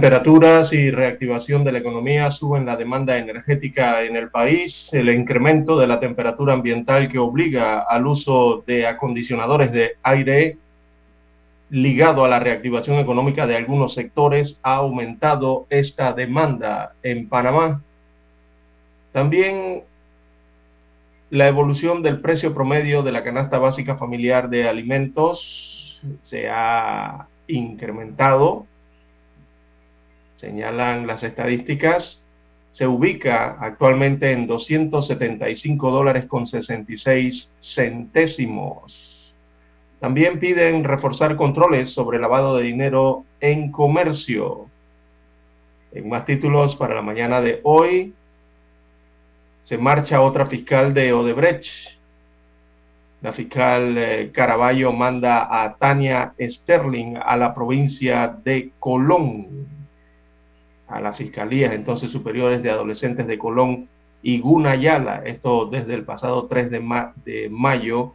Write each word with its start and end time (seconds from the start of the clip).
Temperaturas 0.00 0.72
y 0.72 0.90
reactivación 0.90 1.62
de 1.62 1.72
la 1.72 1.78
economía 1.80 2.30
suben 2.30 2.64
la 2.64 2.78
demanda 2.78 3.18
energética 3.18 4.02
en 4.02 4.16
el 4.16 4.30
país. 4.30 4.88
El 4.94 5.10
incremento 5.10 5.78
de 5.78 5.86
la 5.86 6.00
temperatura 6.00 6.54
ambiental 6.54 7.06
que 7.10 7.18
obliga 7.18 7.80
al 7.80 8.06
uso 8.06 8.64
de 8.66 8.86
acondicionadores 8.86 9.72
de 9.72 9.96
aire 10.02 10.56
ligado 11.68 12.24
a 12.24 12.28
la 12.28 12.40
reactivación 12.40 12.96
económica 12.96 13.46
de 13.46 13.56
algunos 13.56 13.92
sectores 13.92 14.58
ha 14.62 14.76
aumentado 14.76 15.66
esta 15.68 16.14
demanda 16.14 16.94
en 17.02 17.28
Panamá. 17.28 17.82
También 19.12 19.82
la 21.28 21.46
evolución 21.46 22.02
del 22.02 22.20
precio 22.22 22.54
promedio 22.54 23.02
de 23.02 23.12
la 23.12 23.22
canasta 23.22 23.58
básica 23.58 23.98
familiar 23.98 24.48
de 24.48 24.66
alimentos 24.66 26.00
se 26.22 26.48
ha 26.48 27.26
incrementado 27.48 28.64
señalan 30.40 31.06
las 31.06 31.22
estadísticas, 31.22 32.22
se 32.72 32.86
ubica 32.86 33.58
actualmente 33.60 34.32
en 34.32 34.46
275 34.46 35.90
dólares 35.90 36.24
con 36.24 36.46
66 36.46 37.50
centésimos. 37.60 39.34
También 40.00 40.40
piden 40.40 40.84
reforzar 40.84 41.36
controles 41.36 41.90
sobre 41.90 42.18
lavado 42.18 42.56
de 42.56 42.64
dinero 42.64 43.24
en 43.40 43.70
comercio. 43.70 44.66
En 45.92 46.08
más 46.08 46.24
títulos 46.24 46.74
para 46.74 46.94
la 46.94 47.02
mañana 47.02 47.42
de 47.42 47.60
hoy, 47.64 48.14
se 49.64 49.76
marcha 49.76 50.22
otra 50.22 50.46
fiscal 50.46 50.94
de 50.94 51.12
Odebrecht. 51.12 51.98
La 53.20 53.32
fiscal 53.32 53.98
eh, 53.98 54.30
Caraballo 54.32 54.92
manda 54.92 55.62
a 55.62 55.74
Tania 55.74 56.32
Sterling 56.40 57.16
a 57.22 57.36
la 57.36 57.54
provincia 57.54 58.34
de 58.42 58.70
Colón 58.78 59.79
a 60.90 61.00
las 61.00 61.16
fiscalías 61.16 61.72
entonces 61.72 62.10
superiores 62.10 62.62
de 62.62 62.70
adolescentes 62.70 63.26
de 63.26 63.38
Colón 63.38 63.88
y 64.22 64.40
Gunayala. 64.40 65.22
Esto 65.24 65.66
desde 65.66 65.94
el 65.94 66.04
pasado 66.04 66.46
3 66.46 66.70
de, 66.70 67.48
mayo 67.50 68.14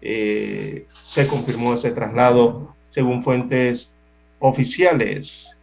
eh, 0.00 0.86
se 1.04 1.26
confirmó 1.26 1.74
ese 1.74 1.92
traslado 1.92 2.74
según 2.90 3.22
fuentes 3.22 3.92
oficiales. 4.38 5.54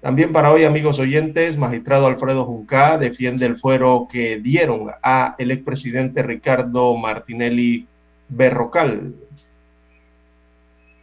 También 0.00 0.32
para 0.32 0.50
hoy, 0.50 0.64
amigos 0.64 0.98
oyentes, 0.98 1.58
magistrado 1.58 2.06
Alfredo 2.06 2.46
Junca 2.46 2.96
defiende 2.96 3.44
el 3.44 3.56
fuero 3.56 4.08
que 4.10 4.38
dieron 4.38 4.90
a 5.02 5.34
el 5.38 5.50
expresidente 5.50 6.22
Ricardo 6.22 6.96
Martinelli 6.96 7.86
Berrocal. 8.28 9.14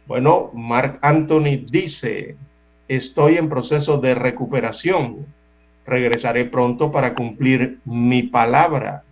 Bueno, 0.06 0.50
Mark 0.52 0.98
Anthony 1.02 1.64
dice, 1.70 2.36
estoy 2.88 3.36
en 3.36 3.48
proceso 3.48 3.98
de 3.98 4.14
recuperación. 4.14 5.26
Regresaré 5.86 6.46
pronto 6.46 6.90
para 6.90 7.14
cumplir 7.14 7.78
mi 7.84 8.24
palabra. 8.24 9.04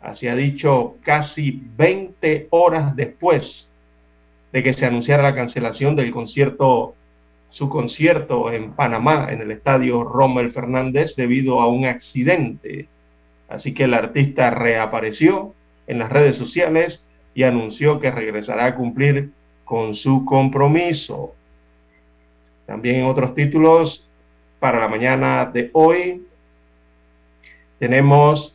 Así 0.00 0.28
ha 0.28 0.34
dicho 0.34 0.96
casi 1.02 1.62
20 1.76 2.48
horas 2.50 2.96
después 2.96 3.68
de 4.52 4.62
que 4.62 4.72
se 4.72 4.86
anunciara 4.86 5.22
la 5.22 5.34
cancelación 5.34 5.96
del 5.96 6.10
concierto, 6.10 6.94
su 7.50 7.68
concierto 7.68 8.50
en 8.52 8.72
Panamá, 8.72 9.28
en 9.30 9.40
el 9.40 9.50
estadio 9.50 10.04
Rommel 10.04 10.52
Fernández, 10.52 11.14
debido 11.16 11.60
a 11.60 11.68
un 11.68 11.86
accidente. 11.86 12.88
Así 13.48 13.74
que 13.74 13.84
el 13.84 13.94
artista 13.94 14.50
reapareció 14.50 15.54
en 15.86 15.98
las 15.98 16.10
redes 16.10 16.36
sociales 16.36 17.02
y 17.34 17.42
anunció 17.42 18.00
que 18.00 18.10
regresará 18.10 18.66
a 18.66 18.74
cumplir 18.74 19.30
con 19.64 19.94
su 19.94 20.24
compromiso. 20.24 21.34
También 22.66 22.96
en 22.96 23.06
otros 23.06 23.34
títulos 23.34 24.04
para 24.58 24.80
la 24.80 24.88
mañana 24.88 25.46
de 25.46 25.70
hoy 25.72 26.26
tenemos 27.78 28.52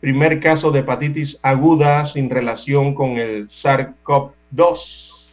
primer 0.00 0.40
caso 0.40 0.70
de 0.70 0.80
hepatitis 0.80 1.38
aguda 1.42 2.06
sin 2.06 2.28
relación 2.30 2.94
con 2.94 3.18
el 3.18 3.48
SARS-CoV-2. 3.48 5.28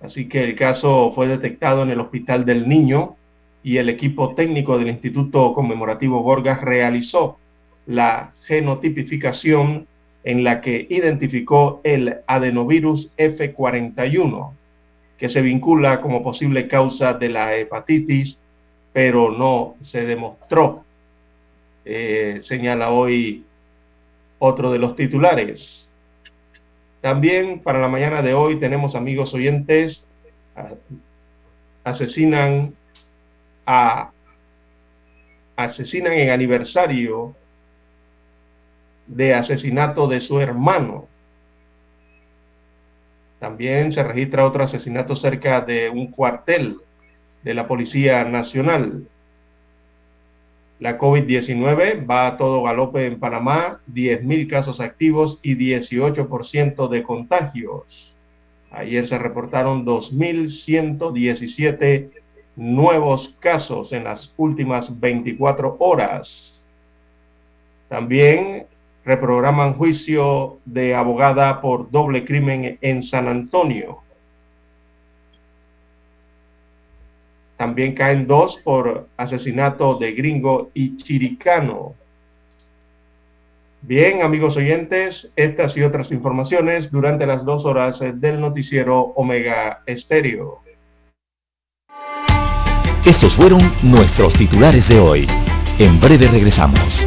Así 0.00 0.28
que 0.28 0.44
el 0.44 0.54
caso 0.54 1.12
fue 1.12 1.26
detectado 1.26 1.82
en 1.82 1.90
el 1.90 2.00
Hospital 2.00 2.44
del 2.44 2.68
Niño 2.68 3.16
y 3.62 3.78
el 3.78 3.88
equipo 3.88 4.34
técnico 4.34 4.78
del 4.78 4.88
Instituto 4.88 5.52
Conmemorativo 5.52 6.20
Gorgas 6.22 6.60
realizó 6.60 7.38
la 7.86 8.32
genotipificación 8.42 9.86
en 10.22 10.44
la 10.44 10.60
que 10.60 10.86
identificó 10.88 11.80
el 11.84 12.16
adenovirus 12.26 13.10
F41 13.16 14.52
que 15.18 15.28
se 15.28 15.42
vincula 15.42 16.00
como 16.00 16.22
posible 16.22 16.68
causa 16.68 17.14
de 17.14 17.28
la 17.28 17.56
hepatitis, 17.56 18.38
pero 18.92 19.30
no 19.30 19.76
se 19.82 20.04
demostró, 20.04 20.84
eh, 21.84 22.40
señala 22.42 22.90
hoy 22.90 23.44
otro 24.38 24.72
de 24.72 24.78
los 24.78 24.96
titulares. 24.96 25.88
También 27.00 27.60
para 27.60 27.80
la 27.80 27.88
mañana 27.88 28.22
de 28.22 28.34
hoy 28.34 28.58
tenemos 28.58 28.94
amigos 28.94 29.32
oyentes, 29.34 30.04
asesinan 31.84 32.74
a 33.66 34.10
asesinan 35.56 36.12
en 36.12 36.30
aniversario 36.30 37.34
de 39.06 39.34
asesinato 39.34 40.06
de 40.06 40.20
su 40.20 40.40
hermano. 40.40 41.08
También 43.46 43.92
se 43.92 44.02
registra 44.02 44.44
otro 44.44 44.64
asesinato 44.64 45.14
cerca 45.14 45.60
de 45.60 45.88
un 45.88 46.10
cuartel 46.10 46.78
de 47.44 47.54
la 47.54 47.68
Policía 47.68 48.24
Nacional. 48.24 49.06
La 50.80 50.98
COVID-19 50.98 52.10
va 52.10 52.26
a 52.26 52.36
todo 52.38 52.64
galope 52.64 53.06
en 53.06 53.20
Panamá, 53.20 53.78
10.000 53.94 54.50
casos 54.50 54.80
activos 54.80 55.38
y 55.44 55.54
18% 55.54 56.88
de 56.88 57.04
contagios. 57.04 58.16
Ayer 58.72 59.06
se 59.06 59.16
reportaron 59.16 59.86
2.117 59.86 62.10
nuevos 62.56 63.36
casos 63.38 63.92
en 63.92 64.02
las 64.02 64.34
últimas 64.36 64.98
24 64.98 65.76
horas. 65.78 66.64
También 67.88 68.66
reprograman 69.06 69.74
juicio 69.74 70.58
de 70.64 70.94
abogada 70.94 71.60
por 71.60 71.90
doble 71.92 72.24
crimen 72.24 72.76
en 72.80 73.02
San 73.02 73.28
Antonio. 73.28 74.00
También 77.56 77.94
caen 77.94 78.26
dos 78.26 78.58
por 78.62 79.08
asesinato 79.16 79.94
de 79.94 80.12
gringo 80.12 80.70
y 80.74 80.96
chiricano. 80.96 81.94
Bien, 83.80 84.22
amigos 84.22 84.56
oyentes, 84.56 85.30
estas 85.36 85.76
y 85.76 85.82
otras 85.84 86.10
informaciones 86.10 86.90
durante 86.90 87.24
las 87.24 87.44
dos 87.44 87.64
horas 87.64 88.00
del 88.00 88.40
noticiero 88.40 89.00
Omega 89.14 89.82
Estéreo. 89.86 90.58
Estos 93.04 93.34
fueron 93.36 93.60
nuestros 93.84 94.32
titulares 94.32 94.86
de 94.88 94.98
hoy. 94.98 95.26
En 95.78 96.00
breve 96.00 96.26
regresamos. 96.26 97.06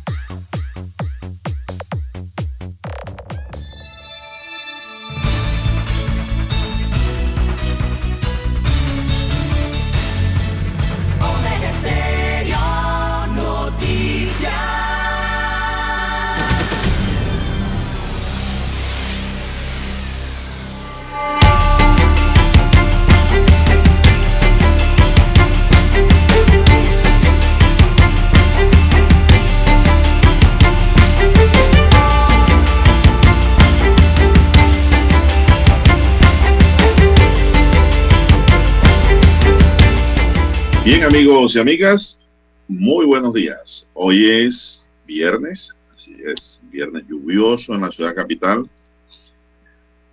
Bien 40.91 41.05
amigos 41.05 41.55
y 41.55 41.59
amigas, 41.59 42.19
muy 42.67 43.05
buenos 43.05 43.33
días. 43.33 43.87
Hoy 43.93 44.29
es 44.29 44.85
viernes, 45.07 45.73
así 45.95 46.17
es, 46.21 46.59
viernes 46.63 47.05
lluvioso 47.07 47.73
en 47.73 47.79
la 47.79 47.91
ciudad 47.93 48.13
capital. 48.13 48.69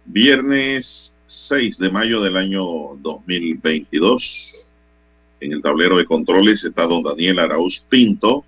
Viernes 0.05 1.13
6 1.27 1.79
de 1.79 1.91
mayo 1.91 2.23
del 2.23 2.37
año 2.37 2.63
2022. 3.01 4.57
En 5.41 5.53
el 5.53 5.63
tablero 5.63 5.97
de 5.97 6.05
controles 6.05 6.63
está 6.63 6.87
don 6.87 7.03
Daniel 7.03 7.41
Arauz 7.41 7.85
Pinto. 7.89 8.45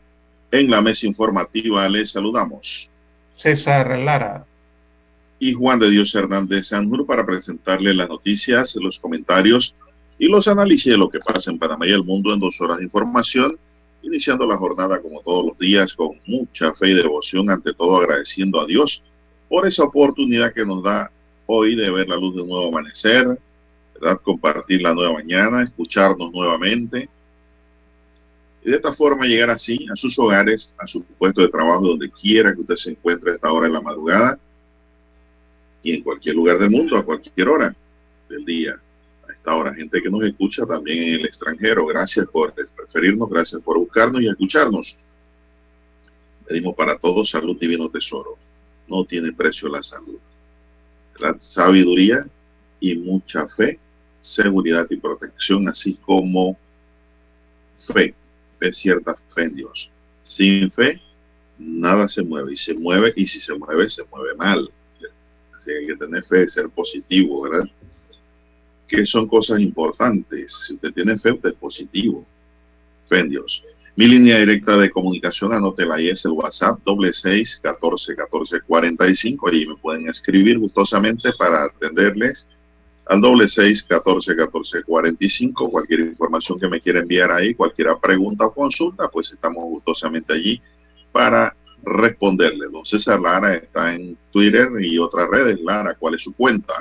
En 0.52 0.70
la 0.70 0.80
mesa 0.80 1.08
informativa 1.08 1.88
les 1.88 2.12
saludamos. 2.12 2.88
César 3.34 3.98
Lara. 3.98 4.46
Y 5.40 5.52
Juan 5.52 5.80
de 5.80 5.90
Dios 5.90 6.14
Hernández 6.14 6.68
Sanjur 6.68 7.04
para 7.06 7.26
presentarle 7.26 7.92
las 7.92 8.08
noticias, 8.08 8.76
los 8.76 9.00
comentarios 9.00 9.74
y 10.20 10.28
los 10.28 10.46
análisis 10.48 10.92
de 10.92 10.98
lo 10.98 11.08
que 11.08 11.18
pasa 11.18 11.50
en 11.50 11.58
Panamá 11.58 11.86
y 11.86 11.92
el 11.92 12.04
mundo 12.04 12.34
en 12.34 12.40
dos 12.40 12.60
horas 12.60 12.76
de 12.76 12.84
información, 12.84 13.58
iniciando 14.02 14.46
la 14.46 14.58
jornada 14.58 15.00
como 15.00 15.22
todos 15.22 15.46
los 15.46 15.58
días 15.58 15.94
con 15.94 16.20
mucha 16.26 16.74
fe 16.74 16.90
y 16.90 16.94
devoción, 16.94 17.48
ante 17.48 17.72
todo 17.72 17.96
agradeciendo 17.96 18.60
a 18.60 18.66
Dios 18.66 19.02
por 19.48 19.66
esa 19.66 19.82
oportunidad 19.82 20.52
que 20.52 20.66
nos 20.66 20.82
da 20.84 21.10
hoy 21.46 21.74
de 21.74 21.90
ver 21.90 22.06
la 22.06 22.16
luz 22.16 22.36
de 22.36 22.44
nuevo 22.44 22.68
amanecer, 22.68 23.38
¿verdad? 23.94 24.20
compartir 24.22 24.82
la 24.82 24.92
nueva 24.92 25.14
mañana, 25.14 25.62
escucharnos 25.62 26.30
nuevamente 26.30 27.08
y 28.62 28.68
de 28.68 28.76
esta 28.76 28.92
forma 28.92 29.24
llegar 29.24 29.48
así 29.48 29.86
a 29.90 29.96
sus 29.96 30.18
hogares, 30.18 30.74
a 30.76 30.86
su 30.86 31.02
puesto 31.02 31.40
de 31.40 31.48
trabajo, 31.48 31.88
donde 31.88 32.10
quiera 32.10 32.54
que 32.54 32.60
usted 32.60 32.76
se 32.76 32.90
encuentre 32.90 33.30
a 33.30 33.34
esta 33.36 33.50
hora 33.50 33.68
de 33.68 33.72
la 33.72 33.80
madrugada 33.80 34.38
y 35.82 35.94
en 35.94 36.02
cualquier 36.02 36.34
lugar 36.34 36.58
del 36.58 36.68
mundo, 36.68 36.98
a 36.98 37.02
cualquier 37.02 37.48
hora 37.48 37.74
del 38.28 38.44
día 38.44 38.78
ahora, 39.44 39.74
gente 39.74 40.02
que 40.02 40.10
nos 40.10 40.24
escucha 40.24 40.66
también 40.66 41.02
en 41.02 41.14
el 41.20 41.26
extranjero. 41.26 41.86
Gracias 41.86 42.26
por 42.26 42.52
preferirnos, 42.52 43.28
gracias 43.28 43.62
por 43.62 43.78
buscarnos 43.78 44.20
y 44.22 44.28
escucharnos. 44.28 44.98
Pedimos 46.46 46.74
para 46.74 46.98
todos 46.98 47.30
salud 47.30 47.56
divino 47.58 47.88
tesoro. 47.88 48.36
No 48.88 49.04
tiene 49.04 49.32
precio 49.32 49.68
la 49.68 49.82
salud. 49.82 50.18
La 51.18 51.36
sabiduría 51.38 52.26
y 52.80 52.96
mucha 52.96 53.46
fe, 53.46 53.78
seguridad 54.20 54.86
y 54.90 54.96
protección, 54.96 55.68
así 55.68 55.94
como 55.94 56.58
fe, 57.76 58.14
fe 58.58 58.72
cierta 58.72 59.14
fe 59.34 59.44
en 59.44 59.56
Dios. 59.56 59.90
Sin 60.22 60.70
fe, 60.70 61.00
nada 61.58 62.08
se 62.08 62.22
mueve 62.22 62.54
y 62.54 62.56
se 62.56 62.74
mueve 62.74 63.12
y 63.16 63.26
si 63.26 63.38
se 63.38 63.54
mueve, 63.54 63.88
se 63.90 64.02
mueve 64.04 64.34
mal. 64.34 64.70
Así 65.54 65.66
que 65.66 65.76
hay 65.76 65.86
que 65.86 65.96
tener 65.96 66.24
fe, 66.24 66.48
ser 66.48 66.68
positivo, 66.70 67.42
¿verdad? 67.42 67.68
Que 68.90 69.06
son 69.06 69.28
cosas 69.28 69.60
importantes. 69.60 70.64
Si 70.66 70.74
usted 70.74 70.92
tiene 70.92 71.16
fe, 71.16 71.30
usted 71.30 71.50
es 71.50 71.54
positivo. 71.54 72.26
Fe 73.08 73.20
en 73.20 73.30
Dios. 73.30 73.62
Mi 73.94 74.06
línea 74.06 74.38
directa 74.38 74.76
de 74.76 74.90
comunicación, 74.90 75.52
anótela 75.52 75.94
ahí, 75.94 76.08
es 76.08 76.24
el 76.24 76.32
WhatsApp, 76.32 76.80
doble 76.84 77.12
seis, 77.12 77.60
catorce, 77.62 78.16
catorce, 78.16 78.60
cuarenta 78.62 79.08
y 79.08 79.14
cinco. 79.14 79.48
Allí 79.48 79.66
me 79.66 79.76
pueden 79.76 80.08
escribir 80.08 80.58
gustosamente 80.58 81.30
para 81.38 81.64
atenderles 81.64 82.48
al 83.06 83.20
doble 83.20 83.48
seis, 83.48 83.82
catorce, 83.82 84.34
catorce, 84.34 84.82
cuarenta 84.82 85.24
y 85.24 85.28
cinco. 85.28 85.68
Cualquier 85.68 86.00
información 86.00 86.58
que 86.58 86.68
me 86.68 86.80
quiera 86.80 87.00
enviar 87.00 87.30
ahí, 87.30 87.54
cualquier 87.54 87.88
pregunta 88.02 88.46
o 88.46 88.52
consulta, 88.52 89.08
pues 89.08 89.30
estamos 89.32 89.64
gustosamente 89.64 90.32
allí 90.32 90.60
para 91.12 91.54
responderle. 91.84 92.66
Don 92.70 92.84
César 92.84 93.20
Lara 93.20 93.54
está 93.54 93.94
en 93.94 94.16
Twitter 94.32 94.68
y 94.80 94.98
otras 94.98 95.28
redes. 95.28 95.60
Lara, 95.60 95.94
¿cuál 95.94 96.14
es 96.14 96.22
su 96.22 96.32
cuenta? 96.34 96.74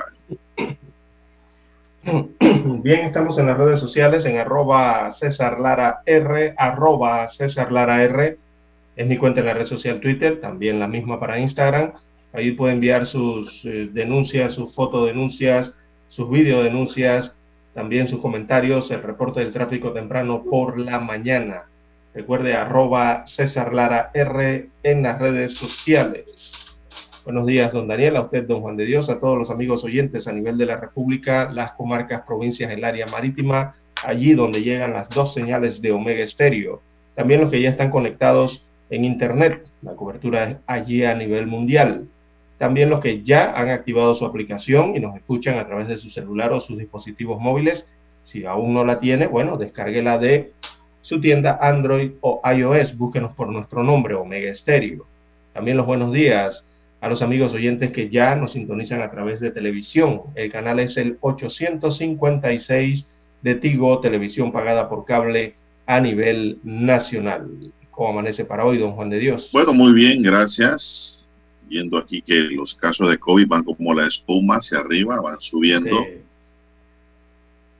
Bien, 2.82 3.00
estamos 3.00 3.36
en 3.38 3.46
las 3.46 3.58
redes 3.58 3.78
sociales 3.78 4.24
en 4.24 4.38
arroba 4.38 5.12
César 5.12 5.60
Lara 5.60 6.00
R, 6.06 6.54
arroba 6.56 7.28
R. 7.28 8.38
Es 8.96 9.06
mi 9.06 9.18
cuenta 9.18 9.40
en 9.40 9.46
la 9.46 9.52
red 9.54 9.66
social 9.66 10.00
Twitter, 10.00 10.40
también 10.40 10.80
la 10.80 10.86
misma 10.86 11.20
para 11.20 11.38
Instagram. 11.38 11.92
Ahí 12.32 12.52
puede 12.52 12.72
enviar 12.72 13.06
sus 13.06 13.62
eh, 13.66 13.90
denuncias, 13.92 14.54
sus 14.54 14.74
fotodenuncias, 14.74 15.74
sus 16.08 16.30
videodenuncias, 16.30 17.34
también 17.74 18.08
sus 18.08 18.20
comentarios, 18.20 18.90
el 18.90 19.02
reporte 19.02 19.40
del 19.40 19.52
tráfico 19.52 19.92
temprano 19.92 20.42
por 20.42 20.78
la 20.78 21.00
mañana. 21.00 21.64
Recuerde 22.14 22.54
arroba 22.54 23.26
César 23.26 23.74
Lara 23.74 24.10
R 24.14 24.70
en 24.82 25.02
las 25.02 25.18
redes 25.18 25.54
sociales. 25.54 26.59
Buenos 27.30 27.46
días, 27.46 27.72
don 27.72 27.86
Daniel, 27.86 28.16
a 28.16 28.22
usted, 28.22 28.44
don 28.48 28.60
Juan 28.60 28.76
de 28.76 28.84
Dios, 28.84 29.08
a 29.08 29.20
todos 29.20 29.38
los 29.38 29.50
amigos 29.50 29.84
oyentes 29.84 30.26
a 30.26 30.32
nivel 30.32 30.58
de 30.58 30.66
la 30.66 30.78
República, 30.78 31.48
las 31.48 31.74
comarcas, 31.74 32.22
provincias, 32.22 32.72
el 32.72 32.82
área 32.82 33.06
marítima, 33.06 33.76
allí 34.02 34.34
donde 34.34 34.64
llegan 34.64 34.94
las 34.94 35.08
dos 35.10 35.32
señales 35.32 35.80
de 35.80 35.92
Omega 35.92 36.24
Estéreo. 36.24 36.82
También 37.14 37.42
los 37.42 37.48
que 37.48 37.60
ya 37.60 37.70
están 37.70 37.90
conectados 37.90 38.64
en 38.90 39.04
Internet, 39.04 39.64
la 39.82 39.94
cobertura 39.94 40.44
es 40.50 40.56
allí 40.66 41.04
a 41.04 41.14
nivel 41.14 41.46
mundial. 41.46 42.08
También 42.58 42.90
los 42.90 42.98
que 42.98 43.22
ya 43.22 43.52
han 43.52 43.68
activado 43.68 44.16
su 44.16 44.26
aplicación 44.26 44.96
y 44.96 44.98
nos 44.98 45.14
escuchan 45.14 45.56
a 45.56 45.68
través 45.68 45.86
de 45.86 45.98
su 45.98 46.10
celular 46.10 46.52
o 46.52 46.60
sus 46.60 46.78
dispositivos 46.78 47.40
móviles. 47.40 47.88
Si 48.24 48.44
aún 48.44 48.74
no 48.74 48.84
la 48.84 48.98
tiene, 48.98 49.28
bueno, 49.28 49.56
descárguela 49.56 50.18
de 50.18 50.52
su 51.00 51.20
tienda 51.20 51.60
Android 51.62 52.10
o 52.22 52.42
iOS. 52.44 52.98
Búsquenos 52.98 53.36
por 53.36 53.50
nuestro 53.50 53.84
nombre, 53.84 54.14
Omega 54.14 54.50
Estéreo. 54.50 55.06
También 55.52 55.76
los 55.76 55.86
buenos 55.86 56.12
días 56.12 56.64
a 57.00 57.08
los 57.08 57.22
amigos 57.22 57.52
oyentes 57.52 57.92
que 57.92 58.10
ya 58.10 58.36
nos 58.36 58.52
sintonizan 58.52 59.00
a 59.02 59.10
través 59.10 59.40
de 59.40 59.50
televisión. 59.50 60.22
El 60.34 60.50
canal 60.50 60.80
es 60.80 60.96
el 60.96 61.16
856 61.20 63.06
de 63.42 63.54
Tigo, 63.54 64.00
televisión 64.00 64.52
pagada 64.52 64.88
por 64.88 65.04
cable 65.04 65.54
a 65.86 66.00
nivel 66.00 66.58
nacional. 66.62 67.72
¿Cómo 67.90 68.10
amanece 68.10 68.44
para 68.44 68.64
hoy, 68.64 68.78
don 68.78 68.92
Juan 68.92 69.10
de 69.10 69.18
Dios? 69.18 69.50
Bueno, 69.52 69.72
muy 69.72 69.92
bien, 69.92 70.22
gracias. 70.22 71.26
Viendo 71.68 71.96
aquí 71.96 72.20
que 72.22 72.34
los 72.34 72.74
casos 72.74 73.10
de 73.10 73.18
COVID 73.18 73.46
van 73.46 73.64
como 73.64 73.94
la 73.94 74.06
espuma 74.06 74.56
hacia 74.56 74.78
arriba, 74.78 75.20
van 75.20 75.40
subiendo. 75.40 76.04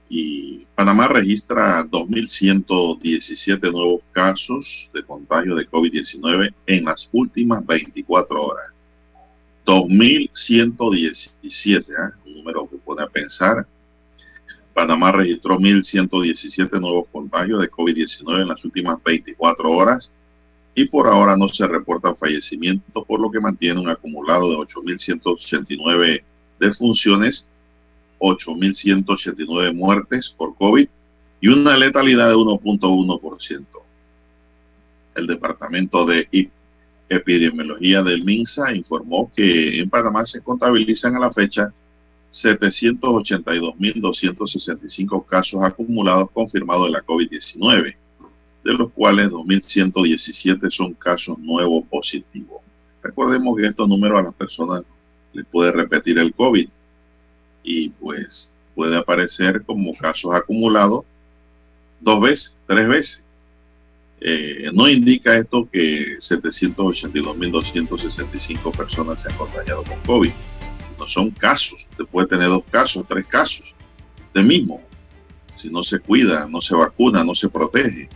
Y 0.08 0.66
Panamá 0.74 1.08
registra 1.08 1.84
2.117 1.84 3.70
nuevos 3.70 4.00
casos 4.12 4.90
de 4.94 5.02
contagio 5.04 5.54
de 5.54 5.68
COVID-19 5.68 6.52
en 6.66 6.84
las 6.84 7.08
últimas 7.12 7.64
24 7.66 8.42
horas. 8.42 8.69
2.117, 9.66 11.84
¿eh? 11.88 11.94
un 12.26 12.34
número 12.34 12.68
que 12.68 12.76
pone 12.76 13.02
a 13.02 13.06
pensar. 13.06 13.66
Panamá 14.74 15.12
registró 15.12 15.58
1.117 15.58 16.80
nuevos 16.80 17.06
contagios 17.12 17.60
de 17.60 17.70
COVID-19 17.70 18.42
en 18.42 18.48
las 18.48 18.64
últimas 18.64 18.98
24 19.04 19.70
horas. 19.70 20.12
y 20.72 20.84
por 20.86 21.08
ahora 21.08 21.36
no 21.36 21.48
se 21.48 21.66
reportan 21.66 22.16
fallecimientos, 22.16 23.04
por 23.04 23.20
lo 23.20 23.28
que 23.30 23.40
mantiene 23.40 23.80
un 23.80 23.88
acumulado 23.88 24.50
de 24.50 24.56
8.189 24.56 26.22
defunciones, 26.60 27.48
8.189 28.20 29.74
muertes 29.74 30.30
por 30.30 30.56
COVID 30.56 30.88
y 31.40 31.48
una 31.48 31.76
letalidad 31.76 32.28
de 32.28 32.36
1.1%. 32.36 33.66
El 35.16 35.26
Departamento 35.26 36.06
de 36.06 36.28
Epidemiología 37.10 38.02
del 38.02 38.24
MINSA 38.24 38.74
informó 38.74 39.30
que 39.34 39.80
en 39.80 39.90
Panamá 39.90 40.24
se 40.24 40.40
contabilizan 40.40 41.16
a 41.16 41.20
la 41.20 41.32
fecha 41.32 41.74
782.265 42.30 45.26
casos 45.26 45.62
acumulados 45.62 46.30
confirmados 46.30 46.86
de 46.86 46.92
la 46.92 47.04
COVID-19 47.04 47.96
de 48.64 48.74
los 48.74 48.90
cuales 48.92 49.30
2.117 49.30 50.70
son 50.70 50.94
casos 50.94 51.38
nuevos 51.38 51.84
positivos. 51.88 52.60
Recordemos 53.02 53.56
que 53.56 53.66
estos 53.66 53.88
números 53.88 54.20
a 54.20 54.22
las 54.22 54.34
personas 54.34 54.82
les 55.32 55.46
puede 55.46 55.72
repetir 55.72 56.18
el 56.18 56.34
COVID 56.34 56.68
y 57.62 57.88
pues 57.90 58.52
puede 58.74 58.96
aparecer 58.96 59.62
como 59.64 59.96
casos 59.96 60.34
acumulados 60.34 61.04
dos 62.00 62.20
veces, 62.20 62.56
tres 62.66 62.88
veces. 62.88 63.24
Eh, 64.20 64.70
no 64.74 64.88
indica 64.88 65.36
esto 65.36 65.68
que 65.70 66.18
782.265 66.18 68.76
personas 68.76 69.22
se 69.22 69.30
han 69.30 69.38
contagiado 69.38 69.84
con 69.84 70.00
COVID. 70.02 70.32
No 70.98 71.06
son 71.08 71.30
casos. 71.30 71.86
Usted 71.90 72.04
puede 72.06 72.26
tener 72.28 72.48
dos 72.48 72.64
casos, 72.70 73.06
tres 73.08 73.24
casos. 73.26 73.74
de 74.34 74.42
mismo, 74.42 74.82
si 75.56 75.70
no 75.70 75.82
se 75.82 75.98
cuida, 75.98 76.46
no 76.46 76.60
se 76.60 76.74
vacuna, 76.74 77.24
no 77.24 77.34
se 77.34 77.48
protege 77.48 78.10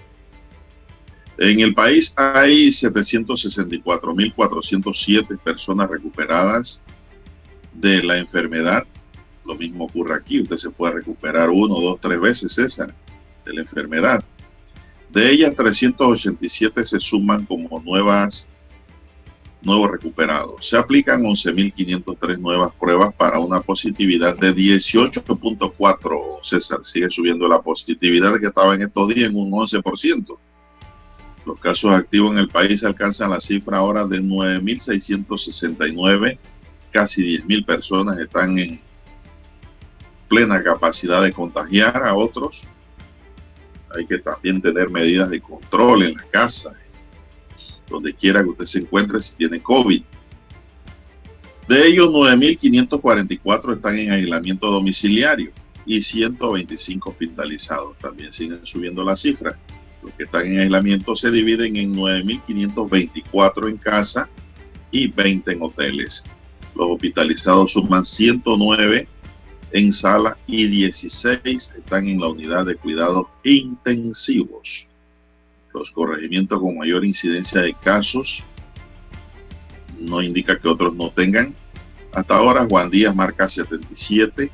en 1.39 1.61
el 1.61 1.75
país 1.75 2.13
hay 2.17 2.69
764.407 2.69 5.39
personas 5.39 5.89
recuperadas 5.91 6.83
de 7.73 8.03
la 8.03 8.19
enfermedad. 8.19 8.85
Lo 9.45 9.55
mismo 9.57 9.87
ocurre 9.87 10.15
aquí. 10.15 10.43
Usted 10.43 10.59
se 10.59 10.71
puede 10.71 10.95
recuperar 10.95 11.51
uno, 11.51 11.81
dos, 11.81 12.01
tres 12.01 12.21
veces, 12.21 12.53
César, 12.53 12.95
de 13.45 13.53
la 13.53 13.63
enfermedad. 13.63 14.25
De 15.15 15.31
ellas, 15.31 15.55
387 15.55 16.85
se 16.85 16.99
suman 16.99 17.47
como 17.47 17.81
nuevas, 17.81 18.51
nuevos 19.63 19.93
recuperados. 19.93 20.69
Se 20.69 20.77
aplican 20.77 21.23
11.503 21.23 22.37
nuevas 22.39 22.75
pruebas 22.75 23.15
para 23.15 23.39
una 23.39 23.61
positividad 23.61 24.37
de 24.37 24.53
18.4. 24.53 26.41
César 26.43 26.81
sigue 26.83 27.09
subiendo 27.11 27.47
la 27.47 27.63
positividad 27.63 28.41
que 28.41 28.49
estaba 28.49 28.75
en 28.75 28.83
estos 28.83 29.15
días 29.15 29.31
en 29.31 29.37
un 29.37 29.53
11%. 29.53 30.37
Los 31.47 31.61
casos 31.61 31.93
activos 31.93 32.33
en 32.33 32.39
el 32.39 32.49
país 32.49 32.83
alcanzan 32.83 33.31
la 33.31 33.41
cifra 33.41 33.79
ahora 33.79 34.05
de 34.07 34.21
9.669. 34.21 36.39
Casi 36.91 37.39
10.000 37.39 37.65
personas 37.65 38.19
están 38.19 38.59
en 38.59 38.81
plena 40.29 40.61
capacidad 40.61 41.23
de 41.23 41.33
contagiar 41.33 42.03
a 42.03 42.17
otros. 42.17 42.67
Hay 43.97 44.07
que 44.07 44.19
también 44.19 44.61
tener 44.61 44.91
medidas 44.91 45.31
de 45.31 45.41
control 45.41 46.03
en 46.03 46.15
la 46.15 46.25
casa, 46.25 46.73
donde 47.89 48.15
quiera 48.15 48.43
que 48.43 48.51
usted 48.51 48.67
se 48.67 48.79
encuentre 48.81 49.21
si 49.21 49.37
tiene 49.37 49.63
COVID. 49.63 50.03
De 51.69 51.87
ellos, 51.87 52.11
9.544 52.11 53.77
están 53.77 53.99
en 53.99 54.11
aislamiento 54.11 54.71
domiciliario 54.71 55.53
y 55.87 56.03
125 56.03 57.11
hospitalizados. 57.11 57.97
También 57.99 58.33
siguen 58.33 58.65
subiendo 58.67 59.03
las 59.05 59.21
cifras. 59.21 59.57
Los 60.03 60.13
que 60.15 60.25
están 60.25 60.47
en 60.47 60.61
aislamiento 60.61 61.17
se 61.17 61.31
dividen 61.31 61.77
en 61.77 61.95
9.524 61.95 63.69
en 63.71 63.77
casa 63.79 64.29
y 64.91 65.09
20 65.09 65.53
en 65.53 65.63
hoteles. 65.63 66.25
Los 66.75 66.89
hospitalizados 66.91 67.73
suman 67.73 68.05
109 68.05 69.09
en 69.73 69.93
sala 69.93 70.37
y 70.47 70.67
16 70.67 71.73
están 71.77 72.09
en 72.09 72.21
la 72.21 72.29
unidad 72.29 72.67
de 72.67 72.77
cuidados 72.77 73.27
intensivos. 73.43 74.87
Los 75.73 75.91
corregimientos 75.91 76.61
con 76.61 76.79
mayor 76.79 77.05
incidencia 77.05 77.61
de 77.61 77.75
casos 77.75 78.45
no 79.99 80.23
indica 80.23 80.59
que 80.59 80.69
otros 80.69 80.95
no 80.95 81.11
tengan. 81.11 81.55
Hasta 82.13 82.37
ahora 82.37 82.67
Juan 82.69 82.91
Díaz 82.91 83.15
marca 83.15 83.49
77, 83.49 84.51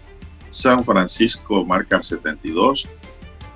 San 0.48 0.84
Francisco 0.84 1.64
marca 1.64 2.02
72, 2.02 2.88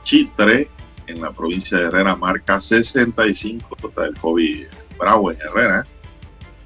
Chitre 0.03 0.69
en 1.07 1.21
la 1.21 1.33
provincia 1.33 1.79
de 1.79 1.85
Herrera 1.85 2.15
marca 2.15 2.61
65, 2.61 3.77
está 3.89 4.07
el 4.07 4.15
COVID 4.19 4.67
bravo 4.99 5.31
en 5.31 5.39
Herrera. 5.41 5.87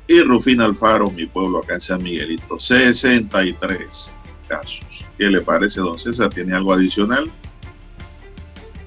Y 0.08 0.20
Rufina 0.22 0.64
Alfaro, 0.64 1.10
mi 1.10 1.26
pueblo 1.26 1.58
acá 1.58 1.74
en 1.74 1.80
San 1.80 2.02
Miguelito, 2.02 2.58
63 2.58 4.14
casos. 4.48 5.06
¿Qué 5.16 5.24
le 5.24 5.40
parece, 5.42 5.80
don 5.80 5.98
César? 5.98 6.30
¿Tiene 6.30 6.54
algo 6.54 6.72
adicional? 6.72 7.30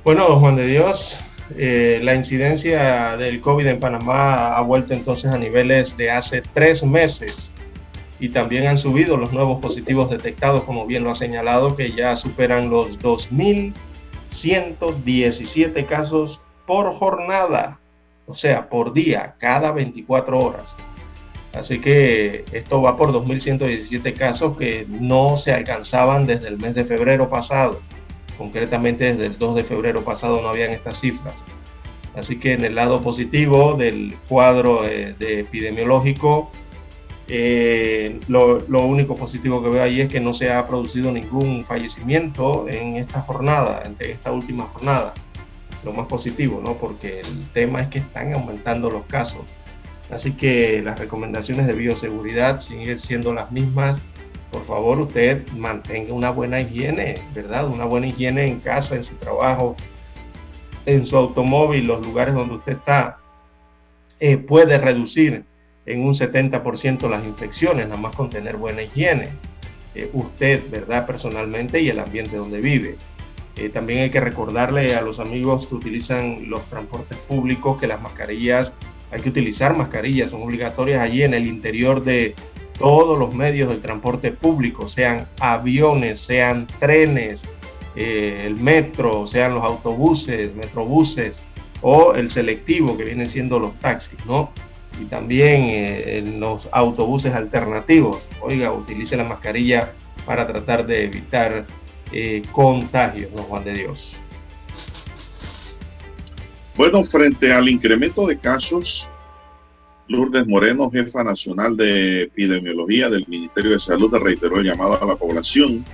Bueno, 0.04 0.28
don 0.28 0.40
Juan 0.40 0.56
de 0.56 0.66
Dios, 0.68 1.16
eh, 1.56 2.00
la 2.02 2.16
incidencia 2.16 3.16
del 3.18 3.40
COVID 3.40 3.68
en 3.68 3.80
Panamá 3.80 4.56
ha 4.56 4.62
vuelto 4.62 4.94
entonces 4.94 5.32
a 5.32 5.38
niveles 5.38 5.96
de 5.96 6.12
hace 6.12 6.42
tres 6.54 6.84
meses 6.84 7.52
y 8.20 8.30
también 8.30 8.68
han 8.68 8.78
subido 8.78 9.18
los 9.18 9.32
nuevos 9.32 9.62
positivos 9.62 10.10
detectados, 10.10 10.64
como 10.64 10.86
bien 10.86 11.04
lo 11.04 11.12
ha 11.12 11.16
señalado, 11.16 11.76
que 11.76 11.92
ya 11.92 12.16
superan 12.16 12.70
los 12.70 13.00
2.000 13.00 13.74
117 14.32 15.86
casos 15.86 16.40
por 16.66 16.96
jornada, 16.96 17.80
o 18.28 18.36
sea, 18.36 18.70
por 18.70 18.94
día, 18.94 19.36
cada 19.38 19.72
24 19.72 20.40
horas. 20.40 20.76
Así 21.54 21.82
que 21.82 22.46
esto 22.54 22.82
va 22.82 22.96
por 22.96 23.12
2.117 23.12 24.16
casos 24.16 24.58
que 24.58 24.86
no 24.88 25.38
se 25.38 25.54
alcanzaban 25.54 26.26
desde 26.26 26.48
el 26.48 26.58
mes 26.58 26.76
de 26.76 26.86
febrero 26.86 27.30
pasado. 27.30 27.82
Concretamente 28.38 29.14
desde 29.14 29.26
el 29.28 29.38
2 29.38 29.56
de 29.56 29.64
febrero 29.66 30.04
pasado 30.04 30.42
no 30.42 30.50
habían 30.50 30.72
estas 30.72 31.00
cifras. 31.00 31.36
Así 32.16 32.40
que 32.40 32.54
en 32.54 32.66
el 32.66 32.76
lado 32.76 33.02
positivo 33.02 33.74
del 33.74 34.18
cuadro 34.28 34.86
eh, 34.86 35.16
de 35.18 35.42
epidemiológico, 35.42 36.52
eh, 37.28 38.20
lo, 38.28 38.58
único 38.86 39.16
positivo 39.16 39.64
que 39.64 39.70
veo 39.70 39.84
ahí 39.84 40.02
es 40.02 40.10
que 40.10 40.20
no 40.20 40.34
se 40.34 40.52
ha 40.52 40.68
producido 40.68 41.12
ningún 41.12 41.64
fallecimiento 41.66 42.68
en 42.68 42.98
esta 42.98 43.22
jornada, 43.22 43.84
en 43.86 43.96
esta 44.00 44.32
última 44.32 44.66
jornada. 44.68 45.14
Lo 45.84 45.94
más 45.94 46.08
positivo, 46.08 46.62
¿no? 46.64 46.76
Porque 46.78 47.22
el 47.22 47.50
tema 47.54 47.84
es 47.84 47.88
que 47.88 48.00
están 48.00 48.34
aumentando 48.34 48.90
los 48.90 49.06
casos. 49.06 49.44
Así 50.12 50.34
que 50.34 50.82
las 50.84 51.00
recomendaciones 51.00 51.68
de 51.68 51.74
bioseguridad 51.74 52.62
siguen 52.62 53.00
siendo 53.00 53.34
las 53.34 53.52
mismas. 53.52 54.00
Por 54.52 54.66
favor, 54.66 55.00
usted 55.00 55.48
mantenga 55.54 56.14
una 56.14 56.32
buena 56.32 56.60
higiene, 56.60 57.16
¿verdad? 57.34 57.68
Una 57.68 57.86
buena 57.86 58.08
higiene 58.08 58.46
en 58.46 58.60
casa, 58.60 58.96
en 58.96 59.06
su 59.06 59.16
trabajo, 59.16 59.78
en 60.86 61.06
su 61.06 61.16
automóvil, 61.16 61.88
los 61.88 62.06
lugares 62.06 62.36
donde 62.36 62.56
usted 62.56 62.74
está. 62.74 63.18
Eh, 64.20 64.38
puede 64.38 64.78
reducir 64.78 65.46
en 65.86 66.04
un 66.04 66.14
70% 66.14 67.10
las 67.10 67.24
infecciones, 67.24 67.88
nada 67.88 68.00
más 68.00 68.14
con 68.14 68.30
tener 68.30 68.58
buena 68.58 68.84
higiene. 68.84 69.30
Eh, 69.96 70.10
usted, 70.14 70.70
¿verdad? 70.70 71.06
Personalmente 71.06 71.80
y 71.82 71.90
el 71.90 72.00
ambiente 72.00 72.36
donde 72.36 72.60
vive. 72.60 72.98
Eh, 73.56 73.70
también 73.70 74.00
hay 74.00 74.10
que 74.10 74.20
recordarle 74.20 74.96
a 74.96 75.02
los 75.02 75.20
amigos 75.20 75.68
que 75.68 75.76
utilizan 75.76 76.50
los 76.50 76.66
transportes 76.68 77.18
públicos 77.20 77.80
que 77.80 77.88
las 77.88 78.02
mascarillas, 78.02 78.72
hay 79.12 79.22
que 79.22 79.30
utilizar 79.30 79.76
mascarillas, 79.76 80.32
son 80.32 80.44
obligatorias 80.44 81.02
allí 81.02 81.24
en 81.24 81.34
el 81.34 81.48
interior 81.48 82.04
de 82.04 82.36
todos 82.78 83.18
los 83.20 83.34
medios 83.34 83.70
del 83.70 83.82
transporte 83.82 84.32
público, 84.32 84.88
sean 84.88 85.28
aviones, 85.40 86.20
sean 86.22 86.68
trenes, 86.80 87.42
eh, 87.96 88.44
el 88.46 88.56
metro, 88.56 89.28
sean 89.28 89.54
los 89.54 89.64
autobuses, 89.64 90.56
metrobuses 90.56 91.40
o 91.82 92.14
el 92.14 92.32
selectivo 92.32 92.98
que 92.98 93.04
vienen 93.04 93.30
siendo 93.30 93.60
los 93.60 93.78
taxis, 93.80 94.18
¿no? 94.26 94.52
y 95.00 95.06
también 95.06 95.68
eh, 95.70 96.24
los 96.38 96.68
autobuses 96.72 97.34
alternativos. 97.34 98.18
Oiga, 98.42 98.72
utilice 98.72 99.16
la 99.16 99.24
mascarilla 99.24 99.94
para 100.26 100.48
tratar 100.48 100.86
de 100.86 101.06
evitar 101.06 101.66
eh, 102.12 102.42
contagios, 102.52 103.32
¿no, 103.32 103.44
Juan 103.44 103.64
de 103.64 103.74
Dios? 103.74 104.16
Bueno, 106.82 107.06
frente 107.06 107.54
al 107.54 107.70
incremento 107.70 108.26
de 108.26 108.40
casos, 108.40 109.08
Lourdes 110.08 110.48
Moreno, 110.48 110.90
jefa 110.90 111.24
nacional 111.24 111.78
de 111.78 112.24
epidemiología 112.24 113.08
del 113.08 113.24
Ministerio 113.28 113.74
de 113.74 113.80
Salud, 113.80 114.12
reiteró 114.16 114.58
el 114.58 114.66
llamado 114.66 115.00
a 115.00 115.06
la 115.06 115.16
población 115.16 115.86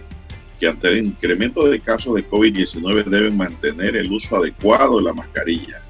que 0.58 0.70
ante 0.70 0.88
el 0.88 1.08
incremento 1.08 1.68
de 1.68 1.82
casos 1.82 2.16
de 2.16 2.26
COVID-19 2.30 3.04
deben 3.04 3.36
mantener 3.36 3.98
el 3.98 4.10
uso 4.10 4.38
adecuado 4.38 5.00
de 5.00 5.04
la 5.04 5.14
mascarilla 5.14 5.82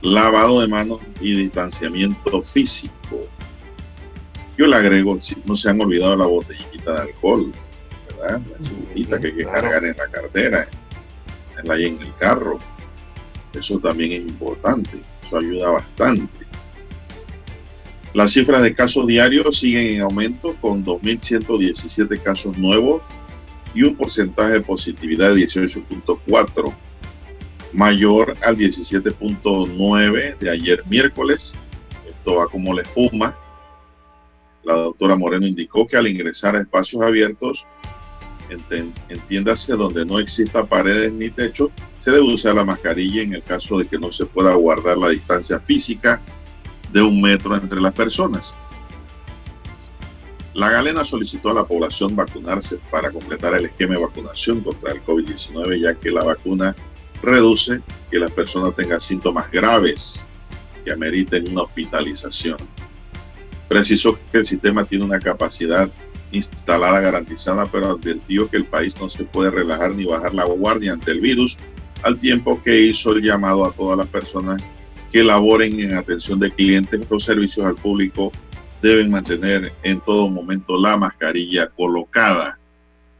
lavado 0.00 0.60
de 0.60 0.66
manos 0.66 1.00
y 1.20 1.36
distanciamiento 1.36 2.42
físico. 2.42 3.28
Yo 4.58 4.66
le 4.66 4.74
agrego, 4.74 5.20
si 5.20 5.36
no 5.44 5.54
se 5.54 5.70
han 5.70 5.80
olvidado 5.80 6.16
la 6.16 6.26
botellita 6.26 6.94
de 6.94 7.00
alcohol, 7.12 7.52
¿verdad? 8.08 8.40
La 8.50 8.68
chiquitita 8.68 9.20
que 9.20 9.26
hay 9.28 9.34
que 9.34 9.44
cargar 9.44 9.84
en 9.84 9.96
la 9.96 10.08
cartera, 10.08 10.68
en, 11.62 11.68
la, 11.68 11.76
en 11.76 12.00
el 12.00 12.12
carro. 12.16 12.58
Eso 13.54 13.78
también 13.78 14.12
es 14.12 14.30
importante. 14.30 15.02
Eso 15.24 15.38
ayuda 15.38 15.70
bastante. 15.70 16.46
Las 18.14 18.32
cifras 18.32 18.62
de 18.62 18.74
casos 18.74 19.06
diarios 19.06 19.58
siguen 19.58 19.86
en 19.86 20.02
aumento 20.02 20.54
con 20.60 20.84
2.117 20.84 22.22
casos 22.22 22.56
nuevos 22.58 23.02
y 23.74 23.84
un 23.84 23.96
porcentaje 23.96 24.54
de 24.54 24.60
positividad 24.60 25.34
de 25.34 25.46
18.4, 25.46 26.74
mayor 27.72 28.36
al 28.42 28.56
17.9 28.58 30.38
de 30.38 30.50
ayer 30.50 30.82
miércoles. 30.88 31.54
Esto 32.06 32.36
va 32.36 32.48
como 32.48 32.74
la 32.74 32.82
espuma. 32.82 33.34
La 34.62 34.74
doctora 34.74 35.16
Moreno 35.16 35.46
indicó 35.46 35.86
que 35.86 35.96
al 35.96 36.06
ingresar 36.06 36.54
a 36.54 36.60
espacios 36.60 37.02
abiertos, 37.02 37.64
entiéndase 39.08 39.74
donde 39.74 40.04
no 40.04 40.18
exista 40.18 40.64
paredes 40.64 41.12
ni 41.12 41.30
techo, 41.30 41.70
se 41.98 42.10
debe 42.10 42.32
usar 42.32 42.54
la 42.54 42.64
mascarilla 42.64 43.22
en 43.22 43.34
el 43.34 43.42
caso 43.42 43.78
de 43.78 43.86
que 43.86 43.98
no 43.98 44.12
se 44.12 44.26
pueda 44.26 44.54
guardar 44.54 44.98
la 44.98 45.10
distancia 45.10 45.60
física 45.60 46.20
de 46.92 47.02
un 47.02 47.20
metro 47.20 47.54
entre 47.56 47.80
las 47.80 47.92
personas. 47.92 48.56
La 50.54 50.70
Galena 50.70 51.04
solicitó 51.04 51.50
a 51.50 51.54
la 51.54 51.64
población 51.64 52.14
vacunarse 52.14 52.78
para 52.90 53.10
completar 53.10 53.54
el 53.54 53.66
esquema 53.66 53.94
de 53.94 54.02
vacunación 54.02 54.60
contra 54.60 54.92
el 54.92 55.02
COVID-19, 55.02 55.80
ya 55.80 55.94
que 55.94 56.10
la 56.10 56.24
vacuna 56.24 56.76
reduce 57.22 57.80
que 58.10 58.18
las 58.18 58.30
personas 58.32 58.76
tengan 58.76 59.00
síntomas 59.00 59.50
graves 59.50 60.28
que 60.84 60.92
ameriten 60.92 61.50
una 61.50 61.62
hospitalización. 61.62 62.58
Precisó 63.68 64.18
que 64.30 64.38
el 64.38 64.46
sistema 64.46 64.84
tiene 64.84 65.04
una 65.04 65.20
capacidad 65.20 65.90
instalada 66.32 67.00
garantizada, 67.00 67.70
pero 67.70 67.90
advirtió 67.90 68.48
que 68.48 68.56
el 68.56 68.64
país 68.64 68.94
no 69.00 69.08
se 69.08 69.24
puede 69.24 69.50
relajar 69.50 69.94
ni 69.94 70.04
bajar 70.04 70.34
la 70.34 70.44
guardia 70.44 70.92
ante 70.92 71.12
el 71.12 71.20
virus, 71.20 71.56
al 72.02 72.18
tiempo 72.18 72.60
que 72.62 72.80
hizo 72.80 73.12
el 73.12 73.22
llamado 73.22 73.64
a 73.64 73.72
todas 73.72 73.96
las 73.96 74.08
personas 74.08 74.60
que 75.12 75.22
laboren 75.22 75.78
en 75.78 75.94
atención 75.94 76.40
de 76.40 76.50
clientes 76.50 77.00
los 77.08 77.24
servicios 77.24 77.66
al 77.66 77.76
público 77.76 78.32
deben 78.80 79.10
mantener 79.10 79.72
en 79.82 80.00
todo 80.00 80.28
momento 80.28 80.76
la 80.76 80.96
mascarilla 80.96 81.68
colocada. 81.68 82.58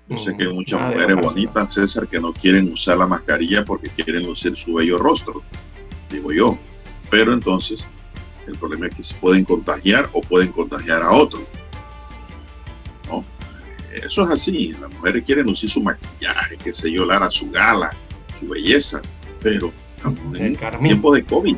Yo 0.09 0.19
sé 0.19 0.37
que 0.37 0.45
hay 0.45 0.52
muchas 0.52 0.81
mujeres 0.81 1.16
bonitas, 1.16 1.75
César, 1.75 2.09
que 2.09 2.19
no 2.19 2.33
quieren 2.33 2.73
usar 2.73 2.99
la 2.99 3.07
mascarilla 3.07 3.64
porque 3.64 3.88
quieren 3.88 4.26
lucir 4.26 4.57
su 4.57 4.75
bello 4.75 4.99
rostro, 4.99 5.42
digo 6.11 6.33
yo. 6.33 6.59
Pero 7.11 7.33
entonces, 7.33 7.88
el 8.47 8.59
problema 8.59 8.88
es 8.88 8.95
que 8.97 9.02
se 9.04 9.14
pueden 9.16 9.45
contagiar 9.45 10.11
o 10.12 10.21
pueden 10.23 10.50
contagiar 10.50 11.02
a 11.02 11.12
otro. 11.12 11.47
Eso 13.93 14.23
es 14.23 14.29
así. 14.29 14.73
Las 14.73 14.91
mujeres 14.93 15.23
quieren 15.25 15.47
lucir 15.47 15.69
su 15.69 15.83
maquillaje, 15.83 16.57
que 16.57 16.73
sé 16.73 16.91
yo, 16.91 17.05
Lara, 17.05 17.31
su 17.31 17.51
gala, 17.51 17.91
su 18.39 18.49
belleza. 18.49 19.01
Pero 19.41 19.73
en 20.35 20.59
tiempo 20.83 21.15
de 21.15 21.25
COVID 21.25 21.57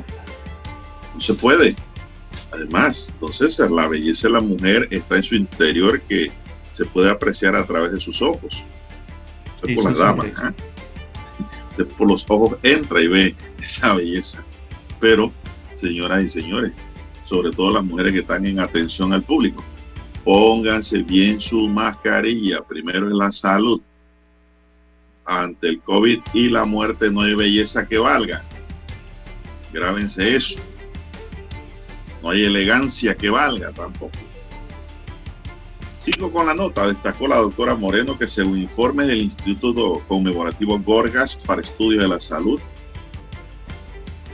no 1.14 1.20
se 1.20 1.34
puede. 1.34 1.76
Además, 2.50 3.10
entonces 3.12 3.58
la 3.58 3.88
belleza 3.88 4.28
de 4.28 4.34
la 4.34 4.40
mujer 4.40 4.88
está 4.90 5.16
en 5.16 5.22
su 5.22 5.34
interior 5.34 6.00
que 6.02 6.32
se 6.72 6.84
puede 6.84 7.10
apreciar 7.10 7.54
a 7.54 7.66
través 7.66 7.92
de 7.92 8.00
sus 8.00 8.20
ojos. 8.20 8.62
por 9.60 9.84
las 9.84 9.96
damas. 9.96 10.26
¿ah? 10.36 10.52
Por 11.98 12.06
los 12.06 12.24
ojos 12.28 12.56
entra 12.62 13.00
y 13.00 13.08
ve 13.08 13.36
esa 13.60 13.94
belleza. 13.94 14.44
Pero, 15.00 15.32
señoras 15.76 16.22
y 16.22 16.28
señores, 16.28 16.72
sobre 17.24 17.50
todo 17.50 17.72
las 17.72 17.84
mujeres 17.84 18.12
que 18.12 18.20
están 18.20 18.46
en 18.46 18.60
atención 18.60 19.12
al 19.12 19.24
público, 19.24 19.64
pónganse 20.24 21.02
bien 21.02 21.40
su 21.40 21.68
mascarilla. 21.68 22.62
Primero 22.62 23.06
es 23.06 23.12
la 23.12 23.30
salud. 23.30 23.80
Ante 25.26 25.68
el 25.68 25.80
COVID 25.80 26.20
y 26.32 26.48
la 26.48 26.64
muerte 26.64 27.10
no 27.10 27.22
hay 27.22 27.34
belleza 27.34 27.86
que 27.86 27.98
valga. 27.98 28.44
Grábense 29.72 30.36
eso. 30.36 30.60
No 32.22 32.30
hay 32.30 32.44
elegancia 32.44 33.14
que 33.14 33.30
valga 33.30 33.70
tampoco. 33.72 34.18
Sigo 35.98 36.32
con 36.32 36.46
la 36.46 36.54
nota. 36.54 36.86
Destacó 36.86 37.28
la 37.28 37.36
doctora 37.36 37.74
Moreno 37.74 38.18
que 38.18 38.28
según 38.28 38.58
informe 38.58 39.06
del 39.06 39.22
Instituto 39.22 40.02
Conmemorativo 40.06 40.78
Gorgas 40.78 41.36
para 41.46 41.62
Estudios 41.62 42.02
de 42.02 42.08
la 42.08 42.20
Salud, 42.20 42.60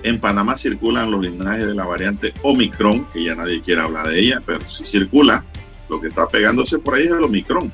en 0.03 0.19
Panamá 0.19 0.57
circulan 0.57 1.11
los 1.11 1.21
linajes 1.21 1.67
de 1.67 1.75
la 1.75 1.85
variante 1.85 2.33
Omicron, 2.43 3.07
que 3.13 3.25
ya 3.25 3.35
nadie 3.35 3.61
quiere 3.61 3.83
hablar 3.83 4.09
de 4.09 4.19
ella, 4.19 4.43
pero 4.45 4.67
si 4.69 4.85
circula, 4.85 5.45
lo 5.91 6.01
que 6.01 6.09
está 6.09 6.29
pegándose 6.29 6.79
por 6.79 6.95
ahí 6.95 7.03
es 7.03 7.11
el 7.11 7.25
Omicron, 7.25 7.71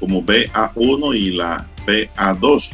como 0.00 0.22
BA1 0.22 1.16
y 1.16 1.30
la 1.32 1.68
BA2. 1.86 2.70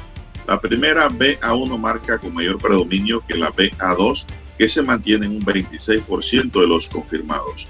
La 0.47 0.61
primera 0.61 1.11
BA1 1.11 1.79
marca 1.79 2.19
con 2.19 2.33
mayor 2.33 2.59
predominio 2.59 3.23
que 3.27 3.35
la 3.35 3.53
BA2 3.53 4.25
que 4.57 4.69
se 4.69 4.83
mantiene 4.83 5.27
en 5.27 5.33
un 5.33 5.45
26% 5.45 6.53
de 6.53 6.67
los 6.67 6.87
confirmados. 6.87 7.67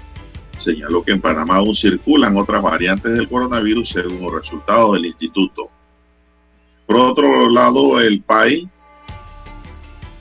Señaló 0.55 1.03
que 1.03 1.11
en 1.11 1.19
Panamá 1.19 1.55
aún 1.55 1.73
circulan 1.73 2.37
otras 2.37 2.61
variantes 2.61 3.11
del 3.13 3.27
coronavirus 3.27 3.89
según 3.89 4.21
los 4.21 4.33
resultados 4.33 4.93
del 4.93 5.05
instituto. 5.07 5.69
Por 6.85 6.97
otro 6.97 7.49
lado, 7.49 7.99
el 7.99 8.21
PAI, 8.21 8.69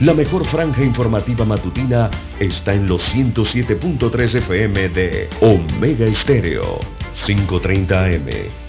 La 0.00 0.14
mejor 0.14 0.46
franja 0.46 0.82
informativa 0.82 1.44
matutina 1.44 2.10
está 2.38 2.72
en 2.72 2.86
los 2.86 3.14
107.3 3.14 4.34
FM 4.36 4.88
de 4.88 5.28
Omega 5.42 6.06
Estéreo, 6.06 6.80
530 7.26 8.04
AM. 8.04 8.28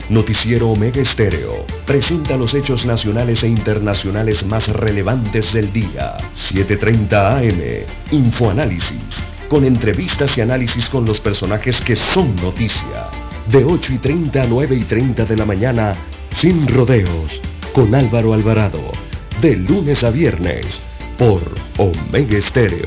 Noticiero 0.10 0.70
Omega 0.72 1.02
Estéreo 1.02 1.66
presenta 1.86 2.36
los 2.36 2.54
hechos 2.54 2.86
nacionales 2.86 3.44
e 3.44 3.48
internacionales 3.48 4.46
más 4.46 4.68
relevantes 4.68 5.54
del 5.54 5.72
día. 5.72 6.18
7.30 6.36 7.38
AM. 7.38 7.86
Infoanálisis. 8.12 9.24
Con 9.52 9.66
entrevistas 9.66 10.38
y 10.38 10.42
análisis 10.42 10.88
con 10.88 11.04
los 11.04 11.20
personajes 11.20 11.82
que 11.82 11.98
son 11.98 12.38
noticia. 12.38 13.10
De 13.48 13.66
8 13.66 13.96
y 13.96 13.98
30 13.98 14.44
a 14.44 14.48
9 14.48 14.78
y 14.78 14.86
30 14.86 15.26
de 15.26 15.36
la 15.36 15.46
mañana, 15.46 15.98
sin 16.38 16.66
rodeos, 16.70 17.42
con 17.74 17.94
Álvaro 17.94 18.34
Alvarado. 18.34 18.94
De 19.42 19.58
lunes 19.58 20.06
a 20.06 20.10
viernes, 20.10 20.82
por 21.20 21.42
Omega 21.78 22.38
Estéreo. 22.38 22.86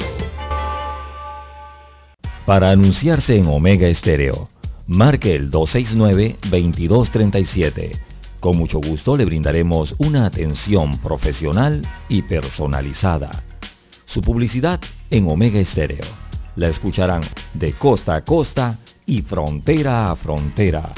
Para 2.47 2.71
anunciarse 2.71 3.37
en 3.37 3.47
Omega 3.47 3.89
Estéreo 3.89 4.49
Marque 4.87 5.35
el 5.35 5.51
269-2237. 5.51 7.91
Con 8.41 8.57
mucho 8.57 8.81
gusto 8.81 9.19
le 9.19 9.27
brindaremos 9.27 9.95
una 9.99 10.25
atención 10.25 10.97
profesional 10.97 11.87
y 12.09 12.23
personalizada. 12.23 13.45
Su 14.07 14.23
publicidad 14.23 14.81
en 15.11 15.29
Omega 15.29 15.61
Estéreo. 15.61 16.24
La 16.57 16.69
escucharán 16.69 17.23
de 17.53 17.73
costa 17.73 18.15
a 18.17 18.25
costa 18.25 18.79
y 19.07 19.23
frontera 19.23 20.11
a 20.11 20.17
frontera. 20.17 20.93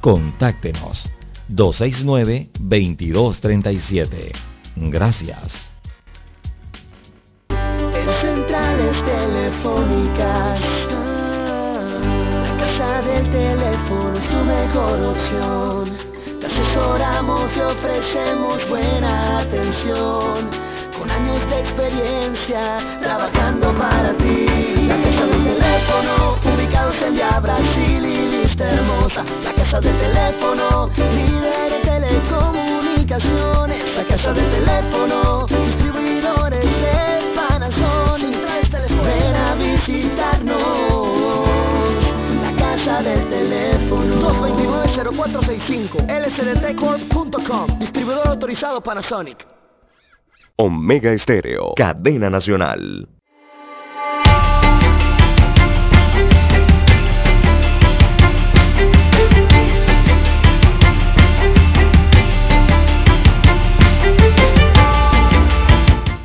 Contáctenos 0.00 1.08
269-2237. 1.50 4.32
Gracias. 4.76 5.72
En 7.50 8.08
centrales 8.20 9.04
telefónicas 9.04 10.60
del 13.04 13.30
teléfono 13.30 14.16
es 14.16 14.28
tu 14.28 14.36
mejor 14.36 15.02
opción. 15.02 15.96
Te 16.40 16.46
asesoramos 16.46 17.50
y 17.56 17.60
ofrecemos 17.60 18.68
buena 18.68 19.40
atención. 19.40 20.50
Con 20.98 21.10
años 21.10 21.50
de 21.50 21.60
experiencia 21.60 22.78
trabajando 23.00 23.72
para 23.76 24.16
ti. 24.18 24.51
En 27.06 27.14
ya 27.16 27.40
Brasil 27.40 28.04
y 28.04 28.28
lista 28.28 28.70
hermosa. 28.70 29.24
La 29.44 29.52
casa 29.52 29.80
del 29.80 29.96
teléfono, 29.98 30.90
líder 30.96 31.70
de 31.70 31.80
telecomunicaciones. 31.84 33.96
La 33.96 34.04
casa 34.04 34.32
del 34.32 34.48
teléfono, 34.50 35.46
distribuidores 35.46 36.64
de 36.64 37.32
Panasonic. 37.34 38.36
Ven 39.04 39.34
a 39.34 39.54
visitarnos 39.54 40.82
del 43.02 43.28
teléfono 43.28 44.16
229-0465 44.44 46.06
lsdtcorp.com 46.08 47.78
Distribuidor 47.78 48.28
autorizado 48.28 48.80
Panasonic 48.80 49.46
Omega 50.56 51.12
Estéreo, 51.12 51.72
cadena 51.74 52.28
nacional. 52.28 53.08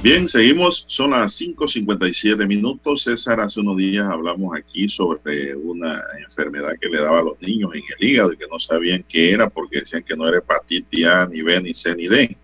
Bien, 0.04 0.28
seguimos, 0.28 0.86
son 0.88 1.10
las 1.10 1.42
5.57 1.42 2.48
minutos. 2.48 3.02
César, 3.02 3.40
hace 3.40 3.60
unos 3.60 3.78
días 3.78 4.06
hablamos 4.06 4.56
aquí 4.56 4.88
sobre 4.88 5.56
una 5.56 6.04
enfermedad 6.24 6.74
que 6.80 6.88
le 6.88 7.02
daba 7.02 7.20
a 7.20 7.24
los 7.24 7.42
niños 7.42 7.72
en 7.74 7.82
el 7.98 8.08
hígado 8.08 8.32
y 8.32 8.38
que 8.38 8.46
no 8.50 8.60
sabían 8.60 9.04
qué 9.10 9.32
era 9.32 9.50
porque 9.50 9.80
decían 9.80 10.04
que 10.04 10.16
no 10.16 10.28
era 10.28 10.38
hepatitis 10.38 11.08
A, 11.08 11.28
ni 11.28 11.42
B, 11.42 11.62
ni 11.62 11.74
C, 11.74 11.96
ni 11.96 12.08
D. 12.08 12.38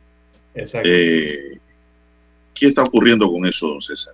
Exacto. 0.55 0.89
Eh, 0.91 1.59
¿Qué 2.55 2.67
está 2.67 2.83
ocurriendo 2.83 3.31
con 3.31 3.45
eso, 3.45 3.67
don 3.67 3.81
César? 3.81 4.13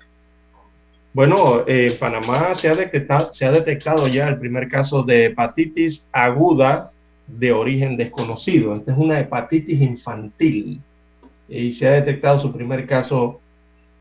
Bueno, 1.13 1.63
en 1.65 1.97
Panamá 1.97 2.54
se 2.56 2.67
ha, 2.67 2.75
detectado, 2.75 3.34
se 3.34 3.45
ha 3.45 3.52
detectado 3.54 4.08
ya 4.10 4.28
el 4.28 4.38
primer 4.38 4.67
caso 4.67 5.02
de 5.02 5.25
hepatitis 5.25 6.04
aguda 6.12 6.91
de 7.25 7.54
origen 7.54 7.95
desconocido. 7.95 8.75
Esta 8.75 8.91
es 8.91 8.97
una 8.97 9.17
hepatitis 9.17 9.82
infantil 9.82 10.82
y 11.49 11.71
se 11.73 11.88
ha 11.88 11.91
detectado 11.91 12.39
su 12.39 12.53
primer 12.53 12.85
caso 12.85 13.39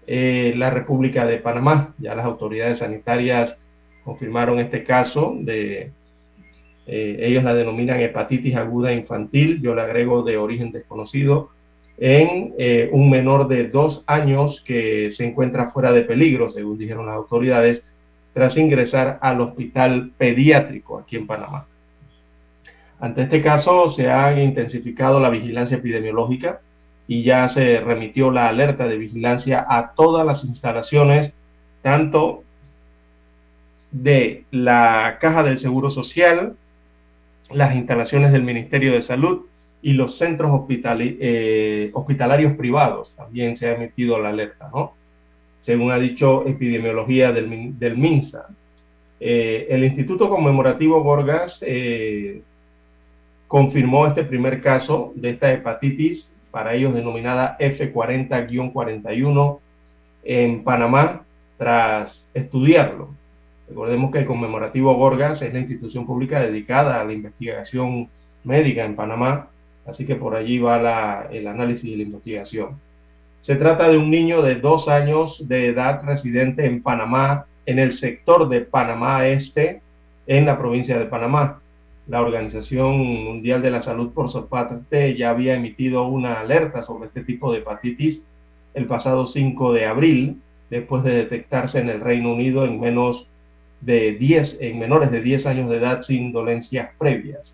en 0.07 0.59
la 0.59 0.71
República 0.71 1.27
de 1.27 1.39
Panamá. 1.39 1.95
Ya 1.99 2.15
las 2.15 2.27
autoridades 2.27 2.79
sanitarias 2.79 3.57
confirmaron 4.05 4.59
este 4.59 4.85
caso 4.85 5.35
de 5.41 5.93
eh, 6.87 7.19
ellos 7.21 7.45
la 7.45 7.55
denominan 7.55 8.01
hepatitis 8.01 8.57
aguda 8.57 8.93
infantil, 8.93 9.61
yo 9.61 9.75
le 9.75 9.83
agrego 9.83 10.23
de 10.23 10.39
origen 10.39 10.73
desconocido, 10.73 11.51
en 11.99 12.55
eh, 12.59 12.89
un 12.93 13.11
menor 13.11 13.49
de 13.49 13.69
dos 13.69 14.05
años 14.07 14.63
que 14.65 15.11
se 15.11 15.27
encuentra 15.27 15.71
fuera 15.71 15.93
de 15.93 16.03
peligro, 16.03 16.51
según 16.51 16.79
dijeron 16.79 17.07
las 17.07 17.17
autoridades, 17.17 17.83
tras 18.33 18.57
ingresar 18.57 19.19
al 19.21 19.41
hospital 19.41 20.13
pediátrico 20.17 20.99
aquí 20.99 21.17
en 21.17 21.27
Panamá. 21.27 21.67
Ante 23.01 23.23
este 23.23 23.43
caso 23.43 23.91
se 23.91 24.09
ha 24.09 24.43
intensificado 24.43 25.21
la 25.21 25.29
vigilancia 25.29 25.77
epidemiológica 25.77 26.61
y 27.09 27.23
ya 27.23 27.49
se 27.49 27.81
remitió 27.81 28.31
la 28.31 28.49
alerta 28.49 28.87
de 28.87 28.99
vigilancia 28.99 29.67
a 29.67 29.95
todas 29.95 30.27
las 30.27 30.45
instalaciones, 30.45 31.33
tanto 31.81 32.45
de 33.91 34.45
la 34.51 35.17
Caja 35.19 35.43
del 35.43 35.59
Seguro 35.59 35.91
Social, 35.91 36.55
las 37.51 37.75
instalaciones 37.75 38.31
del 38.31 38.43
Ministerio 38.43 38.93
de 38.93 39.01
Salud 39.01 39.47
y 39.81 39.95
los 39.95 40.19
centros 40.19 40.67
eh, 40.69 41.91
hospitalarios 41.95 42.57
privados. 42.59 43.15
También 43.17 43.57
se 43.57 43.69
ha 43.69 43.75
emitido 43.75 44.19
la 44.21 44.29
alerta, 44.29 44.69
¿no? 44.73 44.93
Según 45.63 45.91
ha 45.91 45.99
dicho 45.99 46.47
epidemiología 46.47 47.33
del, 47.33 47.97
MINSA. 47.97 48.49
Eh, 49.19 49.67
el 49.71 49.83
Instituto 49.83 50.29
Conmemorativo 50.29 51.03
Gorgas 51.03 51.65
eh, 51.67 52.43
confirmó 53.47 54.07
este 54.07 54.25
primer 54.25 54.61
caso 54.61 55.13
de 55.17 55.31
esta 55.31 55.51
hepatitis 55.51 56.31
para 56.51 56.75
ellos 56.75 56.95
denominada 56.95 57.57
F40-41 57.59 59.59
en 60.25 60.65
Panamá, 60.65 61.23
tras 61.57 62.27
estudiarlo. 62.35 63.11
Recordemos 63.69 64.11
que 64.11 64.19
el 64.19 64.27
conmemorativo 64.27 64.95
Gorgas 64.95 65.43
es 65.43 65.53
la 65.53 65.59
institución 65.59 66.07
pública 66.07 66.41
dedicada 66.41 67.01
a 67.01 67.05
la 67.05 67.13
investigación 67.13 68.09
médica 68.45 68.85
en 68.85 68.97
Panamá, 68.97 69.49
así 69.87 70.07
que 70.07 70.17
por 70.17 70.35
allí 70.35 70.59
va 70.59 71.29
el 71.31 71.47
análisis 71.47 71.85
y 71.85 71.97
la 71.97 72.05
investigación. 72.05 72.81
Se 73.43 73.57
trata 73.57 73.89
de 73.89 73.99
un 73.99 74.11
niño 74.11 74.43
de 74.43 74.57
dos 74.57 74.89
años 74.89 75.47
de 75.49 75.69
edad 75.69 76.03
residente 76.05 76.67
en 76.67 76.83
Panamá, 76.83 77.47
en 77.67 77.79
el 77.79 77.93
sector 77.93 78.49
de 78.49 78.63
Panamá 78.63 79.27
Este, 79.27 79.81
en 80.27 80.47
la 80.47 80.59
provincia 80.59 80.99
de 80.99 81.07
Panamá. 81.07 81.61
La 82.09 82.23
Organización 82.23 82.97
Mundial 82.97 83.61
de 83.61 83.71
la 83.71 83.83
Salud, 83.83 84.13
por 84.15 84.31
su 84.31 84.47
parte, 84.49 85.15
ya 85.15 85.29
había 85.29 85.55
emitido 85.55 86.09
una 86.09 86.41
alerta 86.41 86.83
sobre 86.83 87.09
este 87.09 87.23
tipo 87.23 87.53
de 87.53 87.59
hepatitis 87.59 88.23
el 88.73 88.87
pasado 88.87 89.27
5 89.27 89.75
de 89.75 89.85
abril, 89.85 90.41
después 90.71 91.05
de 91.05 91.13
detectarse 91.13 91.79
en 91.81 91.91
el 91.91 92.01
Reino 92.01 92.33
Unido 92.33 92.65
en 92.65 92.81
menos 92.81 93.29
de 93.83 94.13
10, 94.13 94.57
en 94.61 94.79
menores 94.79 95.11
de 95.11 95.21
10 95.21 95.47
años 95.47 95.71
de 95.71 95.77
edad 95.77 96.01
sin 96.03 96.33
dolencias 96.33 96.89
previas. 96.99 97.53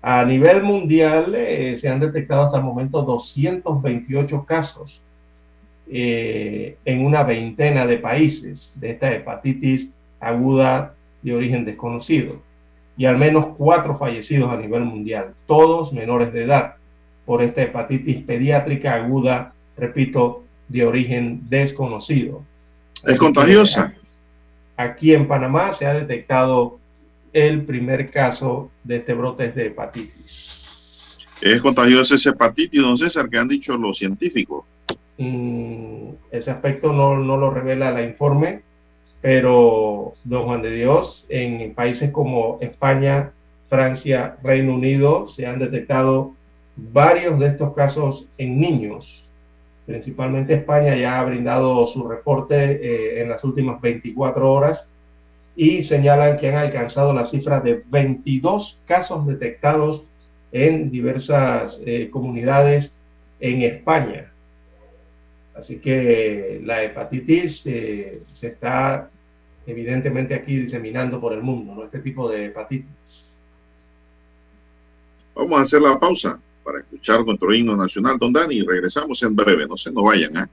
A 0.00 0.24
nivel 0.24 0.62
mundial 0.62 1.34
eh, 1.34 1.76
se 1.76 1.90
han 1.90 2.00
detectado 2.00 2.44
hasta 2.44 2.56
el 2.56 2.64
momento 2.64 3.02
228 3.02 4.46
casos 4.46 5.02
eh, 5.90 6.78
en 6.86 7.04
una 7.04 7.24
veintena 7.24 7.86
de 7.86 7.98
países 7.98 8.72
de 8.76 8.92
esta 8.92 9.12
hepatitis 9.12 9.90
aguda 10.18 10.94
de 11.22 11.34
origen 11.34 11.66
desconocido 11.66 12.40
y 13.00 13.06
al 13.06 13.16
menos 13.16 13.56
cuatro 13.56 13.96
fallecidos 13.96 14.52
a 14.52 14.58
nivel 14.58 14.84
mundial, 14.84 15.32
todos 15.46 15.90
menores 15.90 16.34
de 16.34 16.42
edad, 16.42 16.74
por 17.24 17.42
esta 17.42 17.62
hepatitis 17.62 18.22
pediátrica 18.24 18.94
aguda, 18.94 19.54
repito, 19.74 20.42
de 20.68 20.84
origen 20.84 21.48
desconocido. 21.48 22.44
¿Es 23.06 23.16
contagiosa? 23.16 23.94
Aquí 24.76 25.14
en 25.14 25.26
Panamá 25.26 25.72
se 25.72 25.86
ha 25.86 25.94
detectado 25.94 26.78
el 27.32 27.64
primer 27.64 28.10
caso 28.10 28.70
de 28.84 28.96
este 28.96 29.14
brote 29.14 29.50
de 29.50 29.68
hepatitis. 29.68 31.08
¿Es 31.40 31.58
contagiosa 31.62 32.16
esa 32.16 32.28
hepatitis, 32.28 32.82
don 32.82 32.98
César, 32.98 33.30
que 33.30 33.38
han 33.38 33.48
dicho 33.48 33.78
los 33.78 33.96
científicos? 33.96 34.66
Mm, 35.16 36.10
ese 36.30 36.50
aspecto 36.50 36.92
no, 36.92 37.16
no, 37.16 37.38
lo 37.38 37.50
revela 37.50 37.98
el 37.98 38.10
informe, 38.10 38.60
pero 39.20 40.14
don 40.24 40.44
Juan 40.44 40.62
de 40.62 40.72
Dios, 40.72 41.26
en 41.28 41.74
países 41.74 42.10
como 42.10 42.58
España, 42.60 43.32
Francia, 43.68 44.36
Reino 44.42 44.74
Unido, 44.74 45.28
se 45.28 45.46
han 45.46 45.58
detectado 45.58 46.32
varios 46.76 47.38
de 47.38 47.48
estos 47.48 47.74
casos 47.74 48.26
en 48.38 48.58
niños. 48.58 49.28
Principalmente 49.86 50.54
España 50.54 50.96
ya 50.96 51.20
ha 51.20 51.24
brindado 51.24 51.86
su 51.86 52.06
reporte 52.06 52.56
eh, 52.56 53.22
en 53.22 53.28
las 53.28 53.44
últimas 53.44 53.80
24 53.80 54.52
horas 54.52 54.86
y 55.56 55.84
señalan 55.84 56.38
que 56.38 56.48
han 56.48 56.56
alcanzado 56.56 57.12
la 57.12 57.26
cifra 57.26 57.60
de 57.60 57.82
22 57.90 58.80
casos 58.86 59.26
detectados 59.26 60.04
en 60.52 60.90
diversas 60.90 61.80
eh, 61.84 62.08
comunidades 62.10 62.94
en 63.40 63.62
España. 63.62 64.29
Así 65.60 65.78
que 65.78 66.60
la 66.64 66.82
hepatitis 66.82 67.62
eh, 67.66 68.22
se 68.34 68.46
está 68.48 69.10
evidentemente 69.66 70.34
aquí 70.34 70.56
diseminando 70.56 71.20
por 71.20 71.34
el 71.34 71.42
mundo, 71.42 71.74
¿no? 71.74 71.84
Este 71.84 71.98
tipo 71.98 72.30
de 72.30 72.46
hepatitis. 72.46 72.88
Vamos 75.34 75.58
a 75.58 75.62
hacer 75.62 75.82
la 75.82 76.00
pausa 76.00 76.40
para 76.64 76.78
escuchar 76.78 77.24
nuestro 77.26 77.54
himno 77.54 77.76
nacional, 77.76 78.16
don 78.18 78.32
Dani, 78.32 78.56
y 78.56 78.62
regresamos 78.62 79.22
en 79.22 79.36
breve. 79.36 79.68
No 79.68 79.76
se 79.76 79.92
nos 79.92 80.02
vayan, 80.02 80.36
¿eh? 80.38 80.46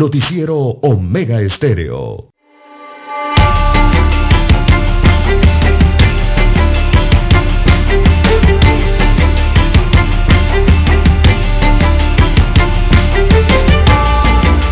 Noticiero 0.00 0.56
Omega 0.56 1.42
Estéreo. 1.42 2.30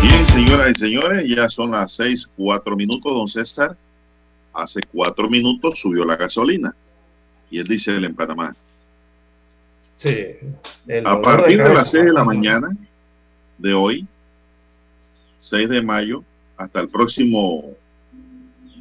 Bien, 0.01 0.25
señoras 0.25 0.71
y 0.71 0.79
señores, 0.79 1.23
ya 1.27 1.47
son 1.47 1.69
las 1.69 1.91
seis, 1.91 2.27
cuatro 2.35 2.75
minutos, 2.75 3.13
don 3.13 3.27
César. 3.27 3.77
Hace 4.51 4.81
cuatro 4.91 5.29
minutos 5.29 5.77
subió 5.77 6.05
la 6.05 6.15
gasolina. 6.15 6.75
Y 7.51 7.59
él 7.59 7.67
dice 7.67 7.95
en 7.95 8.15
Panamá. 8.15 8.55
Sí. 9.97 10.25
A 11.05 11.21
partir 11.21 11.61
de 11.61 11.71
las 11.71 11.91
seis 11.91 12.05
de 12.05 12.13
la 12.13 12.23
mañana 12.23 12.75
de 13.59 13.75
hoy, 13.75 14.07
6 15.39 15.69
de 15.69 15.81
mayo 15.81 16.23
hasta 16.57 16.81
el 16.81 16.89
próximo 16.89 17.63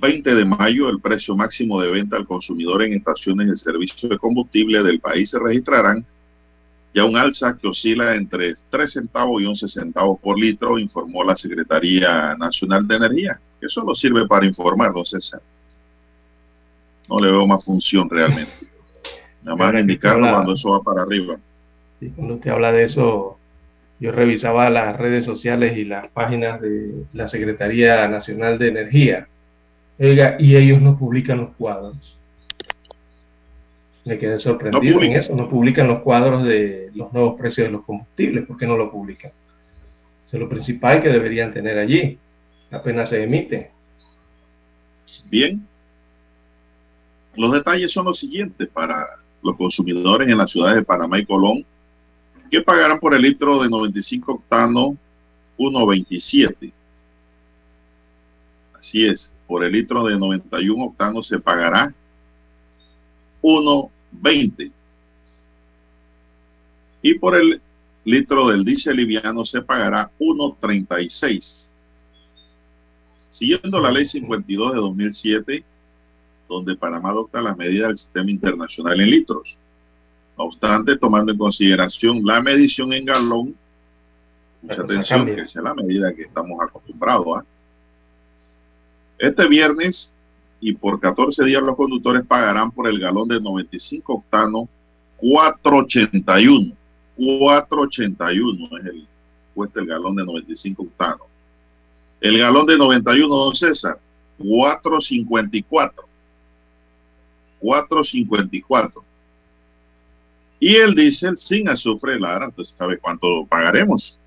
20 0.01 0.35
de 0.35 0.45
mayo, 0.45 0.89
el 0.89 1.01
precio 1.01 1.37
máximo 1.37 1.81
de 1.81 1.91
venta 1.91 2.17
al 2.17 2.27
consumidor 2.27 2.83
en 2.83 2.95
estaciones 2.95 3.49
de 3.49 3.57
servicio 3.57 4.09
de 4.09 4.19
combustible 4.19 4.83
del 4.83 5.01
país 5.01 5.31
se 5.31 5.39
registrarán 5.39 6.05
ya 6.95 7.05
un 7.05 7.17
alza 7.17 7.57
que 7.57 7.69
oscila 7.69 8.15
entre 8.15 8.55
3 8.71 8.91
centavos 8.91 9.43
y 9.43 9.47
11 9.47 9.69
centavos 9.69 10.19
por 10.21 10.39
litro, 10.39 10.79
informó 10.79 11.23
la 11.23 11.37
Secretaría 11.37 12.35
Nacional 12.37 12.89
de 12.89 12.97
Energía. 12.97 13.41
Eso 13.61 13.83
no 13.85 13.95
sirve 13.95 14.27
para 14.27 14.47
informar, 14.47 14.93
don 14.93 15.05
César. 15.05 15.41
No 17.09 17.21
le 17.21 17.31
veo 17.31 17.47
más 17.47 17.65
función 17.65 18.09
realmente. 18.09 18.53
Nada 19.43 19.57
más 19.57 19.81
indicarlo 19.81 20.31
cuando 20.31 20.55
eso 20.55 20.71
va 20.71 20.83
para 20.83 21.03
arriba. 21.03 21.37
Y 22.01 22.09
cuando 22.11 22.35
usted 22.35 22.51
habla 22.51 22.73
de 22.73 22.85
eso, 22.85 23.38
yo 24.01 24.13
revisaba 24.13 24.71
las 24.71 24.97
redes 24.97 25.25
sociales 25.25 25.77
y 25.77 25.85
las 25.85 26.11
páginas 26.13 26.61
de 26.61 27.05
la 27.13 27.27
Secretaría 27.27 28.07
Nacional 28.09 28.59
de 28.59 28.69
Energía. 28.69 29.29
y 29.99 30.57
ellos 30.57 30.81
no 30.81 30.97
publican 30.97 31.39
los 31.39 31.51
cuadros. 31.57 32.17
Me 34.05 34.19
quedé 34.19 34.39
sorprendido 34.39 35.03
en 35.03 35.13
eso. 35.13 35.35
No 35.35 35.49
publican 35.49 35.89
los 35.89 36.01
cuadros 36.01 36.45
de 36.45 36.91
los 36.95 37.13
nuevos 37.13 37.39
precios 37.39 37.67
de 37.67 37.73
los 37.73 37.85
combustibles. 37.85 38.47
¿Por 38.47 38.57
qué 38.57 38.67
no 38.67 38.77
lo 38.77 38.91
publican? 38.91 39.33
Eso 40.25 40.37
es 40.37 40.41
lo 40.41 40.49
principal 40.49 41.03
que 41.03 41.09
deberían 41.09 41.53
tener 41.53 41.79
allí. 41.79 42.19
Apenas 42.71 43.09
se 43.09 43.23
emite. 43.23 43.71
Bien. 45.31 45.67
Los 47.35 47.53
detalles 47.53 47.93
son 47.93 48.05
los 48.07 48.19
siguientes 48.19 48.69
para 48.69 49.07
los 49.43 49.57
consumidores 49.57 50.29
en 50.29 50.39
las 50.39 50.53
ciudades 50.53 50.77
de 50.77 50.83
Panamá 50.85 51.19
y 51.19 51.27
Colón 51.27 51.65
¿Qué 52.51 52.63
pagarán 52.63 52.99
por 52.99 53.15
el 53.15 53.23
litro 53.23 53.63
de 53.63 53.69
95 53.69 54.33
octano 54.33 54.97
1.27. 55.59 56.73
Así 58.75 59.05
es, 59.05 59.33
por 59.47 59.65
el 59.65 59.73
litro 59.73 60.05
de 60.05 60.17
91 60.17 60.85
octano 60.85 61.23
se 61.23 61.39
pagará 61.39 61.93
1.20. 63.43 64.71
Y 67.03 67.15
por 67.15 67.37
el 67.37 67.61
litro 68.05 68.49
del 68.49 68.65
diésel 68.65 68.97
liviano 68.97 69.45
se 69.45 69.63
pagará 69.63 70.11
1.36. 70.21 71.67
Siguiendo 73.31 73.81
la 73.81 73.91
ley 73.91 74.07
52 74.07 74.73
de 74.73 74.79
2007, 74.79 75.65
donde 76.49 76.77
Panamá 76.77 77.11
adopta 77.11 77.43
las 77.43 77.57
medidas 77.57 77.89
del 77.89 77.99
sistema 77.99 78.31
internacional 78.31 79.01
en 79.01 79.11
litros. 79.11 79.57
No 80.39 80.45
obstante, 80.45 80.97
tomando 80.97 81.33
en 81.33 81.39
consideración 81.39 82.25
la 82.25 82.41
medición 82.41 82.93
en 82.93 83.05
galón, 83.05 83.57
mucha 84.63 84.83
atención, 84.83 85.27
que 85.27 85.47
sea 85.47 85.63
la 85.63 85.75
medida 85.75 86.15
que 86.15 86.23
estamos 86.23 86.59
acostumbrados 86.63 87.39
a. 87.39 87.45
Este 89.19 89.49
viernes 89.49 90.13
y 90.61 90.73
por 90.75 91.01
14 91.01 91.45
días 91.45 91.61
los 91.61 91.75
conductores 91.75 92.25
pagarán 92.25 92.71
por 92.71 92.87
el 92.87 93.01
galón 93.01 93.27
de 93.27 93.41
95 93.41 94.15
octanos 94.15 94.69
481. 95.17 96.73
481 97.17 98.79
es 98.79 98.87
el 98.87 99.07
cuesta 99.55 99.81
el 99.81 99.87
galón 99.87 100.15
de 100.15 100.25
95 100.25 100.85
octanos. 100.85 101.27
El 102.21 102.39
galón 102.39 102.65
de 102.65 102.79
91, 102.79 103.35
don 103.35 103.55
César, 103.57 103.99
454. 104.39 106.07
454. 107.59 109.08
Y 110.61 110.77
el 110.77 110.95
diésel 110.95 111.39
sin 111.39 111.69
azufre, 111.69 112.19
Lara, 112.19 112.47
entonces 112.47 112.75
sabe 112.77 112.99
cuánto 112.99 113.47
pagaremos. 113.47 114.19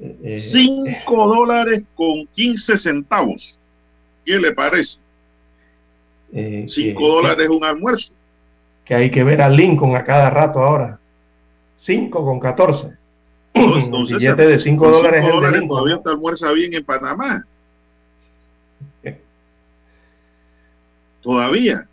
5 0.00 0.86
eh, 0.86 1.02
dólares 1.06 1.82
con 1.94 2.26
15 2.26 2.78
centavos. 2.78 3.58
¿Qué 4.24 4.38
le 4.38 4.52
parece? 4.52 4.98
5 6.32 6.36
eh, 6.36 6.94
dólares 6.98 7.44
es 7.44 7.50
un 7.50 7.64
almuerzo. 7.64 8.12
Que 8.84 8.94
hay 8.94 9.10
que 9.10 9.24
ver 9.24 9.42
a 9.42 9.48
Lincoln 9.48 9.96
a 9.96 10.04
cada 10.04 10.30
rato 10.30 10.60
ahora. 10.60 10.98
5 11.76 12.24
con 12.24 12.40
14. 12.40 12.92
Entonces, 13.54 14.18
billete 14.18 14.46
de 14.46 14.58
5 14.58 14.90
dólares, 14.90 15.24
dólares 15.24 15.62
todavía 15.66 16.00
te 16.02 16.10
almuerza 16.10 16.52
bien 16.52 16.74
en 16.74 16.84
Panamá. 16.84 17.44
todavía. 21.22 21.88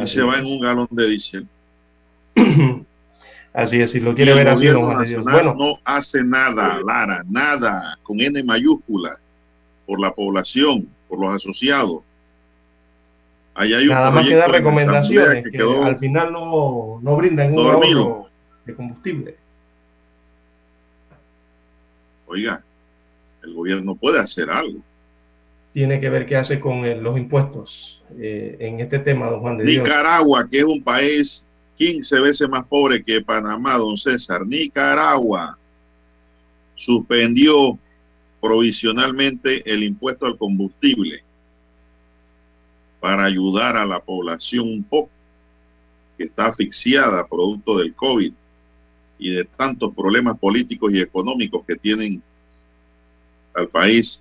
y 0.00 0.06
se 0.06 0.22
va 0.22 0.38
en 0.38 0.46
un 0.46 0.60
galón 0.60 0.88
de 0.90 1.08
diésel. 1.08 1.46
Así 3.52 3.80
es, 3.80 3.90
si 3.90 4.00
lo 4.00 4.14
quiere 4.14 4.34
ver 4.34 4.46
así, 4.48 4.68
bueno. 4.68 5.54
no 5.54 5.78
hace 5.82 6.22
nada, 6.22 6.78
Lara, 6.86 7.24
nada, 7.28 7.98
con 8.02 8.20
N 8.20 8.44
mayúscula, 8.44 9.18
por 9.86 9.98
la 9.98 10.12
población, 10.12 10.86
por 11.08 11.18
los 11.18 11.34
asociados. 11.34 12.02
hay 13.54 13.86
nada 13.88 14.10
más 14.12 14.28
que 14.28 14.36
dar 14.36 14.50
recomendaciones 14.50 15.44
que, 15.50 15.58
al 15.58 15.98
final 15.98 16.32
no, 16.32 17.00
no 17.02 17.16
brindan 17.16 17.54
un 17.54 17.58
ahorro 17.58 18.28
de 18.64 18.74
combustible. 18.74 19.36
Oiga, 22.26 22.62
el 23.42 23.54
gobierno 23.54 23.96
puede 23.96 24.20
hacer 24.20 24.50
algo 24.50 24.82
tiene 25.72 26.00
que 26.00 26.10
ver 26.10 26.26
qué 26.26 26.36
hace 26.36 26.58
con 26.58 27.02
los 27.04 27.16
impuestos 27.16 28.02
eh, 28.18 28.56
en 28.58 28.80
este 28.80 28.98
tema, 28.98 29.28
don 29.28 29.40
Juan 29.40 29.58
de 29.58 29.64
Dios. 29.64 29.84
Nicaragua, 29.84 30.48
que 30.50 30.58
es 30.58 30.64
un 30.64 30.82
país 30.82 31.44
15 31.78 32.20
veces 32.20 32.48
más 32.48 32.66
pobre 32.66 33.02
que 33.04 33.20
Panamá, 33.20 33.76
don 33.78 33.96
César. 33.96 34.44
Nicaragua 34.44 35.56
suspendió 36.74 37.78
provisionalmente 38.40 39.62
el 39.70 39.84
impuesto 39.84 40.26
al 40.26 40.36
combustible 40.36 41.22
para 43.00 43.24
ayudar 43.24 43.76
a 43.76 43.86
la 43.86 44.00
población 44.00 44.68
un 44.68 44.82
poco 44.82 45.10
que 46.16 46.24
está 46.24 46.46
asfixiada 46.46 47.26
producto 47.26 47.78
del 47.78 47.94
COVID 47.94 48.32
y 49.20 49.30
de 49.34 49.44
tantos 49.44 49.94
problemas 49.94 50.36
políticos 50.38 50.92
y 50.92 51.00
económicos 51.00 51.64
que 51.64 51.76
tienen 51.76 52.20
al 53.54 53.68
país 53.68 54.20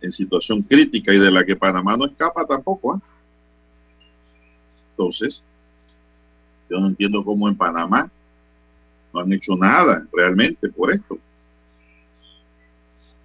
en 0.00 0.12
situación 0.12 0.62
crítica 0.62 1.14
y 1.14 1.18
de 1.18 1.30
la 1.30 1.44
que 1.44 1.54
Panamá 1.54 1.96
no 1.96 2.06
escapa 2.06 2.44
tampoco. 2.44 2.94
¿ah? 2.94 3.00
Entonces, 4.90 5.44
yo 6.68 6.80
no 6.80 6.88
entiendo 6.88 7.24
cómo 7.24 7.48
en 7.48 7.56
Panamá 7.56 8.10
no 9.12 9.20
han 9.20 9.32
hecho 9.32 9.56
nada 9.56 10.06
realmente 10.12 10.68
por 10.68 10.92
esto. 10.92 11.18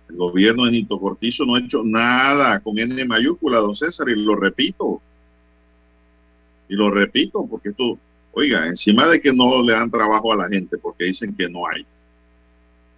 El 0.09 0.17
gobierno 0.17 0.65
de 0.65 0.71
Nito 0.71 0.99
Cortizo 0.99 1.45
no 1.45 1.55
ha 1.55 1.59
hecho 1.59 1.83
nada 1.83 2.59
con 2.59 2.77
N 2.77 3.05
mayúscula, 3.05 3.59
don 3.59 3.75
César, 3.75 4.09
y 4.09 4.15
lo 4.15 4.35
repito. 4.35 5.01
Y 6.67 6.75
lo 6.75 6.89
repito 6.89 7.45
porque 7.49 7.69
esto, 7.69 7.97
oiga, 8.33 8.67
encima 8.67 9.07
de 9.07 9.21
que 9.21 9.33
no 9.33 9.61
le 9.63 9.73
dan 9.73 9.89
trabajo 9.89 10.33
a 10.33 10.37
la 10.37 10.49
gente 10.49 10.77
porque 10.77 11.05
dicen 11.05 11.35
que 11.35 11.49
no 11.49 11.67
hay 11.67 11.85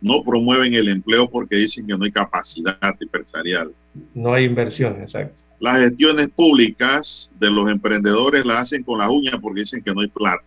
no 0.03 0.21
promueven 0.21 0.73
el 0.73 0.89
empleo 0.89 1.29
porque 1.29 1.55
dicen 1.55 1.87
que 1.87 1.97
no 1.97 2.03
hay 2.03 2.11
capacidad 2.11 2.77
empresarial. 2.99 3.71
No 4.13 4.33
hay 4.33 4.43
inversión, 4.43 5.01
exacto. 5.01 5.41
Las 5.59 5.77
gestiones 5.77 6.29
públicas 6.29 7.31
de 7.39 7.49
los 7.49 7.69
emprendedores 7.69 8.45
las 8.45 8.59
hacen 8.59 8.83
con 8.83 8.99
la 8.99 9.09
uña 9.09 9.39
porque 9.39 9.61
dicen 9.61 9.81
que 9.81 9.93
no 9.93 10.01
hay 10.01 10.07
plata. 10.07 10.43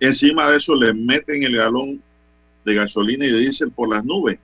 Encima 0.00 0.50
de 0.50 0.56
eso 0.58 0.74
le 0.74 0.92
meten 0.92 1.42
el 1.44 1.56
galón 1.56 2.02
de 2.64 2.74
gasolina 2.74 3.24
y 3.24 3.30
de 3.30 3.38
diésel 3.38 3.70
por 3.70 3.88
las 3.88 4.04
nubes, 4.04 4.38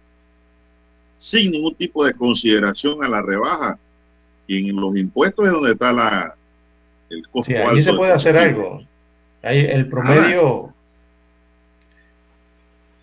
sin 1.16 1.50
ningún 1.50 1.74
tipo 1.74 2.04
de 2.04 2.14
consideración 2.14 3.02
a 3.02 3.08
la 3.08 3.22
rebaja. 3.22 3.78
Y 4.46 4.68
en 4.68 4.76
los 4.76 4.96
impuestos 4.96 5.46
es 5.46 5.52
donde 5.52 5.72
está 5.72 5.92
la, 5.92 6.34
el 7.08 7.28
costo. 7.28 7.52
Sí, 7.74 7.82
se 7.82 7.92
puede 7.92 8.12
hacer 8.12 8.36
algo. 8.36 8.82
El 9.42 9.88
promedio 9.88 10.69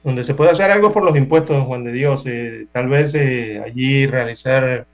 donde 0.07 0.23
se 0.23 0.35
puede 0.35 0.51
hacer 0.51 0.71
algo 0.71 0.93
por 0.93 1.03
los 1.03 1.17
impuestos, 1.17 1.65
Juan 1.65 1.83
de 1.83 1.91
Dios, 1.91 2.23
eh, 2.27 2.67
tal 2.71 2.87
vez 2.87 3.13
eh, 3.13 3.61
allí 3.61 4.07
realizar 4.07 4.85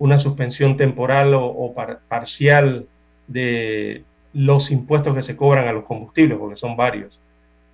una 0.00 0.18
suspensión 0.18 0.76
temporal 0.76 1.34
o, 1.34 1.72
parcial 2.08 2.84
de 3.28 4.02
los 4.32 4.72
impuestos 4.72 5.14
que 5.14 5.22
se 5.22 5.36
cobran 5.36 5.68
a 5.68 5.72
los 5.72 5.84
combustibles, 5.84 6.36
porque 6.36 6.56
son 6.56 6.76
varios. 6.76 7.20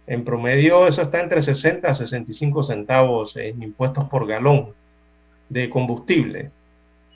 En 0.07 0.23
promedio 0.23 0.87
eso 0.87 1.01
está 1.01 1.23
entre 1.23 1.43
60 1.43 1.89
a 1.89 1.95
65 1.95 2.63
centavos 2.63 3.39
en 3.39 3.63
impuestos 3.63 4.05
por 4.11 4.27
galón 4.27 4.75
de 5.49 5.71
combustible. 5.71 6.51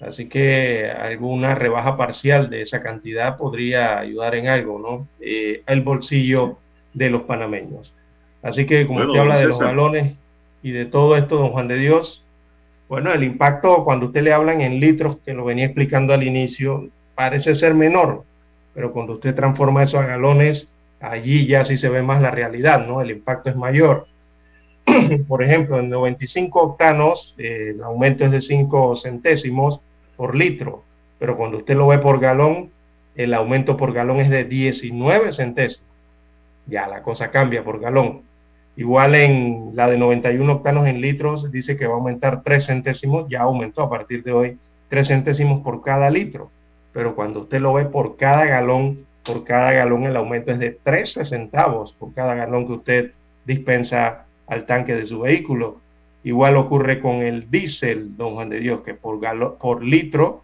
Así 0.00 0.26
que 0.26 0.90
alguna 0.90 1.54
rebaja 1.54 1.98
parcial 1.98 2.48
de 2.48 2.62
esa 2.62 2.82
cantidad 2.82 3.36
podría 3.36 3.98
ayudar 3.98 4.36
en 4.36 4.48
algo, 4.48 4.78
¿no? 4.78 5.06
Eh, 5.20 5.62
el 5.66 5.82
bolsillo 5.82 6.56
de 6.94 7.10
los 7.10 7.24
panameños. 7.24 7.92
Así 8.46 8.64
que 8.64 8.86
como 8.86 9.00
usted 9.00 9.18
habla 9.18 9.38
de 9.38 9.46
los 9.46 9.58
balones 9.58 10.14
y 10.62 10.70
de 10.70 10.84
todo 10.86 11.16
esto, 11.16 11.36
don 11.36 11.50
Juan 11.50 11.66
de 11.66 11.78
Dios, 11.78 12.22
bueno, 12.88 13.12
el 13.12 13.24
impacto 13.24 13.84
cuando 13.84 14.06
usted 14.06 14.22
le 14.22 14.32
hablan 14.32 14.60
en 14.60 14.78
litros, 14.78 15.18
que 15.24 15.34
lo 15.34 15.44
venía 15.44 15.64
explicando 15.64 16.14
al 16.14 16.22
inicio, 16.22 16.88
parece 17.16 17.56
ser 17.56 17.74
menor, 17.74 18.22
pero 18.72 18.92
cuando 18.92 19.14
usted 19.14 19.34
transforma 19.34 19.82
eso 19.82 19.98
a 19.98 20.06
galones, 20.06 20.68
allí 21.00 21.48
ya 21.48 21.64
sí 21.64 21.76
se 21.76 21.88
ve 21.88 22.02
más 22.02 22.22
la 22.22 22.30
realidad, 22.30 22.86
¿no? 22.86 23.00
El 23.00 23.10
impacto 23.10 23.50
es 23.50 23.56
mayor. 23.56 24.06
por 25.26 25.42
ejemplo, 25.42 25.80
en 25.80 25.90
95 25.90 26.62
octanos, 26.62 27.34
eh, 27.38 27.72
el 27.74 27.82
aumento 27.82 28.24
es 28.26 28.30
de 28.30 28.42
5 28.42 28.94
centésimos 28.94 29.80
por 30.16 30.36
litro, 30.36 30.84
pero 31.18 31.36
cuando 31.36 31.58
usted 31.58 31.74
lo 31.74 31.88
ve 31.88 31.98
por 31.98 32.20
galón, 32.20 32.70
el 33.16 33.34
aumento 33.34 33.76
por 33.76 33.92
galón 33.92 34.20
es 34.20 34.30
de 34.30 34.44
19 34.44 35.32
centésimos. 35.32 35.84
Ya 36.68 36.86
la 36.86 37.02
cosa 37.02 37.32
cambia 37.32 37.64
por 37.64 37.80
galón. 37.80 38.22
Igual 38.76 39.14
en 39.14 39.70
la 39.74 39.88
de 39.88 39.96
91 39.96 40.52
octanos 40.52 40.86
en 40.86 41.00
litros 41.00 41.50
dice 41.50 41.76
que 41.76 41.86
va 41.86 41.94
a 41.94 41.96
aumentar 41.96 42.42
3 42.42 42.66
centésimos, 42.66 43.26
ya 43.28 43.42
aumentó 43.42 43.82
a 43.82 43.90
partir 43.90 44.22
de 44.22 44.32
hoy 44.32 44.58
3 44.90 45.08
centésimos 45.08 45.62
por 45.62 45.82
cada 45.82 46.10
litro. 46.10 46.50
Pero 46.92 47.14
cuando 47.14 47.40
usted 47.40 47.60
lo 47.60 47.72
ve 47.72 47.86
por 47.86 48.16
cada 48.16 48.44
galón, 48.44 49.06
por 49.24 49.44
cada 49.44 49.72
galón 49.72 50.04
el 50.04 50.16
aumento 50.16 50.50
es 50.50 50.58
de 50.58 50.70
13 50.70 51.24
centavos 51.24 51.92
por 51.94 52.12
cada 52.12 52.34
galón 52.34 52.66
que 52.66 52.72
usted 52.72 53.12
dispensa 53.46 54.26
al 54.46 54.66
tanque 54.66 54.94
de 54.94 55.06
su 55.06 55.20
vehículo. 55.20 55.80
Igual 56.22 56.56
ocurre 56.56 57.00
con 57.00 57.22
el 57.22 57.50
diésel, 57.50 58.16
don 58.16 58.34
Juan 58.34 58.50
de 58.50 58.60
Dios, 58.60 58.80
que 58.80 58.94
por, 58.94 59.18
por 59.58 59.82
litro 59.82 60.42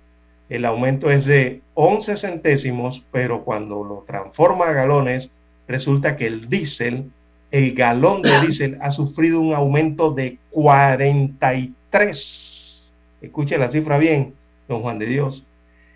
el 0.49 0.65
aumento 0.65 1.11
es 1.11 1.25
de 1.25 1.61
11 1.75 2.17
centésimos, 2.17 3.03
pero 3.11 3.43
cuando 3.43 3.85
lo 3.85 4.05
transforma 4.07 4.69
a 4.69 4.73
galones, 4.73 5.31
resulta 5.67 6.17
que 6.17 6.27
el 6.27 6.49
diésel 6.49 7.11
el 7.53 7.75
galón 7.75 8.23
de 8.23 8.41
diésel 8.47 8.79
ha 8.81 8.91
sufrido 8.91 9.41
un 9.41 9.55
aumento 9.55 10.11
de 10.11 10.39
43. 10.51 12.91
Escuche 13.21 13.57
la 13.59 13.71
cifra 13.71 13.99
bien, 13.99 14.35
don 14.67 14.83
Juan 14.83 14.99
de 14.99 15.07
Dios. 15.07 15.45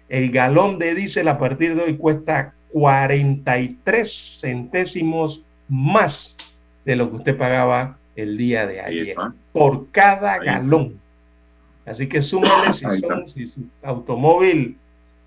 El 0.08 0.30
galón 0.30 0.78
de 0.78 0.94
diésel 0.94 1.26
a 1.26 1.38
partir 1.38 1.74
de 1.74 1.82
hoy 1.82 1.96
cuesta 1.96 2.54
43 2.72 4.38
centésimos 4.40 5.42
más 5.68 6.36
de 6.84 6.94
lo 6.94 7.10
que 7.10 7.16
usted 7.16 7.36
pagaba 7.36 7.98
el 8.14 8.36
día 8.36 8.68
de 8.68 8.80
ayer 8.80 9.16
por 9.52 9.90
cada 9.90 10.38
galón. 10.38 11.00
Así 11.84 12.06
que 12.06 12.22
súmele 12.22 12.72
si, 12.74 12.86
si 13.32 13.46
su 13.46 13.62
automóvil 13.82 14.76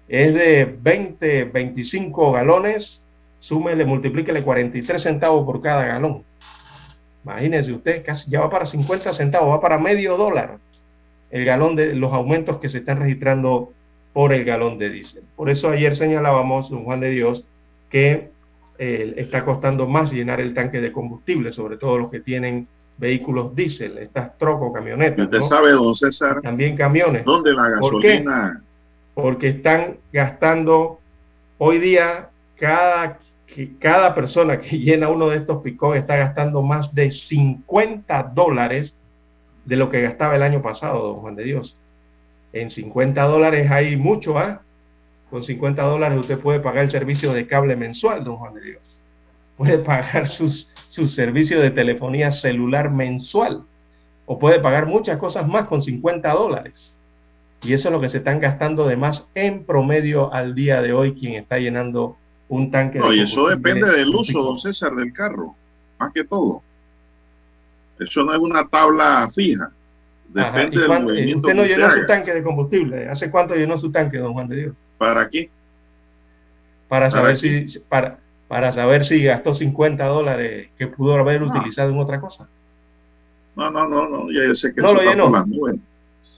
es 0.08 0.34
de 0.34 0.78
20, 0.82 1.44
25 1.46 2.32
galones, 2.32 3.04
súmele, 3.40 3.86
multiplíquele 3.86 4.44
43 4.44 5.02
centavos 5.02 5.46
por 5.46 5.62
cada 5.62 5.86
galón. 5.86 6.24
Imagínense 7.24 7.72
usted, 7.72 8.04
casi 8.06 8.30
ya 8.30 8.42
va 8.42 8.50
para 8.50 8.66
50 8.66 9.14
centavos, 9.14 9.50
va 9.50 9.62
para 9.62 9.78
medio 9.78 10.18
dólar 10.18 10.58
el 11.32 11.46
galón 11.46 11.76
de 11.76 11.94
los 11.94 12.12
aumentos 12.12 12.58
que 12.58 12.70
se 12.70 12.80
están 12.80 13.00
registrando 13.00 13.72
por 14.14 14.34
el 14.34 14.44
galón 14.44 14.78
de 14.78 14.90
diésel. 14.90 15.24
Por 15.36 15.50
eso 15.50 15.70
ayer 15.70 15.96
señalábamos, 15.96 16.70
don 16.70 16.84
Juan 16.84 17.00
de 17.00 17.12
Dios, 17.12 17.44
que 17.90 18.30
eh, 18.78 19.14
está 19.18 19.46
costando 19.46 19.88
más 19.88 20.12
llenar 20.12 20.40
el 20.42 20.54
tanque 20.54 20.82
de 20.82 20.92
combustible, 20.92 21.52
sobre 21.52 21.78
todo 21.78 21.98
los 22.00 22.12
que 22.12 22.20
tienen 22.20 22.68
vehículos 22.98 23.56
diésel, 23.56 23.98
estas 24.00 24.38
trocos, 24.38 24.74
camionetas. 24.74 25.26
Usted 25.26 25.42
sabe, 25.42 25.72
don 25.72 25.96
César. 25.96 26.42
También 26.42 26.76
camiones. 26.76 27.24
¿Dónde 27.26 27.54
la 27.54 27.70
gasolina? 27.70 28.62
Porque 29.14 29.50
están 29.50 29.98
gastando 30.12 31.00
hoy 31.58 31.78
día 31.80 32.30
cada, 32.58 33.20
cada 33.80 34.14
persona 34.16 34.60
que 34.60 34.78
llena 34.80 35.10
uno 35.10 35.30
de 35.30 35.38
estos 35.38 35.62
picón 35.62 35.98
está 35.98 36.18
gastando 36.18 36.62
más 36.62 36.94
de 36.94 37.12
50 37.12 38.32
dólares 38.36 38.96
de 39.66 39.76
lo 39.76 39.90
que 39.90 40.02
gastaba 40.02 40.36
el 40.36 40.44
año 40.44 40.62
pasado, 40.62 41.08
don 41.08 41.16
Juan 41.18 41.36
de 41.36 41.44
Dios. 41.44 41.78
En 42.54 42.70
50 42.70 43.22
dólares 43.24 43.70
hay 43.70 43.96
mucho, 43.96 44.38
¿ah? 44.38 44.62
Con 45.30 45.44
50 45.44 45.84
dólares 45.84 46.20
usted 46.20 46.40
puede 46.40 46.60
pagar 46.60 46.86
el 46.86 46.92
servicio 46.92 47.34
de 47.34 47.46
cable 47.46 47.76
mensual, 47.76 48.24
don 48.24 48.38
Juan 48.38 48.56
de 48.56 48.62
Dios. 48.62 49.00
Puede 49.58 49.78
pagar 49.80 50.28
sus, 50.28 50.70
su 50.88 51.08
servicio 51.08 51.62
de 51.62 51.72
telefonía 51.72 52.32
celular 52.32 52.90
mensual. 52.90 53.64
O 54.26 54.38
puede 54.38 54.60
pagar 54.60 54.86
muchas 54.86 55.18
cosas 55.18 55.48
más 55.48 55.66
con 55.66 55.82
50 55.82 56.32
dólares. 56.32 56.96
Y 57.64 57.74
eso 57.74 57.90
es 57.90 57.94
lo 57.94 58.00
que 58.00 58.10
se 58.10 58.20
están 58.20 58.40
gastando 58.40 58.88
de 58.88 58.96
más 58.96 59.28
en 59.36 59.66
promedio 59.66 60.34
al 60.34 60.56
día 60.56 60.82
de 60.82 60.94
hoy 60.94 61.14
quien 61.14 61.34
está 61.34 61.58
llenando 61.58 62.16
un 62.50 62.72
tanque 62.72 63.00
no, 63.00 63.14
y 63.14 63.22
eso 63.22 63.48
depende 63.48 63.90
del 63.92 64.10
uso, 64.10 64.42
don 64.42 64.60
César, 64.60 64.94
del 64.96 65.14
carro, 65.14 65.56
más 66.00 66.12
que 66.12 66.24
todo. 66.24 66.62
Eso 68.00 68.24
no 68.24 68.34
es 68.34 68.40
una 68.40 68.68
tabla 68.68 69.30
fija. 69.34 69.72
Depende 70.30 70.82
del 70.82 71.04
movimiento. 71.04 71.48
Usted 71.48 71.56
no 71.56 71.66
llenó 71.66 71.92
su 71.92 72.06
tanque 72.06 72.34
de 72.34 72.44
combustible. 72.44 73.10
¿Hace 73.10 73.30
cuánto 73.30 73.56
llenó 73.56 73.78
su 73.78 73.92
tanque, 73.92 74.18
don 74.18 74.34
Juan 74.34 74.48
de 74.48 74.56
Dios? 74.56 74.78
¿Para 74.98 75.30
qué? 75.30 75.50
Para 76.88 77.12
saber 77.12 77.38
si 77.38 77.80
para, 77.88 78.20
para 78.48 78.72
saber 78.72 79.04
si 79.04 79.24
gastó 79.24 79.54
50 79.54 80.06
dólares 80.06 80.70
que 80.78 80.88
pudo 80.88 81.16
haber 81.16 81.44
utilizado 81.44 81.92
en 81.92 82.00
otra 82.00 82.20
cosa. 82.20 82.48
No, 83.56 83.70
no, 83.70 83.88
no, 83.88 84.08
no. 84.08 84.32
Ya 84.32 84.54
sé 84.56 84.74
que 84.74 84.82
no 84.82 84.94
lo 84.94 85.02
llenó. 85.02 85.30
Las 85.30 85.48
nubes. 85.48 85.76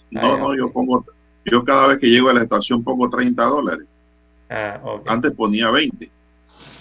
No, 0.10 0.38
no, 0.38 0.56
yo 0.56 0.70
pongo, 0.72 1.06
yo 1.46 1.64
cada 1.64 1.88
vez 1.88 2.00
que 2.00 2.08
llego 2.08 2.30
a 2.30 2.34
la 2.34 2.44
estación 2.44 2.84
pongo 2.84 3.10
30 3.10 3.44
dólares. 3.44 3.88
Ah. 4.52 4.82
Antes 5.08 5.32
ponía 5.32 5.72
20. 5.72 6.12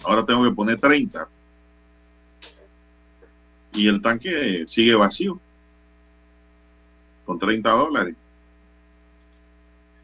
Ahora 0.03 0.27
tengo 0.27 0.43
que 0.43 0.51
poner 0.51 0.81
30. 0.81 1.29
Y 3.73 3.87
el 3.87 4.03
tanque 4.03 4.65
sigue 4.67 4.95
vacío. 4.97 5.39
Con 7.25 7.39
30 7.39 7.71
dólares. 7.71 8.17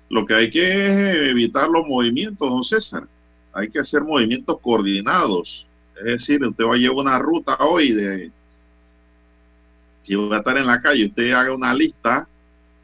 Lo 0.08 0.24
que 0.24 0.34
hay 0.34 0.50
que 0.50 1.30
evitar 1.30 1.68
los 1.68 1.84
movimientos, 1.84 2.48
don 2.48 2.62
César. 2.62 3.08
Hay 3.52 3.68
que 3.68 3.80
hacer 3.80 4.02
movimientos 4.02 4.60
coordinados. 4.60 5.66
Es 5.96 6.04
decir, 6.04 6.46
usted 6.46 6.64
va 6.64 6.74
a 6.74 6.78
llevar 6.78 6.98
una 6.98 7.18
ruta 7.18 7.56
hoy 7.58 7.92
de... 7.92 8.30
Si 10.02 10.14
va 10.14 10.36
a 10.36 10.38
estar 10.38 10.56
en 10.56 10.66
la 10.66 10.80
calle, 10.80 11.06
usted 11.06 11.32
haga 11.32 11.52
una 11.52 11.74
lista, 11.74 12.28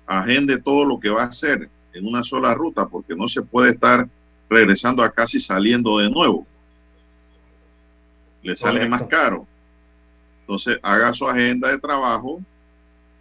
agende 0.06 0.58
todo 0.58 0.84
lo 0.84 0.98
que 0.98 1.10
va 1.10 1.22
a 1.22 1.26
hacer 1.26 1.68
en 1.92 2.06
una 2.08 2.24
sola 2.24 2.52
ruta, 2.52 2.88
porque 2.88 3.14
no 3.14 3.28
se 3.28 3.42
puede 3.42 3.70
estar 3.70 4.08
regresando 4.52 5.02
a 5.02 5.10
casa 5.10 5.36
y 5.36 5.40
saliendo 5.40 5.98
de 5.98 6.10
nuevo. 6.10 6.46
Le 8.42 8.56
sale 8.56 8.80
Correcto. 8.80 8.90
más 8.90 9.08
caro. 9.08 9.46
Entonces, 10.40 10.78
haga 10.82 11.14
su 11.14 11.26
agenda 11.26 11.70
de 11.70 11.78
trabajo. 11.78 12.40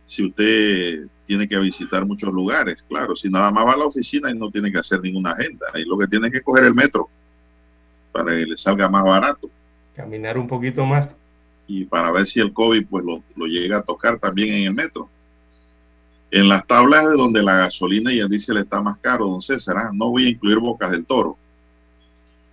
Si 0.05 0.25
usted 0.25 1.05
tiene 1.25 1.47
que 1.47 1.57
visitar 1.59 2.05
muchos 2.05 2.31
lugares, 2.33 2.83
claro, 2.89 3.15
si 3.15 3.29
nada 3.29 3.51
más 3.51 3.65
va 3.65 3.73
a 3.73 3.77
la 3.77 3.85
oficina 3.85 4.29
y 4.29 4.35
no 4.35 4.51
tiene 4.51 4.71
que 4.71 4.79
hacer 4.79 4.99
ninguna 4.99 5.31
agenda, 5.31 5.67
ahí 5.73 5.85
lo 5.85 5.97
que 5.97 6.07
tiene 6.07 6.29
que 6.29 6.41
coger 6.41 6.65
el 6.65 6.73
metro 6.73 7.09
para 8.11 8.31
que 8.31 8.45
le 8.45 8.57
salga 8.57 8.89
más 8.89 9.03
barato. 9.05 9.49
Caminar 9.95 10.37
un 10.37 10.47
poquito 10.47 10.85
más. 10.85 11.07
Y 11.67 11.85
para 11.85 12.11
ver 12.11 12.25
si 12.25 12.41
el 12.41 12.51
COVID 12.51 12.85
pues 12.87 13.05
lo, 13.05 13.23
lo 13.37 13.45
llega 13.45 13.77
a 13.77 13.81
tocar 13.83 14.19
también 14.19 14.53
en 14.55 14.63
el 14.63 14.73
metro. 14.73 15.09
En 16.31 16.47
las 16.47 16.65
tablas 16.65 17.05
de 17.09 17.11
donde 17.11 17.43
la 17.43 17.57
gasolina 17.57 18.13
y 18.13 18.19
el 18.19 18.29
diésel 18.29 18.57
está 18.57 18.81
más 18.81 18.97
caro, 18.99 19.27
don 19.27 19.41
César, 19.41 19.77
¿ah? 19.77 19.91
no 19.93 20.11
voy 20.11 20.27
a 20.27 20.29
incluir 20.29 20.59
Bocas 20.59 20.89
del 20.91 21.05
Toro. 21.05 21.37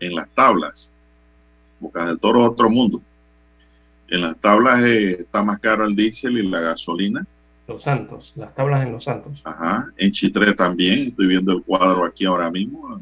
En 0.00 0.16
las 0.16 0.28
tablas. 0.30 0.90
Bocas 1.78 2.06
del 2.06 2.18
Toro 2.18 2.42
es 2.42 2.48
otro 2.48 2.68
mundo. 2.68 3.00
En 4.08 4.22
las 4.22 4.36
tablas 4.38 4.82
eh, 4.82 5.20
está 5.20 5.44
más 5.44 5.60
caro 5.60 5.84
el 5.86 5.94
diésel 5.94 6.38
y 6.38 6.48
la 6.48 6.60
gasolina. 6.60 7.24
Los 7.68 7.82
Santos, 7.82 8.32
las 8.34 8.52
tablas 8.54 8.84
en 8.84 8.92
Los 8.92 9.04
Santos. 9.04 9.42
Ajá, 9.44 9.92
en 9.96 10.10
Chitré 10.10 10.54
también, 10.54 11.08
estoy 11.08 11.26
viendo 11.28 11.52
el 11.52 11.62
cuadro 11.62 12.04
aquí 12.04 12.24
ahora 12.24 12.50
mismo. 12.50 13.00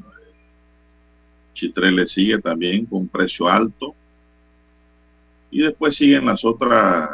Chitré 1.54 1.90
le 1.90 2.06
sigue 2.06 2.38
también 2.38 2.84
con 2.84 3.08
precio 3.08 3.48
alto. 3.48 3.94
Y 5.50 5.62
después 5.62 5.96
siguen 5.96 6.26
las 6.26 6.44
otras 6.44 7.08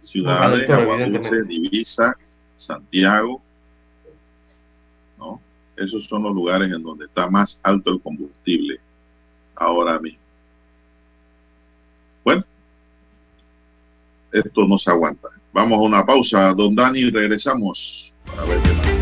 ciudades, 0.00 0.70
Aguadulce, 0.70 1.42
Divisa, 1.42 2.16
Santiago. 2.62 3.40
¿no? 5.18 5.40
Esos 5.76 6.04
son 6.04 6.22
los 6.22 6.34
lugares 6.34 6.70
en 6.70 6.82
donde 6.82 7.06
está 7.06 7.28
más 7.28 7.58
alto 7.62 7.90
el 7.90 8.00
combustible 8.00 8.80
ahora 9.54 9.98
mismo. 9.98 10.20
Bueno, 12.24 12.44
esto 14.32 14.66
no 14.66 14.78
se 14.78 14.90
aguanta. 14.90 15.28
Vamos 15.52 15.78
a 15.78 15.82
una 15.82 16.06
pausa, 16.06 16.52
don 16.54 16.74
Dani, 16.74 17.10
regresamos 17.10 18.12
para 18.24 18.44
ver 18.44 18.62
qué 18.62 18.72
más. 18.72 19.01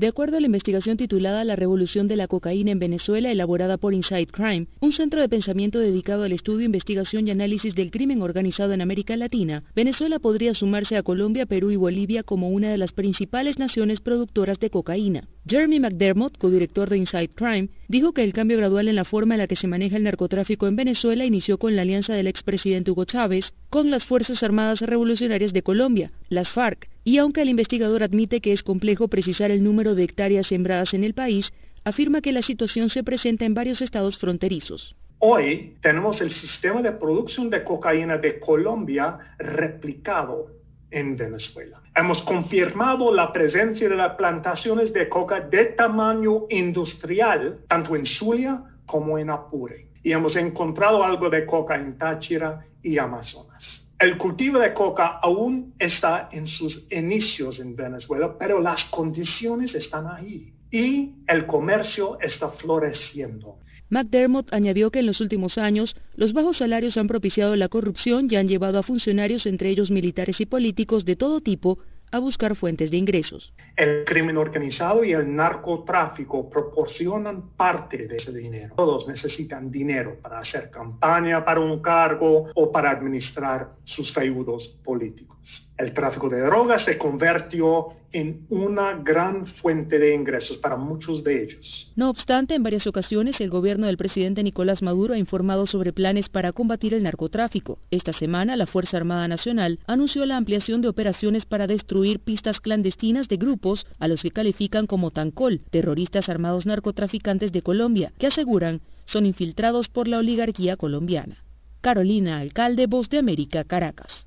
De 0.00 0.08
acuerdo 0.08 0.38
a 0.38 0.40
la 0.40 0.46
investigación 0.46 0.96
titulada 0.96 1.44
La 1.44 1.56
revolución 1.56 2.08
de 2.08 2.16
la 2.16 2.26
cocaína 2.26 2.70
en 2.70 2.78
Venezuela, 2.78 3.30
elaborada 3.30 3.76
por 3.76 3.92
Inside 3.92 4.28
Crime, 4.28 4.66
un 4.80 4.92
centro 4.92 5.20
de 5.20 5.28
pensamiento 5.28 5.78
dedicado 5.78 6.22
al 6.22 6.32
estudio, 6.32 6.64
investigación 6.64 7.28
y 7.28 7.32
análisis 7.32 7.74
del 7.74 7.90
crimen 7.90 8.22
organizado 8.22 8.72
en 8.72 8.80
América 8.80 9.14
Latina, 9.18 9.62
Venezuela 9.76 10.18
podría 10.18 10.54
sumarse 10.54 10.96
a 10.96 11.02
Colombia, 11.02 11.44
Perú 11.44 11.70
y 11.70 11.76
Bolivia 11.76 12.22
como 12.22 12.48
una 12.48 12.70
de 12.70 12.78
las 12.78 12.92
principales 12.92 13.58
naciones 13.58 14.00
productoras 14.00 14.58
de 14.58 14.70
cocaína. 14.70 15.28
Jeremy 15.50 15.80
McDermott, 15.80 16.38
codirector 16.38 16.88
de 16.88 16.98
Inside 16.98 17.30
Crime, 17.34 17.70
dijo 17.88 18.12
que 18.12 18.22
el 18.22 18.32
cambio 18.32 18.56
gradual 18.56 18.86
en 18.86 18.94
la 18.94 19.04
forma 19.04 19.34
en 19.34 19.40
la 19.40 19.48
que 19.48 19.56
se 19.56 19.66
maneja 19.66 19.96
el 19.96 20.04
narcotráfico 20.04 20.68
en 20.68 20.76
Venezuela 20.76 21.24
inició 21.24 21.58
con 21.58 21.74
la 21.74 21.82
alianza 21.82 22.14
del 22.14 22.28
expresidente 22.28 22.92
Hugo 22.92 23.04
Chávez 23.04 23.52
con 23.68 23.90
las 23.90 24.04
Fuerzas 24.04 24.44
Armadas 24.44 24.80
Revolucionarias 24.80 25.52
de 25.52 25.62
Colombia, 25.62 26.12
las 26.28 26.52
FARC, 26.52 26.88
y 27.02 27.18
aunque 27.18 27.42
el 27.42 27.48
investigador 27.48 28.04
admite 28.04 28.40
que 28.40 28.52
es 28.52 28.62
complejo 28.62 29.08
precisar 29.08 29.50
el 29.50 29.64
número 29.64 29.96
de 29.96 30.04
hectáreas 30.04 30.46
sembradas 30.46 30.94
en 30.94 31.02
el 31.02 31.14
país, 31.14 31.52
afirma 31.82 32.20
que 32.20 32.30
la 32.30 32.42
situación 32.42 32.88
se 32.88 33.02
presenta 33.02 33.44
en 33.44 33.54
varios 33.54 33.82
estados 33.82 34.20
fronterizos. 34.20 34.94
Hoy 35.18 35.74
tenemos 35.82 36.20
el 36.20 36.30
sistema 36.30 36.80
de 36.80 36.92
producción 36.92 37.50
de 37.50 37.64
cocaína 37.64 38.18
de 38.18 38.38
Colombia 38.38 39.18
replicado 39.36 40.59
en 40.90 41.16
Venezuela. 41.16 41.80
Hemos 41.94 42.22
confirmado 42.22 43.14
la 43.14 43.32
presencia 43.32 43.88
de 43.88 43.96
las 43.96 44.14
plantaciones 44.14 44.92
de 44.92 45.08
coca 45.08 45.40
de 45.40 45.66
tamaño 45.66 46.46
industrial, 46.48 47.60
tanto 47.68 47.96
en 47.96 48.06
Zulia 48.06 48.62
como 48.86 49.18
en 49.18 49.30
Apure. 49.30 49.88
Y 50.02 50.12
hemos 50.12 50.36
encontrado 50.36 51.04
algo 51.04 51.28
de 51.28 51.46
coca 51.46 51.74
en 51.76 51.96
Táchira 51.96 52.66
y 52.82 52.98
Amazonas. 52.98 53.88
El 53.98 54.16
cultivo 54.16 54.58
de 54.58 54.72
coca 54.72 55.18
aún 55.22 55.74
está 55.78 56.30
en 56.32 56.46
sus 56.46 56.86
inicios 56.90 57.60
en 57.60 57.76
Venezuela, 57.76 58.34
pero 58.38 58.58
las 58.58 58.86
condiciones 58.86 59.74
están 59.74 60.06
ahí. 60.06 60.54
y 60.72 61.16
el 61.26 61.46
comercio 61.46 62.16
está 62.20 62.48
floreciendo. 62.48 63.58
McDermott 63.90 64.52
añadió 64.54 64.90
que 64.90 65.00
en 65.00 65.06
los 65.06 65.20
últimos 65.20 65.58
años 65.58 65.96
los 66.14 66.32
bajos 66.32 66.58
salarios 66.58 66.96
han 66.96 67.08
propiciado 67.08 67.56
la 67.56 67.68
corrupción 67.68 68.28
y 68.30 68.36
han 68.36 68.48
llevado 68.48 68.78
a 68.78 68.82
funcionarios, 68.82 69.46
entre 69.46 69.68
ellos 69.68 69.90
militares 69.90 70.40
y 70.40 70.46
políticos 70.46 71.04
de 71.04 71.16
todo 71.16 71.40
tipo, 71.40 71.78
a 72.12 72.18
buscar 72.18 72.56
fuentes 72.56 72.90
de 72.90 72.96
ingresos. 72.96 73.52
El 73.76 74.04
crimen 74.04 74.36
organizado 74.36 75.04
y 75.04 75.12
el 75.12 75.34
narcotráfico 75.34 76.48
proporcionan 76.48 77.50
parte 77.56 78.08
de 78.08 78.16
ese 78.16 78.32
dinero. 78.32 78.74
Todos 78.76 79.06
necesitan 79.06 79.70
dinero 79.70 80.18
para 80.20 80.40
hacer 80.40 80.70
campaña 80.70 81.44
para 81.44 81.60
un 81.60 81.80
cargo 81.80 82.50
o 82.54 82.72
para 82.72 82.90
administrar 82.90 83.70
sus 83.84 84.12
feudos 84.12 84.68
políticos. 84.84 85.69
El 85.80 85.94
tráfico 85.94 86.28
de 86.28 86.42
drogas 86.42 86.82
se 86.82 86.98
convirtió 86.98 87.86
en 88.12 88.44
una 88.50 88.92
gran 89.02 89.46
fuente 89.46 89.98
de 89.98 90.14
ingresos 90.14 90.58
para 90.58 90.76
muchos 90.76 91.24
de 91.24 91.42
ellos. 91.42 91.90
No 91.96 92.10
obstante, 92.10 92.54
en 92.54 92.62
varias 92.62 92.86
ocasiones 92.86 93.40
el 93.40 93.48
gobierno 93.48 93.86
del 93.86 93.96
presidente 93.96 94.42
Nicolás 94.42 94.82
Maduro 94.82 95.14
ha 95.14 95.18
informado 95.18 95.66
sobre 95.66 95.94
planes 95.94 96.28
para 96.28 96.52
combatir 96.52 96.92
el 96.92 97.04
narcotráfico. 97.04 97.78
Esta 97.90 98.12
semana, 98.12 98.56
la 98.56 98.66
Fuerza 98.66 98.98
Armada 98.98 99.26
Nacional 99.26 99.78
anunció 99.86 100.26
la 100.26 100.36
ampliación 100.36 100.82
de 100.82 100.88
operaciones 100.88 101.46
para 101.46 101.66
destruir 101.66 102.20
pistas 102.20 102.60
clandestinas 102.60 103.26
de 103.28 103.38
grupos 103.38 103.86
a 103.98 104.06
los 104.06 104.20
que 104.20 104.32
califican 104.32 104.86
como 104.86 105.12
Tancol, 105.12 105.62
terroristas 105.70 106.28
armados 106.28 106.66
narcotraficantes 106.66 107.52
de 107.52 107.62
Colombia, 107.62 108.12
que 108.18 108.26
aseguran 108.26 108.82
son 109.06 109.24
infiltrados 109.24 109.88
por 109.88 110.08
la 110.08 110.18
oligarquía 110.18 110.76
colombiana. 110.76 111.42
Carolina 111.80 112.38
Alcalde, 112.40 112.86
Voz 112.86 113.08
de 113.08 113.16
América, 113.16 113.64
Caracas. 113.64 114.26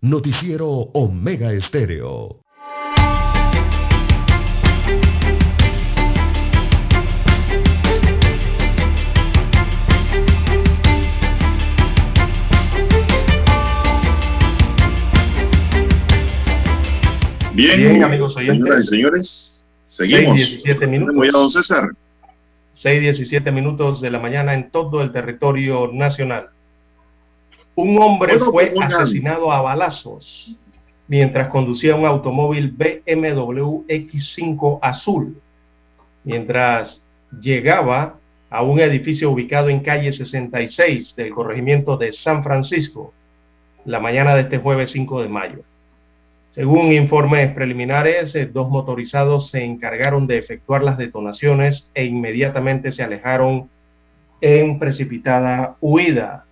Noticiero 0.00 0.68
Omega 0.94 1.52
Estéreo. 1.52 2.40
Bien, 17.54 17.76
Bien, 17.76 18.04
amigos 18.04 18.36
oyentes. 18.36 18.56
señoras 18.56 18.84
y 18.84 18.88
señores, 18.88 19.66
seguimos. 19.82 20.36
17 20.36 20.86
minutos. 20.86 21.32
Don 21.32 21.50
César. 21.50 21.88
6.17 22.76 23.50
minutos 23.50 24.00
de 24.00 24.12
la 24.12 24.20
mañana 24.20 24.54
en 24.54 24.70
todo 24.70 25.02
el 25.02 25.10
territorio 25.10 25.90
nacional. 25.92 26.50
Un 27.80 27.96
hombre 28.02 28.40
fue 28.40 28.72
asesinado 28.82 29.52
a 29.52 29.60
balazos 29.60 30.58
mientras 31.06 31.46
conducía 31.46 31.94
un 31.94 32.06
automóvil 32.06 32.72
BMW 32.72 33.84
X5 33.86 34.80
azul, 34.82 35.40
mientras 36.24 37.00
llegaba 37.40 38.16
a 38.50 38.62
un 38.64 38.80
edificio 38.80 39.30
ubicado 39.30 39.68
en 39.68 39.78
calle 39.78 40.12
66 40.12 41.14
del 41.14 41.30
corregimiento 41.30 41.96
de 41.96 42.10
San 42.10 42.42
Francisco, 42.42 43.14
la 43.84 44.00
mañana 44.00 44.34
de 44.34 44.40
este 44.40 44.58
jueves 44.58 44.90
5 44.90 45.22
de 45.22 45.28
mayo. 45.28 45.60
Según 46.56 46.90
informes 46.90 47.54
preliminares, 47.54 48.34
eh, 48.34 48.46
dos 48.46 48.68
motorizados 48.70 49.50
se 49.50 49.62
encargaron 49.62 50.26
de 50.26 50.38
efectuar 50.38 50.82
las 50.82 50.98
detonaciones 50.98 51.88
e 51.94 52.06
inmediatamente 52.06 52.90
se 52.90 53.04
alejaron 53.04 53.70
en 54.40 54.80
precipitada 54.80 55.76
huida. 55.80 56.47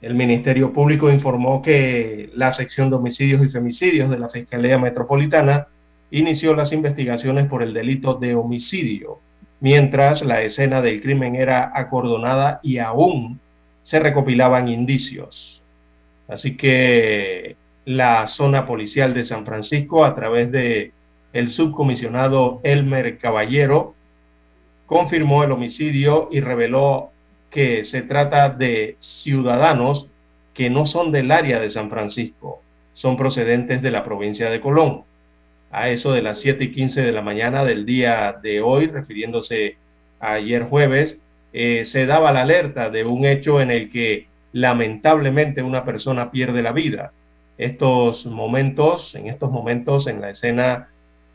El 0.00 0.14
Ministerio 0.14 0.72
Público 0.72 1.10
informó 1.10 1.60
que 1.60 2.30
la 2.34 2.54
sección 2.54 2.88
de 2.88 2.96
homicidios 2.96 3.44
y 3.44 3.50
femicidios 3.50 4.08
de 4.08 4.18
la 4.18 4.30
Fiscalía 4.30 4.78
Metropolitana 4.78 5.66
inició 6.10 6.54
las 6.54 6.72
investigaciones 6.72 7.46
por 7.46 7.62
el 7.62 7.74
delito 7.74 8.14
de 8.14 8.34
homicidio, 8.34 9.20
mientras 9.60 10.22
la 10.22 10.42
escena 10.42 10.80
del 10.80 11.02
crimen 11.02 11.36
era 11.36 11.70
acordonada 11.74 12.60
y 12.62 12.78
aún 12.78 13.40
se 13.82 14.00
recopilaban 14.00 14.68
indicios. 14.68 15.62
Así 16.28 16.56
que 16.56 17.56
la 17.84 18.26
zona 18.26 18.66
policial 18.66 19.12
de 19.12 19.24
San 19.24 19.44
Francisco, 19.44 20.04
a 20.04 20.14
través 20.14 20.50
de 20.50 20.92
el 21.32 21.50
subcomisionado 21.50 22.60
Elmer 22.62 23.18
Caballero, 23.18 23.94
confirmó 24.86 25.44
el 25.44 25.52
homicidio 25.52 26.28
y 26.32 26.40
reveló 26.40 27.09
que 27.50 27.84
se 27.84 28.02
trata 28.02 28.48
de 28.48 28.96
ciudadanos 29.00 30.08
que 30.54 30.70
no 30.70 30.86
son 30.86 31.12
del 31.12 31.30
área 31.32 31.60
de 31.60 31.70
San 31.70 31.90
Francisco, 31.90 32.62
son 32.94 33.16
procedentes 33.16 33.82
de 33.82 33.90
la 33.90 34.04
provincia 34.04 34.50
de 34.50 34.60
Colón. 34.60 35.02
A 35.70 35.88
eso 35.88 36.12
de 36.12 36.22
las 36.22 36.40
7 36.40 36.64
y 36.64 36.72
15 36.72 37.02
de 37.02 37.12
la 37.12 37.22
mañana 37.22 37.64
del 37.64 37.86
día 37.86 38.36
de 38.42 38.60
hoy, 38.60 38.86
refiriéndose 38.86 39.76
a 40.18 40.34
ayer 40.34 40.64
jueves, 40.64 41.18
eh, 41.52 41.84
se 41.84 42.06
daba 42.06 42.32
la 42.32 42.42
alerta 42.42 42.90
de 42.90 43.04
un 43.04 43.24
hecho 43.24 43.60
en 43.60 43.70
el 43.70 43.90
que 43.90 44.26
lamentablemente 44.52 45.62
una 45.62 45.84
persona 45.84 46.30
pierde 46.30 46.62
la 46.62 46.72
vida. 46.72 47.12
Estos 47.58 48.26
momentos, 48.26 49.14
en 49.14 49.28
estos 49.28 49.50
momentos 49.50 50.06
en 50.06 50.20
la 50.20 50.30
escena 50.30 50.88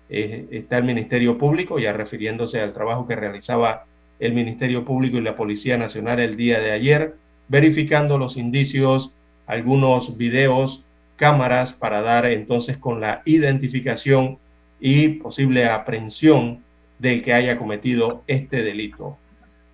eh, 0.09 0.45
está 0.51 0.77
el 0.77 0.83
Ministerio 0.83 1.37
Público, 1.37 1.79
ya 1.79 1.93
refiriéndose 1.93 2.61
al 2.61 2.73
trabajo 2.73 3.07
que 3.07 3.15
realizaba 3.15 3.85
el 4.19 4.33
Ministerio 4.33 4.85
Público 4.85 5.17
y 5.17 5.21
la 5.21 5.35
Policía 5.35 5.77
Nacional 5.77 6.19
el 6.19 6.37
día 6.37 6.59
de 6.59 6.71
ayer, 6.71 7.15
verificando 7.47 8.17
los 8.17 8.37
indicios, 8.37 9.13
algunos 9.45 10.17
videos, 10.17 10.83
cámaras 11.15 11.73
para 11.73 12.01
dar 12.01 12.25
entonces 12.25 12.77
con 12.77 12.99
la 12.99 13.21
identificación 13.25 14.37
y 14.79 15.09
posible 15.09 15.65
aprehensión 15.65 16.63
del 16.99 17.21
que 17.21 17.33
haya 17.33 17.57
cometido 17.57 18.23
este 18.27 18.63
delito. 18.63 19.17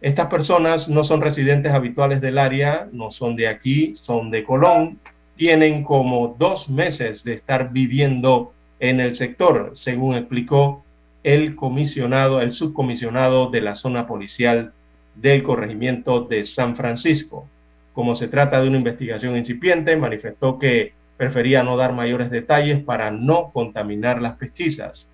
Estas 0.02 0.28
personas 0.28 0.90
no 0.90 1.04
son 1.04 1.22
residentes 1.22 1.72
habituales 1.72 2.22
del 2.22 2.38
área, 2.38 2.88
no 2.92 3.12
son 3.12 3.36
de 3.36 3.48
aquí, 3.48 3.94
son 3.96 4.32
de 4.32 4.44
Colón, 4.44 5.00
tienen 5.36 5.84
como 5.84 6.36
dos 6.40 6.70
meses 6.70 7.24
de 7.24 7.34
estar 7.34 7.72
viviendo 7.72 8.54
en 8.80 9.00
el 9.00 9.16
sector, 9.16 9.72
según 9.76 10.16
explicó 10.16 10.84
el 11.24 11.56
comisionado, 11.56 12.42
el 12.42 12.54
subcomisionado 12.54 13.50
de 13.50 13.62
la 13.62 13.76
zona 13.76 14.08
policial 14.08 14.74
del 15.16 15.44
corregimiento 15.44 16.22
de 16.22 16.46
San 16.46 16.76
Francisco. 16.76 17.48
Como 17.94 18.16
se 18.16 18.28
trata 18.28 18.62
de 18.62 18.70
una 18.70 18.78
investigación 18.78 19.36
incipiente, 19.38 19.98
manifestó 19.98 20.58
que 20.58 20.94
prefería 21.18 21.64
no 21.64 21.78
dar 21.78 21.94
mayores 21.94 22.32
detalles 22.32 22.80
para 22.84 23.12
no 23.12 23.52
contaminar 23.54 24.22
las 24.22 24.38
pesquisas. 24.38 25.08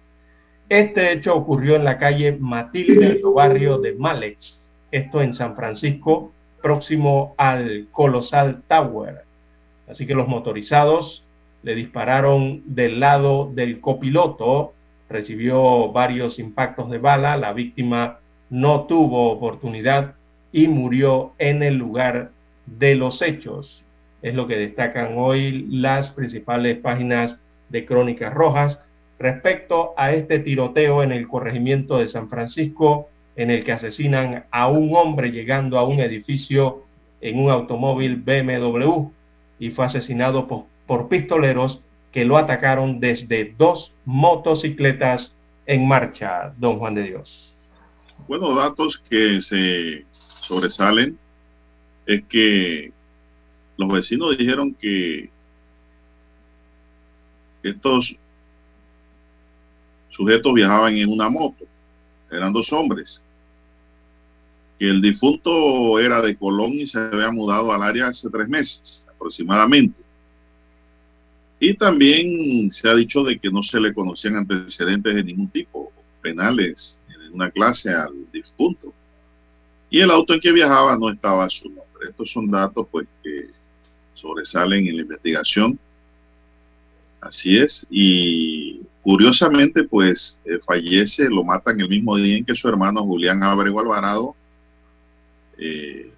Este 0.69 1.11
hecho 1.11 1.35
ocurrió 1.35 1.75
en 1.75 1.83
la 1.83 1.97
calle 1.97 2.37
Matilde, 2.39 3.07
el 3.07 3.21
barrio 3.23 3.77
de 3.77 3.93
Malex, 3.93 4.61
esto 4.91 5.21
en 5.21 5.33
San 5.33 5.55
Francisco, 5.55 6.31
próximo 6.61 7.33
al 7.37 7.87
Colosal 7.91 8.61
Tower. 8.67 9.23
Así 9.89 10.05
que 10.05 10.15
los 10.15 10.27
motorizados 10.27 11.23
le 11.63 11.75
dispararon 11.75 12.61
del 12.65 12.99
lado 12.99 13.49
del 13.53 13.79
copiloto, 13.79 14.73
recibió 15.09 15.91
varios 15.91 16.39
impactos 16.39 16.89
de 16.89 16.97
bala, 16.97 17.37
la 17.37 17.53
víctima 17.53 18.19
no 18.49 18.85
tuvo 18.85 19.31
oportunidad 19.31 20.15
y 20.51 20.67
murió 20.67 21.33
en 21.37 21.63
el 21.63 21.75
lugar 21.75 22.31
de 22.65 22.95
los 22.95 23.21
hechos. 23.21 23.83
Es 24.21 24.33
lo 24.33 24.47
que 24.47 24.57
destacan 24.57 25.13
hoy 25.17 25.67
las 25.69 26.11
principales 26.11 26.77
páginas 26.77 27.39
de 27.69 27.85
Crónicas 27.85 28.33
Rojas 28.33 28.83
respecto 29.19 29.93
a 29.97 30.11
este 30.11 30.39
tiroteo 30.39 31.03
en 31.03 31.11
el 31.11 31.27
corregimiento 31.27 31.97
de 31.97 32.07
San 32.07 32.29
Francisco, 32.29 33.09
en 33.35 33.51
el 33.51 33.63
que 33.63 33.71
asesinan 33.71 34.45
a 34.51 34.67
un 34.67 34.95
hombre 34.95 35.31
llegando 35.31 35.77
a 35.77 35.87
un 35.87 35.99
edificio 35.99 36.83
en 37.21 37.39
un 37.39 37.49
automóvil 37.49 38.17
BMW 38.17 39.09
y 39.59 39.71
fue 39.71 39.85
asesinado 39.85 40.47
por, 40.47 41.09
pistoleros 41.09 41.83
que 42.11 42.25
lo 42.25 42.37
atacaron 42.37 42.99
desde 42.99 43.53
dos 43.57 43.93
motocicletas 44.05 45.33
en 45.65 45.87
marcha, 45.87 46.53
don 46.57 46.79
Juan 46.79 46.95
de 46.95 47.03
Dios. 47.03 47.53
Bueno, 48.27 48.55
datos 48.55 48.97
que 49.09 49.41
se 49.41 50.05
sobresalen 50.41 51.17
es 52.05 52.23
que 52.25 52.91
los 53.77 53.89
vecinos 53.89 54.37
dijeron 54.37 54.73
que 54.73 55.29
estos 57.61 58.15
sujetos 60.09 60.53
viajaban 60.53 60.95
en 60.95 61.09
una 61.09 61.29
moto, 61.29 61.65
eran 62.31 62.53
dos 62.53 62.71
hombres, 62.73 63.23
que 64.79 64.89
el 64.89 65.01
difunto 65.01 65.99
era 65.99 66.21
de 66.21 66.35
Colón 66.35 66.73
y 66.73 66.87
se 66.87 66.99
había 66.99 67.31
mudado 67.31 67.71
al 67.71 67.83
área 67.83 68.07
hace 68.07 68.29
tres 68.29 68.47
meses 68.47 69.05
aproximadamente. 69.07 70.06
Y 71.59 71.73
también 71.73 72.69
se 72.71 72.87
ha 72.87 72.95
dicho 72.95 73.23
de 73.23 73.39
que 73.39 73.49
no 73.49 73.63
se 73.63 73.79
le 73.79 73.93
conocían 73.93 74.35
antecedentes 74.35 75.15
de 75.15 75.23
ningún 75.23 75.49
tipo, 75.49 75.91
penales, 76.21 76.99
en 77.09 77.33
una 77.33 77.49
clase 77.49 77.91
al 77.91 78.13
difunto. 78.31 78.93
Y 79.89 80.01
el 80.01 80.11
auto 80.11 80.33
en 80.33 80.39
que 80.39 80.51
viajaba 80.51 80.97
no 80.97 81.09
estaba 81.09 81.45
a 81.45 81.49
su 81.49 81.69
nombre. 81.69 82.09
Estos 82.09 82.31
son 82.31 82.51
datos 82.51 82.87
pues 82.91 83.07
que 83.23 83.49
sobresalen 84.13 84.87
en 84.87 84.97
la 84.97 85.01
investigación. 85.03 85.79
Así 87.21 87.57
es. 87.57 87.87
Y 87.89 88.81
curiosamente 89.01 89.83
pues 89.83 90.37
eh, 90.45 90.59
fallece, 90.65 91.29
lo 91.29 91.43
matan 91.43 91.79
el 91.79 91.89
mismo 91.89 92.15
día 92.17 92.37
en 92.37 92.45
que 92.45 92.55
su 92.55 92.67
hermano 92.67 93.03
Julián 93.03 93.41
Abrego 93.41 93.79
Alvarado 93.79 94.35
eh, 95.57 96.11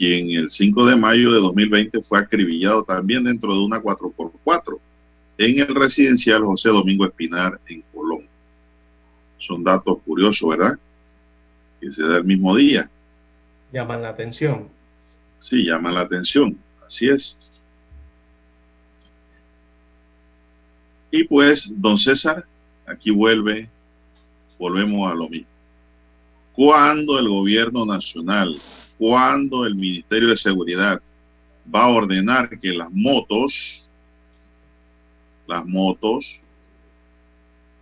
quien 0.00 0.30
el 0.30 0.48
5 0.48 0.86
de 0.86 0.96
mayo 0.96 1.30
de 1.30 1.40
2020 1.40 2.00
fue 2.00 2.18
acribillado 2.18 2.82
también 2.82 3.22
dentro 3.22 3.52
de 3.52 3.60
una 3.60 3.82
4x4 3.82 4.78
en 5.36 5.58
el 5.58 5.74
residencial 5.74 6.42
José 6.42 6.70
Domingo 6.70 7.04
Espinar 7.04 7.60
en 7.68 7.84
Colón. 7.92 8.26
Son 9.36 9.62
datos 9.62 9.98
curiosos, 10.06 10.56
¿verdad? 10.56 10.78
Que 11.78 11.92
se 11.92 12.02
da 12.02 12.16
el 12.16 12.24
mismo 12.24 12.56
día. 12.56 12.88
Llaman 13.74 14.00
la 14.00 14.08
atención. 14.08 14.68
Sí, 15.38 15.66
llaman 15.66 15.92
la 15.92 16.00
atención. 16.00 16.56
Así 16.86 17.06
es. 17.06 17.60
Y 21.10 21.24
pues, 21.24 21.70
don 21.76 21.98
César, 21.98 22.46
aquí 22.86 23.10
vuelve, 23.10 23.68
volvemos 24.58 25.12
a 25.12 25.14
lo 25.14 25.28
mismo. 25.28 25.48
¿Cuándo 26.54 27.18
el 27.18 27.28
gobierno 27.28 27.84
nacional, 27.84 28.58
cuándo 29.00 29.64
el 29.64 29.74
Ministerio 29.74 30.28
de 30.28 30.36
Seguridad 30.36 31.00
va 31.74 31.84
a 31.84 31.88
ordenar 31.88 32.50
que 32.60 32.70
las 32.70 32.90
motos, 32.92 33.88
las 35.46 35.64
motos, 35.64 36.38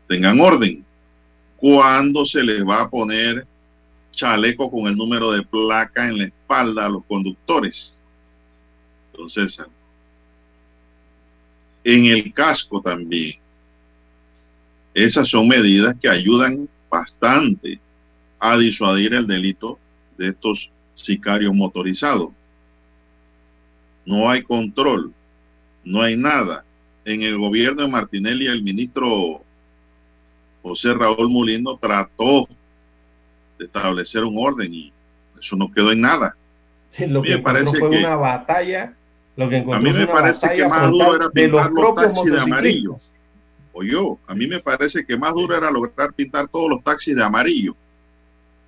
tengan 0.06 0.38
orden? 0.38 0.84
¿Cuándo 1.56 2.24
se 2.24 2.40
les 2.44 2.64
va 2.64 2.82
a 2.82 2.88
poner 2.88 3.44
chaleco 4.12 4.70
con 4.70 4.86
el 4.86 4.96
número 4.96 5.32
de 5.32 5.42
placa 5.42 6.06
en 6.06 6.18
la 6.18 6.24
espalda 6.26 6.86
a 6.86 6.88
los 6.88 7.04
conductores? 7.04 7.98
Entonces, 9.10 9.60
en 11.82 12.06
el 12.06 12.32
casco 12.32 12.80
también. 12.80 13.34
Esas 14.94 15.28
son 15.28 15.48
medidas 15.48 15.96
que 16.00 16.08
ayudan 16.08 16.68
bastante 16.88 17.80
a 18.38 18.56
disuadir 18.56 19.14
el 19.14 19.26
delito 19.26 19.80
de 20.16 20.28
estos 20.28 20.70
sicarios 20.98 21.54
motorizados. 21.54 22.30
No 24.04 24.28
hay 24.30 24.42
control, 24.42 25.12
no 25.84 26.02
hay 26.02 26.16
nada. 26.16 26.64
En 27.04 27.22
el 27.22 27.38
gobierno 27.38 27.82
de 27.82 27.88
Martinelli, 27.88 28.46
el 28.46 28.62
ministro 28.62 29.42
José 30.62 30.92
Raúl 30.94 31.30
Molino 31.30 31.76
trató 31.78 32.48
de 33.58 33.64
establecer 33.64 34.24
un 34.24 34.36
orden 34.38 34.74
y 34.74 34.92
eso 35.40 35.56
no 35.56 35.72
quedó 35.72 35.92
en 35.92 36.00
nada. 36.00 36.36
Lo 36.98 37.22
que 37.22 37.36
me 37.36 37.38
parece 37.38 37.78
fue 37.78 37.90
que 37.90 37.98
una 37.98 38.16
batalla. 38.16 38.94
Lo 39.36 39.48
que 39.48 39.58
a 39.58 39.78
mí 39.78 39.92
me 39.92 40.06
parece 40.06 40.48
que 40.50 40.66
más 40.66 40.90
duro 40.90 41.14
era 41.14 41.30
pintar 41.30 41.70
los, 41.70 41.84
los 41.84 41.94
taxis 41.94 42.32
de 42.32 42.40
amarillo. 42.40 42.98
O 43.72 43.84
yo, 43.84 44.18
a 44.26 44.34
mí 44.34 44.48
me 44.48 44.58
parece 44.58 45.06
que 45.06 45.16
más 45.16 45.32
duro 45.32 45.56
era 45.56 45.70
lograr 45.70 46.12
pintar 46.12 46.48
todos 46.48 46.68
los 46.68 46.82
taxis 46.82 47.14
de 47.14 47.22
amarillo 47.22 47.76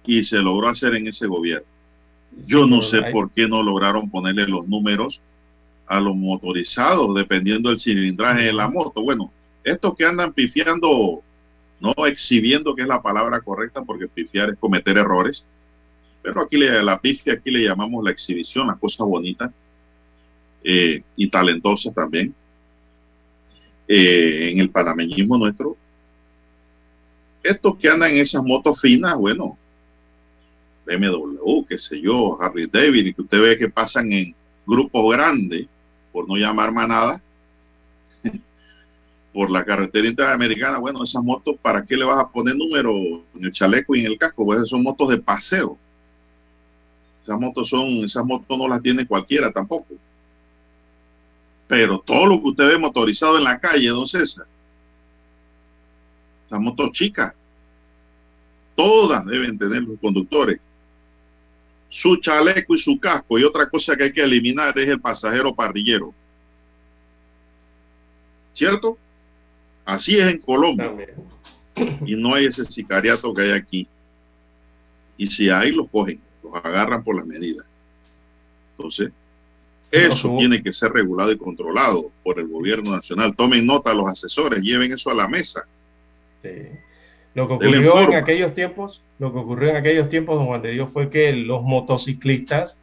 y 0.07 0.23
se 0.23 0.37
logró 0.37 0.69
hacer 0.69 0.95
en 0.95 1.09
ese 1.09 1.27
gobierno. 1.27 1.67
Yo 2.47 2.67
no 2.67 2.83
sé 2.83 3.03
por 3.13 3.31
qué 3.31 3.49
no 3.49 3.63
lograron 3.63 4.11
ponerle 4.11 4.47
los 4.47 4.67
números 4.67 5.21
a 5.87 6.01
los 6.01 6.15
motorizados, 6.17 7.15
dependiendo 7.15 7.69
del 7.69 7.81
cilindraje 7.81 8.45
de 8.45 8.53
la 8.53 8.69
moto. 8.69 9.03
Bueno, 9.03 9.33
estos 9.65 9.97
que 9.97 10.05
andan 10.05 10.33
pifiando, 10.33 11.23
no 11.81 11.95
exhibiendo 12.07 12.75
que 12.75 12.83
es 12.83 12.89
la 12.89 13.03
palabra 13.03 13.41
correcta, 13.41 13.83
porque 13.83 14.07
pifiar 14.07 14.51
es 14.51 14.59
cometer 14.59 14.97
errores, 14.99 15.47
pero 16.23 16.43
aquí 16.43 16.57
le, 16.57 16.83
la 16.83 17.01
pifia, 17.01 17.35
aquí 17.35 17.51
le 17.51 17.65
llamamos 17.65 18.05
la 18.05 18.11
exhibición, 18.11 18.69
la 18.69 18.77
cosa 18.77 19.05
bonita 19.05 19.53
eh, 20.63 21.03
y 21.17 21.29
talentosa 21.29 21.93
también. 21.93 22.35
Eh, 23.89 24.51
en 24.53 24.61
el 24.61 24.71
panameñismo 24.71 25.37
nuestro, 25.37 25.77
estos 27.43 27.77
que 27.77 27.89
andan 27.89 28.13
en 28.13 28.19
esas 28.19 28.45
motos 28.45 28.81
finas, 28.81 29.17
bueno, 29.17 29.59
BMW, 30.97 31.65
qué 31.69 31.79
sé 31.79 32.01
yo, 32.01 32.41
Harley 32.41 32.67
David, 32.67 33.07
y 33.07 33.15
que 33.15 33.23
usted 33.23 33.41
ve 33.41 33.59
que 33.59 33.69
pasan 33.69 34.13
en 34.13 34.35
grupos 34.67 35.15
grandes, 35.15 35.67
por 36.13 36.29
no 36.29 36.37
llamar 36.37 36.73
manada, 36.73 37.21
por 39.33 39.51
la 39.51 39.65
carretera 39.65 40.09
interamericana, 40.09 40.79
bueno, 40.79 41.03
esas 41.03 41.23
motos, 41.23 41.57
¿para 41.61 41.85
qué 41.85 41.97
le 41.97 42.05
vas 42.05 42.19
a 42.19 42.29
poner 42.29 42.57
número 42.57 42.93
en 43.35 43.45
el 43.45 43.53
chaleco 43.53 43.95
y 43.95 44.01
en 44.01 44.07
el 44.07 44.19
casco? 44.19 44.45
Pues 44.45 44.69
son 44.69 44.83
motos 44.83 45.09
de 45.09 45.19
paseo. 45.19 45.79
Esas 47.23 47.39
motos 47.39 47.69
son, 47.69 47.87
esas 48.05 48.25
motos 48.25 48.59
no 48.59 48.67
las 48.67 48.83
tiene 48.83 49.07
cualquiera 49.07 49.53
tampoco. 49.53 49.95
Pero 51.69 52.01
todo 52.01 52.27
lo 52.27 52.41
que 52.41 52.49
usted 52.49 52.69
ve 52.69 52.79
motorizado 52.79 53.39
en 53.39 53.45
la 53.45 53.61
calle, 53.61 53.89
don 53.89 54.07
César, 54.07 54.47
esas 56.47 56.61
motos 56.61 56.91
chicas, 56.93 57.33
todas 58.75 59.25
deben 59.27 59.57
tener 59.57 59.83
los 59.83 59.99
conductores 60.01 60.59
su 61.91 62.17
chaleco 62.17 62.75
y 62.75 62.79
su 62.79 62.99
casco. 62.99 63.39
Y 63.39 63.45
otra 63.45 63.69
cosa 63.69 63.95
que 63.97 64.05
hay 64.05 64.13
que 64.13 64.23
eliminar 64.23 64.79
es 64.79 64.89
el 64.89 65.01
pasajero 65.01 65.55
parrillero. 65.55 66.15
¿Cierto? 68.55 68.97
Así 69.85 70.19
es 70.19 70.31
en 70.31 70.39
Colombia. 70.39 70.95
Y 72.07 72.15
no 72.15 72.35
hay 72.35 72.47
ese 72.47 72.65
sicariato 72.65 73.35
que 73.35 73.43
hay 73.43 73.51
aquí. 73.51 73.87
Y 75.17 75.27
si 75.27 75.51
hay, 75.51 75.73
los 75.73 75.89
cogen, 75.91 76.21
los 76.43 76.55
agarran 76.55 77.03
por 77.03 77.17
las 77.17 77.27
medidas. 77.27 77.67
Entonces, 78.77 79.11
eso 79.91 80.37
tiene 80.39 80.63
que 80.63 80.73
ser 80.73 80.93
regulado 80.93 81.33
y 81.33 81.37
controlado 81.37 82.13
por 82.23 82.39
el 82.39 82.49
gobierno 82.49 82.93
nacional. 82.93 83.35
Tomen 83.35 83.67
nota 83.67 83.93
los 83.93 84.09
asesores, 84.09 84.63
lleven 84.63 84.93
eso 84.93 85.11
a 85.11 85.15
la 85.15 85.27
mesa. 85.27 85.67
Sí. 86.43 86.51
Lo 87.35 87.47
que 87.47 87.55
ocurrió 87.55 88.01
en 88.01 88.15
aquellos 88.15 88.55
tiempos, 88.55 89.03
lo 89.19 89.33
que 89.33 89.39
ocurrió 89.39 89.71
en 89.71 89.77
aquellos 89.77 90.09
tiempos, 90.09 90.37
don 90.37 90.47
Juan 90.47 90.63
de 90.63 90.73
Dios, 90.73 90.91
fue 90.93 91.11
que 91.11 91.33
los 91.33 91.63
motociclistas 91.63 92.77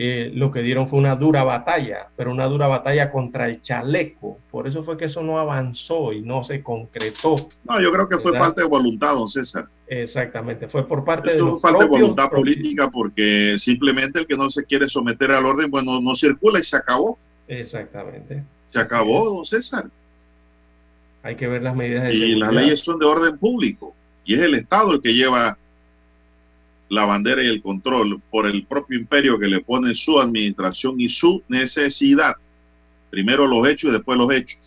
eh, 0.00 0.30
lo 0.32 0.52
que 0.52 0.62
dieron 0.62 0.88
fue 0.88 1.00
una 1.00 1.16
dura 1.16 1.42
batalla, 1.42 2.06
pero 2.14 2.30
una 2.30 2.46
dura 2.46 2.68
batalla 2.68 3.10
contra 3.10 3.48
el 3.48 3.62
chaleco. 3.62 4.38
Por 4.48 4.68
eso 4.68 4.84
fue 4.84 4.96
que 4.96 5.06
eso 5.06 5.24
no 5.24 5.40
avanzó 5.40 6.12
y 6.12 6.20
no 6.20 6.44
se 6.44 6.62
concretó. 6.62 7.34
No, 7.64 7.80
yo 7.80 7.90
creo 7.90 8.08
que 8.08 8.18
fue 8.18 8.38
falta 8.38 8.60
de 8.60 8.68
voluntad, 8.68 9.14
don 9.14 9.26
César. 9.26 9.66
Exactamente, 9.88 10.68
fue 10.68 10.86
por 10.86 11.04
parte 11.04 11.34
de 11.34 11.40
los 11.40 11.60
falta 11.60 11.80
de 11.82 11.90
voluntad 11.90 12.30
política 12.30 12.88
porque 12.88 13.56
simplemente 13.58 14.20
el 14.20 14.28
que 14.28 14.36
no 14.36 14.48
se 14.52 14.64
quiere 14.64 14.88
someter 14.88 15.32
al 15.32 15.44
orden, 15.44 15.68
bueno, 15.68 16.00
no 16.00 16.14
circula 16.14 16.60
y 16.60 16.62
se 16.62 16.76
acabó. 16.76 17.18
Exactamente. 17.48 18.44
Se 18.72 18.78
acabó, 18.78 19.28
don 19.34 19.44
César. 19.44 19.86
Hay 21.22 21.36
que 21.36 21.46
ver 21.46 21.62
las 21.62 21.74
medidas 21.74 22.04
de 22.04 22.14
Y 22.14 22.34
las 22.36 22.52
leyes 22.52 22.80
son 22.80 22.98
de 22.98 23.06
orden 23.06 23.38
público 23.38 23.94
y 24.24 24.34
es 24.34 24.40
el 24.40 24.54
Estado 24.54 24.92
el 24.92 25.00
que 25.00 25.14
lleva 25.14 25.56
la 26.88 27.04
bandera 27.04 27.42
y 27.42 27.46
el 27.46 27.62
control 27.62 28.20
por 28.30 28.46
el 28.46 28.64
propio 28.64 28.98
imperio 28.98 29.38
que 29.38 29.46
le 29.46 29.60
pone 29.60 29.94
su 29.94 30.20
administración 30.20 31.00
y 31.00 31.08
su 31.08 31.42
necesidad. 31.48 32.34
Primero 33.10 33.46
los 33.46 33.66
hechos 33.66 33.90
y 33.90 33.92
después 33.92 34.18
los 34.18 34.30
hechos. 34.32 34.60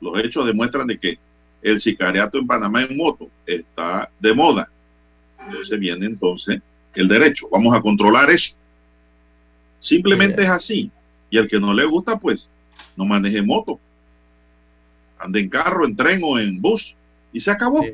Los 0.00 0.18
hechos 0.22 0.46
demuestran 0.46 0.86
de 0.86 0.98
que 0.98 1.18
el 1.62 1.80
sicariato 1.80 2.38
en 2.38 2.46
Panamá 2.46 2.82
en 2.82 2.96
moto 2.96 3.28
está 3.46 4.08
de 4.20 4.34
moda. 4.34 4.68
Entonces 5.46 5.78
viene 5.78 6.06
entonces 6.06 6.60
el 6.94 7.08
derecho. 7.08 7.48
Vamos 7.50 7.76
a 7.76 7.80
controlar 7.80 8.30
eso. 8.30 8.56
Simplemente 9.80 10.42
es 10.42 10.48
así. 10.48 10.90
Y 11.30 11.38
el 11.38 11.48
que 11.48 11.58
no 11.58 11.74
le 11.74 11.84
gusta, 11.84 12.18
pues, 12.18 12.48
no 12.96 13.04
maneje 13.04 13.42
moto 13.42 13.80
ande 15.24 15.40
en 15.40 15.48
carro, 15.48 15.84
en 15.84 15.96
tren 15.96 16.20
o 16.22 16.38
en 16.38 16.60
bus 16.60 16.94
y 17.32 17.40
se 17.40 17.50
acabó. 17.50 17.84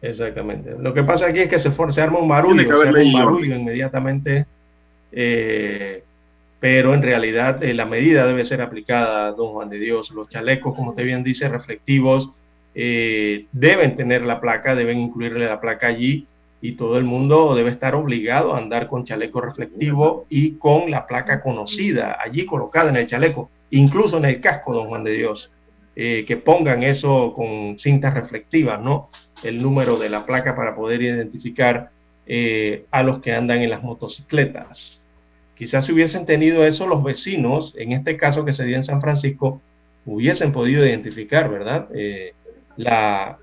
Exactamente. 0.00 0.74
Lo 0.78 0.94
que 0.94 1.02
pasa 1.02 1.26
aquí 1.26 1.40
es 1.40 1.48
que 1.48 1.58
se, 1.58 1.72
se 1.72 2.00
arma 2.00 2.18
un 2.18 2.28
barullo, 2.28 2.62
se 2.62 2.88
arma 2.88 3.00
un 3.00 3.12
barullo 3.12 3.54
inmediatamente, 3.54 4.46
eh, 5.12 6.02
pero 6.60 6.94
en 6.94 7.02
realidad 7.02 7.62
eh, 7.62 7.74
la 7.74 7.86
medida 7.86 8.26
debe 8.26 8.44
ser 8.44 8.60
aplicada, 8.60 9.32
don 9.32 9.52
Juan 9.52 9.68
de 9.68 9.78
Dios. 9.78 10.10
Los 10.10 10.28
chalecos, 10.28 10.74
como 10.74 10.90
usted 10.90 11.04
bien 11.04 11.22
dice, 11.22 11.48
reflectivos, 11.48 12.30
eh, 12.74 13.46
deben 13.52 13.96
tener 13.96 14.22
la 14.22 14.40
placa, 14.40 14.74
deben 14.74 14.98
incluirle 14.98 15.46
la 15.46 15.60
placa 15.60 15.88
allí 15.88 16.26
y 16.60 16.72
todo 16.72 16.98
el 16.98 17.04
mundo 17.04 17.54
debe 17.54 17.70
estar 17.70 17.94
obligado 17.94 18.54
a 18.54 18.58
andar 18.58 18.88
con 18.88 19.04
chaleco 19.04 19.40
reflectivo 19.40 20.26
y 20.28 20.52
con 20.52 20.90
la 20.90 21.06
placa 21.06 21.40
conocida 21.40 22.18
allí 22.20 22.44
colocada 22.44 22.90
en 22.90 22.96
el 22.96 23.06
chaleco, 23.06 23.50
incluso 23.70 24.18
en 24.18 24.24
el 24.24 24.40
casco, 24.40 24.74
don 24.74 24.88
Juan 24.88 25.04
de 25.04 25.12
Dios. 25.12 25.50
Eh, 26.00 26.24
que 26.28 26.36
pongan 26.36 26.84
eso 26.84 27.32
con 27.34 27.76
cintas 27.80 28.14
reflectivas, 28.14 28.80
¿no? 28.80 29.08
El 29.42 29.60
número 29.60 29.96
de 29.96 30.08
la 30.08 30.24
placa 30.24 30.54
para 30.54 30.76
poder 30.76 31.02
identificar 31.02 31.90
eh, 32.24 32.84
a 32.92 33.02
los 33.02 33.18
que 33.18 33.32
andan 33.32 33.62
en 33.62 33.70
las 33.70 33.82
motocicletas. 33.82 35.02
Quizás 35.56 35.86
si 35.86 35.92
hubiesen 35.92 36.24
tenido 36.24 36.64
eso 36.64 36.86
los 36.86 37.02
vecinos, 37.02 37.74
en 37.76 37.90
este 37.90 38.16
caso 38.16 38.44
que 38.44 38.52
se 38.52 38.64
dio 38.64 38.76
en 38.76 38.84
San 38.84 39.00
Francisco, 39.00 39.60
hubiesen 40.06 40.52
podido 40.52 40.86
identificar, 40.86 41.50
¿verdad? 41.50 41.88
Eh, 41.92 42.32
la, 42.76 43.36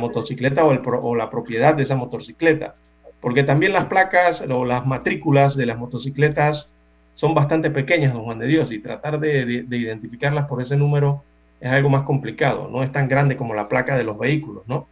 motocicleta 0.00 0.64
o, 0.64 1.14
la 1.14 1.28
propiedad 1.28 1.74
de 1.74 1.82
esa 1.82 1.96
motocicleta. 1.96 2.74
Porque 3.20 3.42
también 3.42 3.74
las 3.74 3.84
placas 3.84 4.42
o 4.48 4.64
las 4.64 4.86
matrículas 4.86 5.56
de 5.58 5.66
las 5.66 5.76
motocicletas 5.76 6.70
son 7.12 7.34
bastante 7.34 7.70
pequeñas, 7.70 8.14
don 8.14 8.24
Juan 8.24 8.38
de 8.38 8.46
Dios, 8.46 8.72
y 8.72 8.78
tratar 8.78 9.20
de 9.20 9.66
identificarlas 9.68 10.46
por 10.46 10.62
ese 10.62 10.78
número 10.78 11.22
es 11.60 11.70
algo 11.70 11.90
más 11.90 12.02
complicado, 12.02 12.68
no 12.70 12.82
es 12.82 12.92
tan 12.92 13.08
grande 13.08 13.36
como 13.36 13.54
la 13.54 13.68
placa 13.68 13.96
de 13.96 14.04
los 14.04 14.18
vehículos, 14.18 14.62
¿no? 14.66 14.86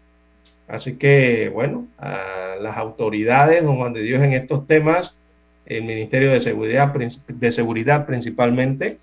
Así 0.69 0.97
que, 0.97 1.49
bueno, 1.49 1.87
a 1.99 2.57
las 2.61 2.77
autoridades, 2.77 3.62
don 3.62 3.77
Juan 3.77 3.93
de 3.93 4.03
Dios, 4.03 4.23
en 4.23 4.33
estos 4.33 4.67
temas, 4.67 5.17
el 5.64 5.85
Ministerio 5.85 6.33
de 6.33 6.41
Seguridad, 6.41 6.93
de 6.93 7.53
Seguridad 7.53 8.07
principalmente, 8.07 8.99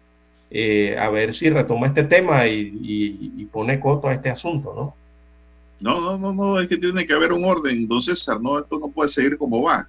eh, 0.52 0.98
a 1.00 1.10
ver 1.10 1.34
si 1.34 1.50
retoma 1.50 1.88
este 1.88 2.04
tema 2.04 2.48
y, 2.48 3.48
pone 3.52 3.80
coto 3.80 4.08
a 4.08 4.14
este 4.14 4.30
asunto, 4.30 4.74
¿no? 4.76 4.96
No, 5.80 6.02
no, 6.02 6.18
no, 6.18 6.34
no, 6.34 6.60
es 6.60 6.68
que 6.68 6.78
tiene 6.78 7.06
que 7.06 7.14
haber 7.14 7.34
un 7.34 7.46
orden, 7.46 7.78
entonces, 7.78 8.28
no, 8.42 8.60
esto 8.60 8.80
no 8.80 8.88
puede 8.90 9.10
seguir 9.10 9.38
como 9.38 9.62
va 9.62 9.88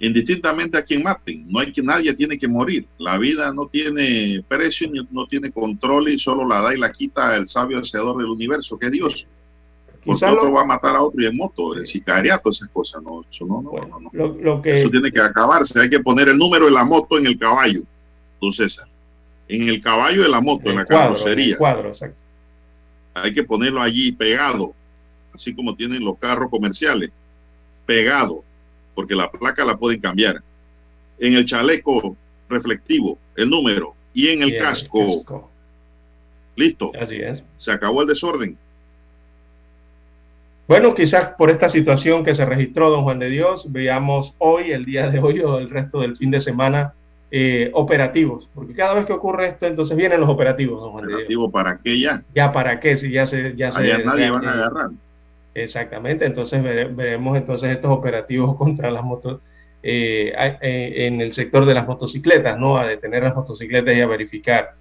indistintamente 0.00 0.78
a 0.78 0.82
quien 0.82 1.02
maten. 1.02 1.46
No 1.48 1.60
hay 1.60 1.72
que 1.72 1.82
nadie 1.82 2.14
tiene 2.14 2.38
que 2.38 2.48
morir. 2.48 2.86
La 2.98 3.18
vida 3.18 3.52
no 3.52 3.66
tiene 3.66 4.42
precio, 4.48 4.88
no 5.10 5.26
tiene 5.26 5.52
control 5.52 6.08
y 6.08 6.18
solo 6.18 6.48
la 6.48 6.60
da 6.62 6.74
y 6.74 6.78
la 6.78 6.90
quita 6.90 7.36
el 7.36 7.48
sabio 7.48 7.78
hacedor 7.78 8.16
del 8.16 8.26
universo, 8.26 8.78
que 8.78 8.86
es 8.86 8.92
Dios. 8.92 9.26
Porque 10.02 10.24
otro 10.24 10.50
va 10.50 10.62
a 10.62 10.66
matar 10.66 10.96
a 10.96 11.02
otro 11.02 11.22
y 11.22 11.26
en 11.26 11.36
moto, 11.36 11.74
el 11.74 11.84
sicariato, 11.84 12.48
esas 12.48 12.70
cosas, 12.70 13.02
no, 13.02 13.22
eso 13.30 13.44
no, 13.44 13.60
no, 13.60 14.00
no, 14.00 14.34
Lo, 14.40 14.62
que... 14.62 14.80
Eso 14.80 14.88
tiene 14.88 15.12
que 15.12 15.20
acabarse, 15.20 15.78
hay 15.78 15.90
que 15.90 16.00
poner 16.00 16.30
el 16.30 16.38
número 16.38 16.64
de 16.64 16.70
la 16.70 16.84
moto 16.84 17.18
en 17.18 17.26
el 17.26 17.38
caballo, 17.38 17.82
don 18.40 18.50
César. 18.50 18.88
En 19.46 19.68
el 19.68 19.82
caballo 19.82 20.22
de 20.22 20.30
la 20.30 20.40
moto, 20.40 20.70
en 20.70 20.76
la 20.76 20.86
carrocería. 20.86 21.58
cuadro, 21.58 21.90
exacto. 21.90 22.16
Hay 23.12 23.34
que 23.34 23.44
ponerlo 23.44 23.82
allí 23.82 24.12
pegado, 24.12 24.72
así 25.34 25.54
como 25.54 25.74
tienen 25.74 26.02
los 26.02 26.16
carros 26.18 26.48
comerciales, 26.48 27.10
pegado 27.84 28.42
porque 28.94 29.14
la 29.14 29.30
placa 29.30 29.64
la 29.64 29.76
pueden 29.76 30.00
cambiar. 30.00 30.42
En 31.18 31.34
el 31.34 31.44
chaleco 31.44 32.16
reflectivo, 32.48 33.18
el 33.36 33.48
número, 33.48 33.94
y 34.12 34.28
en 34.28 34.42
el, 34.42 34.58
casco. 34.58 35.48
Listo. 36.56 36.92
Así 37.00 37.16
es. 37.16 37.42
Se 37.56 37.72
acabó 37.72 38.02
el 38.02 38.08
desorden. 38.08 38.56
Bueno, 40.66 40.94
quizás 40.94 41.30
por 41.36 41.50
esta 41.50 41.68
situación 41.68 42.24
que 42.24 42.34
se 42.34 42.44
registró, 42.44 42.90
don 42.90 43.02
Juan 43.02 43.18
de 43.18 43.28
Dios, 43.28 43.72
veamos 43.72 44.34
hoy, 44.38 44.70
el 44.70 44.84
día 44.84 45.10
de 45.10 45.18
hoy 45.18 45.40
o 45.40 45.58
el 45.58 45.68
resto 45.68 46.00
del 46.00 46.16
fin 46.16 46.30
de 46.30 46.40
semana, 46.40 46.94
eh, 47.32 47.70
operativos. 47.74 48.48
Porque 48.54 48.74
cada 48.74 48.94
vez 48.94 49.06
que 49.06 49.12
ocurre 49.12 49.48
esto, 49.48 49.66
entonces 49.66 49.96
vienen 49.96 50.20
los 50.20 50.28
operativos, 50.28 50.80
don 50.80 50.92
Juan 50.92 51.06
de 51.06 51.26
Dios. 51.26 51.50
para 51.52 51.78
qué 51.78 51.98
ya? 51.98 52.22
Ya 52.34 52.52
para 52.52 52.78
qué, 52.78 52.96
si 52.96 53.10
ya 53.10 53.26
se... 53.26 53.56
Ya 53.56 53.72
se, 53.72 53.80
nadie 54.04 54.30
van 54.30 54.46
a 54.46 54.52
agarrar. 54.52 54.90
Exactamente, 55.54 56.26
entonces 56.26 56.62
veremos 56.62 57.36
entonces 57.36 57.70
estos 57.70 57.90
operativos 57.90 58.56
contra 58.58 58.90
las 58.90 59.02
motos 59.02 59.40
eh, 59.82 60.32
eh, 60.60 61.06
en 61.06 61.20
el 61.20 61.32
sector 61.32 61.64
de 61.64 61.74
las 61.74 61.86
motocicletas, 61.86 62.58
¿no? 62.58 62.76
A 62.76 62.86
detener 62.86 63.22
las 63.22 63.34
motocicletas 63.34 63.96
y 63.96 64.00
a 64.00 64.06
verificar 64.06 64.74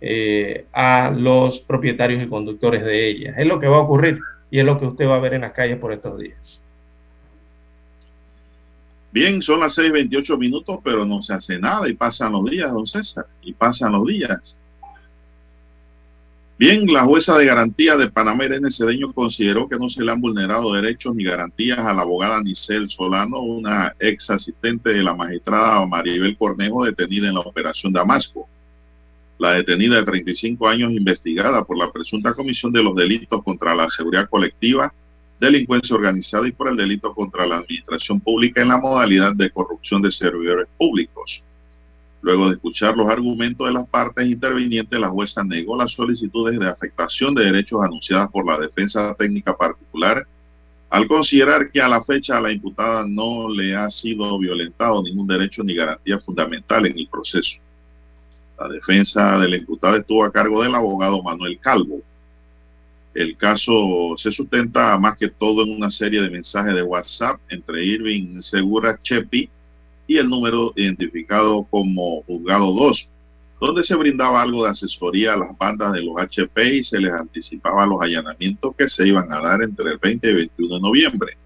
eh, 0.00 0.66
a 0.72 1.10
los 1.10 1.60
propietarios 1.60 2.22
y 2.22 2.28
conductores 2.28 2.84
de 2.84 3.08
ellas. 3.08 3.38
Es 3.38 3.46
lo 3.46 3.58
que 3.58 3.68
va 3.68 3.76
a 3.76 3.80
ocurrir 3.80 4.20
y 4.50 4.60
es 4.60 4.64
lo 4.64 4.78
que 4.78 4.86
usted 4.86 5.08
va 5.08 5.16
a 5.16 5.20
ver 5.20 5.34
en 5.34 5.40
las 5.40 5.52
calles 5.52 5.78
por 5.78 5.92
estos 5.92 6.18
días. 6.18 6.60
Bien, 9.10 9.42
son 9.42 9.60
las 9.60 9.76
6:28 9.78 10.36
minutos, 10.38 10.78
pero 10.82 11.04
no 11.04 11.22
se 11.22 11.34
hace 11.34 11.58
nada 11.58 11.88
y 11.88 11.94
pasan 11.94 12.32
los 12.32 12.50
días, 12.50 12.72
don 12.72 12.86
César, 12.86 13.26
y 13.42 13.52
pasan 13.52 13.92
los 13.92 14.06
días. 14.06 14.58
Bien, 16.56 16.86
la 16.86 17.02
jueza 17.02 17.36
de 17.36 17.46
garantía 17.46 17.96
de 17.96 18.10
Panamá, 18.10 18.44
Irene 18.44 18.70
Cedeño, 18.70 19.12
consideró 19.12 19.68
que 19.68 19.76
no 19.76 19.88
se 19.88 20.04
le 20.04 20.12
han 20.12 20.20
vulnerado 20.20 20.72
derechos 20.72 21.12
ni 21.12 21.24
garantías 21.24 21.80
a 21.80 21.92
la 21.92 22.02
abogada 22.02 22.40
Nicel 22.40 22.88
Solano, 22.88 23.40
una 23.40 23.92
ex 23.98 24.30
asistente 24.30 24.92
de 24.92 25.02
la 25.02 25.14
magistrada 25.14 25.84
Maribel 25.84 26.36
Cornejo, 26.36 26.84
detenida 26.84 27.26
en 27.26 27.34
la 27.34 27.40
operación 27.40 27.92
Damasco. 27.92 28.48
La 29.38 29.54
detenida 29.54 29.96
de 29.96 30.04
35 30.04 30.68
años, 30.68 30.92
investigada 30.92 31.64
por 31.64 31.76
la 31.76 31.90
presunta 31.90 32.34
comisión 32.34 32.72
de 32.72 32.84
los 32.84 32.94
delitos 32.94 33.42
contra 33.42 33.74
la 33.74 33.90
seguridad 33.90 34.28
colectiva, 34.28 34.94
delincuencia 35.40 35.96
organizada 35.96 36.46
y 36.46 36.52
por 36.52 36.68
el 36.68 36.76
delito 36.76 37.12
contra 37.14 37.46
la 37.46 37.56
administración 37.56 38.20
pública 38.20 38.62
en 38.62 38.68
la 38.68 38.78
modalidad 38.78 39.34
de 39.34 39.50
corrupción 39.50 40.00
de 40.02 40.12
servidores 40.12 40.68
públicos. 40.78 41.42
Luego 42.24 42.48
de 42.48 42.54
escuchar 42.54 42.96
los 42.96 43.06
argumentos 43.06 43.66
de 43.66 43.74
las 43.74 43.86
partes 43.86 44.26
intervinientes, 44.26 44.98
la 44.98 45.10
jueza 45.10 45.44
negó 45.44 45.76
las 45.76 45.92
solicitudes 45.92 46.58
de 46.58 46.66
afectación 46.66 47.34
de 47.34 47.44
derechos 47.44 47.84
anunciadas 47.84 48.30
por 48.30 48.46
la 48.46 48.58
defensa 48.58 49.14
técnica 49.14 49.54
particular, 49.54 50.26
al 50.88 51.06
considerar 51.06 51.70
que 51.70 51.82
a 51.82 51.88
la 51.88 52.02
fecha 52.02 52.38
a 52.38 52.40
la 52.40 52.50
imputada 52.50 53.04
no 53.06 53.50
le 53.50 53.76
ha 53.76 53.90
sido 53.90 54.38
violentado 54.38 55.02
ningún 55.02 55.26
derecho 55.26 55.62
ni 55.62 55.74
garantía 55.74 56.18
fundamental 56.18 56.86
en 56.86 56.98
el 56.98 57.08
proceso. 57.08 57.60
La 58.58 58.68
defensa 58.68 59.38
de 59.38 59.46
la 59.50 59.56
imputada 59.56 59.98
estuvo 59.98 60.24
a 60.24 60.32
cargo 60.32 60.62
del 60.62 60.74
abogado 60.74 61.22
Manuel 61.22 61.58
Calvo. 61.60 62.00
El 63.12 63.36
caso 63.36 64.14
se 64.16 64.32
sustenta 64.32 64.96
más 64.96 65.18
que 65.18 65.28
todo 65.28 65.62
en 65.62 65.76
una 65.76 65.90
serie 65.90 66.22
de 66.22 66.30
mensajes 66.30 66.74
de 66.74 66.82
WhatsApp 66.82 67.38
entre 67.50 67.84
Irving 67.84 68.40
Segura 68.40 68.98
Chepi 69.02 69.50
y 70.06 70.18
el 70.18 70.28
número 70.28 70.72
identificado 70.76 71.64
como 71.70 72.22
Juzgado 72.22 72.72
2, 72.72 73.08
donde 73.60 73.82
se 73.82 73.94
brindaba 73.94 74.42
algo 74.42 74.64
de 74.64 74.70
asesoría 74.70 75.32
a 75.32 75.36
las 75.36 75.56
bandas 75.56 75.92
de 75.92 76.02
los 76.02 76.16
HP 76.18 76.76
y 76.76 76.84
se 76.84 77.00
les 77.00 77.12
anticipaba 77.12 77.86
los 77.86 78.00
allanamientos 78.02 78.74
que 78.76 78.88
se 78.88 79.06
iban 79.08 79.32
a 79.32 79.40
dar 79.40 79.62
entre 79.62 79.92
el 79.92 79.98
20 79.98 80.30
y 80.30 80.34
21 80.34 80.74
de 80.74 80.80
noviembre. 80.80 81.36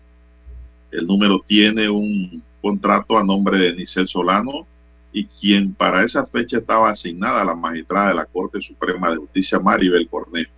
El 0.90 1.06
número 1.06 1.40
tiene 1.46 1.88
un 1.88 2.42
contrato 2.60 3.18
a 3.18 3.24
nombre 3.24 3.58
de 3.58 3.74
Nicel 3.74 4.08
Solano 4.08 4.66
y 5.12 5.26
quien 5.26 5.74
para 5.74 6.04
esa 6.04 6.26
fecha 6.26 6.58
estaba 6.58 6.90
asignada 6.90 7.42
a 7.42 7.44
la 7.44 7.54
magistrada 7.54 8.08
de 8.08 8.14
la 8.14 8.26
Corte 8.26 8.60
Suprema 8.60 9.10
de 9.10 9.18
Justicia 9.18 9.58
Maribel 9.58 10.08
Cornejo. 10.08 10.50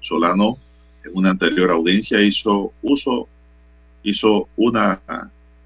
Solano 0.00 0.58
en 1.02 1.12
una 1.14 1.30
anterior 1.30 1.70
audiencia 1.70 2.20
hizo 2.20 2.72
uso 2.82 3.28
hizo 4.02 4.48
una 4.56 5.00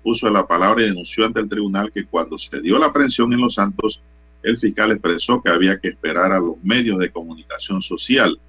puso 0.08 0.26
de 0.26 0.32
la 0.32 0.46
palabra 0.46 0.82
y 0.82 0.88
denunció 0.88 1.26
ante 1.26 1.38
el 1.38 1.50
tribunal 1.50 1.92
que 1.92 2.06
cuando 2.06 2.38
se 2.38 2.62
dio 2.62 2.78
la 2.78 2.86
aprehensión 2.86 3.30
en 3.34 3.42
Los 3.42 3.56
Santos, 3.56 4.00
el 4.42 4.56
fiscal 4.56 4.90
expresó 4.90 5.42
que 5.42 5.50
había 5.50 5.78
que 5.78 5.88
esperar 5.88 6.32
a 6.32 6.38
los 6.38 6.56
medios 6.62 6.98
de 6.98 7.10
comunicación 7.10 7.82
social. 7.82 8.40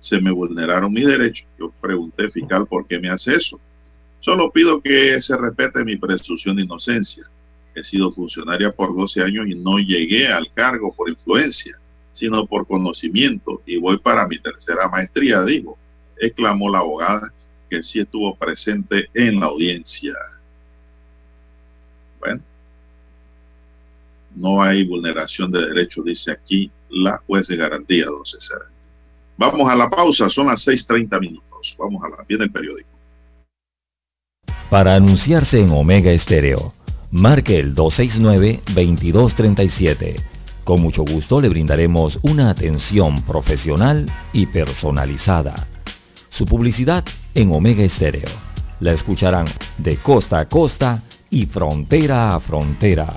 Se 0.00 0.18
me 0.18 0.30
vulneraron 0.30 0.90
mis 0.90 1.06
derechos. 1.06 1.46
Yo 1.58 1.70
pregunté, 1.78 2.30
fiscal, 2.30 2.66
¿por 2.66 2.86
qué 2.86 2.98
me 2.98 3.10
hace 3.10 3.34
eso? 3.36 3.60
Solo 4.20 4.50
pido 4.50 4.80
que 4.80 5.20
se 5.20 5.36
respete 5.36 5.84
mi 5.84 5.98
presunción 5.98 6.56
de 6.56 6.62
inocencia. 6.62 7.24
He 7.74 7.84
sido 7.84 8.10
funcionaria 8.10 8.72
por 8.72 8.96
12 8.96 9.24
años 9.24 9.46
y 9.46 9.54
no 9.54 9.76
llegué 9.76 10.28
al 10.28 10.50
cargo 10.54 10.90
por 10.94 11.10
influencia, 11.10 11.76
sino 12.12 12.46
por 12.46 12.66
conocimiento 12.66 13.60
y 13.66 13.76
voy 13.76 13.98
para 13.98 14.26
mi 14.26 14.38
tercera 14.38 14.88
maestría, 14.88 15.42
dijo, 15.42 15.76
exclamó 16.16 16.70
la 16.70 16.78
abogada 16.78 17.30
que 17.68 17.82
sí 17.82 18.00
estuvo 18.00 18.34
presente 18.36 19.10
en 19.12 19.40
la 19.40 19.48
audiencia. 19.48 20.14
Bueno, 22.24 22.40
no 24.34 24.62
hay 24.62 24.84
vulneración 24.84 25.50
de 25.50 25.66
derechos, 25.66 26.04
dice 26.04 26.30
aquí 26.32 26.70
la 26.90 27.18
juez 27.26 27.48
de 27.48 27.56
garantía, 27.56 28.04
don 28.06 28.24
César. 28.24 28.60
Vamos 29.36 29.68
a 29.68 29.74
la 29.74 29.90
pausa, 29.90 30.30
son 30.30 30.46
las 30.46 30.64
6.30 30.66 31.20
minutos. 31.20 31.74
Vamos 31.78 32.02
a 32.04 32.08
la, 32.08 32.24
viene 32.28 32.44
el 32.44 32.52
periódico. 32.52 32.88
Para 34.70 34.94
anunciarse 34.94 35.60
en 35.60 35.70
Omega 35.70 36.12
Estéreo, 36.12 36.72
marque 37.10 37.58
el 37.58 37.74
269-2237 37.74 40.22
Con 40.64 40.82
mucho 40.82 41.04
gusto 41.04 41.40
le 41.40 41.48
brindaremos 41.48 42.20
una 42.22 42.50
atención 42.50 43.24
profesional 43.24 44.06
y 44.32 44.46
personalizada. 44.46 45.66
Su 46.28 46.46
publicidad 46.46 47.04
en 47.34 47.50
Omega 47.52 47.82
Estéreo. 47.84 48.28
La 48.80 48.90
escucharán 48.92 49.46
de 49.78 49.98
costa 49.98 50.40
a 50.40 50.48
costa 50.48 51.04
y 51.30 51.46
frontera 51.46 52.34
a 52.34 52.40
frontera. 52.40 53.16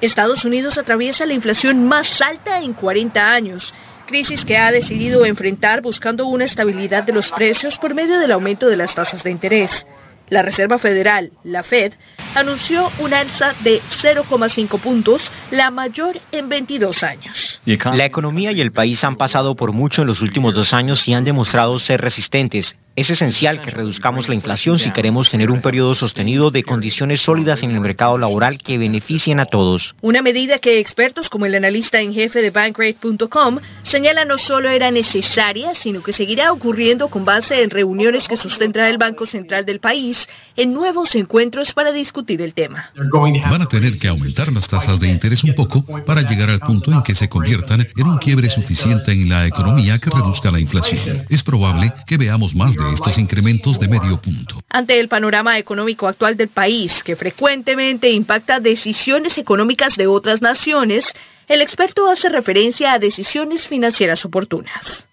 Estados 0.00 0.44
Unidos 0.44 0.78
atraviesa 0.78 1.26
la 1.26 1.34
inflación 1.34 1.86
más 1.86 2.20
alta 2.20 2.60
en 2.60 2.72
40 2.72 3.32
años 3.32 3.74
crisis 4.10 4.44
que 4.44 4.58
ha 4.58 4.72
decidido 4.72 5.24
enfrentar 5.24 5.82
buscando 5.82 6.26
una 6.26 6.44
estabilidad 6.44 7.04
de 7.04 7.12
los 7.12 7.30
precios 7.30 7.78
por 7.78 7.94
medio 7.94 8.18
del 8.18 8.32
aumento 8.32 8.66
de 8.66 8.76
las 8.76 8.92
tasas 8.92 9.22
de 9.22 9.30
interés. 9.30 9.86
La 10.28 10.42
Reserva 10.42 10.78
Federal, 10.78 11.30
la 11.44 11.62
Fed, 11.62 11.92
anunció 12.34 12.90
un 12.98 13.14
alza 13.14 13.54
de 13.62 13.80
0,5 14.02 14.80
puntos, 14.80 15.30
la 15.50 15.70
mayor 15.70 16.20
en 16.32 16.48
22 16.48 17.02
años. 17.02 17.60
La 17.64 18.04
economía 18.04 18.52
y 18.52 18.60
el 18.60 18.72
país 18.72 19.02
han 19.04 19.16
pasado 19.16 19.54
por 19.54 19.72
mucho 19.72 20.02
en 20.02 20.08
los 20.08 20.22
últimos 20.22 20.54
dos 20.54 20.72
años 20.72 21.06
y 21.08 21.14
han 21.14 21.24
demostrado 21.24 21.78
ser 21.78 22.00
resistentes. 22.00 22.76
Es 22.96 23.08
esencial 23.08 23.62
que 23.62 23.70
reduzcamos 23.70 24.28
la 24.28 24.34
inflación 24.34 24.78
si 24.78 24.90
queremos 24.90 25.30
tener 25.30 25.50
un 25.50 25.62
periodo 25.62 25.94
sostenido 25.94 26.50
de 26.50 26.64
condiciones 26.64 27.22
sólidas 27.22 27.62
en 27.62 27.70
el 27.70 27.80
mercado 27.80 28.18
laboral 28.18 28.58
que 28.58 28.78
beneficien 28.78 29.38
a 29.38 29.46
todos. 29.46 29.94
Una 30.00 30.22
medida 30.22 30.58
que 30.58 30.80
expertos 30.80 31.30
como 31.30 31.46
el 31.46 31.54
analista 31.54 32.00
en 32.00 32.12
jefe 32.12 32.42
de 32.42 32.50
Bankrate.com 32.50 33.60
señalan 33.84 34.28
no 34.28 34.38
solo 34.38 34.68
era 34.68 34.90
necesaria, 34.90 35.74
sino 35.74 36.02
que 36.02 36.12
seguirá 36.12 36.52
ocurriendo 36.52 37.08
con 37.08 37.24
base 37.24 37.62
en 37.62 37.70
reuniones 37.70 38.28
que 38.28 38.36
sustenta 38.36 38.88
el 38.88 38.98
Banco 38.98 39.24
Central 39.24 39.64
del 39.64 39.80
país 39.80 40.28
en 40.56 40.74
nuevos 40.74 41.14
encuentros 41.14 41.72
para 41.72 41.92
discutir 41.92 42.19
el 42.28 42.54
tema. 42.54 42.90
Van 43.50 43.62
a 43.62 43.66
tener 43.66 43.98
que 43.98 44.08
aumentar 44.08 44.52
las 44.52 44.68
tasas 44.68 45.00
de 45.00 45.08
interés 45.08 45.42
un 45.44 45.54
poco 45.54 45.84
para 46.04 46.22
llegar 46.22 46.50
al 46.50 46.60
punto 46.60 46.92
en 46.92 47.02
que 47.02 47.14
se 47.14 47.28
conviertan 47.28 47.88
en 47.96 48.06
un 48.06 48.18
quiebre 48.18 48.50
suficiente 48.50 49.12
en 49.12 49.28
la 49.28 49.46
economía 49.46 49.98
que 49.98 50.10
reduzca 50.10 50.50
la 50.50 50.60
inflación. 50.60 51.24
Es 51.28 51.42
probable 51.42 51.92
que 52.06 52.16
veamos 52.16 52.54
más 52.54 52.74
de 52.74 52.92
estos 52.92 53.18
incrementos 53.18 53.80
de 53.80 53.88
medio 53.88 54.20
punto. 54.20 54.60
Ante 54.68 55.00
el 55.00 55.08
panorama 55.08 55.58
económico 55.58 56.06
actual 56.06 56.36
del 56.36 56.48
país, 56.48 57.02
que 57.02 57.16
frecuentemente 57.16 58.10
impacta 58.10 58.60
decisiones 58.60 59.38
económicas 59.38 59.96
de 59.96 60.06
otras 60.06 60.40
naciones, 60.40 61.06
el 61.48 61.62
experto 61.62 62.08
hace 62.08 62.28
referencia 62.28 62.92
a 62.92 62.98
decisiones 62.98 63.66
financieras 63.66 64.24
oportunas. 64.24 65.08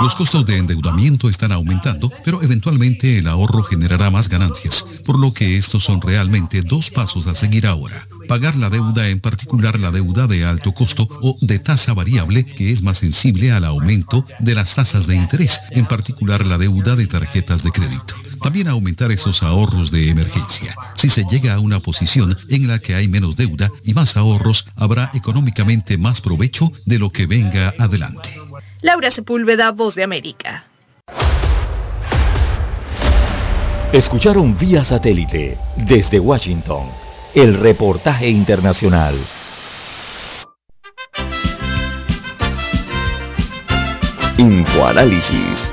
Los 0.00 0.14
costos 0.14 0.46
de 0.46 0.56
endeudamiento 0.56 1.28
están 1.28 1.52
aumentando, 1.52 2.10
pero 2.24 2.42
eventualmente 2.42 3.18
el 3.18 3.26
ahorro 3.28 3.62
generará 3.64 4.10
más 4.10 4.30
ganancias, 4.30 4.82
por 5.04 5.18
lo 5.18 5.30
que 5.34 5.58
estos 5.58 5.84
son 5.84 6.00
realmente 6.00 6.62
dos 6.62 6.90
pasos 6.90 7.26
a 7.26 7.34
seguir 7.34 7.66
ahora. 7.66 8.08
Pagar 8.28 8.56
la 8.56 8.70
deuda, 8.70 9.08
en 9.08 9.20
particular 9.20 9.78
la 9.78 9.90
deuda 9.90 10.26
de 10.26 10.46
alto 10.46 10.72
costo 10.72 11.06
o 11.20 11.36
de 11.42 11.58
tasa 11.58 11.92
variable, 11.92 12.46
que 12.46 12.72
es 12.72 12.82
más 12.82 12.96
sensible 12.98 13.52
al 13.52 13.66
aumento 13.66 14.24
de 14.38 14.54
las 14.54 14.74
tasas 14.74 15.06
de 15.06 15.16
interés, 15.16 15.60
en 15.70 15.84
particular 15.84 16.46
la 16.46 16.56
deuda 16.56 16.96
de 16.96 17.06
tarjetas 17.06 17.62
de 17.62 17.72
crédito. 17.72 18.14
También 18.40 18.68
aumentar 18.68 19.12
esos 19.12 19.42
ahorros 19.42 19.90
de 19.90 20.08
emergencia. 20.08 20.74
Si 20.94 21.10
se 21.10 21.24
llega 21.24 21.54
a 21.54 21.60
una 21.60 21.80
posición 21.80 22.38
en 22.48 22.68
la 22.68 22.78
que 22.78 22.94
hay 22.94 23.06
menos 23.06 23.36
deuda 23.36 23.70
y 23.84 23.92
más 23.92 24.16
ahorros, 24.16 24.64
habrá 24.76 25.10
económicamente 25.12 25.98
más 25.98 26.22
provecho 26.22 26.72
de 26.86 26.98
lo 26.98 27.10
que 27.10 27.26
venga 27.26 27.74
adelante. 27.78 28.30
Laura 28.82 29.10
Sepúlveda, 29.10 29.70
Voz 29.70 29.94
de 29.94 30.04
América. 30.04 30.64
Escucharon 33.92 34.58
vía 34.58 34.84
satélite 34.84 35.56
desde 35.76 36.20
Washington 36.20 36.88
el 37.34 37.58
reportaje 37.58 38.28
internacional. 38.28 39.14
Infoanálisis, 44.36 45.72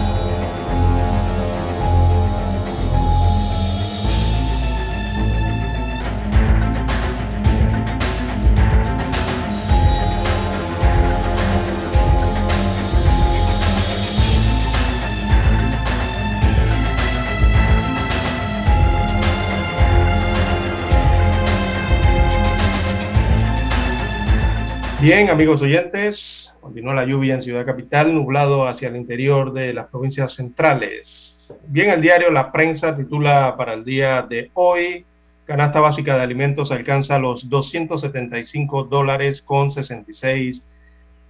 Bien, 25.01 25.31
amigos 25.31 25.63
oyentes, 25.63 26.53
continúa 26.59 26.93
la 26.93 27.05
lluvia 27.05 27.33
en 27.33 27.41
Ciudad 27.41 27.65
Capital, 27.65 28.13
nublado 28.13 28.67
hacia 28.67 28.89
el 28.89 28.95
interior 28.95 29.51
de 29.51 29.73
las 29.73 29.87
provincias 29.87 30.33
centrales. 30.33 31.49
Bien, 31.65 31.89
el 31.89 32.01
diario 32.01 32.29
La 32.29 32.51
Prensa 32.51 32.95
titula 32.95 33.55
para 33.57 33.73
el 33.73 33.83
día 33.83 34.21
de 34.21 34.51
hoy, 34.53 35.03
canasta 35.45 35.79
básica 35.79 36.15
de 36.15 36.21
alimentos 36.21 36.71
alcanza 36.71 37.17
los 37.17 37.49
275 37.49 38.83
dólares 38.83 39.41
con 39.41 39.71
66 39.71 40.61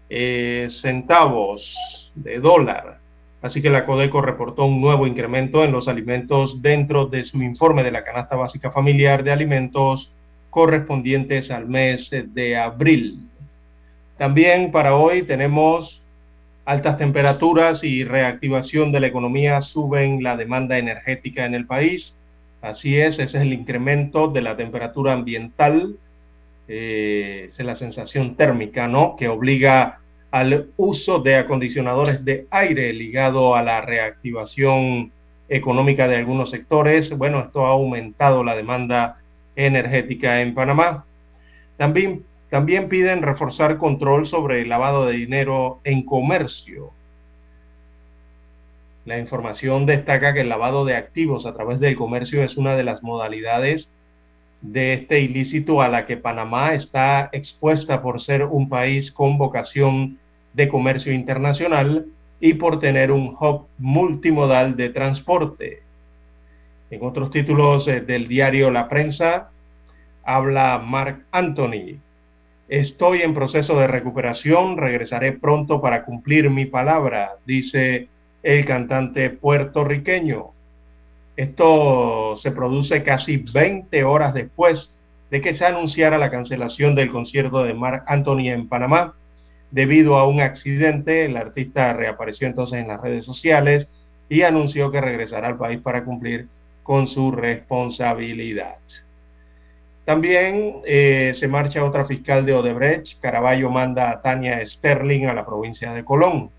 eh, 0.10 0.68
centavos 0.70 2.12
de 2.14 2.40
dólar. 2.40 3.00
Así 3.42 3.62
que 3.62 3.70
la 3.70 3.86
Codeco 3.86 4.22
reportó 4.22 4.66
un 4.66 4.82
nuevo 4.82 5.08
incremento 5.08 5.64
en 5.64 5.72
los 5.72 5.88
alimentos 5.88 6.62
dentro 6.62 7.06
de 7.06 7.24
su 7.24 7.42
informe 7.42 7.86
de 7.86 7.92
la 7.92 8.04
canasta 8.04 8.36
básica 8.36 8.70
familiar 8.70 9.24
de 9.24 9.32
alimentos 9.32 10.12
correspondientes 10.50 11.50
al 11.52 11.70
mes 11.70 12.10
de 12.12 12.58
abril. 12.58 13.31
También 14.18 14.72
para 14.72 14.96
hoy 14.96 15.24
tenemos 15.24 16.02
altas 16.66 16.98
temperaturas 16.98 17.84
y 17.84 18.04
reactivación 18.04 18.92
de 18.92 19.00
la 19.00 19.08
economía 19.08 19.62
suben 19.62 20.24
la 20.24 20.38
demanda 20.38 20.78
energética 20.78 21.46
en 21.46 21.56
el 21.56 21.66
país. 21.66 22.16
Así 22.62 23.00
es, 23.00 23.20
ese 23.20 23.24
es 23.38 23.44
el 23.44 23.54
incremento 23.54 24.28
de 24.28 24.42
la 24.42 24.56
temperatura 24.56 25.14
ambiental, 25.14 25.96
eh, 26.68 27.50
es 27.50 27.60
la 27.60 27.76
sensación 27.76 28.36
térmica, 28.36 28.88
¿no? 28.88 29.16
Que 29.16 29.28
obliga 29.28 30.00
al 30.30 30.68
uso 30.78 31.20
de 31.20 31.36
acondicionadores 31.36 32.24
de 32.24 32.48
aire 32.52 32.94
ligado 32.94 33.56
a 33.56 33.64
la 33.64 33.82
reactivación 33.82 35.12
económica 35.50 36.08
de 36.08 36.16
algunos 36.16 36.52
sectores. 36.52 37.16
Bueno, 37.18 37.42
esto 37.42 37.66
ha 37.66 37.72
aumentado 37.72 38.44
la 38.44 38.56
demanda 38.56 39.18
energética 39.56 40.42
en 40.42 40.54
Panamá. 40.54 41.06
También 41.78 42.24
También 42.52 42.90
piden 42.90 43.22
reforzar 43.22 43.78
control 43.78 44.28
sobre 44.28 44.62
el 44.62 44.68
lavado 44.68 45.06
de 45.06 45.14
dinero 45.14 45.80
en 45.86 46.04
comercio. 46.04 46.92
La 49.06 49.18
información 49.18 49.86
destaca 49.86 50.34
que 50.34 50.42
el 50.42 50.50
lavado 50.50 50.84
de 50.84 50.98
activos 50.98 51.46
a 51.46 51.54
través 51.54 51.80
del 51.80 51.96
comercio 51.96 52.44
es 52.44 52.58
una 52.58 52.76
de 52.76 52.84
las 52.84 53.04
modalidades 53.04 53.90
de 54.60 54.92
este 54.92 55.22
ilícito 55.22 55.82
a 55.82 55.88
la 55.88 56.06
que 56.06 56.18
Panamá 56.18 56.74
está 56.74 57.30
expuesta 57.32 58.02
por 58.02 58.20
ser 58.20 58.44
un 58.44 58.68
país 58.68 59.14
con 59.14 59.38
vocación 59.38 60.20
de 60.52 60.68
comercio 60.68 61.14
internacional 61.14 62.08
y 62.42 62.56
por 62.56 62.82
tener 62.82 63.14
un 63.14 63.34
hub 63.40 63.68
multimodal 63.78 64.76
de 64.76 64.90
transporte. 64.90 65.84
En 66.90 67.02
otros 67.06 67.32
títulos 67.32 67.88
eh, 67.88 68.02
del 68.02 68.28
diario 68.28 68.72
La 68.72 68.90
Prensa 68.90 69.52
habla 70.26 70.84
Mark 70.86 71.24
Anthony. 71.32 72.11
Estoy 72.72 73.22
en 73.22 73.34
proceso 73.34 73.78
de 73.78 73.86
recuperación, 73.88 74.78
regresaré 74.78 75.34
pronto 75.34 75.82
para 75.82 76.06
cumplir 76.06 76.50
mi 76.50 76.64
palabra, 76.64 77.34
dice 77.46 78.08
el 78.44 78.64
cantante 78.64 79.30
puertorriqueño. 79.30 80.52
Esto 81.36 82.38
se 82.38 82.52
produce 82.52 83.04
casi 83.04 83.36
20 83.36 84.06
horas 84.06 84.34
después 84.34 84.96
de 85.30 85.42
que 85.42 85.54
se 85.54 85.66
anunciara 85.66 86.18
la 86.18 86.32
cancelación 86.32 86.96
del 86.96 87.12
concierto 87.12 87.62
de 87.62 87.74
Mark 87.74 88.06
Anthony 88.08 88.48
en 88.48 88.70
Panamá. 88.70 89.16
Debido 89.70 90.18
a 90.18 90.26
un 90.26 90.40
accidente, 90.40 91.26
el 91.26 91.36
artista 91.36 91.92
reapareció 91.92 92.48
entonces 92.48 92.80
en 92.80 92.88
las 92.88 93.02
redes 93.02 93.26
sociales 93.26 93.90
y 94.30 94.44
anunció 94.44 94.92
que 94.92 95.02
regresará 95.02 95.50
al 95.50 95.58
país 95.58 95.82
para 95.82 96.06
cumplir 96.06 96.48
con 96.84 97.06
su 97.06 97.34
responsabilidad. 97.34 98.78
También 100.06 100.82
eh, 100.86 101.34
se 101.36 101.48
marcha 101.48 101.86
otra 101.86 102.06
fiscal 102.06 102.46
de 102.46 102.54
Odebrecht. 102.54 103.20
Caraballo 103.20 103.70
manda 103.70 104.10
a 104.10 104.22
Tania 104.22 104.66
Sterling 104.66 105.26
a 105.26 105.34
la 105.34 105.46
provincia 105.46 105.94
de 105.94 106.04
Colón. 106.04 106.50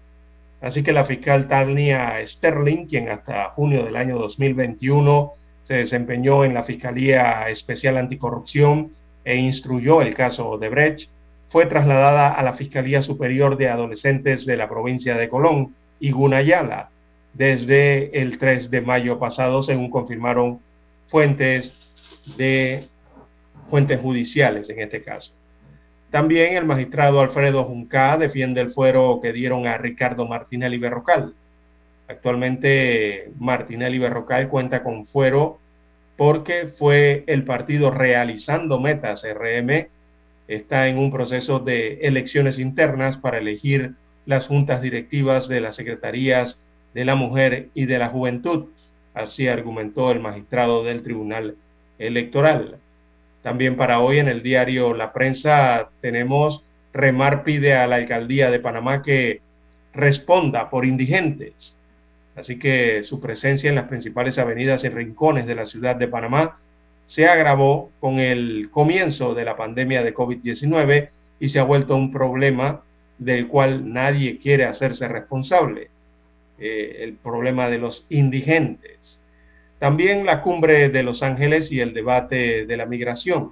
Así 0.60 0.82
que 0.82 0.92
la 0.92 1.04
fiscal 1.04 1.48
Tania 1.48 2.24
Sterling, 2.24 2.86
quien 2.86 3.08
hasta 3.08 3.50
junio 3.50 3.84
del 3.84 3.96
año 3.96 4.16
2021 4.18 5.32
se 5.64 5.74
desempeñó 5.74 6.44
en 6.44 6.54
la 6.54 6.62
Fiscalía 6.62 7.48
Especial 7.48 7.96
Anticorrupción 7.96 8.92
e 9.24 9.36
instruyó 9.36 10.02
el 10.02 10.14
caso 10.14 10.48
Odebrecht, 10.48 11.08
fue 11.50 11.66
trasladada 11.66 12.30
a 12.30 12.42
la 12.42 12.54
Fiscalía 12.54 13.02
Superior 13.02 13.56
de 13.56 13.68
Adolescentes 13.68 14.46
de 14.46 14.56
la 14.56 14.68
provincia 14.68 15.16
de 15.16 15.28
Colón 15.28 15.74
y 16.00 16.10
Gunayala 16.12 16.90
desde 17.34 18.20
el 18.20 18.38
3 18.38 18.70
de 18.70 18.80
mayo 18.80 19.18
pasado, 19.18 19.62
según 19.62 19.90
confirmaron 19.90 20.60
fuentes 21.08 21.72
de 22.36 22.88
fuentes 23.72 24.00
judiciales 24.00 24.68
en 24.68 24.80
este 24.80 25.02
caso. 25.02 25.32
También 26.10 26.58
el 26.58 26.66
magistrado 26.66 27.20
Alfredo 27.20 27.64
Juncá 27.64 28.18
defiende 28.18 28.60
el 28.60 28.70
fuero 28.70 29.18
que 29.22 29.32
dieron 29.32 29.66
a 29.66 29.78
Ricardo 29.78 30.28
Martinelli 30.28 30.76
Berrocal. 30.76 31.32
Actualmente 32.06 33.30
Martinelli 33.38 33.98
Berrocal 33.98 34.50
cuenta 34.50 34.82
con 34.82 35.06
fuero 35.06 35.58
porque 36.18 36.66
fue 36.66 37.24
el 37.26 37.44
partido 37.44 37.90
realizando 37.90 38.78
metas 38.78 39.24
RM 39.24 39.86
está 40.48 40.88
en 40.88 40.98
un 40.98 41.10
proceso 41.10 41.58
de 41.58 41.94
elecciones 42.02 42.58
internas 42.58 43.16
para 43.16 43.38
elegir 43.38 43.94
las 44.26 44.48
juntas 44.48 44.82
directivas 44.82 45.48
de 45.48 45.62
las 45.62 45.76
secretarías 45.76 46.60
de 46.92 47.06
la 47.06 47.14
mujer 47.14 47.70
y 47.72 47.86
de 47.86 47.98
la 47.98 48.10
juventud. 48.10 48.66
Así 49.14 49.48
argumentó 49.48 50.10
el 50.10 50.20
magistrado 50.20 50.84
del 50.84 51.02
Tribunal 51.02 51.56
Electoral. 51.98 52.76
También 53.42 53.76
para 53.76 54.00
hoy 54.00 54.18
en 54.18 54.28
el 54.28 54.42
diario 54.42 54.94
La 54.94 55.12
Prensa 55.12 55.90
tenemos 56.00 56.64
Remar 56.92 57.42
pide 57.42 57.74
a 57.74 57.86
la 57.86 57.96
alcaldía 57.96 58.50
de 58.50 58.60
Panamá 58.60 59.02
que 59.02 59.40
responda 59.94 60.68
por 60.68 60.84
indigentes. 60.84 61.74
Así 62.36 62.58
que 62.58 63.02
su 63.02 63.20
presencia 63.20 63.68
en 63.68 63.76
las 63.76 63.88
principales 63.88 64.38
avenidas 64.38 64.84
y 64.84 64.88
rincones 64.88 65.46
de 65.46 65.54
la 65.54 65.66
ciudad 65.66 65.96
de 65.96 66.08
Panamá 66.08 66.58
se 67.06 67.26
agravó 67.26 67.90
con 68.00 68.18
el 68.18 68.68
comienzo 68.70 69.34
de 69.34 69.44
la 69.44 69.56
pandemia 69.56 70.02
de 70.02 70.14
COVID-19 70.14 71.10
y 71.40 71.48
se 71.48 71.58
ha 71.58 71.64
vuelto 71.64 71.96
un 71.96 72.12
problema 72.12 72.82
del 73.18 73.48
cual 73.48 73.92
nadie 73.92 74.38
quiere 74.38 74.64
hacerse 74.64 75.08
responsable, 75.08 75.88
eh, 76.58 76.98
el 77.00 77.14
problema 77.14 77.68
de 77.68 77.78
los 77.78 78.06
indigentes. 78.08 79.18
También 79.82 80.24
la 80.24 80.42
cumbre 80.42 80.90
de 80.90 81.02
Los 81.02 81.24
Ángeles 81.24 81.72
y 81.72 81.80
el 81.80 81.92
debate 81.92 82.66
de 82.66 82.76
la 82.76 82.86
migración. 82.86 83.50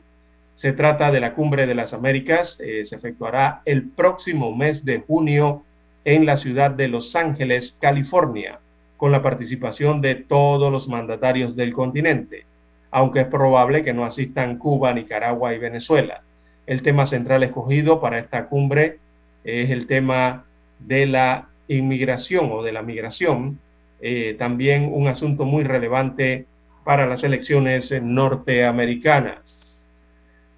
Se 0.54 0.72
trata 0.72 1.10
de 1.10 1.18
la 1.18 1.34
cumbre 1.34 1.66
de 1.66 1.74
las 1.74 1.92
Américas, 1.92 2.56
eh, 2.60 2.84
se 2.84 2.94
efectuará 2.94 3.62
el 3.64 3.88
próximo 3.88 4.54
mes 4.54 4.84
de 4.84 5.00
junio 5.00 5.64
en 6.04 6.26
la 6.26 6.36
ciudad 6.36 6.70
de 6.70 6.86
Los 6.86 7.16
Ángeles, 7.16 7.76
California, 7.80 8.60
con 8.96 9.10
la 9.10 9.24
participación 9.24 10.00
de 10.00 10.14
todos 10.14 10.70
los 10.70 10.86
mandatarios 10.86 11.56
del 11.56 11.72
continente, 11.72 12.44
aunque 12.92 13.22
es 13.22 13.26
probable 13.26 13.82
que 13.82 13.92
no 13.92 14.04
asistan 14.04 14.56
Cuba, 14.56 14.92
Nicaragua 14.92 15.52
y 15.52 15.58
Venezuela. 15.58 16.22
El 16.64 16.82
tema 16.82 17.06
central 17.06 17.42
escogido 17.42 18.00
para 18.00 18.20
esta 18.20 18.46
cumbre 18.46 18.98
es 19.42 19.68
el 19.70 19.88
tema 19.88 20.44
de 20.78 21.06
la 21.06 21.48
inmigración 21.66 22.50
o 22.52 22.62
de 22.62 22.70
la 22.70 22.82
migración, 22.82 23.58
eh, 24.02 24.34
también 24.38 24.90
un 24.92 25.08
asunto 25.08 25.44
muy 25.44 25.64
relevante 25.64 26.46
para 26.84 27.06
las 27.06 27.22
elecciones 27.22 27.92
norteamericanas. 28.02 29.56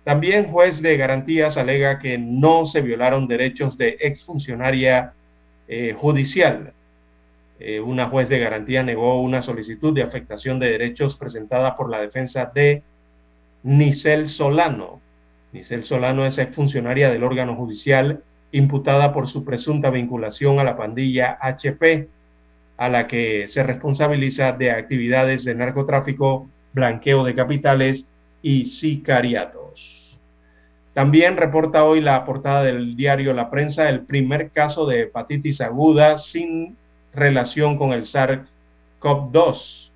También 0.05 0.51
juez 0.51 0.83
de 0.83 0.97
garantías 0.97 1.57
alega 1.57 1.99
que 1.99 2.19
no 2.19 2.67
se 2.67 2.81
violaron 2.81 3.29
derechos 3.29 3.79
de 3.79 3.97
exfuncionaria 4.01 5.13
eh, 5.69 5.95
judicial. 5.97 6.73
Eh, 7.61 7.81
una 7.81 8.09
juez 8.09 8.29
de 8.29 8.41
garantía 8.41 8.83
negó 8.83 9.21
una 9.21 9.43
solicitud 9.43 9.95
de 9.95 10.03
afectación 10.03 10.59
de 10.59 10.71
derechos 10.71 11.15
presentada 11.15 11.77
por 11.77 11.89
la 11.89 12.01
defensa 12.01 12.51
de 12.53 12.83
Nicel 13.63 14.29
Solano. 14.29 15.01
Nicel 15.53 15.85
Solano 15.85 16.27
es 16.27 16.39
exfuncionaria 16.39 17.11
del 17.11 17.23
órgano 17.23 17.55
judicial 17.55 18.23
imputada 18.51 19.13
por 19.13 19.29
su 19.29 19.45
presunta 19.45 19.91
vinculación 19.91 20.59
a 20.59 20.65
la 20.65 20.77
pandilla 20.77 21.39
HP 21.41 22.09
a 22.83 22.89
la 22.89 23.07
que 23.07 23.47
se 23.47 23.63
responsabiliza 23.63 24.51
de 24.51 24.73
actividades 24.73 25.45
de 25.45 25.55
narcotráfico, 25.55 26.49
blanqueo 26.73 27.23
de 27.23 27.37
capitales 27.37 28.07
y 28.43 28.65
sicariatos. 28.65 30.19
También 30.93 31.37
reporta 31.37 31.85
hoy 31.85 32.01
la 32.01 32.25
portada 32.25 32.65
del 32.65 32.97
diario 32.97 33.35
La 33.35 33.51
Prensa 33.51 33.89
el 33.89 34.01
primer 34.01 34.51
caso 34.51 34.85
de 34.85 35.03
hepatitis 35.03 35.61
aguda 35.61 36.19
sin 36.19 36.77
relación 37.15 37.79
con 37.79 37.93
el 37.93 38.03
SARS-CoV-2. 38.03 39.91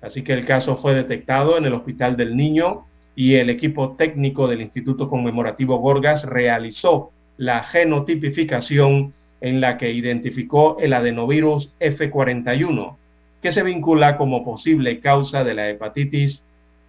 Así 0.00 0.22
que 0.22 0.32
el 0.32 0.44
caso 0.44 0.76
fue 0.76 0.94
detectado 0.94 1.56
en 1.56 1.64
el 1.64 1.74
Hospital 1.74 2.16
del 2.16 2.36
Niño 2.36 2.82
y 3.14 3.36
el 3.36 3.50
equipo 3.50 3.92
técnico 3.92 4.48
del 4.48 4.62
Instituto 4.62 5.06
Conmemorativo 5.06 5.76
Gorgas 5.76 6.24
realizó 6.24 7.12
la 7.36 7.62
genotipificación 7.62 9.14
en 9.42 9.60
la 9.60 9.76
que 9.76 9.92
identificó 9.92 10.78
el 10.78 10.94
adenovirus 10.94 11.70
F41, 11.80 12.96
que 13.42 13.50
se 13.50 13.64
vincula 13.64 14.16
como 14.16 14.44
posible 14.44 15.00
causa 15.00 15.42
de 15.42 15.54
la 15.54 15.68
hepatitis 15.68 16.44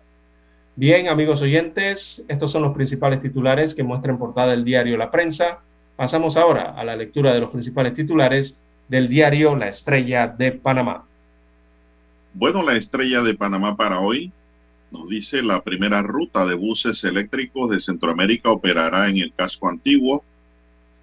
Bien, 0.77 1.09
amigos 1.09 1.43
oyentes, 1.43 2.23
estos 2.29 2.53
son 2.53 2.63
los 2.63 2.75
principales 2.75 3.21
titulares 3.21 3.75
que 3.75 3.83
muestra 3.83 4.13
en 4.13 4.19
portada 4.19 4.55
el 4.55 4.65
diario 4.65 4.97
La 4.97 5.11
Prensa. 5.11 5.59
Pasamos 5.97 6.37
ahora 6.37 6.75
a 6.77 6.85
la 6.85 6.97
lectura 6.97 7.35
de 7.35 7.41
los 7.41 7.51
principales 7.51 7.95
titulares 7.95 8.57
del 8.89 9.09
diario 9.09 9.57
La 9.57 9.69
Estrella 9.69 10.29
de 10.29 10.53
Panamá. 10.53 11.05
Bueno, 12.33 12.63
la 12.63 12.77
Estrella 12.77 13.23
de 13.23 13.35
Panamá 13.35 13.77
para 13.77 14.01
hoy 14.01 14.33
nos 14.91 15.09
dice 15.09 15.43
la 15.43 15.63
primera 15.63 16.03
ruta 16.03 16.47
de 16.47 16.55
buses 16.55 17.03
eléctricos 17.05 17.71
de 17.71 17.81
Centroamérica 17.81 18.51
operará 18.51 19.09
en 19.09 19.19
el 19.19 19.33
casco 19.35 19.69
antiguo. 19.69 20.25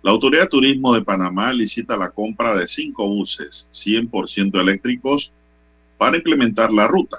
La 0.02 0.12
Autoridad 0.12 0.44
de 0.44 0.50
Turismo 0.50 0.94
de 0.94 1.04
Panamá 1.04 1.52
licita 1.52 1.98
la 1.98 2.10
compra 2.10 2.56
de 2.56 2.68
cinco 2.68 3.08
buses 3.08 3.68
100% 3.74 4.60
eléctricos 4.60 5.32
para 5.98 6.18
implementar 6.18 6.72
la 6.72 6.88
ruta. 6.88 7.18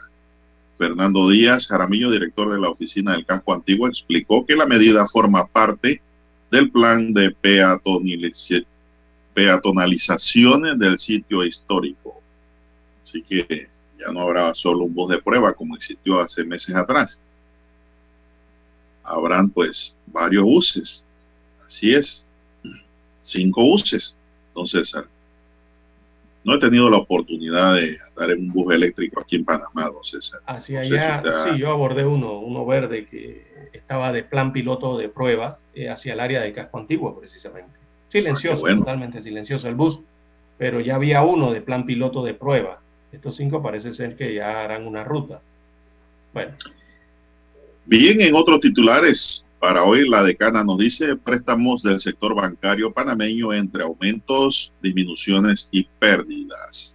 Fernando 0.79 1.29
Díaz 1.29 1.67
Jaramillo, 1.67 2.11
director 2.11 2.51
de 2.51 2.61
la 2.61 2.71
oficina 2.71 3.13
del 3.13 3.27
casco 3.27 3.53
antiguo, 3.53 3.89
explicó 3.89 4.47
que 4.47 4.55
la 4.55 4.65
medida 4.65 5.07
forma 5.09 5.47
parte 5.47 6.01
del 6.51 6.71
plan 6.71 7.13
de 7.13 7.35
peatonalización 9.35 10.79
del 10.79 10.99
sitio 10.99 11.45
histórico. 11.45 12.23
Así 13.03 13.23
que 13.23 13.69
ya 13.99 14.13
no 14.13 14.21
habrá 14.21 14.55
solo 14.55 14.85
un 14.85 14.95
bus 14.95 15.11
de 15.11 15.21
prueba 15.21 15.53
como 15.53 15.75
existió 15.75 16.21
hace 16.21 16.45
meses 16.45 16.75
atrás. 16.77 17.21
Habrán 19.03 19.51
pues 19.51 19.97
varios 20.07 20.45
buses. 20.45 21.05
Así 21.67 21.93
es. 21.93 22.25
Cinco 23.23 23.63
buses, 23.63 24.15
don 24.55 24.67
César. 24.67 25.09
No 26.49 26.55
he 26.55 26.59
tenido 26.59 26.89
la 26.89 26.97
oportunidad 26.97 27.75
de 27.75 27.99
andar 28.09 28.31
en 28.31 28.41
un 28.41 28.53
bus 28.53 28.75
eléctrico 28.75 29.21
aquí 29.21 29.37
en 29.37 29.45
Panamá, 29.45 29.91
don 29.93 30.03
César. 30.03 30.41
Hacia 30.47 30.81
allá, 30.81 31.23
sí, 31.45 31.59
yo 31.59 31.71
abordé 31.71 32.05
uno, 32.05 32.39
uno 32.39 32.65
verde 32.65 33.07
que 33.07 33.71
estaba 33.73 34.13
de 34.13 34.23
plan 34.23 34.53
piloto 34.53 34.97
de 34.99 35.09
prueba 35.09 35.59
eh, 35.75 35.89
hacia 35.91 36.15
el 36.15 36.21
área 36.21 36.41
de 36.41 36.53
casco 36.53 36.79
antiguo, 36.79 37.21
precisamente. 37.21 37.79
Silencioso, 38.09 38.67
ah, 38.67 38.75
totalmente 38.75 39.23
silencioso 39.23 39.69
el 39.69 39.75
bus, 39.75 40.01
pero 40.57 40.81
ya 40.81 40.95
había 40.95 41.23
uno 41.23 41.53
de 41.53 41.61
plan 41.61 41.85
piloto 41.87 42.25
de 42.25 42.35
prueba 42.35 42.81
estos 43.13 43.37
cinco 43.37 43.63
parece 43.63 43.95
ser 43.95 44.17
que 44.17 44.35
ya 44.35 44.65
harán 44.65 44.87
una 44.87 45.05
ruta. 45.05 45.41
Bueno. 46.33 46.53
Bien, 47.87 48.21
en 48.21 48.35
otros 48.35 48.61
titulares, 48.61 49.45
para 49.59 49.85
hoy 49.85 50.09
la 50.09 50.23
decana 50.23 50.63
nos 50.63 50.79
dice 50.79 51.17
préstamos 51.17 51.83
del 51.83 52.01
sector 52.01 52.35
bancario 52.35 52.93
panameño 52.93 53.53
entre 53.53 53.83
aumentos, 53.83 54.73
disminuciones 54.81 55.69
y 55.73 55.85
pérdidas. 55.99 56.95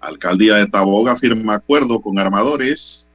Alcaldía 0.00 0.56
de 0.56 0.66
Taboga 0.66 1.16
firma 1.16 1.54
acuerdo 1.54 2.00
con 2.00 2.18
armadores. 2.18 3.08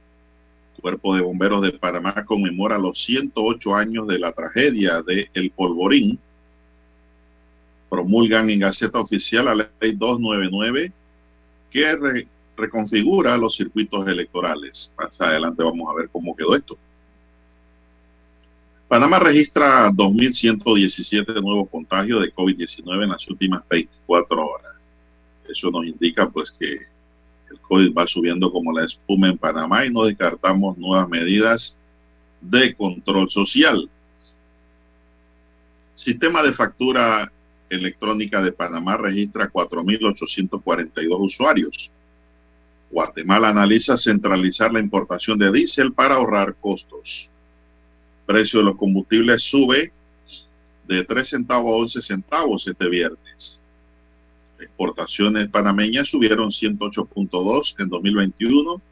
Cuerpo 0.80 1.14
de 1.14 1.22
Bomberos 1.22 1.62
de 1.62 1.72
Panamá 1.72 2.24
conmemora 2.26 2.76
los 2.76 3.02
108 3.04 3.74
años 3.74 4.06
de 4.06 4.18
la 4.18 4.32
tragedia 4.32 5.00
de 5.00 5.30
El 5.32 5.50
Polvorín. 5.50 6.18
Promulgan 7.88 8.50
en 8.50 8.60
Gaceta 8.60 8.98
Oficial 8.98 9.46
la 9.46 9.54
Ley 9.54 9.94
299 9.94 10.92
que 11.70 12.24
reconfigura 12.56 13.36
los 13.36 13.56
circuitos 13.56 14.06
electorales. 14.06 14.92
Más 14.98 15.18
adelante 15.20 15.64
vamos 15.64 15.90
a 15.90 15.94
ver 15.94 16.08
cómo 16.10 16.36
quedó 16.36 16.54
esto. 16.54 16.76
Panamá 18.94 19.18
registra 19.18 19.90
2.117 19.90 21.42
nuevos 21.42 21.68
contagios 21.68 22.22
de 22.22 22.32
COVID-19 22.32 23.02
en 23.02 23.10
las 23.10 23.26
últimas 23.26 23.64
24 23.68 24.40
horas. 24.40 24.88
Eso 25.48 25.68
nos 25.72 25.84
indica 25.84 26.30
pues 26.30 26.52
que 26.52 26.74
el 27.50 27.58
COVID 27.60 27.92
va 27.92 28.06
subiendo 28.06 28.52
como 28.52 28.70
la 28.70 28.84
espuma 28.84 29.30
en 29.30 29.36
Panamá 29.36 29.84
y 29.84 29.90
no 29.90 30.04
descartamos 30.04 30.78
nuevas 30.78 31.08
medidas 31.08 31.76
de 32.40 32.72
control 32.76 33.28
social. 33.28 33.90
Sistema 35.94 36.44
de 36.44 36.52
factura 36.52 37.32
electrónica 37.68 38.40
de 38.42 38.52
Panamá 38.52 38.96
registra 38.96 39.50
4.842 39.50 41.16
usuarios. 41.18 41.90
Guatemala 42.92 43.48
analiza 43.48 43.96
centralizar 43.96 44.72
la 44.72 44.78
importación 44.78 45.36
de 45.36 45.50
diésel 45.50 45.92
para 45.92 46.14
ahorrar 46.14 46.54
costos. 46.60 47.28
Precio 48.26 48.60
de 48.60 48.66
los 48.66 48.76
combustibles 48.76 49.42
sube 49.42 49.92
de 50.86 51.04
3 51.04 51.28
centavos 51.28 51.72
a 51.72 51.76
11 51.76 52.02
centavos 52.02 52.66
este 52.66 52.88
viernes. 52.88 53.62
Exportaciones 54.58 55.48
panameñas 55.48 56.08
subieron 56.08 56.50
108.2 56.50 57.76
en 57.78 57.88
2021 57.88 58.82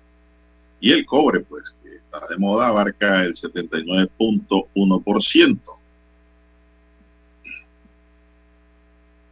y 0.81 0.93
el 0.93 1.05
cobre, 1.07 1.41
pues, 1.41 1.77
que 1.83 1.95
está 1.95 2.27
de 2.29 2.37
moda, 2.37 2.69
abarca 2.69 3.25
el 3.25 3.35
79.1%. 3.35 5.59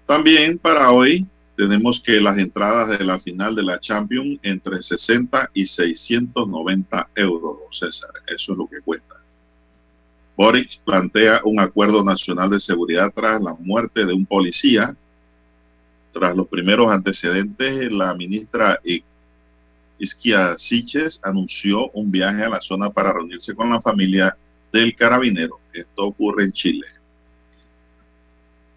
También 0.06 0.58
para 0.58 0.90
hoy 0.90 1.26
tenemos 1.56 2.00
que 2.00 2.20
las 2.20 2.38
entradas 2.38 2.98
de 2.98 3.04
la 3.04 3.20
final 3.20 3.54
de 3.54 3.62
la 3.62 3.78
Champions 3.78 4.40
entre 4.42 4.80
60 4.80 5.50
y 5.54 5.66
690 5.66 7.10
euros, 7.16 7.58
César. 7.70 8.10
Eso 8.26 8.52
es 8.52 8.58
lo 8.58 8.66
que 8.66 8.80
cuesta. 8.80 9.19
Boric 10.40 10.80
plantea 10.86 11.42
un 11.44 11.60
acuerdo 11.60 12.02
nacional 12.02 12.48
de 12.48 12.60
seguridad 12.60 13.12
tras 13.14 13.42
la 13.42 13.52
muerte 13.58 14.06
de 14.06 14.14
un 14.14 14.24
policía. 14.24 14.96
Tras 16.14 16.34
los 16.34 16.48
primeros 16.48 16.90
antecedentes, 16.90 17.92
la 17.92 18.14
ministra 18.14 18.80
Isquia 19.98 20.56
Siches 20.56 21.20
anunció 21.22 21.90
un 21.90 22.10
viaje 22.10 22.42
a 22.42 22.48
la 22.48 22.62
zona 22.62 22.88
para 22.88 23.12
reunirse 23.12 23.54
con 23.54 23.68
la 23.68 23.82
familia 23.82 24.34
del 24.72 24.96
carabinero. 24.96 25.60
Esto 25.74 26.06
ocurre 26.06 26.44
en 26.44 26.52
Chile. 26.52 26.86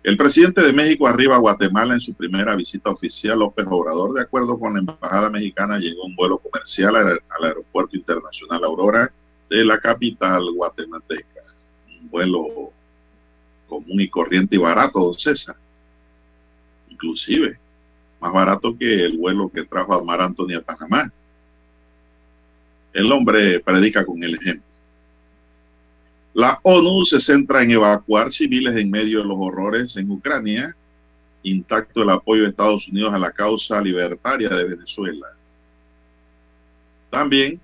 El 0.03 0.18
presidente 0.18 0.61
de 0.61 0.74
México 0.74 1.07
arriba 1.07 1.38
a 1.38 1.39
Guatemala 1.39 1.93
en 1.93 2.01
su 2.01 2.14
primera 2.14 2.57
visita 2.57 2.89
oficial, 2.89 3.39
López 3.39 3.66
Obrador, 3.70 4.14
de 4.16 4.24
acuerdo 4.24 4.59
con 4.59 4.74
la 4.74 4.80
Embajada 4.80 5.30
Mexicana, 5.30 5.78
llegó 5.78 6.03
un 6.03 6.16
vuelo 6.18 6.39
comercial 6.39 6.93
al, 6.97 7.22
Aeropuerto 7.41 7.95
Internacional 7.95 8.66
Aurora 8.66 9.09
de 9.49 9.64
la 9.64 9.80
capital 9.80 10.43
guatemalteca. 10.53 11.32
Vuelo 12.10 12.72
común 13.68 14.01
y 14.01 14.10
corriente 14.10 14.56
y 14.56 14.60
barato, 14.60 14.99
don 14.99 15.14
César. 15.18 15.56
Inclusive, 16.89 17.58
más 18.22 18.32
barato 18.32 18.78
que 18.78 19.04
el 19.04 19.18
vuelo 19.18 19.49
que 19.49 19.66
trajo 19.66 19.93
a 19.93 20.04
Mar 20.04 20.22
a 20.22 20.32
Panamá. 20.62 21.12
El 22.93 23.12
hombre 23.12 23.59
predica 23.59 24.05
con 24.05 24.24
el 24.24 24.36
ejemplo. 24.36 24.63
La 26.34 26.59
ONU 26.63 27.04
se 27.05 27.20
centra 27.20 27.63
en 27.63 27.71
evacuar 27.71 28.32
civiles 28.32 28.75
en 28.75 28.89
medio 28.89 29.20
de 29.20 29.25
los 29.25 29.38
horrores 29.39 29.97
en 29.97 30.09
Ucrania, 30.09 30.75
intacto 31.43 32.01
el 32.01 32.09
apoyo 32.09 32.43
de 32.43 32.50
Estados 32.50 32.88
Unidos 32.88 33.13
a 33.13 33.20
la 33.20 33.32
causa 33.32 33.82
libertaria 33.82 34.50
de 34.50 34.63
Venezuela. 34.63 35.28
También, 37.09 37.59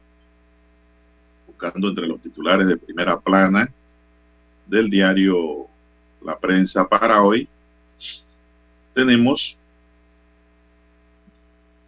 buscando 1.47 1.89
entre 1.89 2.05
los 2.05 2.21
titulares 2.21 2.67
de 2.67 2.77
primera 2.77 3.19
plana 3.19 3.71
del 4.69 4.89
diario 4.89 5.67
La 6.23 6.37
Prensa 6.37 6.87
para 6.87 7.21
hoy, 7.23 7.47
tenemos 8.93 9.57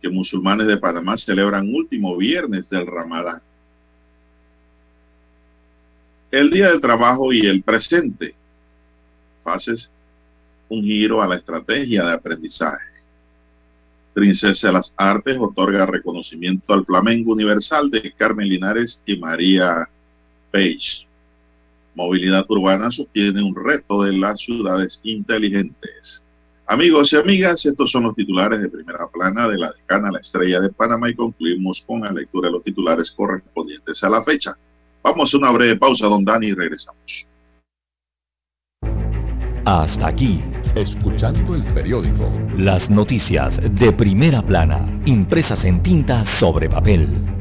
que 0.02 0.10
musulmanes 0.10 0.68
de 0.68 0.78
Panamá 0.78 1.18
celebran 1.18 1.74
último 1.74 2.18
viernes 2.18 2.70
del 2.70 2.88
Ramadán 2.88 3.41
el 6.32 6.49
día 6.49 6.70
del 6.70 6.82
trabajo 6.82 7.34
y 7.34 7.45
el 7.45 7.62
presente. 7.62 8.34
Haces 9.44 9.91
un 10.70 10.82
giro 10.84 11.22
a 11.22 11.28
la 11.28 11.36
estrategia 11.36 12.03
de 12.06 12.14
aprendizaje. 12.14 12.86
Princesa 14.14 14.68
de 14.68 14.74
las 14.74 14.94
Artes 14.95 15.38
otorga 15.40 15.86
reconocimiento 15.86 16.74
al 16.74 16.86
Flamengo 16.86 17.34
Universal 17.34 17.91
de 17.91 18.14
Carmen 18.14 18.48
Linares 18.48 19.02
y 19.06 19.18
María 19.18 19.88
Page. 20.52 21.08
Movilidad 21.95 22.45
urbana 22.49 22.89
sostiene 22.91 23.43
un 23.43 23.55
reto 23.55 24.03
de 24.03 24.13
las 24.18 24.39
ciudades 24.39 25.01
inteligentes. 25.03 26.26
Amigos 26.68 27.11
y 27.11 27.18
amigas, 27.18 27.65
estos 27.65 27.91
son 27.91 28.03
los 28.03 28.15
titulares 28.15 28.61
de 28.61 28.69
primera 28.69 29.07
plana 29.07 29.47
de 29.49 29.57
la 29.57 29.72
decana 29.73 30.09
La 30.11 30.19
Estrella 30.19 30.61
de 30.61 30.69
Panamá 30.69 31.09
y 31.09 31.15
concluimos 31.15 31.84
con 31.85 32.01
la 32.01 32.11
lectura 32.11 32.47
de 32.47 32.53
los 32.53 32.63
titulares 32.63 33.11
correspondientes 33.11 34.01
a 34.03 34.09
la 34.09 34.23
fecha. 34.23 34.57
Vamos 35.03 35.34
a 35.34 35.38
una 35.38 35.51
breve 35.51 35.76
pausa, 35.76 36.07
don 36.07 36.23
Dani, 36.23 36.47
y 36.47 36.53
regresamos. 36.53 37.27
Hasta 39.65 40.07
aquí 40.07 40.41
escuchando 40.76 41.55
el 41.55 41.63
periódico. 41.73 42.31
Las 42.57 42.89
noticias 42.89 43.59
de 43.61 43.91
primera 43.91 44.41
plana, 44.41 45.01
impresas 45.05 45.65
en 45.65 45.84
tinta 45.84 46.26
sobre 46.39 46.69
papel. 46.69 47.40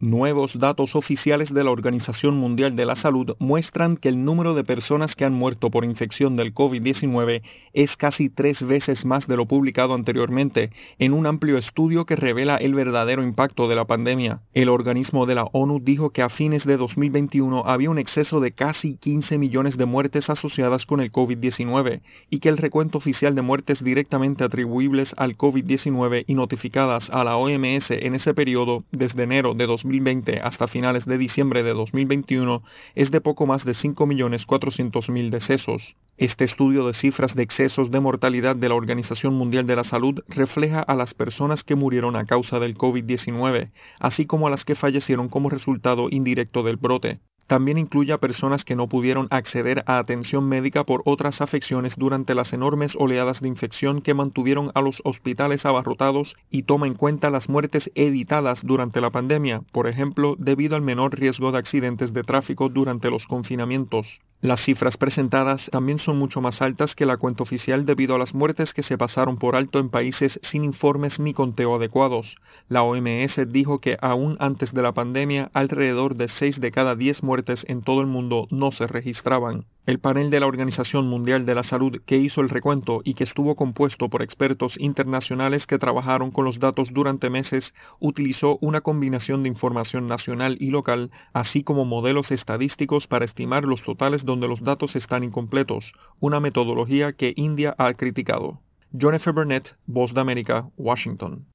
Nuevos 0.00 0.56
datos 0.56 0.94
oficiales 0.94 1.52
de 1.52 1.64
la 1.64 1.72
Organización 1.72 2.36
Mundial 2.36 2.76
de 2.76 2.86
la 2.86 2.94
Salud 2.94 3.34
muestran 3.40 3.96
que 3.96 4.08
el 4.08 4.24
número 4.24 4.54
de 4.54 4.62
personas 4.62 5.16
que 5.16 5.24
han 5.24 5.32
muerto 5.32 5.72
por 5.72 5.84
infección 5.84 6.36
del 6.36 6.54
COVID-19 6.54 7.42
es 7.72 7.96
casi 7.96 8.28
tres 8.28 8.64
veces 8.64 9.04
más 9.04 9.26
de 9.26 9.36
lo 9.36 9.46
publicado 9.46 9.94
anteriormente 9.94 10.70
en 11.00 11.14
un 11.14 11.26
amplio 11.26 11.58
estudio 11.58 12.06
que 12.06 12.14
revela 12.14 12.58
el 12.58 12.74
verdadero 12.74 13.24
impacto 13.24 13.66
de 13.66 13.74
la 13.74 13.86
pandemia. 13.86 14.40
El 14.54 14.68
organismo 14.68 15.26
de 15.26 15.34
la 15.34 15.48
ONU 15.50 15.80
dijo 15.80 16.10
que 16.10 16.22
a 16.22 16.28
fines 16.28 16.64
de 16.64 16.76
2021 16.76 17.64
había 17.66 17.90
un 17.90 17.98
exceso 17.98 18.38
de 18.38 18.52
casi 18.52 18.94
15 18.98 19.36
millones 19.36 19.76
de 19.76 19.86
muertes 19.86 20.30
asociadas 20.30 20.86
con 20.86 21.00
el 21.00 21.10
COVID-19 21.10 22.02
y 22.30 22.38
que 22.38 22.48
el 22.48 22.58
recuento 22.58 22.98
oficial 22.98 23.34
de 23.34 23.42
muertes 23.42 23.82
directamente 23.82 24.44
atribuibles 24.44 25.12
al 25.16 25.36
COVID-19 25.36 26.22
y 26.28 26.34
notificadas 26.34 27.10
a 27.10 27.24
la 27.24 27.36
OMS 27.36 27.90
en 27.90 28.14
ese 28.14 28.32
periodo 28.32 28.84
desde 28.92 29.24
enero 29.24 29.54
de 29.54 29.66
2020 29.66 29.87
2020 29.88 30.40
hasta 30.40 30.68
finales 30.68 31.06
de 31.06 31.16
diciembre 31.16 31.62
de 31.62 31.72
2021 31.72 32.62
es 32.94 33.10
de 33.10 33.22
poco 33.22 33.46
más 33.46 33.64
de 33.64 33.72
5.400.000 33.72 35.30
decesos. 35.30 35.96
Este 36.18 36.44
estudio 36.44 36.86
de 36.86 36.92
cifras 36.92 37.34
de 37.34 37.42
excesos 37.42 37.90
de 37.90 38.00
mortalidad 38.00 38.54
de 38.54 38.68
la 38.68 38.74
Organización 38.74 39.32
Mundial 39.34 39.66
de 39.66 39.76
la 39.76 39.84
Salud 39.84 40.22
refleja 40.28 40.80
a 40.80 40.94
las 40.94 41.14
personas 41.14 41.64
que 41.64 41.74
murieron 41.74 42.16
a 42.16 42.26
causa 42.26 42.58
del 42.58 42.76
COVID-19, 42.76 43.70
así 43.98 44.26
como 44.26 44.46
a 44.46 44.50
las 44.50 44.66
que 44.66 44.74
fallecieron 44.74 45.30
como 45.30 45.48
resultado 45.48 46.08
indirecto 46.10 46.62
del 46.62 46.76
brote. 46.76 47.20
También 47.48 47.78
incluye 47.78 48.12
a 48.12 48.18
personas 48.18 48.62
que 48.62 48.76
no 48.76 48.88
pudieron 48.88 49.26
acceder 49.30 49.82
a 49.86 49.98
atención 49.98 50.46
médica 50.46 50.84
por 50.84 51.00
otras 51.06 51.40
afecciones 51.40 51.96
durante 51.96 52.34
las 52.34 52.52
enormes 52.52 52.94
oleadas 52.94 53.40
de 53.40 53.48
infección 53.48 54.02
que 54.02 54.12
mantuvieron 54.12 54.70
a 54.74 54.82
los 54.82 55.00
hospitales 55.02 55.64
abarrotados 55.64 56.36
y 56.50 56.64
toma 56.64 56.86
en 56.86 56.94
cuenta 56.94 57.30
las 57.30 57.48
muertes 57.48 57.90
evitadas 57.94 58.60
durante 58.62 59.00
la 59.00 59.08
pandemia, 59.08 59.62
por 59.72 59.88
ejemplo, 59.88 60.36
debido 60.38 60.76
al 60.76 60.82
menor 60.82 61.18
riesgo 61.18 61.50
de 61.50 61.56
accidentes 61.56 62.12
de 62.12 62.22
tráfico 62.22 62.68
durante 62.68 63.10
los 63.10 63.26
confinamientos. 63.26 64.20
Las 64.40 64.60
cifras 64.60 64.96
presentadas 64.96 65.68
también 65.72 65.98
son 65.98 66.16
mucho 66.16 66.40
más 66.40 66.62
altas 66.62 66.94
que 66.94 67.06
la 67.06 67.16
cuenta 67.16 67.42
oficial 67.42 67.84
debido 67.84 68.14
a 68.14 68.18
las 68.18 68.34
muertes 68.34 68.72
que 68.72 68.84
se 68.84 68.96
pasaron 68.96 69.36
por 69.36 69.56
alto 69.56 69.80
en 69.80 69.90
países 69.90 70.38
sin 70.44 70.62
informes 70.62 71.18
ni 71.18 71.34
conteo 71.34 71.74
adecuados. 71.74 72.36
La 72.68 72.84
OMS 72.84 73.52
dijo 73.52 73.80
que 73.80 73.96
aún 74.00 74.36
antes 74.38 74.72
de 74.72 74.82
la 74.82 74.92
pandemia, 74.92 75.50
alrededor 75.54 76.14
de 76.14 76.28
6 76.28 76.60
de 76.60 76.70
cada 76.70 76.94
10 76.94 77.24
muertes 77.24 77.64
en 77.68 77.82
todo 77.82 78.00
el 78.00 78.06
mundo 78.06 78.46
no 78.52 78.70
se 78.70 78.86
registraban. 78.86 79.66
El 79.88 80.00
panel 80.00 80.28
de 80.28 80.38
la 80.38 80.46
Organización 80.46 81.08
Mundial 81.08 81.46
de 81.46 81.54
la 81.54 81.62
Salud 81.62 82.02
que 82.04 82.18
hizo 82.18 82.42
el 82.42 82.50
recuento 82.50 83.00
y 83.04 83.14
que 83.14 83.24
estuvo 83.24 83.56
compuesto 83.56 84.10
por 84.10 84.20
expertos 84.20 84.76
internacionales 84.78 85.66
que 85.66 85.78
trabajaron 85.78 86.30
con 86.30 86.44
los 86.44 86.58
datos 86.58 86.90
durante 86.92 87.30
meses 87.30 87.72
utilizó 87.98 88.58
una 88.60 88.82
combinación 88.82 89.42
de 89.42 89.48
información 89.48 90.06
nacional 90.06 90.58
y 90.60 90.68
local, 90.68 91.10
así 91.32 91.62
como 91.62 91.86
modelos 91.86 92.30
estadísticos 92.30 93.06
para 93.06 93.24
estimar 93.24 93.64
los 93.64 93.80
totales 93.80 94.26
donde 94.26 94.46
los 94.46 94.62
datos 94.62 94.94
están 94.94 95.24
incompletos, 95.24 95.94
una 96.20 96.38
metodología 96.38 97.14
que 97.14 97.32
India 97.34 97.74
ha 97.78 97.94
criticado. 97.94 98.60
F. 98.92 99.30
Burnett, 99.30 99.74
Voz 99.86 100.12
de 100.12 100.20
América, 100.20 100.68
Washington. 100.76 101.46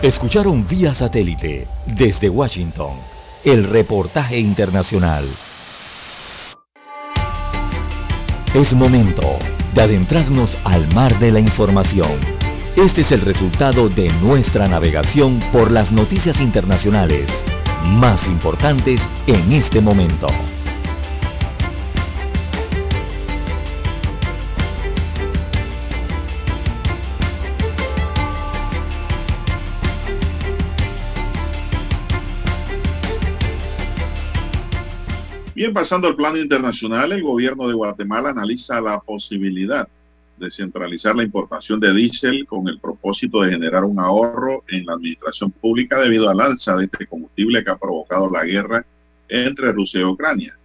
Escucharon 0.00 0.66
vía 0.66 0.94
satélite 0.94 1.68
desde 1.98 2.30
Washington 2.30 3.13
el 3.44 3.64
reportaje 3.64 4.38
internacional. 4.38 5.28
Es 8.54 8.72
momento 8.72 9.38
de 9.74 9.82
adentrarnos 9.82 10.50
al 10.64 10.92
mar 10.94 11.18
de 11.18 11.30
la 11.30 11.40
información. 11.40 12.18
Este 12.74 13.02
es 13.02 13.12
el 13.12 13.20
resultado 13.20 13.90
de 13.90 14.08
nuestra 14.22 14.66
navegación 14.66 15.40
por 15.52 15.70
las 15.70 15.92
noticias 15.92 16.40
internacionales 16.40 17.30
más 17.84 18.26
importantes 18.26 19.06
en 19.26 19.52
este 19.52 19.82
momento. 19.82 20.26
Bien, 35.54 35.72
pasando 35.72 36.08
al 36.08 36.16
plano 36.16 36.36
internacional, 36.36 37.12
el 37.12 37.22
gobierno 37.22 37.68
de 37.68 37.74
Guatemala 37.74 38.30
analiza 38.30 38.80
la 38.80 38.98
posibilidad 38.98 39.86
de 40.36 40.50
centralizar 40.50 41.14
la 41.14 41.22
importación 41.22 41.78
de 41.78 41.94
diésel 41.94 42.44
con 42.44 42.66
el 42.66 42.80
propósito 42.80 43.40
de 43.40 43.52
generar 43.52 43.84
un 43.84 44.00
ahorro 44.00 44.64
en 44.66 44.84
la 44.84 44.94
administración 44.94 45.52
pública 45.52 46.00
debido 46.00 46.28
al 46.28 46.40
alza 46.40 46.76
de 46.76 46.86
este 46.86 47.06
combustible 47.06 47.62
que 47.62 47.70
ha 47.70 47.76
provocado 47.76 48.28
la 48.28 48.42
guerra 48.42 48.84
entre 49.28 49.70
Rusia 49.70 50.00
y 50.00 50.04
Ucrania. 50.04 50.58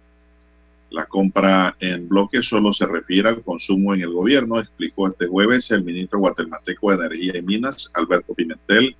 La 0.90 1.06
compra 1.06 1.76
en 1.78 2.08
bloque 2.08 2.42
solo 2.42 2.72
se 2.72 2.84
refiere 2.84 3.28
al 3.28 3.42
consumo 3.42 3.94
en 3.94 4.00
el 4.00 4.10
gobierno, 4.10 4.58
explicó 4.58 5.06
este 5.06 5.28
jueves 5.28 5.70
el 5.70 5.84
ministro 5.84 6.18
guatemalteco 6.18 6.90
de 6.90 6.96
Energía 6.96 7.36
y 7.36 7.42
Minas, 7.42 7.92
Alberto 7.94 8.34
Pimentel, 8.34 8.96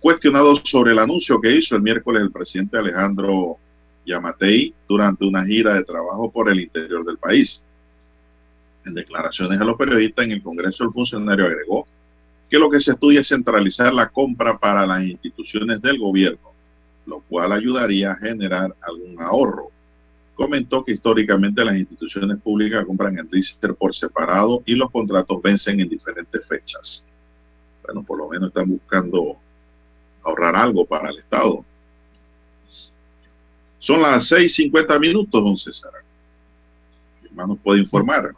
cuestionado 0.00 0.56
sobre 0.56 0.90
el 0.90 0.98
anuncio 0.98 1.40
que 1.40 1.54
hizo 1.54 1.76
el 1.76 1.82
miércoles 1.82 2.20
el 2.20 2.32
presidente 2.32 2.76
Alejandro 2.76 3.58
Yamatei 4.04 4.74
durante 4.88 5.24
una 5.24 5.44
gira 5.44 5.74
de 5.74 5.84
trabajo 5.84 6.30
por 6.30 6.50
el 6.50 6.60
interior 6.60 7.04
del 7.04 7.18
país. 7.18 7.62
En 8.84 8.94
declaraciones 8.94 9.60
a 9.60 9.64
los 9.64 9.76
periodistas 9.76 10.26
en 10.26 10.32
el 10.32 10.42
Congreso, 10.42 10.84
el 10.84 10.92
funcionario 10.92 11.46
agregó 11.46 11.86
que 12.50 12.58
lo 12.58 12.68
que 12.68 12.80
se 12.80 12.92
estudia 12.92 13.20
es 13.20 13.28
centralizar 13.28 13.92
la 13.92 14.08
compra 14.08 14.58
para 14.58 14.86
las 14.86 15.02
instituciones 15.02 15.80
del 15.80 15.98
gobierno, 15.98 16.52
lo 17.06 17.20
cual 17.20 17.52
ayudaría 17.52 18.12
a 18.12 18.16
generar 18.16 18.74
algún 18.82 19.20
ahorro. 19.20 19.70
Comentó 20.34 20.84
que 20.84 20.92
históricamente 20.92 21.64
las 21.64 21.76
instituciones 21.76 22.38
públicas 22.38 22.84
compran 22.84 23.18
el 23.18 23.30
diésel 23.30 23.74
por 23.74 23.94
separado 23.94 24.62
y 24.66 24.74
los 24.74 24.90
contratos 24.90 25.40
vencen 25.40 25.80
en 25.80 25.88
diferentes 25.88 26.46
fechas. 26.46 27.04
Bueno, 27.84 28.02
por 28.02 28.18
lo 28.18 28.28
menos 28.28 28.48
están 28.48 28.68
buscando 28.68 29.36
ahorrar 30.22 30.56
algo 30.56 30.84
para 30.84 31.10
el 31.10 31.18
Estado. 31.18 31.64
Son 33.84 34.00
las 34.00 34.32
6.50 34.32 34.98
minutos, 34.98 35.44
don 35.44 35.58
César. 35.58 35.90
¿Qué 37.22 37.28
más 37.34 37.46
nos 37.46 37.58
puede 37.58 37.80
informar? 37.80 38.30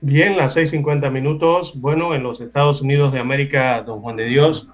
Bien, 0.00 0.36
las 0.36 0.56
6.50 0.56 1.08
minutos. 1.08 1.72
Bueno, 1.76 2.16
en 2.16 2.24
los 2.24 2.40
Estados 2.40 2.82
Unidos 2.82 3.12
de 3.12 3.20
América, 3.20 3.80
don 3.82 4.00
Juan 4.00 4.16
de 4.16 4.24
Dios, 4.24 4.66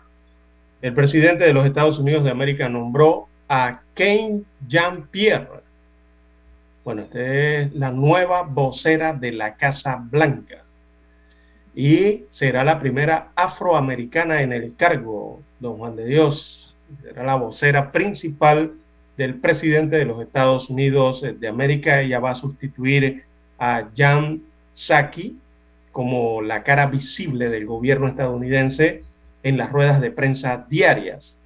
el 0.80 0.94
presidente 0.94 1.44
de 1.44 1.52
los 1.52 1.66
Estados 1.66 1.98
Unidos 1.98 2.24
de 2.24 2.30
América 2.30 2.70
nombró 2.70 3.28
a 3.50 3.82
Kane 3.92 4.44
Jean-Pierre. 4.66 5.60
Bueno, 6.86 7.02
esta 7.02 7.20
es 7.20 7.74
la 7.74 7.90
nueva 7.90 8.44
vocera 8.44 9.12
de 9.12 9.32
la 9.32 9.56
Casa 9.56 10.02
Blanca 10.02 10.64
y 11.74 12.24
será 12.30 12.64
la 12.64 12.78
primera 12.78 13.32
afroamericana 13.36 14.40
en 14.40 14.54
el 14.54 14.74
cargo, 14.74 15.42
don 15.60 15.76
Juan 15.76 15.96
de 15.96 16.06
Dios. 16.06 16.74
Será 17.02 17.24
la 17.24 17.34
vocera 17.34 17.92
principal 17.92 18.72
del 19.18 19.34
presidente 19.34 19.96
de 19.96 20.04
los 20.06 20.22
Estados 20.22 20.70
Unidos 20.70 21.22
de 21.38 21.48
América. 21.48 22.00
Ella 22.00 22.20
va 22.20 22.30
a 22.30 22.34
sustituir 22.36 23.24
a 23.58 23.88
Jan 23.94 24.40
Psaki 24.72 25.36
como 25.90 26.40
la 26.40 26.62
cara 26.62 26.86
visible 26.86 27.50
del 27.50 27.66
gobierno 27.66 28.06
estadounidense 28.06 29.02
en 29.42 29.58
las 29.58 29.72
ruedas 29.72 30.00
de 30.00 30.12
prensa 30.12 30.64
diarias. 30.70 31.36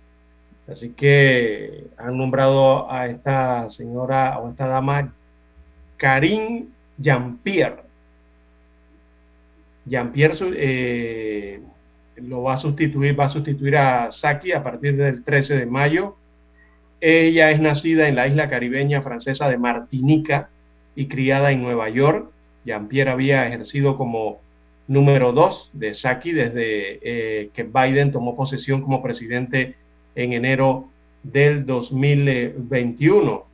Así 0.68 0.90
que 0.90 1.86
han 1.96 2.18
nombrado 2.18 2.90
a 2.92 3.06
esta 3.06 3.68
señora 3.70 4.38
o 4.38 4.50
esta 4.50 4.66
dama 4.66 5.14
Karim 5.96 6.68
Jean-Pierre. 6.98 7.82
Jean-Pierre 9.86 10.36
eh, 10.56 11.60
lo 12.16 12.42
va 12.42 12.54
a 12.54 12.58
sustituir, 12.58 13.18
va 13.18 13.24
a 13.24 13.30
sustituir 13.30 13.76
a 13.78 14.10
Saki 14.10 14.52
a 14.52 14.62
partir 14.62 14.96
del 14.96 15.24
13 15.24 15.56
de 15.56 15.66
mayo. 15.66 16.16
Ella 17.04 17.50
es 17.50 17.60
nacida 17.60 18.06
en 18.06 18.14
la 18.14 18.28
isla 18.28 18.48
caribeña 18.48 19.02
francesa 19.02 19.48
de 19.50 19.58
Martinica 19.58 20.50
y 20.94 21.08
criada 21.08 21.50
en 21.50 21.60
Nueva 21.60 21.88
York. 21.88 22.30
Jean-Pierre 22.64 23.10
había 23.10 23.44
ejercido 23.44 23.96
como 23.96 24.38
número 24.86 25.32
dos 25.32 25.68
de 25.72 25.94
Saki 25.94 26.30
desde 26.30 27.00
eh, 27.02 27.50
que 27.52 27.64
Biden 27.64 28.12
tomó 28.12 28.36
posesión 28.36 28.82
como 28.82 29.02
presidente 29.02 29.74
en 30.14 30.32
enero 30.32 30.90
del 31.24 31.66
2021. 31.66 33.46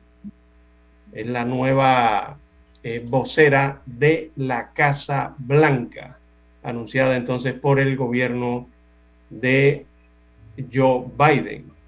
Es 1.13 1.25
la 1.25 1.43
nueva 1.43 2.37
eh, 2.83 3.03
vocera 3.03 3.81
de 3.87 4.29
la 4.35 4.73
Casa 4.73 5.33
Blanca, 5.39 6.19
anunciada 6.61 7.17
entonces 7.17 7.55
por 7.55 7.79
el 7.79 7.97
gobierno 7.97 8.67
de 9.31 9.87
Joe 10.71 11.05
Biden. 11.17 11.78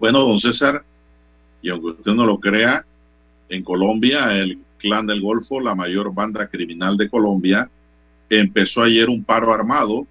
Bueno, 0.00 0.20
don 0.20 0.38
César, 0.38 0.82
y 1.60 1.68
aunque 1.68 1.88
usted 1.88 2.12
no 2.12 2.24
lo 2.24 2.40
crea, 2.40 2.86
en 3.50 3.62
Colombia 3.62 4.34
el 4.34 4.58
Clan 4.78 5.06
del 5.06 5.20
Golfo, 5.20 5.60
la 5.60 5.74
mayor 5.74 6.14
banda 6.14 6.48
criminal 6.48 6.96
de 6.96 7.10
Colombia, 7.10 7.70
empezó 8.30 8.82
ayer 8.82 9.10
un 9.10 9.22
paro 9.22 9.52
armado 9.52 10.06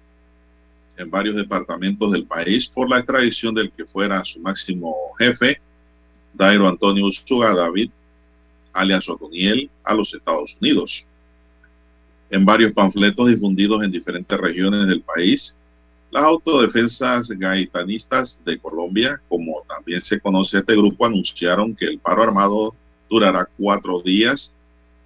en 0.96 1.10
varios 1.10 1.34
departamentos 1.34 2.12
del 2.12 2.24
país 2.24 2.68
por 2.68 2.88
la 2.88 2.98
extradición 2.98 3.52
del 3.52 3.72
que 3.72 3.84
fuera 3.84 4.24
su 4.24 4.38
máximo 4.38 4.94
jefe, 5.18 5.60
Dairo 6.34 6.68
Antonio 6.68 7.06
Usuga 7.06 7.52
David, 7.52 7.90
alias 8.72 9.08
Otoniel, 9.08 9.68
a 9.82 9.92
los 9.92 10.14
Estados 10.14 10.56
Unidos. 10.60 11.04
En 12.30 12.44
varios 12.44 12.72
panfletos 12.72 13.28
difundidos 13.28 13.82
en 13.82 13.90
diferentes 13.90 14.38
regiones 14.38 14.86
del 14.86 15.00
país, 15.00 15.56
las 16.10 16.24
autodefensas 16.24 17.28
gaitanistas 17.28 18.38
de 18.44 18.58
Colombia, 18.58 19.20
como 19.28 19.62
también 19.68 20.00
se 20.00 20.20
conoce 20.20 20.58
este 20.58 20.74
grupo, 20.74 21.06
anunciaron 21.06 21.74
que 21.74 21.86
el 21.86 21.98
paro 21.98 22.22
armado 22.22 22.74
durará 23.08 23.48
cuatro 23.56 24.00
días 24.00 24.52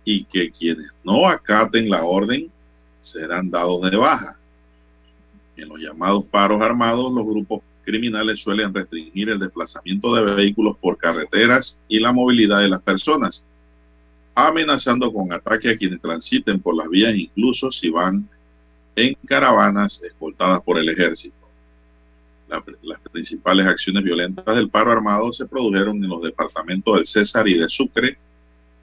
y 0.05 0.25
que 0.25 0.51
quienes 0.51 0.87
no 1.03 1.29
acaten 1.29 1.91
la 1.91 2.05
orden 2.05 2.51
serán 3.03 3.51
dados 3.51 3.91
de 3.91 3.97
baja. 3.97 4.39
En 5.57 5.69
los 5.69 5.79
llamados 5.79 6.25
paros 6.25 6.61
armados, 6.63 7.13
los 7.13 7.25
grupos 7.25 7.61
criminales 7.85 8.41
suelen 8.41 8.73
restringir 8.73 9.29
el 9.29 9.39
desplazamiento 9.39 10.15
de 10.15 10.35
vehículos 10.35 10.77
por 10.79 10.97
carreteras 10.97 11.79
y 11.87 12.01
la 12.01 12.13
movilidad 12.13 12.61
de 12.61 12.69
las 12.69 12.81
personas, 12.81 13.45
amenazando 14.35 15.13
con 15.13 15.33
ataque 15.33 15.71
a 15.71 15.77
quienes 15.77 16.01
transiten 16.01 16.61
por 16.61 16.75
las 16.75 16.89
vías, 16.89 17.15
incluso 17.15 17.71
si 17.71 17.91
van 17.91 18.29
en 18.97 19.15
caravanas 19.27 20.01
escoltadas 20.03 20.63
por 20.63 20.79
el 20.79 20.89
ejército. 20.89 21.35
las 22.83 23.01
principales 23.11 23.67
acciones 23.67 24.05
violentas 24.05 24.55
del 24.55 24.69
paro 24.69 24.93
armado 24.93 25.33
se 25.33 25.47
produjeron 25.47 25.97
en 26.03 26.11
los 26.11 26.23
departamentos 26.23 26.97
del 26.97 27.07
César 27.07 27.49
y 27.49 27.55
de 27.55 27.69
Sucre, 27.69 28.17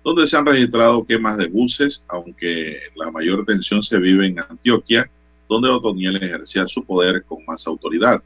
donde 0.03 0.27
se 0.27 0.35
han 0.35 0.45
registrado 0.45 1.05
quemas 1.05 1.37
de 1.37 1.47
buses, 1.47 2.03
aunque 2.07 2.79
la 2.95 3.11
mayor 3.11 3.45
tensión 3.45 3.83
se 3.83 3.99
vive 3.99 4.25
en 4.25 4.39
Antioquia, 4.39 5.09
donde 5.47 5.69
Otoniel 5.69 6.17
ejercía 6.17 6.67
su 6.67 6.83
poder 6.83 7.23
con 7.23 7.45
más 7.45 7.67
autoridad. 7.67 8.21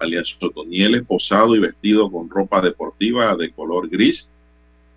Alias 0.00 0.36
Otoniel, 0.40 1.04
posado 1.04 1.54
y 1.56 1.58
vestido 1.58 2.10
con 2.10 2.30
ropa 2.30 2.60
deportiva 2.62 3.36
de 3.36 3.50
color 3.50 3.88
gris, 3.88 4.30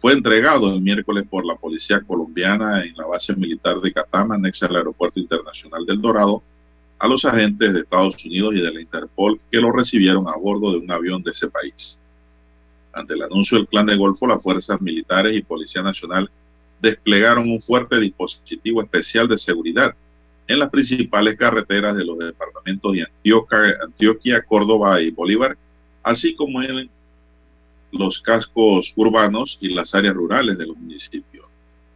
fue 0.03 0.11
entregado 0.11 0.69
el 0.69 0.81
miércoles 0.81 1.23
por 1.29 1.45
la 1.45 1.55
policía 1.55 2.01
colombiana 2.01 2.83
en 2.83 2.93
la 2.97 3.07
base 3.07 3.33
militar 3.37 3.79
de 3.79 3.93
Catama, 3.93 4.35
anexa 4.35 4.65
al 4.65 4.75
Aeropuerto 4.75 5.17
Internacional 5.17 5.85
del 5.85 6.01
Dorado, 6.01 6.43
a 6.99 7.07
los 7.07 7.23
agentes 7.23 7.73
de 7.73 7.79
Estados 7.79 8.25
Unidos 8.25 8.53
y 8.53 8.59
de 8.59 8.73
la 8.73 8.81
Interpol 8.81 9.39
que 9.49 9.61
lo 9.61 9.71
recibieron 9.71 10.27
a 10.27 10.35
bordo 10.35 10.73
de 10.73 10.79
un 10.79 10.91
avión 10.91 11.23
de 11.23 11.31
ese 11.31 11.47
país. 11.47 11.97
Ante 12.91 13.13
el 13.13 13.21
anuncio 13.21 13.57
del 13.57 13.67
Clan 13.67 13.85
de 13.85 13.95
Golfo, 13.95 14.27
las 14.27 14.43
fuerzas 14.43 14.81
militares 14.81 15.37
y 15.37 15.41
Policía 15.41 15.81
Nacional 15.81 16.29
desplegaron 16.81 17.49
un 17.49 17.61
fuerte 17.61 17.97
dispositivo 17.97 18.81
especial 18.81 19.29
de 19.29 19.37
seguridad 19.37 19.95
en 20.49 20.59
las 20.59 20.69
principales 20.69 21.37
carreteras 21.37 21.95
de 21.95 22.03
los 22.03 22.17
departamentos 22.17 22.91
de 22.91 23.03
Antioquia, 23.03 23.77
Antioquia, 23.81 24.41
Córdoba 24.41 24.99
y 24.99 25.11
Bolívar, 25.11 25.55
así 26.03 26.35
como 26.35 26.61
en 26.61 26.89
los 27.93 28.21
cascos 28.21 28.93
urbanos 28.95 29.57
y 29.61 29.73
las 29.73 29.95
áreas 29.95 30.15
rurales 30.15 30.57
de 30.57 30.67
los 30.67 30.77
municipios. 30.77 31.45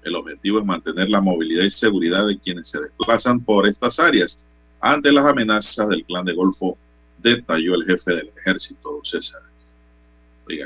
El 0.03 0.15
objetivo 0.15 0.59
es 0.59 0.65
mantener 0.65 1.09
la 1.09 1.19
movilidad 1.19 1.63
y 1.63 1.71
seguridad 1.71 2.27
de 2.27 2.39
quienes 2.39 2.69
se 2.69 2.79
desplazan 2.79 3.41
por 3.41 3.67
estas 3.67 3.99
áreas 3.99 4.37
ante 4.79 5.11
las 5.11 5.25
amenazas 5.25 5.89
del 5.89 6.03
clan 6.05 6.23
de 6.23 6.33
Golfo, 6.33 6.77
detalló 7.17 7.75
el 7.75 7.85
jefe 7.85 8.13
del 8.13 8.31
ejército, 8.37 9.01
César 9.03 9.41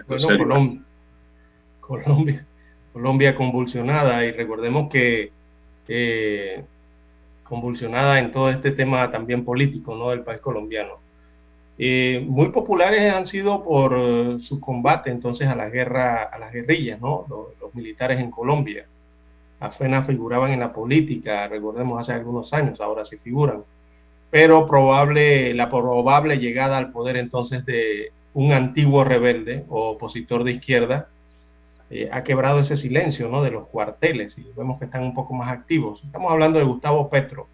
bueno, 0.08 0.84
Colombia, 1.80 2.46
Colombia, 2.94 3.36
convulsionada 3.36 4.24
y 4.26 4.32
recordemos 4.32 4.92
que 4.92 5.32
convulsionada 7.44 8.20
en 8.20 8.32
todo 8.32 8.50
este 8.50 8.72
tema 8.72 9.12
también 9.12 9.44
político 9.44 9.96
¿no? 9.96 10.12
del 10.12 10.22
país 10.22 10.40
colombiano. 10.40 11.00
Eh, 11.78 12.24
muy 12.28 12.50
populares 12.50 13.14
han 13.14 13.26
sido 13.26 13.64
por 13.64 14.42
su 14.42 14.60
combate 14.60 15.10
entonces 15.10 15.48
a 15.48 15.56
la 15.56 15.70
guerra, 15.70 16.24
a 16.24 16.38
las 16.38 16.52
guerrillas, 16.52 17.00
¿no? 17.02 17.26
Los, 17.30 17.74
militares 17.74 18.20
en 18.20 18.32
Colombia. 18.32 18.86
Apenas 19.62 20.06
figuraban 20.06 20.52
en 20.52 20.60
la 20.60 20.74
política, 20.74 21.48
recordemos 21.48 22.02
hace 22.02 22.12
algunos 22.12 22.52
años, 22.52 22.82
ahora 22.82 23.06
sí 23.06 23.16
figuran. 23.16 23.64
Pero 24.30 24.66
probable, 24.66 25.54
la 25.54 25.70
probable 25.70 26.38
llegada 26.38 26.78
al 26.78 26.92
poder 26.92 27.16
entonces 27.16 27.66
de 27.66 28.12
un 28.34 28.52
antiguo 28.52 29.06
rebelde 29.06 29.64
o 29.70 29.92
opositor 29.92 30.44
de 30.44 30.52
izquierda, 30.52 31.08
eh, 31.90 32.10
ha 32.12 32.24
quebrado 32.24 32.60
ese 32.60 32.78
silencio 32.78 33.28
¿no? 33.28 33.44
de 33.44 33.52
los 33.52 33.68
cuarteles 33.68 34.38
y 34.38 34.46
vemos 34.56 34.80
que 34.80 34.86
están 34.86 35.04
un 35.04 35.14
poco 35.14 35.34
más 35.34 35.52
activos. 35.52 36.02
Estamos 36.04 36.32
hablando 36.32 36.58
de 36.60 36.66
Gustavo 36.66 37.10
Petro, 37.10 37.48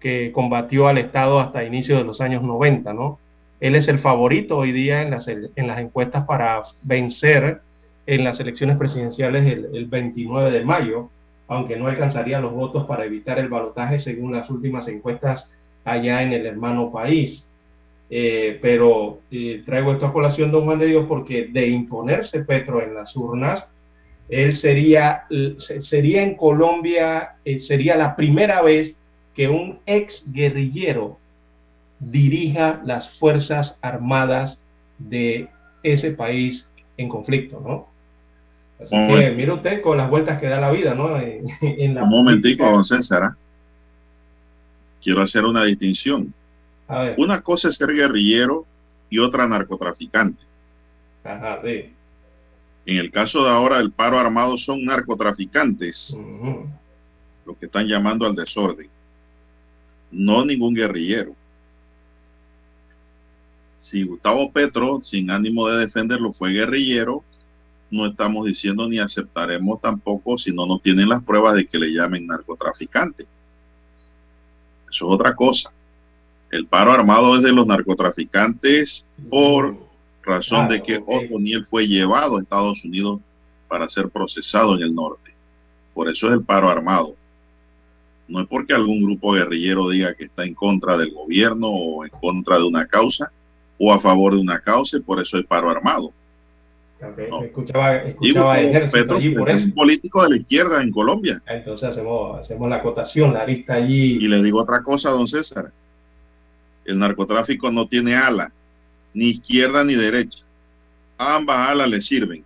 que 0.00 0.32
combatió 0.32 0.88
al 0.88 0.98
Estado 0.98 1.38
hasta 1.38 1.64
inicios 1.64 1.98
de 1.98 2.04
los 2.04 2.20
años 2.20 2.42
90. 2.42 2.92
¿no? 2.94 3.18
Él 3.60 3.74
es 3.74 3.88
el 3.88 3.98
favorito 3.98 4.58
hoy 4.58 4.72
día 4.72 5.02
en 5.02 5.10
las, 5.10 5.28
en 5.28 5.66
las 5.66 5.78
encuestas 5.78 6.24
para 6.24 6.62
vencer 6.82 7.60
en 8.06 8.24
las 8.24 8.40
elecciones 8.40 8.76
presidenciales 8.76 9.44
el, 9.46 9.68
el 9.74 9.86
29 9.86 10.50
de 10.50 10.64
mayo, 10.64 11.10
aunque 11.48 11.76
no 11.76 11.86
alcanzaría 11.86 12.40
los 12.40 12.52
votos 12.52 12.86
para 12.86 13.04
evitar 13.04 13.38
el 13.38 13.48
balotaje 13.48 13.98
según 13.98 14.32
las 14.32 14.48
últimas 14.50 14.88
encuestas 14.88 15.48
allá 15.84 16.22
en 16.22 16.32
el 16.32 16.46
hermano 16.46 16.92
país. 16.92 17.44
Eh, 18.10 18.58
pero 18.62 19.20
eh, 19.30 19.62
traigo 19.66 19.92
esta 19.92 20.12
colación, 20.12 20.50
don 20.50 20.64
Juan 20.64 20.78
de 20.78 20.86
Dios, 20.86 21.06
porque 21.08 21.48
de 21.50 21.68
imponerse 21.68 22.44
Petro 22.44 22.82
en 22.82 22.94
las 22.94 23.14
urnas, 23.16 23.66
él 24.28 24.56
sería, 24.56 25.24
sería 25.58 26.22
en 26.22 26.34
Colombia, 26.34 27.36
eh, 27.44 27.60
sería 27.60 27.96
la 27.96 28.14
primera 28.14 28.62
vez 28.62 28.94
que 29.34 29.48
un 29.48 29.78
ex 29.86 30.24
guerrillero 30.26 31.18
dirija 32.00 32.80
las 32.84 33.10
Fuerzas 33.18 33.76
Armadas 33.80 34.58
de 34.98 35.48
ese 35.82 36.10
país 36.12 36.68
en 36.96 37.08
conflicto, 37.08 37.60
¿no? 37.60 37.88
Así 38.80 38.94
que, 38.94 39.30
mire 39.32 39.52
usted 39.52 39.82
con 39.82 39.96
las 39.96 40.08
vueltas 40.08 40.38
que 40.38 40.46
da 40.46 40.60
la 40.60 40.70
vida, 40.70 40.94
¿no? 40.94 41.16
En, 41.18 41.46
un 41.98 42.08
momentico, 42.08 42.64
don 42.70 42.84
César. 42.84 43.22
¿ah? 43.24 43.36
Quiero 45.02 45.22
hacer 45.22 45.44
una 45.44 45.64
distinción. 45.64 46.32
Una 47.18 47.42
cosa 47.42 47.68
es 47.68 47.76
ser 47.76 47.92
guerrillero 47.92 48.64
y 49.10 49.18
otra 49.18 49.46
narcotraficante. 49.46 50.42
Ajá, 51.22 51.58
sí. 51.62 51.92
En 52.86 52.96
el 52.96 53.10
caso 53.10 53.44
de 53.44 53.50
ahora, 53.50 53.78
el 53.78 53.90
paro 53.92 54.18
armado 54.18 54.56
son 54.56 54.84
narcotraficantes. 54.84 56.18
los 57.44 57.56
que 57.58 57.66
están 57.66 57.86
llamando 57.86 58.26
al 58.26 58.34
desorden, 58.34 58.88
no 60.10 60.44
ningún 60.44 60.74
guerrillero. 60.74 61.34
Si 63.78 64.02
Gustavo 64.02 64.50
Petro, 64.50 65.00
sin 65.02 65.30
ánimo 65.30 65.68
de 65.68 65.78
defenderlo, 65.78 66.32
fue 66.32 66.50
guerrillero, 66.50 67.22
no 67.90 68.06
estamos 68.06 68.46
diciendo 68.46 68.88
ni 68.88 68.98
aceptaremos 68.98 69.80
tampoco 69.80 70.36
si 70.36 70.52
no 70.52 70.66
nos 70.66 70.82
tienen 70.82 71.08
las 71.08 71.22
pruebas 71.22 71.54
de 71.54 71.66
que 71.66 71.78
le 71.78 71.92
llamen 71.92 72.26
narcotraficante. 72.26 73.24
Eso 74.90 75.06
es 75.06 75.14
otra 75.14 75.34
cosa. 75.34 75.72
El 76.50 76.66
paro 76.66 76.92
armado 76.92 77.36
es 77.36 77.42
de 77.42 77.52
los 77.52 77.66
narcotraficantes 77.66 79.04
por 79.30 79.76
razón 80.22 80.68
de 80.68 80.82
que 80.82 80.96
Otto 80.96 81.38
Niel 81.38 81.66
fue 81.66 81.86
llevado 81.86 82.36
a 82.36 82.42
Estados 82.42 82.84
Unidos 82.84 83.20
para 83.68 83.88
ser 83.88 84.08
procesado 84.08 84.74
en 84.74 84.82
el 84.82 84.94
norte. 84.94 85.32
Por 85.94 86.08
eso 86.08 86.28
es 86.28 86.34
el 86.34 86.42
paro 86.42 86.68
armado. 86.68 87.14
No 88.26 88.40
es 88.40 88.48
porque 88.48 88.74
algún 88.74 89.02
grupo 89.02 89.32
guerrillero 89.32 89.88
diga 89.88 90.14
que 90.14 90.24
está 90.24 90.44
en 90.44 90.54
contra 90.54 90.96
del 90.98 91.12
gobierno 91.12 91.68
o 91.68 92.04
en 92.04 92.10
contra 92.10 92.58
de 92.58 92.64
una 92.64 92.86
causa 92.86 93.32
o 93.78 93.92
a 93.92 94.00
favor 94.00 94.34
de 94.34 94.40
una 94.40 94.60
causa 94.60 94.96
y 94.96 95.00
por 95.00 95.20
eso 95.20 95.38
es 95.38 95.46
paro 95.46 95.70
armado. 95.70 96.12
Escuchaba, 97.44 97.96
escuchaba 97.96 98.56
Petro, 98.90 99.18
es 99.18 99.64
un 99.64 99.72
político 99.72 100.22
de 100.24 100.30
la 100.30 100.36
izquierda 100.36 100.82
en 100.82 100.90
Colombia. 100.90 101.40
Entonces 101.46 101.88
hacemos, 101.88 102.40
hacemos 102.40 102.68
la 102.68 102.76
acotación, 102.76 103.34
la 103.34 103.46
lista 103.46 103.74
allí. 103.74 104.18
Y 104.20 104.26
le 104.26 104.42
digo 104.42 104.60
otra 104.60 104.82
cosa, 104.82 105.10
don 105.10 105.28
César. 105.28 105.70
El 106.84 106.98
narcotráfico 106.98 107.70
no 107.70 107.86
tiene 107.86 108.16
ala, 108.16 108.50
ni 109.14 109.26
izquierda 109.26 109.84
ni 109.84 109.94
derecha. 109.94 110.40
Ambas 111.18 111.68
alas 111.68 111.88
le 111.88 112.00
sirven. 112.00 112.42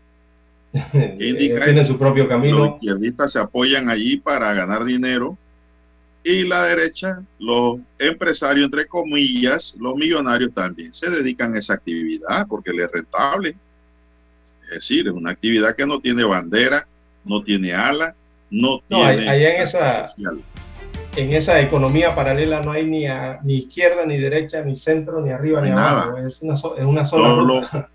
Tienen 1.18 1.86
su 1.86 1.96
propio 1.96 2.28
camino. 2.28 2.58
Los 2.58 2.68
izquierdistas 2.74 3.32
se 3.32 3.38
apoyan 3.38 3.88
allí 3.88 4.18
para 4.18 4.52
ganar 4.52 4.84
dinero 4.84 5.38
y 6.24 6.44
la 6.44 6.66
derecha, 6.66 7.22
los 7.38 7.78
empresarios, 7.98 8.66
entre 8.66 8.86
comillas, 8.86 9.74
los 9.78 9.96
millonarios 9.96 10.54
también 10.54 10.92
se 10.94 11.10
dedican 11.10 11.54
a 11.54 11.58
esa 11.58 11.74
actividad 11.74 12.46
porque 12.48 12.72
les 12.72 12.86
es 12.86 12.92
rentable. 12.92 13.56
Es 14.64 14.70
decir, 14.70 15.08
es 15.08 15.12
una 15.12 15.30
actividad 15.30 15.74
que 15.74 15.84
no 15.84 16.00
tiene 16.00 16.24
bandera, 16.24 16.86
no 17.24 17.42
tiene 17.42 17.74
ala, 17.74 18.14
no, 18.50 18.80
tiene... 18.86 19.28
Allá 19.28 19.56
en 19.56 19.62
esa, 19.62 20.14
en 21.16 21.32
esa 21.32 21.60
economía 21.60 22.14
paralela 22.14 22.60
no 22.60 22.70
hay 22.70 22.86
ni, 22.86 23.04
ni 23.42 23.54
izquierda, 23.58 24.06
ni 24.06 24.16
derecha, 24.16 24.62
ni 24.62 24.76
centro, 24.76 25.20
ni 25.20 25.30
arriba, 25.30 25.60
ni 25.60 25.70
abajo. 25.70 26.18
Es 26.18 26.40
una, 26.40 26.54
es 26.54 26.84
una 26.84 27.04
sola... 27.04 27.28
Solo, 27.28 27.60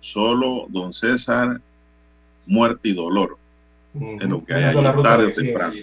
solo, 0.00 0.66
don 0.70 0.92
César, 0.92 1.60
muerte 2.46 2.88
y 2.88 2.94
dolor. 2.94 3.38
En 3.94 4.28
lo 4.28 4.44
que 4.44 4.54
hay 4.54 4.64
allí 4.64 5.02
tarde 5.02 5.26
o 5.26 5.32
temprano. 5.32 5.74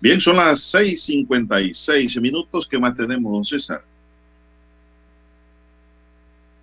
Bien, 0.00 0.20
son 0.20 0.36
las 0.36 0.60
6:56 0.72 2.20
minutos. 2.20 2.68
que 2.68 2.78
más 2.78 2.96
tenemos, 2.96 3.32
don 3.32 3.44
César? 3.44 3.82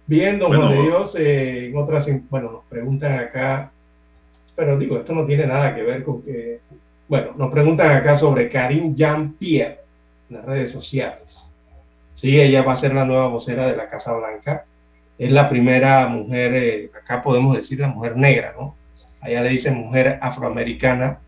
Bien, 0.07 0.39
don 0.39 0.53
Juan 0.53 0.71
de 0.71 0.81
Dios, 0.83 1.15
eh, 1.15 1.67
en 1.67 1.77
otras, 1.77 2.07
bueno, 2.29 2.51
nos 2.51 2.63
preguntan 2.65 3.19
acá, 3.19 3.71
pero 4.55 4.77
digo, 4.77 4.97
esto 4.97 5.13
no 5.13 5.25
tiene 5.25 5.47
nada 5.47 5.73
que 5.73 5.81
ver 5.81 6.03
con 6.03 6.21
que, 6.21 6.59
bueno, 7.07 7.33
nos 7.35 7.51
preguntan 7.51 7.97
acá 7.97 8.17
sobre 8.17 8.49
Karim 8.49 8.95
Jean-Pierre 8.95 9.79
en 10.29 10.35
las 10.37 10.45
redes 10.45 10.71
sociales. 10.71 11.49
Sí, 12.13 12.39
ella 12.39 12.61
va 12.61 12.73
a 12.73 12.77
ser 12.77 12.93
la 12.93 13.03
nueva 13.03 13.27
vocera 13.27 13.67
de 13.67 13.75
la 13.75 13.89
Casa 13.89 14.13
Blanca. 14.13 14.65
Es 15.17 15.31
la 15.31 15.49
primera 15.49 16.07
mujer, 16.07 16.55
eh, 16.55 16.91
acá 16.95 17.21
podemos 17.23 17.55
decir 17.55 17.79
la 17.79 17.87
mujer 17.87 18.15
negra, 18.15 18.53
¿no? 18.57 18.75
Allá 19.21 19.41
le 19.41 19.49
dicen 19.49 19.75
mujer 19.75 20.19
afroamericana 20.21 21.19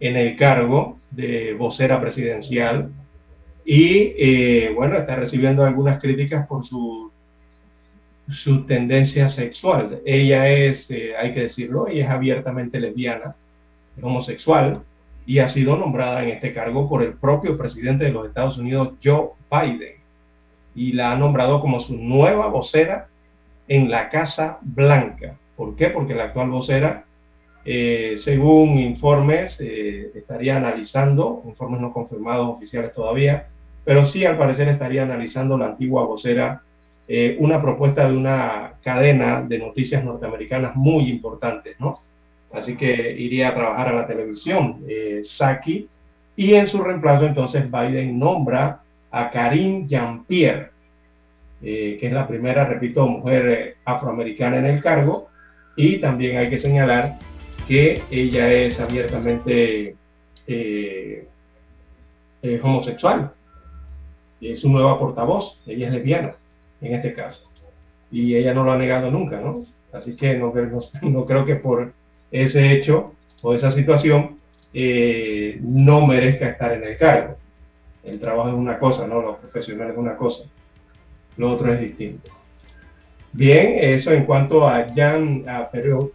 en 0.00 0.16
el 0.16 0.36
cargo 0.36 0.98
de 1.10 1.54
vocera 1.54 2.00
presidencial 2.00 2.90
y 3.64 4.14
eh, 4.18 4.72
bueno, 4.74 4.96
está 4.96 5.16
recibiendo 5.16 5.64
algunas 5.64 6.00
críticas 6.00 6.46
por 6.46 6.64
su, 6.64 7.10
su 8.28 8.64
tendencia 8.64 9.28
sexual. 9.28 10.00
Ella 10.04 10.48
es, 10.48 10.90
eh, 10.90 11.14
hay 11.16 11.32
que 11.32 11.42
decirlo, 11.42 11.88
ella 11.88 12.04
es 12.04 12.10
abiertamente 12.10 12.78
lesbiana, 12.78 13.34
homosexual 14.00 14.82
y 15.26 15.40
ha 15.40 15.48
sido 15.48 15.76
nombrada 15.76 16.22
en 16.22 16.30
este 16.30 16.52
cargo 16.52 16.88
por 16.88 17.02
el 17.02 17.14
propio 17.14 17.58
presidente 17.58 18.04
de 18.04 18.12
los 18.12 18.26
Estados 18.26 18.58
Unidos, 18.58 18.92
Joe 19.02 19.30
Biden, 19.50 19.96
y 20.74 20.92
la 20.92 21.12
ha 21.12 21.16
nombrado 21.16 21.60
como 21.60 21.80
su 21.80 21.96
nueva 21.96 22.46
vocera 22.46 23.08
en 23.66 23.90
la 23.90 24.08
Casa 24.08 24.58
Blanca. 24.62 25.36
¿Por 25.56 25.74
qué? 25.74 25.88
Porque 25.88 26.14
la 26.14 26.24
actual 26.24 26.50
vocera 26.50 27.05
eh, 27.68 28.14
según 28.16 28.78
informes, 28.78 29.56
eh, 29.60 30.12
estaría 30.14 30.56
analizando, 30.56 31.42
informes 31.44 31.80
no 31.80 31.92
confirmados 31.92 32.56
oficiales 32.56 32.92
todavía, 32.92 33.48
pero 33.84 34.06
sí 34.06 34.24
al 34.24 34.38
parecer 34.38 34.68
estaría 34.68 35.02
analizando 35.02 35.58
la 35.58 35.66
antigua 35.66 36.04
vocera 36.04 36.62
eh, 37.08 37.36
una 37.40 37.60
propuesta 37.60 38.08
de 38.08 38.16
una 38.16 38.74
cadena 38.84 39.42
de 39.42 39.58
noticias 39.58 40.04
norteamericanas 40.04 40.76
muy 40.76 41.08
importante, 41.08 41.74
¿no? 41.80 41.98
Así 42.52 42.76
que 42.76 43.16
iría 43.18 43.48
a 43.48 43.54
trabajar 43.54 43.88
a 43.88 43.96
la 43.96 44.06
televisión, 44.06 44.84
Saki, 45.24 45.88
y 46.36 46.54
en 46.54 46.68
su 46.68 46.80
reemplazo 46.80 47.26
entonces 47.26 47.68
Biden 47.68 48.16
nombra 48.16 48.80
a 49.10 49.30
Karim 49.30 49.88
Jean-Pierre, 49.88 50.70
que 51.60 51.98
es 52.00 52.12
la 52.12 52.28
primera, 52.28 52.64
repito, 52.64 53.06
mujer 53.06 53.76
afroamericana 53.84 54.58
en 54.58 54.66
el 54.66 54.80
cargo, 54.80 55.26
y 55.76 55.98
también 55.98 56.38
hay 56.38 56.48
que 56.48 56.58
señalar 56.58 57.18
que 57.66 58.02
ella 58.10 58.52
es 58.52 58.78
abiertamente 58.80 59.96
eh, 60.46 61.26
homosexual. 62.62 63.32
Es 64.40 64.60
su 64.60 64.68
nueva 64.68 64.98
portavoz, 64.98 65.58
ella 65.66 65.88
es 65.88 65.94
lesbiana 65.94 66.34
en 66.80 66.94
este 66.94 67.12
caso. 67.12 67.42
Y 68.10 68.36
ella 68.36 68.54
no 68.54 68.64
lo 68.64 68.72
ha 68.72 68.78
negado 68.78 69.10
nunca, 69.10 69.40
¿no? 69.40 69.64
Así 69.92 70.14
que 70.14 70.36
no, 70.36 70.52
no, 71.02 71.26
creo 71.26 71.44
que 71.44 71.56
por 71.56 71.92
ese 72.30 72.72
hecho 72.72 73.14
o 73.42 73.54
esa 73.54 73.70
situación 73.70 74.38
eh, 74.74 75.58
no 75.62 76.06
merezca 76.06 76.48
estar 76.48 76.72
en 76.72 76.84
el 76.84 76.96
cargo. 76.96 77.36
El 78.04 78.20
trabajo 78.20 78.50
es 78.50 78.54
una 78.54 78.78
cosa, 78.78 79.06
¿no? 79.06 79.20
Los 79.20 79.38
profesionales 79.38 79.94
es 79.94 79.98
una 79.98 80.16
cosa. 80.16 80.44
Lo 81.36 81.50
otro 81.50 81.72
es 81.72 81.80
distinto. 81.80 82.30
Bien, 83.36 83.74
eso 83.78 84.12
en 84.12 84.24
cuanto 84.24 84.66
a 84.66 84.86
Jan, 84.94 85.44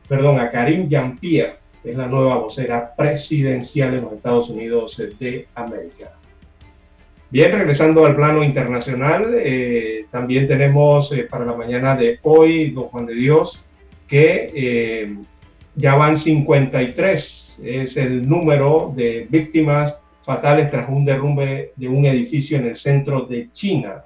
perdón, 0.07 0.39
a 0.39 0.49
Karim 0.49 0.87
Jean-Pierre, 0.87 1.57
es 1.83 1.95
la 1.95 2.07
nueva 2.07 2.37
vocera 2.37 2.95
presidencial 2.97 3.93
en 3.93 4.01
los 4.01 4.13
Estados 4.13 4.49
Unidos 4.49 4.99
de 5.19 5.45
América. 5.53 6.13
Bien, 7.29 7.51
regresando 7.51 8.07
al 8.07 8.15
plano 8.15 8.43
internacional, 8.43 9.35
eh, 9.37 10.05
también 10.09 10.47
tenemos 10.47 11.11
eh, 11.11 11.27
para 11.29 11.45
la 11.45 11.53
mañana 11.53 11.95
de 11.95 12.17
hoy, 12.23 12.71
don 12.71 12.85
Juan 12.85 13.05
de 13.05 13.13
Dios, 13.13 13.63
que 14.07 14.51
eh, 14.55 15.15
ya 15.75 15.93
van 15.93 16.17
53, 16.17 17.59
es 17.63 17.97
el 17.97 18.27
número 18.27 18.93
de 18.95 19.27
víctimas 19.29 19.95
fatales 20.23 20.71
tras 20.71 20.89
un 20.89 21.05
derrumbe 21.05 21.73
de 21.75 21.87
un 21.87 22.03
edificio 22.03 22.57
en 22.57 22.65
el 22.65 22.75
centro 22.75 23.21
de 23.21 23.51
China. 23.51 24.05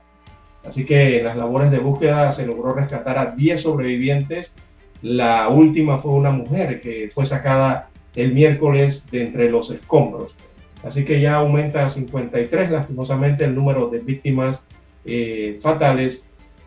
Así 0.67 0.85
que 0.85 1.19
en 1.19 1.25
las 1.25 1.37
labores 1.37 1.71
de 1.71 1.79
búsqueda 1.79 2.31
se 2.33 2.45
logró 2.45 2.73
rescatar 2.73 3.17
a 3.17 3.31
10 3.31 3.61
sobrevivientes. 3.61 4.53
La 5.01 5.49
última 5.49 5.99
fue 5.99 6.11
una 6.11 6.31
mujer 6.31 6.81
que 6.81 7.11
fue 7.13 7.25
sacada 7.25 7.89
el 8.15 8.33
miércoles 8.33 9.03
de 9.11 9.23
entre 9.23 9.49
los 9.49 9.69
escombros. 9.69 10.35
Así 10.83 11.03
que 11.03 11.19
ya 11.19 11.35
aumenta 11.35 11.85
a 11.85 11.89
53 11.89 12.71
lastimosamente 12.71 13.43
el 13.43 13.55
número 13.55 13.89
de 13.89 13.99
víctimas 13.99 14.61
eh, 15.03 15.59
fatales 15.61 16.23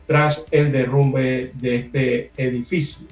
tras 0.07 0.45
el 0.51 0.73
derrumbe 0.73 1.53
de 1.55 1.77
este 1.77 2.31
edificio 2.37 3.07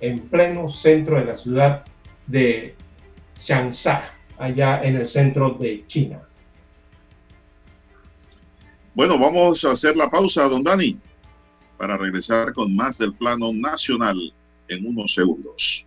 en 0.00 0.18
pleno 0.20 0.68
centro 0.68 1.16
de 1.16 1.24
la 1.24 1.36
ciudad 1.36 1.84
de 2.26 2.74
Changsha, 3.42 4.12
allá 4.38 4.82
en 4.82 4.96
el 4.96 5.08
centro 5.08 5.50
de 5.50 5.84
China. 5.86 6.20
Bueno, 8.94 9.18
vamos 9.18 9.64
a 9.64 9.72
hacer 9.72 9.96
la 9.96 10.10
pausa, 10.10 10.48
don 10.48 10.62
Dani, 10.62 10.98
para 11.78 11.96
regresar 11.96 12.52
con 12.52 12.76
más 12.76 12.98
del 12.98 13.14
plano 13.14 13.50
nacional 13.52 14.18
en 14.68 14.86
unos 14.86 15.14
segundos. 15.14 15.86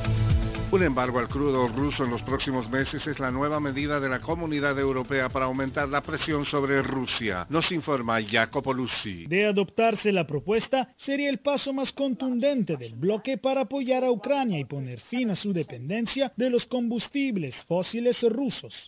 Un 0.71 0.83
embargo 0.83 1.19
al 1.19 1.27
crudo 1.27 1.67
ruso 1.67 2.05
en 2.05 2.11
los 2.11 2.21
próximos 2.21 2.69
meses 2.69 3.05
es 3.05 3.19
la 3.19 3.29
nueva 3.29 3.59
medida 3.59 3.99
de 3.99 4.07
la 4.07 4.21
Comunidad 4.21 4.79
Europea 4.79 5.27
para 5.27 5.43
aumentar 5.43 5.89
la 5.89 5.99
presión 5.99 6.45
sobre 6.45 6.81
Rusia, 6.81 7.45
nos 7.49 7.73
informa 7.73 8.21
Jacopo 8.23 8.73
Luzzi. 8.73 9.25
De 9.27 9.47
adoptarse 9.47 10.13
la 10.13 10.25
propuesta, 10.25 10.87
sería 10.95 11.29
el 11.29 11.39
paso 11.39 11.73
más 11.73 11.91
contundente 11.91 12.77
del 12.77 12.95
bloque 12.95 13.37
para 13.37 13.61
apoyar 13.61 14.05
a 14.05 14.11
Ucrania 14.11 14.59
y 14.59 14.63
poner 14.63 15.01
fin 15.01 15.31
a 15.31 15.35
su 15.35 15.51
dependencia 15.51 16.31
de 16.37 16.49
los 16.49 16.65
combustibles 16.65 17.53
fósiles 17.65 18.21
rusos. 18.21 18.87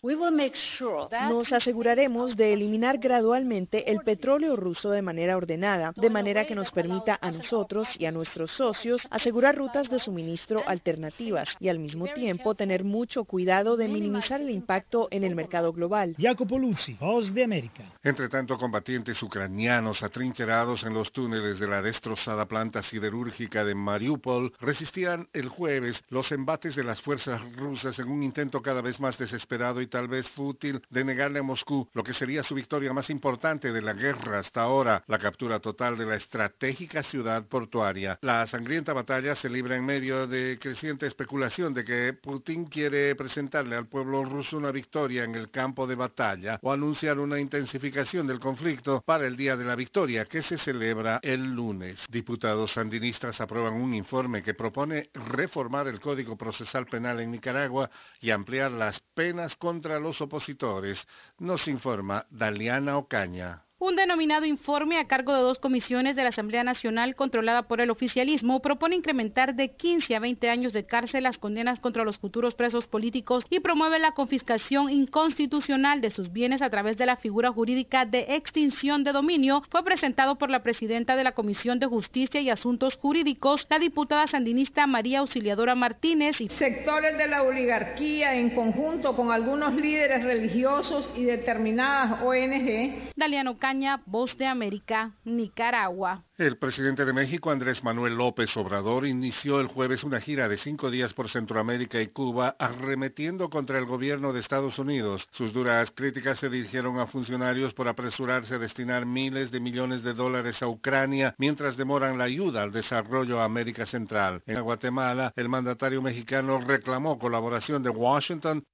Nos 1.28 1.52
aseguraremos 1.52 2.34
de 2.34 2.54
eliminar 2.54 2.96
gradualmente 2.96 3.90
el 3.90 3.98
petróleo 3.98 4.56
ruso 4.56 4.90
de 4.90 5.02
manera 5.02 5.36
ordenada, 5.36 5.92
de 5.94 6.08
manera 6.08 6.46
que 6.46 6.54
nos 6.54 6.70
permita 6.70 7.18
a 7.20 7.30
nosotros 7.30 7.88
y 7.98 8.06
a 8.06 8.10
nuestros 8.10 8.52
socios 8.52 9.06
asegurar 9.10 9.54
rutas 9.56 9.90
de 9.90 9.98
suministro 9.98 10.62
alternativas 10.66 11.50
y 11.60 11.73
al 11.74 11.80
mismo 11.80 12.06
tiempo 12.06 12.54
tener 12.54 12.84
mucho 12.84 13.24
cuidado 13.24 13.76
de 13.76 13.88
minimizar 13.88 14.40
el 14.40 14.50
impacto 14.50 15.08
en 15.10 15.24
el 15.24 15.34
mercado 15.34 15.72
global. 15.72 16.14
Jacopo 16.18 16.58
Luzzi, 16.58 16.94
Voz 16.94 17.34
de 17.34 17.44
América. 17.44 17.82
Entre 18.02 18.28
tanto, 18.28 18.56
combatientes 18.56 19.20
ucranianos 19.22 20.02
atrincherados 20.02 20.84
en 20.84 20.94
los 20.94 21.12
túneles 21.12 21.58
de 21.58 21.66
la 21.66 21.82
destrozada 21.82 22.46
planta 22.46 22.82
siderúrgica 22.82 23.64
de 23.64 23.74
Mariupol 23.74 24.52
resistían 24.60 25.28
el 25.32 25.48
jueves 25.48 26.02
los 26.08 26.30
embates 26.32 26.76
de 26.76 26.84
las 26.84 27.00
fuerzas 27.00 27.40
rusas 27.56 27.98
en 27.98 28.08
un 28.08 28.22
intento 28.22 28.62
cada 28.62 28.80
vez 28.80 29.00
más 29.00 29.18
desesperado 29.18 29.80
y 29.80 29.86
tal 29.86 30.08
vez 30.08 30.28
fútil 30.28 30.82
de 30.90 31.04
negarle 31.04 31.40
a 31.40 31.42
Moscú 31.42 31.88
lo 31.92 32.02
que 32.02 32.14
sería 32.14 32.42
su 32.42 32.54
victoria 32.54 32.92
más 32.92 33.10
importante 33.10 33.72
de 33.72 33.82
la 33.82 33.94
guerra 33.94 34.38
hasta 34.38 34.62
ahora, 34.62 35.02
la 35.06 35.18
captura 35.18 35.58
total 35.58 35.98
de 35.98 36.06
la 36.06 36.16
estratégica 36.16 37.02
ciudad 37.02 37.44
portuaria. 37.46 38.18
La 38.22 38.46
sangrienta 38.46 38.92
batalla 38.92 39.34
se 39.34 39.48
libra 39.48 39.76
en 39.76 39.84
medio 39.84 40.26
de 40.26 40.58
creciente 40.60 41.06
especulación 41.06 41.63
de 41.72 41.84
que 41.84 42.12
Putin 42.12 42.66
quiere 42.66 43.14
presentarle 43.14 43.76
al 43.76 43.86
pueblo 43.86 44.24
ruso 44.24 44.58
una 44.58 44.70
victoria 44.70 45.24
en 45.24 45.34
el 45.34 45.50
campo 45.50 45.86
de 45.86 45.94
batalla 45.94 46.58
o 46.60 46.72
anunciar 46.72 47.18
una 47.18 47.38
intensificación 47.38 48.26
del 48.26 48.40
conflicto 48.40 49.02
para 49.06 49.26
el 49.26 49.36
día 49.36 49.56
de 49.56 49.64
la 49.64 49.76
victoria 49.76 50.26
que 50.26 50.42
se 50.42 50.58
celebra 50.58 51.20
el 51.22 51.54
lunes. 51.54 52.04
Diputados 52.10 52.72
sandinistas 52.72 53.40
aprueban 53.40 53.74
un 53.74 53.94
informe 53.94 54.42
que 54.42 54.54
propone 54.54 55.08
reformar 55.14 55.88
el 55.88 56.00
Código 56.00 56.36
Procesal 56.36 56.86
Penal 56.86 57.20
en 57.20 57.30
Nicaragua 57.30 57.88
y 58.20 58.30
ampliar 58.30 58.72
las 58.72 59.00
penas 59.14 59.56
contra 59.56 59.98
los 60.00 60.20
opositores, 60.20 61.06
nos 61.38 61.68
informa 61.68 62.26
Daliana 62.30 62.98
Ocaña. 62.98 63.62
Un 63.86 63.96
denominado 63.96 64.46
informe 64.46 64.96
a 64.96 65.06
cargo 65.06 65.34
de 65.34 65.42
dos 65.42 65.58
comisiones 65.58 66.16
de 66.16 66.22
la 66.22 66.30
Asamblea 66.30 66.64
Nacional 66.64 67.14
controlada 67.14 67.64
por 67.64 67.82
el 67.82 67.90
oficialismo 67.90 68.62
propone 68.62 68.96
incrementar 68.96 69.54
de 69.54 69.72
15 69.72 70.16
a 70.16 70.20
20 70.20 70.48
años 70.48 70.72
de 70.72 70.86
cárcel 70.86 71.24
las 71.24 71.36
condenas 71.36 71.80
contra 71.80 72.02
los 72.02 72.16
futuros 72.16 72.54
presos 72.54 72.86
políticos 72.86 73.44
y 73.50 73.60
promueve 73.60 73.98
la 73.98 74.12
confiscación 74.12 74.90
inconstitucional 74.90 76.00
de 76.00 76.10
sus 76.10 76.32
bienes 76.32 76.62
a 76.62 76.70
través 76.70 76.96
de 76.96 77.04
la 77.04 77.16
figura 77.16 77.52
jurídica 77.52 78.06
de 78.06 78.20
extinción 78.30 79.04
de 79.04 79.12
dominio. 79.12 79.62
Fue 79.68 79.84
presentado 79.84 80.36
por 80.36 80.48
la 80.48 80.62
presidenta 80.62 81.14
de 81.14 81.24
la 81.24 81.32
Comisión 81.32 81.78
de 81.78 81.84
Justicia 81.84 82.40
y 82.40 82.48
Asuntos 82.48 82.96
Jurídicos, 82.96 83.66
la 83.68 83.78
diputada 83.78 84.26
sandinista 84.28 84.86
María 84.86 85.18
Auxiliadora 85.18 85.74
Martínez. 85.74 86.40
Y 86.40 86.48
Sectores 86.48 87.18
de 87.18 87.28
la 87.28 87.42
oligarquía 87.42 88.34
en 88.34 88.48
conjunto 88.48 89.14
con 89.14 89.30
algunos 89.30 89.74
líderes 89.74 90.24
religiosos 90.24 91.12
y 91.14 91.24
determinadas 91.24 92.22
ONG. 92.22 93.12
Daliano 93.14 93.58
Voz 94.06 94.38
de 94.38 94.46
América, 94.46 95.10
Nicaragua. 95.24 96.22
El 96.38 96.58
presidente 96.58 97.04
de 97.04 97.12
México, 97.12 97.50
Andrés 97.50 97.82
Manuel 97.82 98.14
López 98.14 98.56
Obrador, 98.56 99.04
inició 99.04 99.58
el 99.58 99.66
jueves 99.66 100.04
una 100.04 100.20
gira 100.20 100.48
de 100.48 100.58
cinco 100.58 100.92
días 100.92 101.12
por 101.12 101.28
Centroamérica 101.28 102.00
y 102.00 102.06
Cuba, 102.08 102.54
arremetiendo 102.58 103.50
contra 103.50 103.78
el 103.78 103.84
gobierno 103.84 104.32
de 104.32 104.40
Estados 104.40 104.78
Unidos. 104.78 105.26
Sus 105.32 105.52
duras 105.52 105.90
críticas 105.92 106.38
se 106.38 106.50
dirigieron 106.50 107.00
a 107.00 107.08
funcionarios 107.08 107.74
por 107.74 107.88
apresurarse 107.88 108.54
a 108.54 108.58
destinar 108.58 109.06
miles 109.06 109.50
de 109.50 109.58
millones 109.58 110.04
de 110.04 110.14
dólares 110.14 110.62
a 110.62 110.68
Ucrania 110.68 111.34
mientras 111.38 111.76
demoran 111.76 112.16
la 112.16 112.24
ayuda 112.24 112.62
al 112.62 112.70
desarrollo 112.70 113.40
a 113.40 113.44
América 113.44 113.86
Central. 113.86 114.42
En 114.46 114.62
Guatemala, 114.62 115.32
el 115.34 115.48
mandatario 115.48 116.00
mexicano 116.00 116.60
reclamó 116.60 117.18
colaboración 117.18 117.82
de 117.82 117.90
Washington 117.90 118.64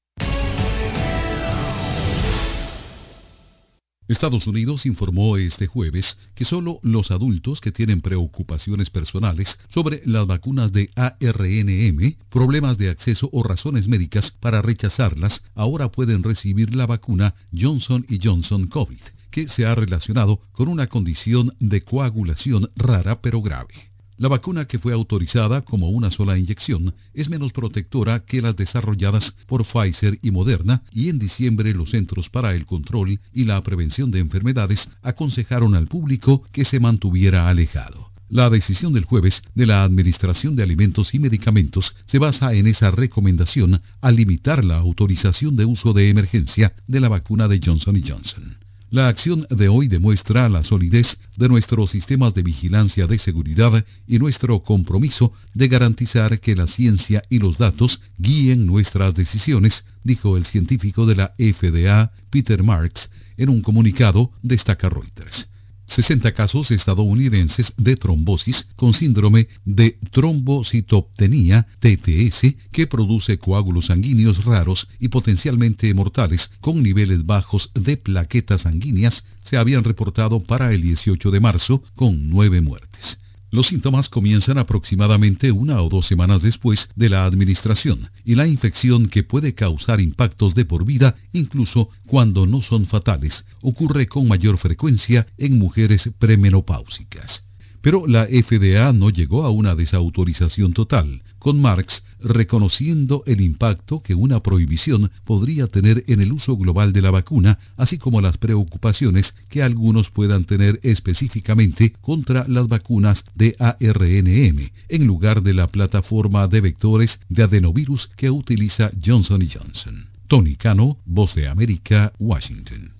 Estados 4.10 4.48
Unidos 4.48 4.86
informó 4.86 5.36
este 5.36 5.68
jueves 5.68 6.18
que 6.34 6.44
solo 6.44 6.80
los 6.82 7.12
adultos 7.12 7.60
que 7.60 7.70
tienen 7.70 8.00
preocupaciones 8.00 8.90
personales 8.90 9.56
sobre 9.68 10.02
las 10.04 10.26
vacunas 10.26 10.72
de 10.72 10.90
ARNM, 10.96 12.16
problemas 12.28 12.76
de 12.76 12.90
acceso 12.90 13.30
o 13.32 13.44
razones 13.44 13.86
médicas 13.86 14.32
para 14.32 14.62
rechazarlas, 14.62 15.44
ahora 15.54 15.92
pueden 15.92 16.24
recibir 16.24 16.74
la 16.74 16.86
vacuna 16.86 17.36
Johnson 17.56 18.04
Johnson 18.20 18.66
COVID, 18.66 19.00
que 19.30 19.48
se 19.48 19.64
ha 19.64 19.76
relacionado 19.76 20.40
con 20.50 20.66
una 20.66 20.88
condición 20.88 21.54
de 21.60 21.82
coagulación 21.82 22.68
rara 22.74 23.20
pero 23.20 23.40
grave. 23.40 23.89
La 24.20 24.28
vacuna 24.28 24.66
que 24.66 24.78
fue 24.78 24.92
autorizada 24.92 25.62
como 25.62 25.88
una 25.88 26.10
sola 26.10 26.36
inyección 26.36 26.94
es 27.14 27.30
menos 27.30 27.54
protectora 27.54 28.26
que 28.26 28.42
las 28.42 28.54
desarrolladas 28.54 29.34
por 29.46 29.64
Pfizer 29.64 30.18
y 30.20 30.30
Moderna 30.30 30.82
y 30.92 31.08
en 31.08 31.18
diciembre 31.18 31.72
los 31.72 31.92
Centros 31.92 32.28
para 32.28 32.54
el 32.54 32.66
Control 32.66 33.18
y 33.32 33.44
la 33.44 33.62
Prevención 33.62 34.10
de 34.10 34.18
Enfermedades 34.18 34.90
aconsejaron 35.00 35.74
al 35.74 35.86
público 35.86 36.42
que 36.52 36.66
se 36.66 36.80
mantuviera 36.80 37.48
alejado. 37.48 38.10
La 38.28 38.50
decisión 38.50 38.92
del 38.92 39.06
jueves 39.06 39.42
de 39.54 39.64
la 39.64 39.84
Administración 39.84 40.54
de 40.54 40.64
Alimentos 40.64 41.14
y 41.14 41.18
Medicamentos 41.18 41.96
se 42.04 42.18
basa 42.18 42.52
en 42.52 42.66
esa 42.66 42.90
recomendación 42.90 43.80
a 44.02 44.10
limitar 44.10 44.66
la 44.66 44.76
autorización 44.76 45.56
de 45.56 45.64
uso 45.64 45.94
de 45.94 46.10
emergencia 46.10 46.74
de 46.86 47.00
la 47.00 47.08
vacuna 47.08 47.48
de 47.48 47.58
Johnson 47.64 47.98
Johnson. 48.06 48.58
La 48.92 49.06
acción 49.06 49.46
de 49.50 49.68
hoy 49.68 49.86
demuestra 49.86 50.48
la 50.48 50.64
solidez 50.64 51.16
de 51.36 51.48
nuestros 51.48 51.92
sistemas 51.92 52.34
de 52.34 52.42
vigilancia 52.42 53.06
de 53.06 53.20
seguridad 53.20 53.84
y 54.08 54.18
nuestro 54.18 54.64
compromiso 54.64 55.32
de 55.54 55.68
garantizar 55.68 56.40
que 56.40 56.56
la 56.56 56.66
ciencia 56.66 57.22
y 57.30 57.38
los 57.38 57.56
datos 57.56 58.00
guíen 58.18 58.66
nuestras 58.66 59.14
decisiones, 59.14 59.84
dijo 60.02 60.36
el 60.36 60.44
científico 60.44 61.06
de 61.06 61.14
la 61.14 61.34
FDA, 61.38 62.10
Peter 62.30 62.64
Marks, 62.64 63.10
en 63.36 63.50
un 63.50 63.62
comunicado, 63.62 64.32
destaca 64.42 64.88
Reuters. 64.88 65.48
60 65.90 66.32
casos 66.32 66.70
estadounidenses 66.70 67.72
de 67.76 67.96
trombosis 67.96 68.66
con 68.76 68.94
síndrome 68.94 69.48
de 69.64 69.98
trombocitopenia 70.12 71.66
TTS 71.80 72.54
que 72.70 72.86
produce 72.86 73.38
coágulos 73.38 73.86
sanguíneos 73.86 74.44
raros 74.44 74.88
y 75.00 75.08
potencialmente 75.08 75.92
mortales 75.92 76.50
con 76.60 76.82
niveles 76.82 77.26
bajos 77.26 77.70
de 77.74 77.96
plaquetas 77.96 78.62
sanguíneas 78.62 79.24
se 79.42 79.56
habían 79.56 79.84
reportado 79.84 80.40
para 80.40 80.72
el 80.72 80.82
18 80.82 81.30
de 81.30 81.40
marzo 81.40 81.82
con 81.96 82.28
nueve 82.28 82.60
muertes. 82.60 83.18
Los 83.52 83.66
síntomas 83.66 84.08
comienzan 84.08 84.58
aproximadamente 84.58 85.50
una 85.50 85.82
o 85.82 85.88
dos 85.88 86.06
semanas 86.06 86.40
después 86.40 86.88
de 86.94 87.08
la 87.08 87.24
administración 87.24 88.10
y 88.24 88.36
la 88.36 88.46
infección 88.46 89.08
que 89.08 89.24
puede 89.24 89.54
causar 89.54 90.00
impactos 90.00 90.54
de 90.54 90.64
por 90.64 90.84
vida 90.84 91.16
incluso 91.32 91.88
cuando 92.06 92.46
no 92.46 92.62
son 92.62 92.86
fatales 92.86 93.44
ocurre 93.60 94.06
con 94.06 94.28
mayor 94.28 94.56
frecuencia 94.58 95.26
en 95.36 95.58
mujeres 95.58 96.10
premenopáusicas. 96.18 97.49
Pero 97.80 98.06
la 98.06 98.26
FDA 98.26 98.92
no 98.92 99.10
llegó 99.10 99.44
a 99.44 99.50
una 99.50 99.74
desautorización 99.74 100.72
total, 100.72 101.22
con 101.38 101.60
Marx 101.60 102.04
reconociendo 102.20 103.22
el 103.26 103.40
impacto 103.40 104.02
que 104.02 104.14
una 104.14 104.40
prohibición 104.42 105.10
podría 105.24 105.66
tener 105.66 106.04
en 106.06 106.20
el 106.20 106.32
uso 106.32 106.56
global 106.56 106.92
de 106.92 107.00
la 107.00 107.10
vacuna, 107.10 107.58
así 107.76 107.96
como 107.96 108.20
las 108.20 108.36
preocupaciones 108.36 109.34
que 109.48 109.62
algunos 109.62 110.10
puedan 110.10 110.44
tener 110.44 110.78
específicamente 110.82 111.94
contra 112.00 112.46
las 112.46 112.68
vacunas 112.68 113.24
de 113.34 113.56
ARNM, 113.58 114.70
en 114.88 115.06
lugar 115.06 115.42
de 115.42 115.54
la 115.54 115.68
plataforma 115.68 116.46
de 116.48 116.60
vectores 116.60 117.20
de 117.30 117.44
adenovirus 117.44 118.10
que 118.16 118.30
utiliza 118.30 118.90
Johnson 119.02 119.48
Johnson. 119.50 120.08
Tony 120.28 120.54
Cano, 120.56 120.98
Voz 121.06 121.34
de 121.34 121.48
América, 121.48 122.12
Washington. 122.18 122.99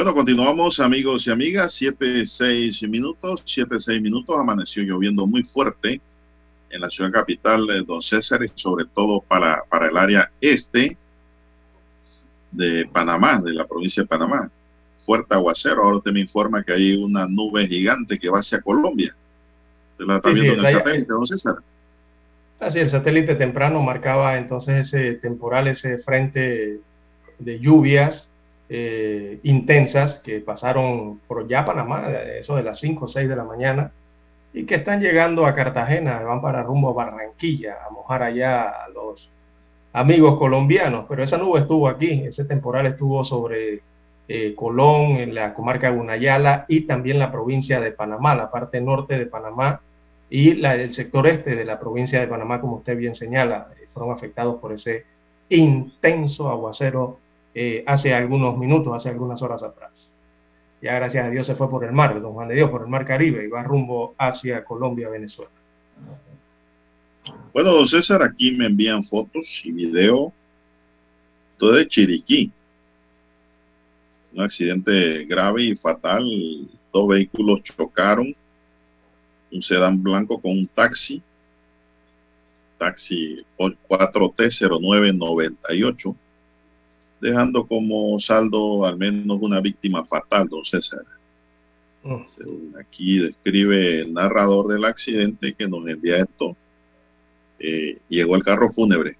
Bueno, 0.00 0.14
continuamos 0.14 0.80
amigos 0.80 1.26
y 1.26 1.30
amigas, 1.30 1.74
7, 1.74 2.24
6 2.24 2.84
minutos, 2.84 3.42
7, 3.44 3.78
6 3.78 4.00
minutos, 4.00 4.34
amaneció 4.34 4.82
lloviendo 4.82 5.26
muy 5.26 5.42
fuerte 5.42 6.00
en 6.70 6.80
la 6.80 6.88
ciudad 6.88 7.12
capital 7.12 7.66
de 7.66 7.82
Don 7.82 8.00
César 8.00 8.42
y 8.42 8.50
sobre 8.54 8.86
todo 8.86 9.20
para, 9.20 9.62
para 9.68 9.88
el 9.88 9.98
área 9.98 10.30
este 10.40 10.96
de 12.50 12.88
Panamá, 12.90 13.42
de 13.44 13.52
la 13.52 13.66
provincia 13.66 14.02
de 14.02 14.06
Panamá. 14.06 14.50
Fuerte 15.04 15.34
aguacero, 15.34 15.82
ahora 15.82 15.98
usted 15.98 16.12
me 16.12 16.20
informa 16.20 16.62
que 16.62 16.72
hay 16.72 16.96
una 16.96 17.26
nube 17.26 17.66
gigante 17.68 18.18
que 18.18 18.30
va 18.30 18.38
hacia 18.38 18.62
Colombia. 18.62 19.14
¿Usted 19.92 20.06
la 20.06 20.16
está 20.16 20.30
Sí, 20.30 20.34
sí, 20.36 20.40
viendo 20.40 20.62
en 20.62 20.66
el 20.66 20.74
satélite, 20.76 21.12
don 21.12 21.26
César? 21.26 21.56
Así, 22.58 22.78
el 22.78 22.88
satélite 22.88 23.34
temprano 23.34 23.82
marcaba 23.82 24.38
entonces 24.38 24.94
ese 24.94 25.16
temporal, 25.16 25.68
ese 25.68 25.98
frente 25.98 26.80
de 27.38 27.60
lluvias 27.60 28.29
eh, 28.72 29.40
intensas 29.42 30.20
que 30.20 30.38
pasaron 30.38 31.20
por 31.26 31.48
ya 31.48 31.64
Panamá, 31.64 32.08
eso 32.38 32.54
de 32.54 32.62
las 32.62 32.78
5 32.78 33.04
o 33.04 33.08
6 33.08 33.28
de 33.28 33.34
la 33.34 33.42
mañana, 33.42 33.90
y 34.52 34.64
que 34.64 34.76
están 34.76 35.00
llegando 35.00 35.44
a 35.44 35.54
Cartagena, 35.56 36.20
van 36.20 36.40
para 36.40 36.62
rumbo 36.62 36.90
a 36.90 37.04
Barranquilla, 37.04 37.78
a 37.84 37.90
mojar 37.90 38.22
allá 38.22 38.84
a 38.84 38.88
los 38.88 39.28
amigos 39.92 40.38
colombianos, 40.38 41.06
pero 41.08 41.24
esa 41.24 41.36
nube 41.36 41.60
estuvo 41.60 41.88
aquí, 41.88 42.22
ese 42.24 42.44
temporal 42.44 42.86
estuvo 42.86 43.24
sobre 43.24 43.80
eh, 44.28 44.54
Colón, 44.54 45.16
en 45.16 45.34
la 45.34 45.52
comarca 45.52 45.90
Gunayala 45.90 46.64
y 46.68 46.82
también 46.82 47.18
la 47.18 47.32
provincia 47.32 47.80
de 47.80 47.90
Panamá, 47.90 48.36
la 48.36 48.52
parte 48.52 48.80
norte 48.80 49.18
de 49.18 49.26
Panamá 49.26 49.80
y 50.30 50.64
el 50.64 50.94
sector 50.94 51.26
este 51.26 51.56
de 51.56 51.64
la 51.64 51.80
provincia 51.80 52.20
de 52.20 52.28
Panamá, 52.28 52.60
como 52.60 52.76
usted 52.76 52.96
bien 52.96 53.16
señala, 53.16 53.66
eh, 53.80 53.88
fueron 53.92 54.12
afectados 54.14 54.60
por 54.60 54.72
ese 54.72 55.04
intenso 55.48 56.48
aguacero 56.48 57.18
eh, 57.54 57.82
hace 57.86 58.14
algunos 58.14 58.56
minutos, 58.56 58.94
hace 58.94 59.08
algunas 59.08 59.42
horas 59.42 59.62
atrás. 59.62 60.10
Ya 60.82 60.94
gracias 60.94 61.26
a 61.26 61.30
Dios 61.30 61.46
se 61.46 61.54
fue 61.54 61.68
por 61.68 61.84
el 61.84 61.92
mar, 61.92 62.18
don 62.20 62.32
Juan 62.32 62.48
de 62.48 62.54
Dios, 62.54 62.70
por 62.70 62.80
el 62.82 62.88
mar 62.88 63.04
Caribe 63.04 63.44
y 63.44 63.48
va 63.48 63.62
rumbo 63.62 64.14
hacia 64.16 64.64
Colombia, 64.64 65.10
Venezuela. 65.10 65.50
Bueno, 67.52 67.72
don 67.72 67.86
César, 67.86 68.22
aquí 68.22 68.52
me 68.52 68.64
envían 68.66 69.04
fotos 69.04 69.60
y 69.64 69.72
video. 69.72 70.32
Todo 71.58 71.72
de 71.72 71.86
Chiriquí. 71.86 72.50
Un 74.32 74.42
accidente 74.42 75.26
grave 75.26 75.64
y 75.64 75.76
fatal. 75.76 76.24
Dos 76.92 77.08
vehículos 77.08 77.62
chocaron. 77.62 78.34
Un 79.52 79.60
sedán 79.60 80.02
blanco 80.02 80.40
con 80.40 80.52
un 80.52 80.66
taxi. 80.68 81.22
Taxi 82.78 83.44
4T0998. 83.58 86.16
Dejando 87.20 87.66
como 87.66 88.18
saldo 88.18 88.84
al 88.86 88.96
menos 88.96 89.38
una 89.40 89.60
víctima 89.60 90.04
fatal, 90.04 90.48
don 90.48 90.64
César. 90.64 91.04
Según 92.36 92.74
aquí 92.80 93.18
describe 93.18 94.00
el 94.00 94.14
narrador 94.14 94.68
del 94.68 94.86
accidente 94.86 95.54
que 95.54 95.68
nos 95.68 95.86
envía 95.86 96.16
esto 96.16 96.56
eh, 97.60 97.98
llegó 98.08 98.36
el 98.36 98.42
carro 98.42 98.72
fúnebre. 98.72 99.16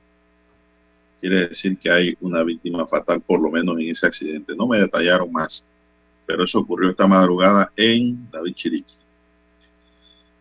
Quiere 1.20 1.48
decir 1.48 1.76
que 1.76 1.90
hay 1.90 2.16
una 2.22 2.42
víctima 2.42 2.86
fatal, 2.86 3.20
por 3.20 3.40
lo 3.40 3.50
menos 3.50 3.78
en 3.78 3.90
ese 3.90 4.06
accidente. 4.06 4.56
No 4.56 4.66
me 4.66 4.78
detallaron 4.78 5.30
más, 5.30 5.62
pero 6.24 6.44
eso 6.44 6.60
ocurrió 6.60 6.88
esta 6.88 7.06
madrugada 7.06 7.70
en 7.76 8.30
David 8.30 8.54
Chiriquí. 8.54 8.94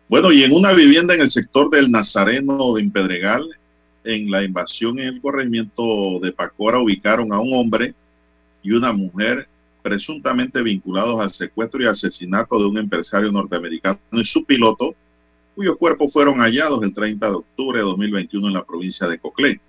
Bueno, 0.08 0.32
y 0.32 0.42
en 0.42 0.52
una 0.52 0.72
vivienda 0.72 1.14
en 1.14 1.20
el 1.20 1.30
sector 1.30 1.68
del 1.68 1.90
Nazareno 1.90 2.72
de 2.74 2.82
Impedregal, 2.82 3.46
en 4.04 4.30
la 4.30 4.42
invasión 4.42 4.98
en 4.98 5.08
el 5.08 5.20
corregimiento 5.20 6.18
de 6.20 6.32
Pacora, 6.32 6.78
ubicaron 6.78 7.32
a 7.32 7.40
un 7.40 7.54
hombre 7.54 7.94
y 8.62 8.72
una 8.72 8.92
mujer 8.92 9.48
presuntamente 9.82 10.62
vinculados 10.62 11.20
al 11.20 11.30
secuestro 11.30 11.82
y 11.82 11.86
asesinato 11.86 12.58
de 12.58 12.66
un 12.66 12.78
empresario 12.78 13.32
norteamericano 13.32 13.98
y 14.12 14.24
su 14.24 14.44
piloto, 14.44 14.94
cuyos 15.54 15.76
cuerpos 15.76 16.12
fueron 16.12 16.40
hallados 16.40 16.82
el 16.82 16.92
30 16.92 17.26
de 17.26 17.34
octubre 17.34 17.78
de 17.78 17.84
2021 17.84 18.48
en 18.48 18.54
la 18.54 18.64
provincia 18.64 19.06
de 19.06 19.18
Coclé. 19.18 19.60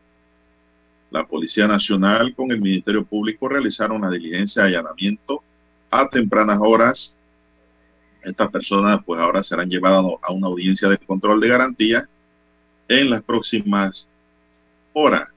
La 1.10 1.26
Policía 1.26 1.68
Nacional 1.68 2.34
con 2.36 2.52
el 2.52 2.62
Ministerio 2.62 3.04
Público 3.04 3.50
realizaron 3.50 3.98
una 3.98 4.12
diligencia 4.12 4.64
de 4.64 4.70
allanamiento 4.70 5.44
a 5.90 6.08
tempranas 6.10 6.60
horas. 6.62 7.18
Estas 8.24 8.50
personas 8.50 9.00
pues 9.06 9.20
ahora 9.20 9.44
serán 9.44 9.70
llevadas 9.70 10.06
a 10.22 10.32
una 10.32 10.48
audiencia 10.48 10.88
de 10.88 10.98
control 10.98 11.42
de 11.42 11.48
garantía 11.50 12.08
en 12.88 13.10
las 13.10 13.24
próximas 13.24 14.08
horas. 14.94 15.28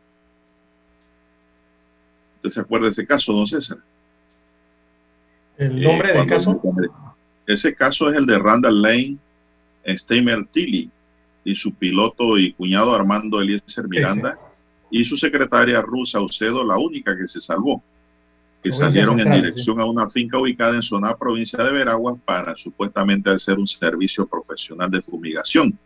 ¿Usted 2.36 2.50
se 2.50 2.60
acuerda 2.60 2.86
de 2.86 2.92
ese 2.92 3.06
caso, 3.06 3.32
don 3.32 3.46
César? 3.46 3.78
¿El 5.56 5.78
Eh, 5.82 5.86
nombre 5.86 6.12
del 6.12 6.26
caso? 6.26 6.60
Ese 7.46 7.74
caso 7.74 8.10
es 8.10 8.16
el 8.16 8.26
de 8.26 8.38
Randall 8.38 8.82
Lane 8.82 9.16
Steimer 9.86 10.46
Tilly 10.46 10.90
y 11.44 11.54
su 11.54 11.74
piloto 11.74 12.38
y 12.38 12.52
cuñado 12.52 12.94
Armando 12.94 13.40
Eliezer 13.40 13.86
Miranda 13.88 14.38
y 14.90 15.04
su 15.04 15.16
secretaria 15.16 15.82
Ruth 15.82 16.06
Saucedo, 16.08 16.64
la 16.64 16.78
única 16.78 17.16
que 17.16 17.28
se 17.28 17.40
salvó, 17.40 17.82
que 18.62 18.70
Provincia 18.70 18.86
salieron 18.86 19.20
en 19.20 19.30
dirección 19.30 19.78
a 19.80 19.84
una 19.84 20.08
finca 20.08 20.38
ubicada 20.38 20.74
en 20.74 20.82
zona 20.82 21.14
provincia 21.16 21.62
de 21.62 21.72
Veraguas 21.72 22.16
para 22.24 22.56
supuestamente 22.56 23.30
hacer 23.30 23.58
un 23.58 23.66
servicio 23.66 24.26
profesional 24.26 24.90
de 24.90 25.02
fumigación. 25.02 25.78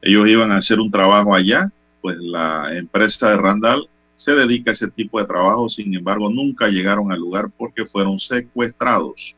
Ellos 0.00 0.28
iban 0.28 0.52
a 0.52 0.56
hacer 0.58 0.80
un 0.80 0.90
trabajo 0.90 1.34
allá, 1.34 1.70
pues 2.04 2.18
la 2.18 2.68
empresa 2.76 3.30
de 3.30 3.36
Randall 3.38 3.88
se 4.14 4.32
dedica 4.32 4.70
a 4.70 4.74
ese 4.74 4.88
tipo 4.88 5.18
de 5.18 5.24
trabajo, 5.24 5.70
sin 5.70 5.94
embargo 5.94 6.28
nunca 6.28 6.68
llegaron 6.68 7.10
al 7.10 7.18
lugar 7.18 7.48
porque 7.56 7.86
fueron 7.86 8.18
secuestrados. 8.18 9.34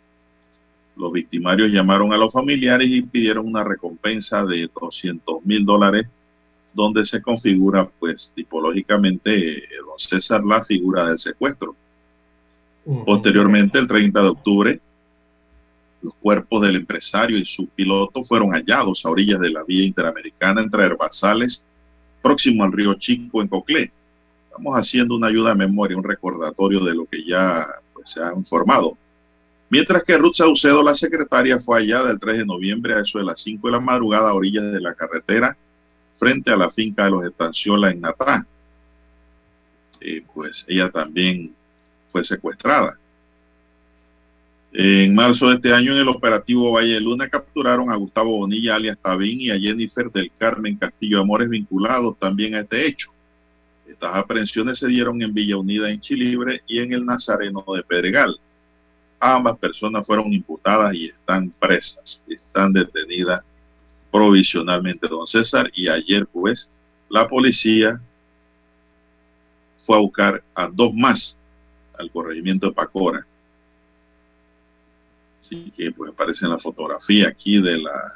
Los 0.96 1.12
victimarios 1.12 1.70
llamaron 1.70 2.12
a 2.12 2.16
los 2.16 2.32
familiares 2.32 2.90
y 2.90 3.02
pidieron 3.02 3.46
una 3.46 3.62
recompensa 3.62 4.44
de 4.44 4.68
200 4.80 5.44
mil 5.44 5.64
dólares, 5.64 6.08
donde 6.74 7.06
se 7.06 7.22
configura, 7.22 7.88
pues, 8.00 8.32
tipológicamente, 8.34 9.58
eh, 9.58 9.62
don 9.86 9.96
César, 9.96 10.42
la 10.44 10.64
figura 10.64 11.06
del 11.06 11.20
secuestro. 11.20 11.76
Posteriormente, 13.04 13.78
el 13.78 13.86
30 13.86 14.22
de 14.22 14.28
octubre, 14.28 14.80
los 16.02 16.14
cuerpos 16.14 16.62
del 16.62 16.74
empresario 16.74 17.38
y 17.38 17.46
su 17.46 17.68
piloto 17.68 18.24
fueron 18.24 18.50
hallados 18.50 19.06
a 19.06 19.10
orillas 19.10 19.38
de 19.38 19.50
la 19.50 19.62
vía 19.62 19.84
interamericana 19.84 20.62
entre 20.62 20.82
Herbazales, 20.82 21.64
próximo 22.26 22.64
al 22.64 22.72
río 22.72 22.94
Chico, 22.94 23.40
en 23.40 23.46
Coclé. 23.46 23.92
Estamos 24.48 24.74
haciendo 24.76 25.14
una 25.14 25.28
ayuda 25.28 25.50
de 25.50 25.56
memoria, 25.56 25.96
un 25.96 26.02
recordatorio 26.02 26.84
de 26.84 26.92
lo 26.92 27.06
que 27.06 27.24
ya 27.24 27.68
pues, 27.92 28.10
se 28.10 28.20
ha 28.20 28.32
informado. 28.34 28.98
Mientras 29.70 30.02
que 30.02 30.16
Ruth 30.16 30.34
Saucedo, 30.34 30.82
la 30.82 30.96
secretaria, 30.96 31.60
fue 31.60 31.78
hallada 31.78 32.10
el 32.10 32.18
3 32.18 32.38
de 32.38 32.46
noviembre 32.46 32.94
a 32.94 33.00
eso 33.00 33.18
de 33.18 33.24
las 33.24 33.40
5 33.40 33.68
de 33.68 33.72
la 33.72 33.80
madrugada 33.80 34.30
a 34.30 34.34
orillas 34.34 34.72
de 34.72 34.80
la 34.80 34.94
carretera 34.94 35.56
frente 36.18 36.50
a 36.50 36.56
la 36.56 36.68
finca 36.68 37.04
de 37.04 37.10
los 37.10 37.24
Estanciola 37.24 37.92
en 37.92 38.00
Natá. 38.00 38.44
Eh, 40.00 40.24
pues 40.34 40.64
ella 40.68 40.90
también 40.90 41.54
fue 42.08 42.24
secuestrada. 42.24 42.98
En 44.78 45.14
marzo 45.14 45.48
de 45.48 45.54
este 45.54 45.72
año, 45.72 45.92
en 45.92 46.00
el 46.00 46.08
operativo 46.08 46.70
Valle 46.70 47.00
Luna, 47.00 47.30
capturaron 47.30 47.90
a 47.90 47.96
Gustavo 47.96 48.36
Bonilla, 48.36 48.74
alias 48.74 48.98
Tabín, 49.00 49.40
y 49.40 49.50
a 49.50 49.58
Jennifer 49.58 50.12
del 50.12 50.30
Carmen 50.36 50.76
Castillo 50.76 51.18
Amores, 51.18 51.48
vinculados 51.48 52.18
también 52.18 52.54
a 52.54 52.60
este 52.60 52.86
hecho. 52.86 53.10
Estas 53.88 54.14
aprehensiones 54.14 54.78
se 54.78 54.88
dieron 54.88 55.22
en 55.22 55.32
Villa 55.32 55.56
Unida, 55.56 55.90
en 55.90 55.98
Chilibre, 55.98 56.60
y 56.66 56.80
en 56.80 56.92
el 56.92 57.06
Nazareno 57.06 57.64
de 57.74 57.82
Pedregal. 57.84 58.38
Ambas 59.18 59.56
personas 59.56 60.06
fueron 60.06 60.30
imputadas 60.30 60.94
y 60.94 61.06
están 61.06 61.50
presas, 61.58 62.22
están 62.28 62.74
detenidas 62.74 63.40
provisionalmente, 64.12 65.08
don 65.08 65.26
César, 65.26 65.70
y 65.74 65.88
ayer 65.88 66.26
pues 66.26 66.68
la 67.08 67.26
policía 67.26 67.98
fue 69.78 69.96
a 69.96 70.00
buscar 70.00 70.42
a 70.54 70.68
dos 70.68 70.92
más 70.92 71.38
al 71.98 72.10
corregimiento 72.10 72.66
de 72.66 72.74
Pacora. 72.74 73.26
Así 75.46 75.70
que 75.76 75.92
pues 75.92 76.10
aparece 76.10 76.44
en 76.44 76.50
la 76.50 76.58
fotografía 76.58 77.28
aquí 77.28 77.62
de 77.62 77.78
la 77.78 78.14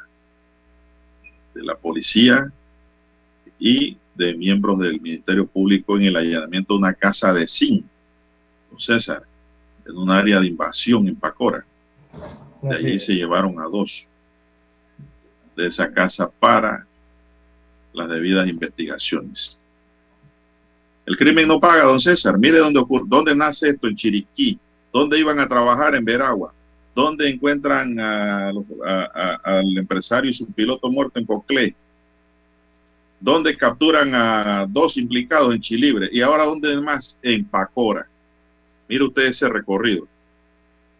de 1.54 1.62
la 1.62 1.76
policía 1.76 2.52
y 3.56 3.96
de 4.16 4.34
miembros 4.34 4.80
del 4.80 5.00
Ministerio 5.00 5.46
Público 5.46 5.96
en 5.96 6.06
el 6.06 6.16
allanamiento 6.16 6.74
de 6.74 6.78
una 6.80 6.92
casa 6.92 7.32
de 7.32 7.46
zinc, 7.46 7.84
don 8.68 8.80
César, 8.80 9.22
en 9.86 9.96
un 9.96 10.10
área 10.10 10.40
de 10.40 10.48
invasión 10.48 11.06
en 11.06 11.14
Pacora. 11.14 11.64
De 12.62 12.74
allí 12.74 12.98
se 12.98 13.14
llevaron 13.14 13.60
a 13.60 13.64
dos 13.64 14.04
de 15.56 15.68
esa 15.68 15.92
casa 15.92 16.28
para 16.28 16.84
las 17.92 18.08
debidas 18.08 18.48
investigaciones. 18.48 19.60
El 21.06 21.16
crimen 21.16 21.46
no 21.46 21.60
paga, 21.60 21.84
don 21.84 22.00
César. 22.00 22.36
Mire 22.36 22.58
dónde 22.58 22.80
ocurre, 22.80 23.04
dónde 23.06 23.36
nace 23.36 23.68
esto, 23.68 23.86
en 23.86 23.94
Chiriquí. 23.94 24.58
¿Dónde 24.92 25.16
iban 25.16 25.38
a 25.38 25.48
trabajar? 25.48 25.94
En 25.94 26.04
Veragua. 26.04 26.52
¿Dónde 26.94 27.28
encuentran 27.28 27.98
a, 28.00 28.48
al 28.48 29.78
empresario 29.78 30.30
y 30.30 30.34
su 30.34 30.46
piloto 30.46 30.90
muerto 30.90 31.18
en 31.18 31.26
Coclé? 31.26 31.74
¿Dónde 33.20 33.56
capturan 33.56 34.14
a 34.14 34.66
dos 34.66 34.96
implicados 34.96 35.54
en 35.54 35.60
Chilibre? 35.60 36.08
Y 36.10 36.22
ahora, 36.22 36.44
¿dónde 36.44 36.80
más? 36.80 37.16
En 37.22 37.44
Pacora. 37.44 38.08
Mire 38.88 39.04
usted 39.04 39.26
ese 39.26 39.48
recorrido. 39.48 40.08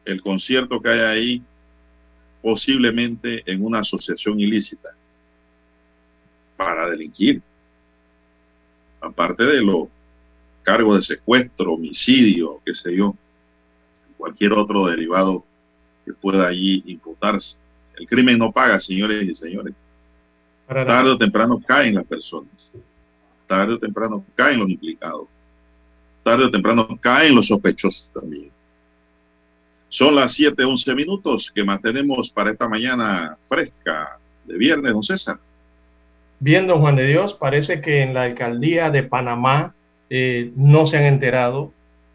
El 0.04 0.20
concierto 0.20 0.80
que 0.80 0.90
hay 0.90 1.00
ahí, 1.00 1.42
posiblemente 2.42 3.42
en 3.46 3.64
una 3.64 3.80
asociación 3.80 4.38
ilícita 4.38 4.90
para 6.56 6.90
delinquir. 6.90 7.42
Aparte 9.00 9.44
de 9.44 9.62
los 9.62 9.88
cargos 10.62 10.96
de 10.96 11.14
secuestro, 11.14 11.72
homicidio, 11.72 12.60
qué 12.64 12.74
sé 12.74 12.94
yo, 12.94 13.14
cualquier 14.18 14.52
otro 14.52 14.86
derivado 14.86 15.44
que 16.05 16.12
pueda 16.12 16.47
allí 16.47 16.82
imputarse. 16.86 17.56
El 17.98 18.06
crimen 18.06 18.39
no 18.39 18.51
paga, 18.51 18.81
señores 18.81 19.24
y 19.24 19.35
señores. 19.35 19.74
Tarde 20.66 21.10
o 21.10 21.18
temprano 21.18 21.60
caen 21.66 21.97
las 21.97 22.06
personas. 22.06 22.70
Tarde 23.47 23.74
o 23.74 23.78
temprano 23.78 24.24
caen 24.36 24.60
los 24.60 24.70
implicados. 24.70 25.27
Tarde 26.22 26.44
o 26.44 26.51
temprano 26.51 26.86
caen 27.01 27.35
los 27.35 27.48
sospechosos 27.48 28.10
también. 28.14 28.51
Son 29.89 30.14
las 30.14 30.39
7:11 30.39 30.94
minutos 30.94 31.51
que 31.52 31.64
mantenemos 31.64 32.31
para 32.31 32.52
esta 32.52 32.68
mañana 32.68 33.36
fresca 33.48 34.18
de 34.44 34.56
viernes, 34.56 34.93
don 34.93 35.02
César. 35.02 35.39
Bien, 36.39 36.66
don 36.66 36.81
Juan 36.81 36.97
de 36.97 37.06
Dios, 37.06 37.35
parece 37.35 37.81
que 37.81 38.02
en 38.02 38.14
la 38.14 38.22
alcaldía 38.22 38.90
de 38.90 39.02
Panamá 39.02 39.74
eh, 40.09 40.52
no 40.56 40.86
se 40.86 40.97
han 40.97 41.05
enterado 41.05 41.72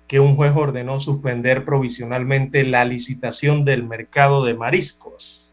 que 0.08 0.20
un 0.20 0.36
juez 0.36 0.54
ordenó 0.56 1.00
suspender 1.00 1.66
provisionalmente 1.66 2.64
la 2.64 2.86
licitación 2.86 3.66
del 3.66 3.84
mercado 3.84 4.46
de 4.46 4.54
mariscos, 4.54 5.52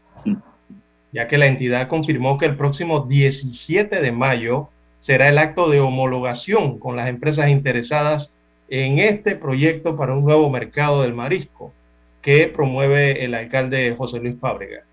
ya 1.11 1.27
que 1.27 1.37
la 1.37 1.47
entidad 1.47 1.87
confirmó 1.87 2.37
que 2.37 2.45
el 2.45 2.55
próximo 2.55 3.01
17 3.01 4.01
de 4.01 4.11
mayo 4.11 4.69
será 5.01 5.29
el 5.29 5.37
acto 5.37 5.69
de 5.69 5.79
homologación 5.79 6.79
con 6.79 6.95
las 6.95 7.09
empresas 7.09 7.49
interesadas 7.49 8.31
en 8.69 8.99
este 8.99 9.35
proyecto 9.35 9.97
para 9.97 10.13
un 10.13 10.23
nuevo 10.23 10.49
mercado 10.49 11.01
del 11.01 11.13
marisco 11.13 11.73
que 12.21 12.47
promueve 12.47 13.25
el 13.25 13.33
alcalde 13.33 13.95
José 13.97 14.19
Luis 14.19 14.39
Fábrega. 14.39 14.83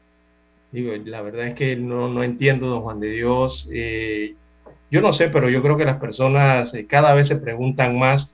Digo, 0.73 0.93
la 1.05 1.23
verdad 1.23 1.49
es 1.49 1.55
que 1.55 1.77
no, 1.77 2.09
no 2.09 2.23
entiendo, 2.23 2.67
don 2.67 2.83
Juan 2.83 3.01
de 3.01 3.11
Dios. 3.11 3.69
Eh, 3.73 4.35
yo 4.91 5.01
no 5.01 5.13
sé, 5.13 5.29
pero 5.29 5.49
yo 5.49 5.63
creo 5.63 5.77
que 5.77 5.85
las 5.85 5.99
personas 5.99 6.75
eh, 6.75 6.87
cada 6.87 7.15
vez 7.15 7.29
se 7.29 7.37
preguntan 7.37 7.99
más 7.99 8.33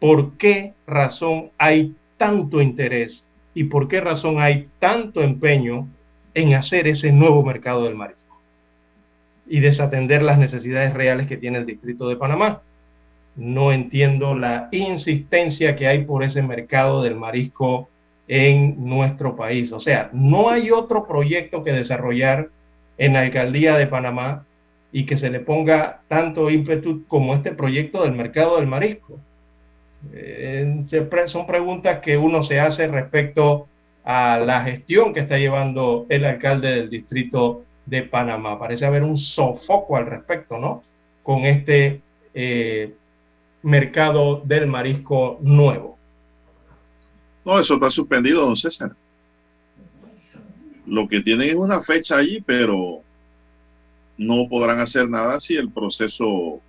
por 0.00 0.36
qué 0.36 0.74
razón 0.86 1.50
hay 1.58 1.94
tanto 2.16 2.60
interés 2.60 3.24
y 3.54 3.64
por 3.64 3.88
qué 3.88 4.00
razón 4.00 4.40
hay 4.40 4.68
tanto 4.78 5.22
empeño 5.22 5.88
en 6.34 6.54
hacer 6.54 6.86
ese 6.86 7.12
nuevo 7.12 7.42
mercado 7.42 7.84
del 7.84 7.94
marisco 7.94 8.40
y 9.48 9.60
desatender 9.60 10.22
las 10.22 10.38
necesidades 10.38 10.94
reales 10.94 11.26
que 11.26 11.36
tiene 11.36 11.58
el 11.58 11.66
distrito 11.66 12.08
de 12.08 12.16
Panamá. 12.16 12.62
No 13.34 13.72
entiendo 13.72 14.34
la 14.34 14.68
insistencia 14.72 15.76
que 15.76 15.86
hay 15.86 16.04
por 16.04 16.22
ese 16.22 16.42
mercado 16.42 17.02
del 17.02 17.14
marisco 17.14 17.88
en 18.26 18.84
nuestro 18.84 19.36
país. 19.36 19.72
O 19.72 19.80
sea, 19.80 20.10
no 20.12 20.50
hay 20.50 20.70
otro 20.70 21.06
proyecto 21.06 21.64
que 21.64 21.72
desarrollar 21.72 22.50
en 22.98 23.14
la 23.14 23.20
alcaldía 23.20 23.76
de 23.76 23.86
Panamá 23.86 24.44
y 24.92 25.04
que 25.04 25.16
se 25.16 25.30
le 25.30 25.40
ponga 25.40 26.02
tanto 26.08 26.50
ímpetu 26.50 27.04
como 27.06 27.34
este 27.34 27.52
proyecto 27.52 28.02
del 28.02 28.12
mercado 28.12 28.56
del 28.56 28.66
marisco. 28.66 29.18
Son 31.26 31.46
preguntas 31.46 32.00
que 32.00 32.16
uno 32.16 32.42
se 32.42 32.60
hace 32.60 32.86
respecto 32.86 33.68
a 34.04 34.38
la 34.38 34.62
gestión 34.62 35.12
que 35.12 35.20
está 35.20 35.38
llevando 35.38 36.06
el 36.08 36.24
alcalde 36.24 36.70
del 36.70 36.90
distrito 36.90 37.64
de 37.84 38.02
Panamá. 38.02 38.58
Parece 38.58 38.86
haber 38.86 39.02
un 39.02 39.16
sofoco 39.16 39.96
al 39.96 40.06
respecto, 40.06 40.58
¿no? 40.58 40.82
Con 41.22 41.44
este 41.44 42.00
eh, 42.32 42.94
mercado 43.62 44.40
del 44.44 44.66
marisco 44.66 45.38
nuevo. 45.42 45.98
No, 47.44 47.58
eso 47.58 47.74
está 47.74 47.90
suspendido, 47.90 48.42
don 48.42 48.56
César. 48.56 48.94
Lo 50.86 51.08
que 51.08 51.20
tienen 51.20 51.50
es 51.50 51.56
una 51.56 51.82
fecha 51.82 52.16
allí, 52.16 52.40
pero 52.40 53.02
no 54.16 54.48
podrán 54.48 54.80
hacer 54.80 55.08
nada 55.08 55.38
si 55.38 55.56
el 55.56 55.70
proceso 55.70 56.60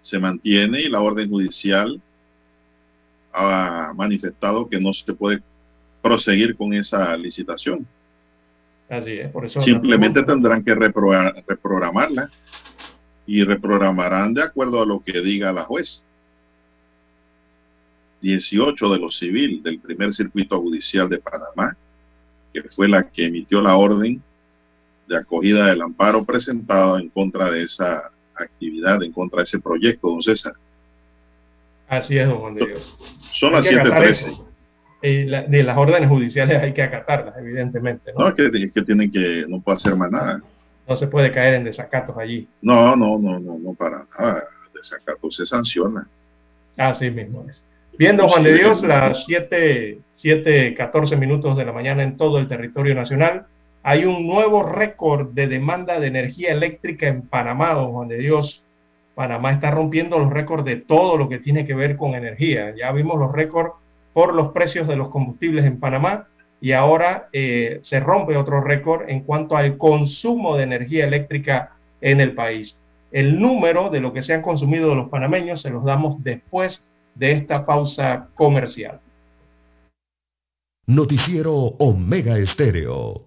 se 0.00 0.18
mantiene 0.18 0.82
y 0.82 0.88
la 0.88 1.00
orden 1.00 1.28
judicial 1.28 2.00
ha 3.38 3.92
manifestado 3.94 4.68
que 4.68 4.80
no 4.80 4.92
se 4.92 5.12
puede 5.12 5.40
proseguir 6.02 6.56
con 6.56 6.74
esa 6.74 7.16
licitación. 7.16 7.86
Así 8.88 9.12
es, 9.12 9.30
por 9.30 9.44
eso. 9.44 9.60
Simplemente 9.60 10.22
tendrán 10.22 10.64
que 10.64 10.74
reprogramarla 10.74 12.30
y 13.26 13.44
reprogramarán 13.44 14.34
de 14.34 14.42
acuerdo 14.42 14.82
a 14.82 14.86
lo 14.86 15.00
que 15.00 15.20
diga 15.20 15.52
la 15.52 15.64
juez. 15.64 16.04
18 18.22 18.90
de 18.90 18.98
lo 18.98 19.10
civil 19.10 19.62
del 19.62 19.78
primer 19.78 20.12
circuito 20.12 20.60
judicial 20.60 21.08
de 21.08 21.18
Panamá, 21.18 21.76
que 22.52 22.62
fue 22.64 22.88
la 22.88 23.08
que 23.08 23.26
emitió 23.26 23.60
la 23.60 23.76
orden 23.76 24.20
de 25.06 25.16
acogida 25.16 25.66
del 25.66 25.82
amparo 25.82 26.24
presentado 26.24 26.98
en 26.98 27.08
contra 27.10 27.50
de 27.50 27.62
esa 27.62 28.10
actividad, 28.34 29.02
en 29.02 29.12
contra 29.12 29.38
de 29.38 29.44
ese 29.44 29.60
proyecto, 29.60 30.08
don 30.08 30.22
César. 30.22 30.54
Así 31.88 32.18
es, 32.18 32.28
don 32.28 32.38
Juan 32.38 32.54
de 32.54 32.66
Dios. 32.66 32.96
Son 33.32 33.52
las 33.52 33.66
7.13. 33.66 34.44
Eh, 35.00 35.46
de 35.48 35.62
las 35.62 35.78
órdenes 35.78 36.08
judiciales 36.08 36.60
hay 36.60 36.72
que 36.72 36.82
acatarlas, 36.82 37.36
evidentemente. 37.38 38.12
No, 38.18 38.28
es, 38.28 38.34
que, 38.34 38.46
es, 38.46 38.72
que, 38.72 38.82
tienen 38.82 39.10
que, 39.10 39.44
no 39.48 39.60
puede 39.60 39.76
hacer 39.76 39.94
más 39.94 40.10
nada. 40.10 40.42
No 40.88 40.96
se 40.96 41.06
puede 41.06 41.30
caer 41.32 41.54
en 41.54 41.64
desacatos 41.64 42.16
allí. 42.18 42.48
No, 42.62 42.96
no, 42.96 43.18
no, 43.18 43.38
no, 43.38 43.58
no 43.58 43.74
para 43.74 44.04
nada. 44.18 44.44
Desacatos 44.74 45.36
se 45.36 45.46
sanciona. 45.46 46.08
Así 46.76 47.10
mismo 47.10 47.46
es. 47.48 47.62
Viendo 47.98 48.28
Juan 48.28 48.44
de 48.44 48.54
Dios, 48.54 48.82
las 48.82 49.24
7, 49.24 49.98
7, 50.14 50.74
14 50.76 51.16
minutos 51.16 51.56
de 51.56 51.64
la 51.64 51.72
mañana 51.72 52.04
en 52.04 52.16
todo 52.16 52.38
el 52.38 52.46
territorio 52.46 52.94
nacional, 52.94 53.46
hay 53.82 54.04
un 54.04 54.26
nuevo 54.26 54.62
récord 54.62 55.28
de 55.32 55.48
demanda 55.48 55.98
de 55.98 56.06
energía 56.06 56.52
eléctrica 56.52 57.08
en 57.08 57.22
Panamá, 57.22 57.74
don 57.74 57.92
Juan 57.92 58.08
de 58.08 58.18
Dios. 58.18 58.62
Panamá 59.18 59.50
está 59.50 59.72
rompiendo 59.72 60.16
los 60.20 60.30
récords 60.30 60.64
de 60.64 60.76
todo 60.76 61.18
lo 61.18 61.28
que 61.28 61.40
tiene 61.40 61.66
que 61.66 61.74
ver 61.74 61.96
con 61.96 62.14
energía. 62.14 62.72
Ya 62.76 62.92
vimos 62.92 63.18
los 63.18 63.32
récords 63.32 63.72
por 64.12 64.32
los 64.32 64.52
precios 64.52 64.86
de 64.86 64.94
los 64.94 65.08
combustibles 65.08 65.64
en 65.64 65.80
Panamá 65.80 66.28
y 66.60 66.70
ahora 66.70 67.28
eh, 67.32 67.80
se 67.82 67.98
rompe 67.98 68.36
otro 68.36 68.60
récord 68.60 69.08
en 69.10 69.24
cuanto 69.24 69.56
al 69.56 69.76
consumo 69.76 70.56
de 70.56 70.62
energía 70.62 71.04
eléctrica 71.04 71.72
en 72.00 72.20
el 72.20 72.36
país. 72.36 72.78
El 73.10 73.40
número 73.40 73.90
de 73.90 73.98
lo 73.98 74.12
que 74.12 74.22
se 74.22 74.34
han 74.34 74.42
consumido 74.42 74.94
los 74.94 75.08
panameños 75.08 75.62
se 75.62 75.70
los 75.70 75.84
damos 75.84 76.22
después 76.22 76.84
de 77.16 77.32
esta 77.32 77.66
pausa 77.66 78.28
comercial. 78.36 79.00
Noticiero 80.86 81.54
Omega 81.54 82.38
Estéreo. 82.38 83.26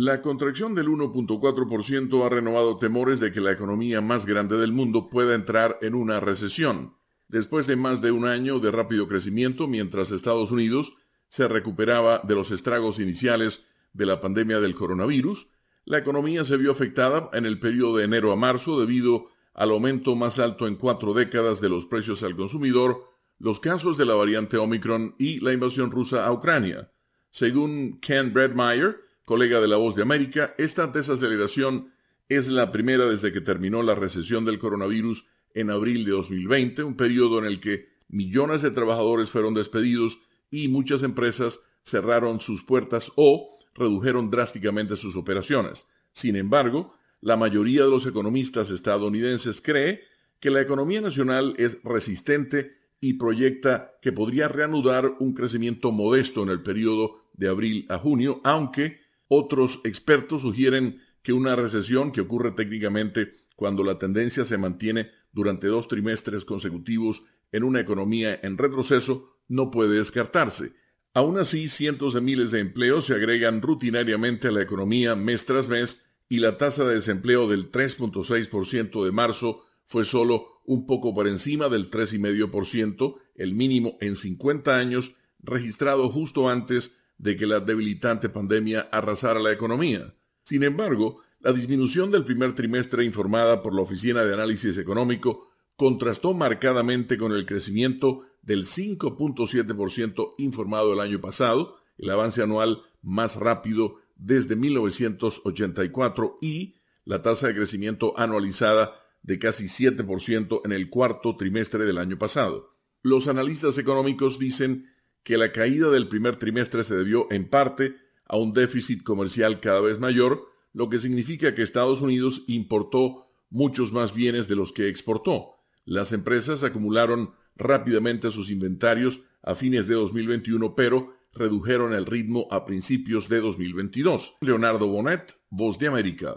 La 0.00 0.22
contracción 0.22 0.76
del 0.76 0.86
1.4% 0.86 2.24
ha 2.24 2.28
renovado 2.28 2.78
temores 2.78 3.18
de 3.18 3.32
que 3.32 3.40
la 3.40 3.50
economía 3.50 4.00
más 4.00 4.26
grande 4.26 4.56
del 4.56 4.70
mundo 4.70 5.08
pueda 5.10 5.34
entrar 5.34 5.76
en 5.80 5.96
una 5.96 6.20
recesión, 6.20 6.94
después 7.26 7.66
de 7.66 7.74
más 7.74 8.00
de 8.00 8.12
un 8.12 8.24
año 8.24 8.60
de 8.60 8.70
rápido 8.70 9.08
crecimiento 9.08 9.66
mientras 9.66 10.12
Estados 10.12 10.52
Unidos 10.52 10.94
se 11.30 11.48
recuperaba 11.48 12.20
de 12.22 12.36
los 12.36 12.52
estragos 12.52 13.00
iniciales 13.00 13.60
de 13.92 14.06
la 14.06 14.20
pandemia 14.20 14.60
del 14.60 14.76
coronavirus, 14.76 15.48
la 15.84 15.98
economía 15.98 16.44
se 16.44 16.56
vio 16.58 16.70
afectada 16.70 17.28
en 17.32 17.44
el 17.44 17.58
periodo 17.58 17.96
de 17.96 18.04
enero 18.04 18.30
a 18.30 18.36
marzo 18.36 18.78
debido 18.78 19.26
al 19.52 19.72
aumento 19.72 20.14
más 20.14 20.38
alto 20.38 20.68
en 20.68 20.76
cuatro 20.76 21.12
décadas 21.12 21.60
de 21.60 21.70
los 21.70 21.86
precios 21.86 22.22
al 22.22 22.36
consumidor, 22.36 23.02
los 23.40 23.58
casos 23.58 23.98
de 23.98 24.06
la 24.06 24.14
variante 24.14 24.58
Omicron 24.58 25.16
y 25.18 25.40
la 25.40 25.52
invasión 25.52 25.90
rusa 25.90 26.24
a 26.24 26.32
Ucrania. 26.32 26.88
Según 27.30 27.98
Ken 28.00 28.32
Bradmeyer, 28.32 29.07
colega 29.28 29.60
de 29.60 29.68
La 29.68 29.76
Voz 29.76 29.94
de 29.94 30.00
América, 30.00 30.54
esta 30.56 30.86
desaceleración 30.86 31.92
es 32.30 32.48
la 32.48 32.72
primera 32.72 33.04
desde 33.04 33.30
que 33.30 33.42
terminó 33.42 33.82
la 33.82 33.94
recesión 33.94 34.46
del 34.46 34.58
coronavirus 34.58 35.22
en 35.52 35.68
abril 35.68 36.06
de 36.06 36.12
2020, 36.12 36.82
un 36.82 36.96
periodo 36.96 37.38
en 37.38 37.44
el 37.44 37.60
que 37.60 37.88
millones 38.08 38.62
de 38.62 38.70
trabajadores 38.70 39.28
fueron 39.28 39.52
despedidos 39.52 40.18
y 40.50 40.68
muchas 40.68 41.02
empresas 41.02 41.60
cerraron 41.82 42.40
sus 42.40 42.64
puertas 42.64 43.12
o 43.16 43.58
redujeron 43.74 44.30
drásticamente 44.30 44.96
sus 44.96 45.14
operaciones. 45.14 45.86
Sin 46.12 46.34
embargo, 46.34 46.94
la 47.20 47.36
mayoría 47.36 47.82
de 47.82 47.90
los 47.90 48.06
economistas 48.06 48.70
estadounidenses 48.70 49.60
cree 49.60 50.00
que 50.40 50.50
la 50.50 50.62
economía 50.62 51.02
nacional 51.02 51.52
es 51.58 51.76
resistente 51.84 52.78
y 52.98 53.18
proyecta 53.18 53.90
que 54.00 54.10
podría 54.10 54.48
reanudar 54.48 55.16
un 55.18 55.34
crecimiento 55.34 55.92
modesto 55.92 56.42
en 56.42 56.48
el 56.48 56.62
periodo 56.62 57.20
de 57.34 57.48
abril 57.48 57.84
a 57.90 57.98
junio, 57.98 58.40
aunque 58.42 59.06
otros 59.28 59.80
expertos 59.84 60.42
sugieren 60.42 61.00
que 61.22 61.32
una 61.32 61.54
recesión 61.56 62.12
que 62.12 62.22
ocurre 62.22 62.52
técnicamente 62.52 63.34
cuando 63.54 63.84
la 63.84 63.98
tendencia 63.98 64.44
se 64.44 64.58
mantiene 64.58 65.10
durante 65.32 65.66
dos 65.66 65.88
trimestres 65.88 66.44
consecutivos 66.44 67.22
en 67.52 67.64
una 67.64 67.80
economía 67.80 68.38
en 68.42 68.56
retroceso 68.58 69.36
no 69.48 69.70
puede 69.70 69.96
descartarse. 69.96 70.72
Aún 71.14 71.38
así, 71.38 71.68
cientos 71.68 72.14
de 72.14 72.20
miles 72.20 72.50
de 72.50 72.60
empleos 72.60 73.06
se 73.06 73.14
agregan 73.14 73.62
rutinariamente 73.62 74.48
a 74.48 74.52
la 74.52 74.62
economía 74.62 75.16
mes 75.16 75.44
tras 75.44 75.68
mes 75.68 76.02
y 76.28 76.38
la 76.38 76.56
tasa 76.56 76.84
de 76.84 76.94
desempleo 76.94 77.48
del 77.48 77.70
3.6% 77.70 79.04
de 79.04 79.12
marzo 79.12 79.62
fue 79.86 80.04
solo 80.04 80.60
un 80.66 80.86
poco 80.86 81.14
por 81.14 81.26
encima 81.26 81.68
del 81.70 81.90
3,5%, 81.90 83.16
el 83.36 83.54
mínimo 83.54 83.96
en 84.00 84.16
50 84.16 84.70
años, 84.70 85.14
registrado 85.40 86.08
justo 86.10 86.48
antes 86.48 86.94
de 87.18 87.36
que 87.36 87.46
la 87.46 87.60
debilitante 87.60 88.28
pandemia 88.28 88.88
arrasara 88.92 89.40
la 89.40 89.52
economía. 89.52 90.14
Sin 90.44 90.62
embargo, 90.62 91.20
la 91.40 91.52
disminución 91.52 92.10
del 92.10 92.24
primer 92.24 92.54
trimestre 92.54 93.04
informada 93.04 93.62
por 93.62 93.74
la 93.74 93.82
Oficina 93.82 94.24
de 94.24 94.34
Análisis 94.34 94.78
Económico 94.78 95.48
contrastó 95.76 96.34
marcadamente 96.34 97.16
con 97.18 97.32
el 97.32 97.46
crecimiento 97.46 98.24
del 98.42 98.64
5.7% 98.64 100.34
informado 100.38 100.92
el 100.92 101.00
año 101.00 101.20
pasado, 101.20 101.76
el 101.98 102.10
avance 102.10 102.42
anual 102.42 102.82
más 103.02 103.36
rápido 103.36 103.96
desde 104.16 104.56
1984 104.56 106.38
y 106.40 106.74
la 107.04 107.22
tasa 107.22 107.48
de 107.48 107.54
crecimiento 107.54 108.18
anualizada 108.18 108.92
de 109.22 109.38
casi 109.38 109.66
7% 109.66 110.60
en 110.64 110.72
el 110.72 110.90
cuarto 110.90 111.36
trimestre 111.36 111.84
del 111.84 111.98
año 111.98 112.18
pasado. 112.18 112.70
Los 113.02 113.28
analistas 113.28 113.78
económicos 113.78 114.38
dicen 114.38 114.86
que 115.28 115.36
la 115.36 115.52
caída 115.52 115.90
del 115.90 116.08
primer 116.08 116.38
trimestre 116.38 116.82
se 116.84 116.96
debió 116.96 117.30
en 117.30 117.50
parte 117.50 117.96
a 118.26 118.38
un 118.38 118.54
déficit 118.54 119.02
comercial 119.02 119.60
cada 119.60 119.78
vez 119.78 119.98
mayor, 119.98 120.48
lo 120.72 120.88
que 120.88 120.96
significa 120.96 121.54
que 121.54 121.60
Estados 121.60 122.00
Unidos 122.00 122.44
importó 122.46 123.26
muchos 123.50 123.92
más 123.92 124.14
bienes 124.14 124.48
de 124.48 124.56
los 124.56 124.72
que 124.72 124.88
exportó. 124.88 125.56
Las 125.84 126.12
empresas 126.12 126.64
acumularon 126.64 127.32
rápidamente 127.56 128.30
sus 128.30 128.50
inventarios 128.50 129.20
a 129.42 129.54
fines 129.54 129.86
de 129.86 129.96
2021, 129.96 130.74
pero 130.74 131.12
redujeron 131.34 131.92
el 131.92 132.06
ritmo 132.06 132.48
a 132.50 132.64
principios 132.64 133.28
de 133.28 133.42
2022. 133.42 134.36
Leonardo 134.40 134.86
Bonet, 134.86 135.36
Voz 135.50 135.78
de 135.78 135.88
América. 135.88 136.36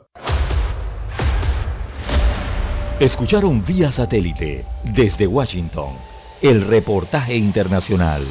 Escucharon 3.00 3.64
vía 3.64 3.90
satélite 3.94 4.66
desde 4.94 5.28
Washington 5.28 5.94
el 6.42 6.68
reportaje 6.68 7.38
internacional. 7.38 8.28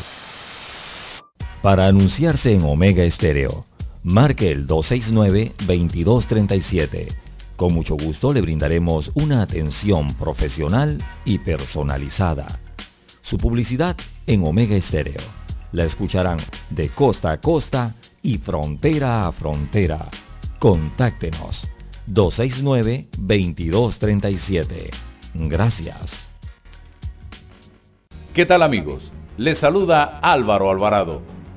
Para 1.63 1.87
anunciarse 1.87 2.53
en 2.55 2.63
Omega 2.63 3.05
Estéreo, 3.05 3.67
marque 4.03 4.51
el 4.51 4.67
269-2237. 4.67 7.15
Con 7.55 7.75
mucho 7.75 7.97
gusto 7.97 8.33
le 8.33 8.41
brindaremos 8.41 9.11
una 9.13 9.43
atención 9.43 10.15
profesional 10.15 11.05
y 11.27 11.37
personalizada. 11.37 12.61
Su 13.21 13.37
publicidad 13.37 13.95
en 14.27 14.43
Omega 14.43 14.75
Estéreo. 14.75 15.21
La 15.73 15.85
escucharán 15.85 16.39
de 16.71 16.89
costa 16.89 17.33
a 17.33 17.43
costa 17.43 17.95
y 18.23 18.39
frontera 18.39 19.27
a 19.27 19.33
frontera. 19.33 20.09
Contáctenos 20.59 21.69
269-2237. 22.09 24.89
Gracias. 25.35 26.31
¿Qué 28.33 28.47
tal 28.47 28.63
amigos? 28.63 29.13
Les 29.37 29.59
saluda 29.59 30.21
Álvaro 30.23 30.71
Alvarado. 30.71 31.39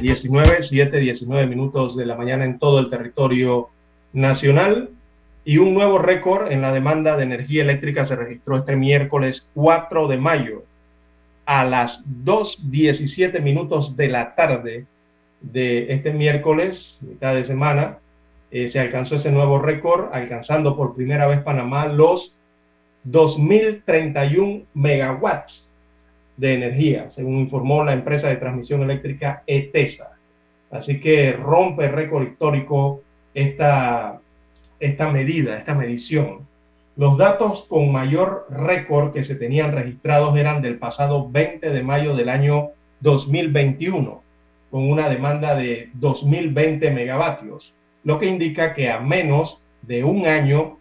7.19, 0.00 0.90
7.19 0.90 1.48
minutos 1.48 1.96
de 1.96 2.06
la 2.06 2.16
mañana 2.16 2.44
en 2.44 2.58
todo 2.58 2.78
el 2.78 2.90
territorio 2.90 3.68
nacional. 4.12 4.90
Y 5.44 5.58
un 5.58 5.74
nuevo 5.74 5.98
récord 5.98 6.50
en 6.52 6.62
la 6.62 6.72
demanda 6.72 7.16
de 7.16 7.24
energía 7.24 7.62
eléctrica 7.62 8.06
se 8.06 8.16
registró 8.16 8.56
este 8.56 8.76
miércoles 8.76 9.46
4 9.54 10.08
de 10.08 10.16
mayo 10.16 10.64
a 11.46 11.64
las 11.64 12.04
2.17 12.24 13.40
minutos 13.42 13.96
de 13.96 14.08
la 14.08 14.34
tarde 14.34 14.86
de 15.40 15.92
este 15.92 16.12
miércoles, 16.12 16.98
mitad 17.02 17.34
de 17.34 17.44
semana, 17.44 17.98
eh, 18.50 18.70
se 18.70 18.78
alcanzó 18.80 19.16
ese 19.16 19.32
nuevo 19.32 19.58
récord, 19.58 20.10
alcanzando 20.12 20.76
por 20.76 20.94
primera 20.94 21.26
vez 21.26 21.40
Panamá 21.40 21.86
los 21.86 22.34
2.031 23.06 24.64
megawatts 24.74 25.69
de 26.40 26.54
energía, 26.54 27.10
según 27.10 27.36
informó 27.36 27.84
la 27.84 27.92
empresa 27.92 28.28
de 28.28 28.36
transmisión 28.36 28.82
eléctrica 28.82 29.42
ETESA. 29.46 30.12
Así 30.70 30.98
que 30.98 31.32
rompe 31.32 31.88
récord 31.88 32.26
histórico 32.26 33.02
esta, 33.34 34.20
esta 34.80 35.10
medida, 35.10 35.58
esta 35.58 35.74
medición. 35.74 36.46
Los 36.96 37.18
datos 37.18 37.66
con 37.68 37.92
mayor 37.92 38.46
récord 38.48 39.12
que 39.12 39.22
se 39.22 39.34
tenían 39.34 39.72
registrados 39.72 40.36
eran 40.36 40.62
del 40.62 40.78
pasado 40.78 41.28
20 41.30 41.70
de 41.70 41.82
mayo 41.82 42.16
del 42.16 42.30
año 42.30 42.70
2021, 43.00 44.22
con 44.70 44.90
una 44.90 45.10
demanda 45.10 45.54
de 45.54 45.90
2020 45.94 46.90
megavatios, 46.90 47.74
lo 48.02 48.18
que 48.18 48.26
indica 48.26 48.72
que 48.72 48.90
a 48.90 48.98
menos 48.98 49.62
de 49.82 50.04
un 50.04 50.26
año 50.26 50.78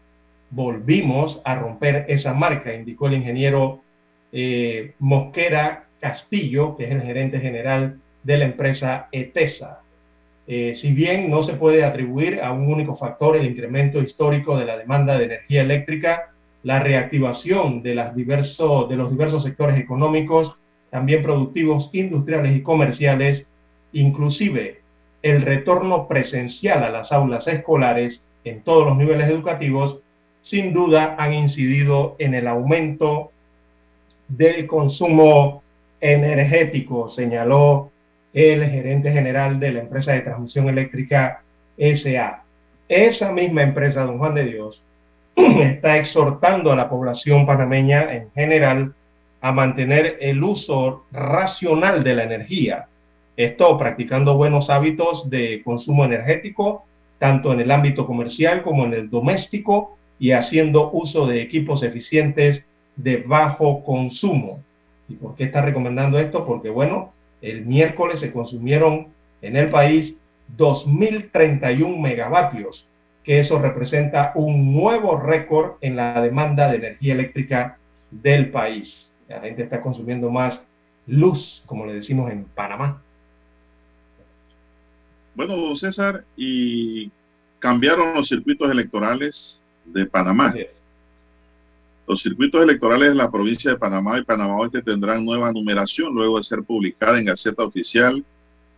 volvimos 0.52 1.42
a 1.44 1.56
romper 1.56 2.06
esa 2.08 2.34
marca, 2.34 2.74
indicó 2.74 3.08
el 3.08 3.16
ingeniero 3.16 3.82
eh, 4.32 4.94
Mosquera 5.00 5.86
Castillo, 6.00 6.78
que 6.78 6.86
es 6.86 6.92
el 6.92 7.02
gerente 7.02 7.40
general 7.40 8.00
de 8.24 8.38
la 8.38 8.46
empresa 8.46 9.08
ETESA. 9.12 9.80
Eh, 10.48 10.74
si 10.76 10.94
bien 10.94 11.30
no 11.30 11.44
se 11.44 11.54
puede 11.54 11.84
atribuir 11.84 12.42
a 12.42 12.52
un 12.52 12.72
único 12.72 12.96
factor 12.96 13.36
el 13.36 13.46
incremento 13.46 14.02
histórico 14.02 14.58
de 14.58 14.66
la 14.66 14.78
demanda 14.78 15.18
de 15.18 15.26
energía 15.26 15.62
eléctrica, 15.62 16.32
la 16.64 16.80
reactivación 16.80 17.84
de, 17.84 17.92
de 17.92 18.96
los 18.96 19.12
diversos 19.12 19.44
sectores 19.44 19.80
económicos, 19.80 20.56
también 20.90 21.22
productivos, 21.22 21.90
industriales 21.94 22.56
y 22.56 22.62
comerciales, 22.62 23.46
inclusive 23.94 24.82
el 25.22 25.42
retorno 25.42 26.08
presencial 26.08 26.84
a 26.84 26.90
las 26.90 27.12
aulas 27.12 27.48
escolares 27.48 28.24
en 28.44 28.62
todos 28.62 28.86
los 28.86 28.98
niveles 28.98 29.28
educativos, 29.28 30.00
sin 30.42 30.74
duda 30.74 31.16
han 31.20 31.34
incidido 31.34 32.16
en 32.20 32.34
el 32.34 32.48
aumento 32.48 33.32
del 34.30 34.68
consumo 34.68 35.64
energético, 36.00 37.10
señaló 37.10 37.92
el 38.34 38.64
gerente 38.66 39.12
general 39.12 39.60
de 39.60 39.72
la 39.72 39.80
empresa 39.82 40.14
de 40.14 40.22
transmisión 40.22 40.70
eléctrica 40.70 41.42
SA. 41.78 42.44
Esa 42.88 43.32
misma 43.32 43.64
empresa, 43.64 44.04
don 44.04 44.18
Juan 44.18 44.36
de 44.36 44.46
Dios, 44.46 44.84
está 45.36 45.98
exhortando 45.98 46.72
a 46.72 46.76
la 46.76 46.90
población 46.90 47.46
panameña 47.46 48.14
en 48.14 48.32
general 48.32 48.94
a 49.42 49.52
mantener 49.52 50.18
el 50.20 50.44
uso 50.44 51.06
racional 51.12 52.04
de 52.04 52.16
la 52.16 52.24
energía. 52.24 52.88
Esto 53.38 53.78
practicando 53.78 54.36
buenos 54.36 54.70
hábitos 54.70 55.30
de 55.30 55.62
consumo 55.64 56.04
energético, 56.04 56.86
tanto 57.20 57.54
en 57.54 57.62
el 57.62 57.72
ámbito 57.72 58.06
comercial 58.06 58.62
como 58.62 58.86
en 58.86 58.94
el 58.94 59.10
doméstico, 59.10 59.98
y 60.20 60.32
haciendo 60.32 60.92
uso 60.92 61.26
de 61.26 61.42
equipos 61.42 61.82
eficientes 61.82 62.66
de 63.04 63.18
bajo 63.18 63.84
consumo. 63.84 64.62
¿Y 65.08 65.16
por 65.16 65.36
qué 65.36 65.46
está 65.46 65.62
recomendando 65.62 66.20
esto? 66.20 66.46
Porque, 66.46 66.70
bueno, 66.70 67.14
el 67.42 67.66
miércoles 67.66 68.20
se 68.20 68.32
consumieron 68.32 69.08
en 69.42 69.56
el 69.56 69.70
país 69.70 70.16
2.031 70.58 71.98
megavatios, 72.00 72.88
que 73.24 73.40
eso 73.40 73.60
representa 73.60 74.34
un 74.36 74.74
nuevo 74.74 75.18
récord 75.18 75.74
en 75.82 75.96
la 75.96 76.22
demanda 76.22 76.70
de 76.70 76.78
energía 76.78 77.14
eléctrica 77.14 77.78
del 78.12 78.50
país. 78.50 79.10
La 79.28 79.40
gente 79.40 79.64
está 79.64 79.82
consumiendo 79.82 80.30
más 80.30 80.62
luz, 81.08 81.64
como 81.66 81.86
le 81.86 81.94
decimos 81.94 82.32
en 82.32 82.44
Panamá. 82.44 83.02
Bueno, 85.36 85.74
César, 85.76 86.26
y 86.36 87.12
cambiaron 87.60 88.14
los 88.14 88.28
circuitos 88.28 88.70
electorales 88.70 89.62
de 89.86 90.06
Panamá. 90.06 90.54
Los 92.10 92.24
circuitos 92.24 92.64
electorales 92.64 93.10
de 93.10 93.16
la 93.16 93.30
provincia 93.30 93.70
de 93.70 93.78
Panamá 93.78 94.18
y 94.18 94.24
Panamá 94.24 94.56
Oeste 94.58 94.82
tendrán 94.82 95.24
nueva 95.24 95.52
numeración 95.52 96.12
luego 96.12 96.40
de 96.40 96.44
ser 96.44 96.64
publicada 96.64 97.20
en 97.20 97.26
Gaceta 97.26 97.64
Oficial 97.64 98.26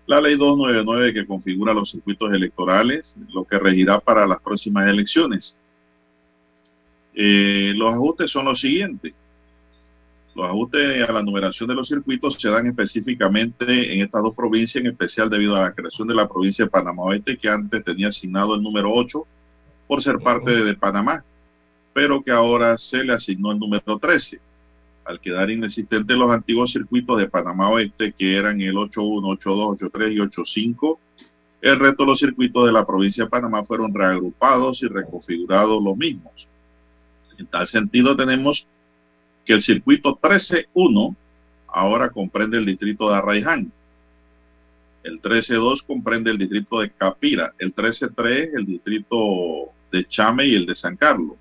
la 0.05 0.19
ley 0.19 0.35
299 0.35 1.13
que 1.13 1.25
configura 1.25 1.73
los 1.73 1.91
circuitos 1.91 2.29
electorales, 2.33 3.15
lo 3.33 3.45
que 3.45 3.57
regirá 3.57 4.01
para 4.01 4.27
las 4.27 4.41
próximas 4.41 4.85
elecciones. 4.89 5.55
Eh, 7.13 7.71
los 7.73 7.93
ajustes 7.93 8.29
son 8.29 8.43
los 8.43 8.59
siguientes. 8.59 9.13
Los 10.35 10.49
ajustes 10.49 11.07
a 11.07 11.13
la 11.13 11.23
numeración 11.23 11.69
de 11.69 11.75
los 11.75 11.87
circuitos 11.87 12.33
se 12.37 12.49
dan 12.49 12.67
específicamente 12.67 13.93
en 13.93 14.01
estas 14.01 14.23
dos 14.23 14.35
provincias, 14.35 14.83
en 14.83 14.91
especial 14.91 15.29
debido 15.29 15.55
a 15.55 15.61
la 15.61 15.73
creación 15.73 16.05
de 16.09 16.15
la 16.15 16.27
provincia 16.27 16.65
de 16.65 16.71
Panamá 16.71 17.03
Oeste, 17.03 17.37
que 17.37 17.47
antes 17.47 17.81
tenía 17.85 18.09
asignado 18.09 18.55
el 18.55 18.61
número 18.61 18.91
8 18.91 19.25
por 19.87 20.03
ser 20.03 20.17
parte 20.19 20.51
de, 20.51 20.65
de 20.65 20.75
Panamá, 20.75 21.23
pero 21.93 22.21
que 22.21 22.31
ahora 22.31 22.77
se 22.77 23.03
le 23.03 23.13
asignó 23.13 23.51
el 23.51 23.59
número 23.59 23.97
13 23.97 24.39
al 25.05 25.19
quedar 25.19 25.49
inexistentes 25.49 26.15
los 26.15 26.31
antiguos 26.31 26.71
circuitos 26.71 27.17
de 27.19 27.27
Panamá 27.27 27.69
Oeste, 27.69 28.13
que 28.13 28.37
eran 28.37 28.61
el 28.61 28.77
81, 28.77 29.27
82, 29.27 29.65
83 29.73 30.11
y 30.11 30.19
85, 30.19 30.99
el 31.61 31.79
resto 31.79 32.03
de 32.03 32.09
los 32.09 32.19
circuitos 32.19 32.65
de 32.65 32.71
la 32.71 32.85
provincia 32.85 33.23
de 33.23 33.29
Panamá 33.29 33.63
fueron 33.63 33.93
reagrupados 33.93 34.81
y 34.83 34.87
reconfigurados 34.87 35.83
los 35.83 35.97
mismos. 35.97 36.47
En 37.37 37.45
tal 37.47 37.67
sentido, 37.67 38.15
tenemos 38.15 38.65
que 39.45 39.53
el 39.53 39.61
circuito 39.61 40.17
13.1 40.19 41.15
ahora 41.67 42.09
comprende 42.09 42.57
el 42.57 42.65
distrito 42.65 43.09
de 43.09 43.15
Arraiján. 43.15 43.71
El 45.03 45.21
13.2 45.21 45.83
comprende 45.85 46.31
el 46.31 46.37
distrito 46.37 46.79
de 46.79 46.91
Capira. 46.91 47.53
El 47.57 47.73
13.3 47.73 48.51
el 48.53 48.65
distrito 48.65 49.69
de 49.91 50.05
Chame 50.05 50.45
y 50.47 50.55
el 50.55 50.65
de 50.65 50.75
San 50.75 50.95
Carlos. 50.95 51.37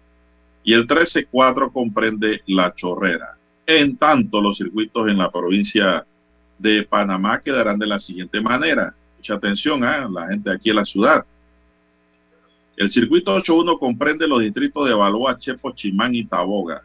Y 0.63 0.75
el 0.75 0.87
13.4 0.87 1.73
comprende 1.73 2.43
La 2.47 2.75
Chorrera. 2.75 3.37
En 3.67 3.97
tanto, 3.97 4.41
los 4.41 4.59
circuitos 4.59 5.09
en 5.09 5.19
la 5.19 5.31
provincia 5.31 6.05
de 6.59 6.83
Panamá 6.83 7.41
quedarán 7.41 7.79
de 7.79 7.87
la 7.87 7.99
siguiente 7.99 8.41
manera. 8.41 8.95
Mucha 9.17 9.35
atención 9.35 9.85
a 9.85 9.97
¿eh? 9.97 10.07
la 10.11 10.29
gente 10.29 10.51
aquí 10.51 10.71
en 10.71 10.77
la 10.77 10.85
ciudad. 10.85 11.25
El 12.77 12.91
circuito 12.91 13.37
8.1 13.37 13.79
comprende 13.79 14.27
los 14.27 14.41
distritos 14.41 14.89
de 14.89 14.95
Balboa, 14.95 15.39
Chepo, 15.39 15.73
Chimán 15.73 16.15
y 16.15 16.25
Taboga. 16.25 16.83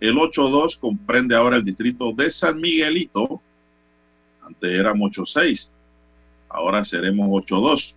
El 0.00 0.14
8.2 0.14 0.78
comprende 0.78 1.34
ahora 1.34 1.56
el 1.56 1.64
distrito 1.64 2.12
de 2.12 2.30
San 2.30 2.60
Miguelito. 2.60 3.40
Antes 4.42 4.70
éramos 4.70 5.10
8.6. 5.12 5.70
Ahora 6.48 6.84
seremos 6.84 7.28
8.2. 7.28 7.94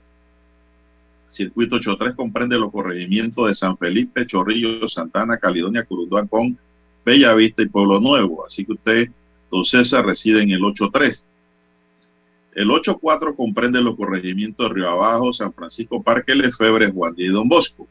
Circuito 1.31 1.77
8.3 1.77 2.15
comprende 2.15 2.57
los 2.57 2.71
corregimientos 2.71 3.47
de 3.47 3.55
San 3.55 3.77
Felipe, 3.77 4.27
Chorrillo, 4.27 4.87
Santana, 4.89 5.37
Caledonia, 5.37 5.85
Curundán 5.85 6.27
con 6.27 6.57
Bella 7.05 7.33
Vista 7.33 7.63
y 7.63 7.69
Pueblo 7.69 7.99
Nuevo. 7.99 8.45
Así 8.45 8.65
que 8.65 8.73
usted, 8.73 9.09
don 9.49 9.63
César, 9.63 10.05
reside 10.05 10.41
en 10.41 10.51
el 10.51 10.61
8.3. 10.61 11.23
El 12.53 12.69
8.4 12.69 13.35
comprende 13.35 13.81
los 13.81 13.95
corregimientos 13.95 14.67
de 14.67 14.75
Río 14.75 14.89
Abajo, 14.89 15.31
San 15.31 15.53
Francisco, 15.53 16.03
Parque 16.03 16.35
Lefebre, 16.35 16.91
Juan 16.91 17.13
y 17.15 17.27
Don 17.27 17.47
Bosco. 17.47 17.87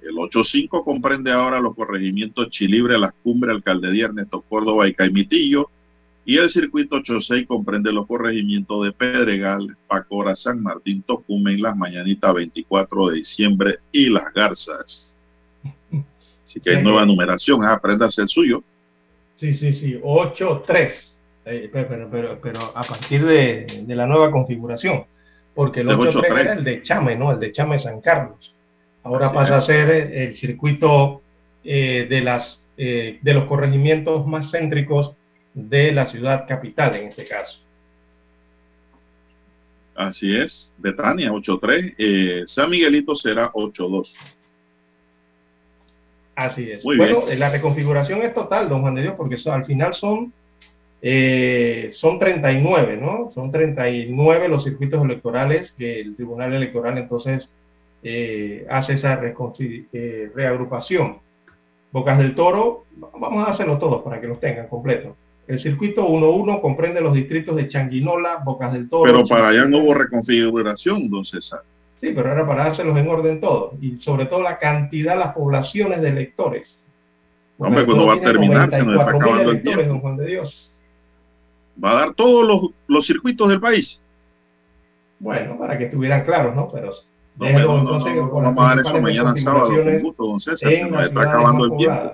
El 0.00 0.14
8.5 0.14 0.84
comprende 0.84 1.32
ahora 1.32 1.60
los 1.60 1.74
corregimientos 1.74 2.48
Chilibre, 2.50 2.96
Las 2.96 3.12
Cumbres, 3.24 3.56
Alcaldía 3.56 4.06
Ernesto 4.06 4.40
Córdoba 4.40 4.86
y 4.86 4.94
Caimitillo. 4.94 5.68
Y 6.28 6.36
el 6.36 6.50
circuito 6.50 6.96
8.6 6.96 7.46
comprende 7.46 7.90
los 7.90 8.06
corregimientos 8.06 8.84
de 8.84 8.92
Pedregal, 8.92 9.74
Pacora, 9.86 10.36
San 10.36 10.62
Martín, 10.62 11.00
Tocumen, 11.00 11.62
Las 11.62 11.74
Mañanitas, 11.74 12.34
24 12.34 13.08
de 13.08 13.14
diciembre 13.14 13.78
y 13.92 14.10
Las 14.10 14.30
Garzas. 14.34 15.16
Así 16.44 16.60
que 16.60 16.68
hay 16.68 16.82
nueva 16.82 17.06
numeración, 17.06 17.64
¿eh? 17.64 17.68
aprenda 17.68 18.04
a 18.04 18.10
ser 18.10 18.28
suyo. 18.28 18.62
Sí, 19.36 19.54
sí, 19.54 19.72
sí, 19.72 19.98
8-3, 20.04 21.12
eh, 21.46 21.70
pero, 21.72 22.10
pero, 22.10 22.38
pero, 22.42 22.60
a 22.76 22.82
partir 22.82 23.24
de, 23.24 23.84
de, 23.86 23.96
la 23.96 24.06
nueva 24.06 24.30
configuración, 24.30 25.06
porque 25.54 25.80
el 25.80 25.88
8-3 25.88 26.40
era 26.40 26.52
el 26.52 26.62
de 26.62 26.82
Chame, 26.82 27.16
¿no? 27.16 27.32
El 27.32 27.40
de 27.40 27.52
Chame 27.52 27.78
San 27.78 28.02
Carlos. 28.02 28.54
Ahora 29.02 29.28
Así 29.28 29.34
pasa 29.34 29.56
es. 29.56 29.62
a 29.62 29.66
ser 29.66 29.90
el 30.12 30.36
circuito 30.36 31.22
eh, 31.64 32.06
de, 32.06 32.20
las, 32.20 32.62
eh, 32.76 33.18
de 33.22 33.32
los 33.32 33.44
corregimientos 33.44 34.26
más 34.26 34.50
céntricos 34.50 35.14
de 35.58 35.92
la 35.92 36.06
ciudad 36.06 36.46
capital, 36.46 36.96
en 36.96 37.08
este 37.08 37.24
caso. 37.24 37.60
Así 39.94 40.36
es, 40.36 40.72
Betania 40.78 41.32
8-3, 41.32 41.94
eh, 41.98 42.42
San 42.46 42.70
Miguelito 42.70 43.16
será 43.16 43.50
8-2. 43.52 44.14
Así 46.36 46.70
es. 46.70 46.84
Muy 46.84 46.96
bueno, 46.96 47.26
bien. 47.26 47.40
la 47.40 47.50
reconfiguración 47.50 48.22
es 48.22 48.32
total, 48.32 48.68
don 48.68 48.82
Juan 48.82 48.94
de 48.94 49.02
Dios, 49.02 49.14
porque 49.16 49.36
al 49.50 49.64
final 49.64 49.92
son, 49.92 50.32
eh, 51.02 51.90
son 51.92 52.20
39, 52.20 52.96
¿no? 52.96 53.32
Son 53.32 53.50
39 53.50 54.48
los 54.48 54.62
circuitos 54.62 55.02
electorales 55.02 55.72
que 55.72 56.00
el 56.00 56.14
Tribunal 56.14 56.54
Electoral 56.54 56.96
entonces 56.96 57.48
eh, 58.04 58.64
hace 58.70 58.94
esa 58.94 59.20
eh, 59.20 60.30
reagrupación. 60.32 61.18
Bocas 61.90 62.18
del 62.18 62.36
Toro, 62.36 62.84
vamos 63.18 63.48
a 63.48 63.50
hacerlo 63.50 63.78
todos 63.78 64.02
para 64.02 64.20
que 64.20 64.28
los 64.28 64.38
tengan 64.38 64.68
completos. 64.68 65.16
El 65.48 65.58
circuito 65.58 66.06
1-1 66.06 66.60
comprende 66.60 67.00
los 67.00 67.14
distritos 67.14 67.56
de 67.56 67.68
Changuinola, 67.68 68.42
Bocas 68.44 68.70
del 68.70 68.86
Toro. 68.88 69.10
Pero 69.10 69.24
para 69.24 69.48
allá 69.48 69.64
no 69.64 69.78
hubo 69.78 69.94
reconfiguración, 69.94 71.08
don 71.08 71.24
César. 71.24 71.62
Sí, 71.96 72.12
pero 72.14 72.30
era 72.30 72.46
para 72.46 72.64
dárselos 72.64 72.96
en 72.98 73.08
orden 73.08 73.40
todo. 73.40 73.72
Y 73.80 73.96
sobre 73.96 74.26
todo 74.26 74.42
la 74.42 74.58
cantidad, 74.58 75.18
las 75.18 75.32
poblaciones 75.34 76.02
de 76.02 76.10
electores. 76.10 76.78
Hombre, 77.56 77.86
cuando 77.86 78.06
va 78.06 78.14
a 78.14 78.20
terminar, 78.20 78.70
se 78.70 78.84
nos 78.84 78.98
está 78.98 79.10
acabando 79.10 79.50
el 79.50 79.62
tiempo. 79.62 79.82
Don 79.84 80.00
Juan 80.00 80.16
de 80.18 80.26
Dios. 80.26 80.70
Va 81.82 81.92
a 81.92 81.94
dar 81.94 82.12
todos 82.12 82.46
los, 82.46 82.70
los 82.86 83.06
circuitos 83.06 83.48
del 83.48 83.60
país. 83.60 84.02
Bueno, 85.18 85.58
para 85.58 85.78
que 85.78 85.84
estuvieran 85.84 86.24
claros, 86.24 86.54
¿no? 86.54 86.68
Pero 86.68 86.92
No, 87.36 87.50
no, 87.50 87.82
no, 87.84 87.98
no, 87.98 88.30
vamos 88.30 88.64
a 88.64 88.68
dar 88.68 88.78
eso 88.80 89.00
mañana 89.00 89.34
sábado, 89.34 89.68
con 89.68 89.98
gusto, 90.00 90.26
don 90.26 90.40
César, 90.40 90.70
se 90.70 90.84
nos 90.84 91.06
está 91.06 91.22
acabando 91.22 91.64
el 91.64 91.76
tiempo. 91.78 92.12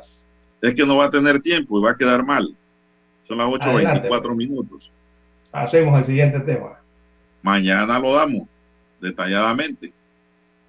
Es 0.63 0.75
que 0.75 0.87
no 0.87 0.99
va 0.99 1.07
a 1.07 1.11
tener 1.11 1.43
tiempo 1.43 1.81
y 1.81 1.83
va 1.83 1.91
a 1.91 1.97
quedar 1.97 2.25
mal. 2.25 2.55
Son 3.27 3.39
las 3.39 3.47
8.24 3.49 4.35
minutos. 4.35 4.91
Hacemos 5.53 5.99
el 5.99 6.05
siguiente 6.05 6.41
tema. 6.41 6.79
Mañana 7.43 7.99
lo 7.99 8.15
damos 8.15 8.49
detalladamente. 9.01 9.93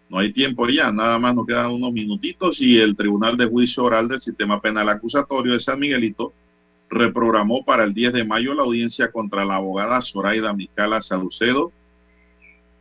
No 0.09 0.19
hay 0.19 0.31
tiempo 0.31 0.67
ya, 0.69 0.91
nada 0.91 1.17
más 1.17 1.33
nos 1.33 1.47
quedan 1.47 1.71
unos 1.71 1.91
minutitos 1.91 2.61
y 2.61 2.79
el 2.79 2.95
Tribunal 2.95 3.37
de 3.37 3.47
Juicio 3.47 3.83
Oral 3.83 4.07
del 4.07 4.21
Sistema 4.21 4.61
Penal 4.61 4.87
Acusatorio 4.89 5.53
de 5.53 5.59
San 5.59 5.79
Miguelito 5.79 6.33
reprogramó 6.89 7.65
para 7.65 7.83
el 7.83 7.93
10 7.93 8.13
de 8.13 8.23
mayo 8.23 8.53
la 8.53 8.63
audiencia 8.63 9.11
contra 9.11 9.43
la 9.43 9.55
abogada 9.55 10.01
Zoraida 10.01 10.53
Micala 10.53 11.01
Saducedo 11.01 11.71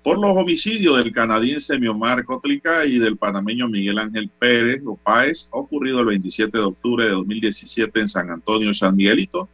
por 0.04 0.18
los 0.18 0.36
homicidios 0.36 0.98
del 0.98 1.12
canadiense 1.12 1.78
Miomar 1.78 2.24
Cotlica 2.26 2.84
y 2.84 2.98
del 2.98 3.16
panameño 3.16 3.68
Miguel 3.68 3.98
Ángel 3.98 4.28
Pérez 4.38 4.82
Lopáez, 4.82 5.48
ocurrido 5.50 6.00
el 6.00 6.06
27 6.06 6.58
de 6.58 6.64
octubre 6.64 7.06
de 7.06 7.12
2017 7.12 8.00
en 8.00 8.08
San 8.08 8.30
Antonio, 8.30 8.74
San 8.74 8.94
Miguelito. 8.94 9.48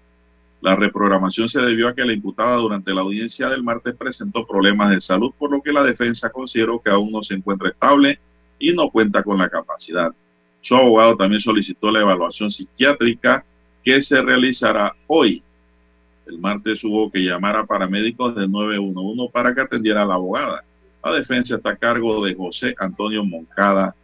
La 0.60 0.76
reprogramación 0.76 1.48
se 1.48 1.60
debió 1.60 1.88
a 1.88 1.94
que 1.94 2.04
la 2.04 2.12
imputada 2.12 2.56
durante 2.56 2.92
la 2.92 3.00
audiencia 3.00 3.48
del 3.48 3.62
martes 3.62 3.94
presentó 3.94 4.46
problemas 4.46 4.90
de 4.90 5.00
salud, 5.00 5.32
por 5.38 5.50
lo 5.50 5.62
que 5.62 5.72
la 5.72 5.82
defensa 5.82 6.30
consideró 6.30 6.80
que 6.80 6.90
aún 6.90 7.10
no 7.10 7.22
se 7.22 7.34
encuentra 7.34 7.70
estable 7.70 8.18
y 8.58 8.72
no 8.72 8.90
cuenta 8.90 9.22
con 9.22 9.38
la 9.38 9.48
capacidad. 9.48 10.12
Su 10.60 10.76
abogado 10.76 11.16
también 11.16 11.40
solicitó 11.40 11.90
la 11.90 12.02
evaluación 12.02 12.50
psiquiátrica 12.50 13.44
que 13.82 14.02
se 14.02 14.20
realizará 14.20 14.94
hoy 15.06 15.42
el 16.30 16.38
martes 16.38 16.84
hubo 16.84 17.10
que 17.10 17.18
llamar 17.24 17.56
a 17.56 17.66
paramédicos 17.66 18.36
del 18.36 18.50
911 18.50 19.32
para 19.32 19.52
que 19.52 19.62
atendiera 19.62 20.02
a 20.02 20.06
la 20.06 20.14
abogada. 20.14 20.64
La 21.04 21.12
defensa 21.12 21.56
está 21.56 21.70
a 21.70 21.76
cargo 21.76 22.24
de 22.24 22.36
José 22.36 22.72
Antonio 22.78 23.24
Moncada 23.24 23.96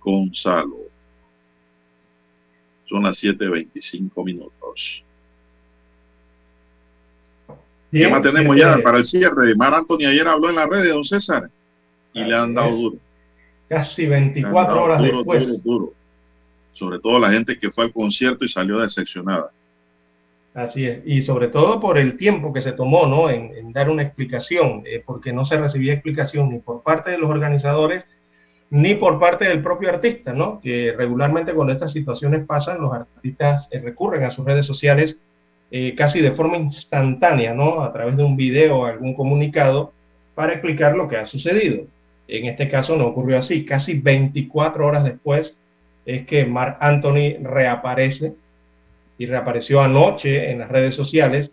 Gonzalo. 0.00 0.78
Son 2.86 3.02
las 3.02 3.22
7.25 3.22 4.24
minutos. 4.24 5.04
¿Qué 8.00 8.08
más 8.08 8.22
tenemos 8.22 8.56
ya 8.56 8.78
para 8.82 8.98
el 8.98 9.04
cierre? 9.04 9.54
Mar 9.54 9.74
Antonio 9.74 10.08
ayer 10.08 10.26
habló 10.26 10.50
en 10.50 10.56
la 10.56 10.66
red 10.66 10.82
de 10.82 10.90
don 10.90 11.04
César 11.04 11.48
y 12.12 12.24
le 12.24 12.36
han 12.36 12.54
dado 12.54 12.70
duro. 12.70 12.96
Casi 13.68 14.06
24 14.06 14.82
horas 14.82 15.02
después. 15.02 15.46
Duro, 15.46 15.60
duro. 15.64 15.92
Sobre 16.72 16.98
todo 16.98 17.18
la 17.18 17.30
gente 17.30 17.58
que 17.58 17.70
fue 17.70 17.84
al 17.84 17.92
concierto 17.92 18.44
y 18.44 18.48
salió 18.48 18.78
decepcionada. 18.78 19.50
Así 20.56 20.86
es, 20.86 21.00
y 21.04 21.20
sobre 21.20 21.48
todo 21.48 21.80
por 21.80 21.98
el 21.98 22.16
tiempo 22.16 22.50
que 22.50 22.62
se 22.62 22.72
tomó 22.72 23.06
¿no? 23.06 23.28
en, 23.28 23.74
dar 23.74 23.90
una 23.90 24.02
explicación, 24.02 24.82
eh, 24.86 25.02
porque 25.04 25.30
no 25.30 25.44
se 25.44 25.58
recibía 25.58 25.92
explicación 25.92 26.48
ni 26.48 26.60
por 26.60 26.82
parte 26.82 27.10
de 27.10 27.18
los 27.18 27.28
organizadores 27.28 28.06
ni 28.70 28.94
por 28.94 29.20
parte 29.20 29.46
del 29.46 29.62
propio 29.62 29.90
artista, 29.90 30.32
¿no? 30.32 30.58
que 30.62 30.94
regularmente 30.96 31.52
cuando 31.52 31.74
estas 31.74 31.92
situaciones 31.92 32.46
pasan, 32.46 32.80
los 32.80 32.92
artistas 32.92 33.68
eh, 33.70 33.80
recurren 33.80 34.24
a 34.24 34.30
sus 34.30 34.46
redes 34.46 34.64
sociales 34.64 35.18
eh, 35.70 35.94
casi 35.96 36.20
de 36.20 36.32
forma 36.32 36.56
instantánea, 36.56 37.54
¿no? 37.54 37.82
a 37.82 37.92
través 37.92 38.16
de 38.16 38.24
un 38.24 38.36
video 38.36 38.78
o 38.78 38.86
algún 38.86 39.14
comunicado, 39.14 39.92
para 40.34 40.52
explicar 40.52 40.94
lo 40.94 41.08
que 41.08 41.16
ha 41.16 41.26
sucedido. 41.26 41.84
En 42.28 42.46
este 42.46 42.68
caso 42.68 42.96
no 42.96 43.06
ocurrió 43.06 43.38
así, 43.38 43.64
casi 43.64 43.94
24 43.98 44.86
horas 44.86 45.04
después 45.04 45.56
es 46.04 46.26
que 46.26 46.44
Mark 46.46 46.76
Anthony 46.80 47.38
reaparece 47.42 48.34
y 49.18 49.26
reapareció 49.26 49.80
anoche 49.80 50.50
en 50.50 50.60
las 50.60 50.70
redes 50.70 50.94
sociales 50.94 51.52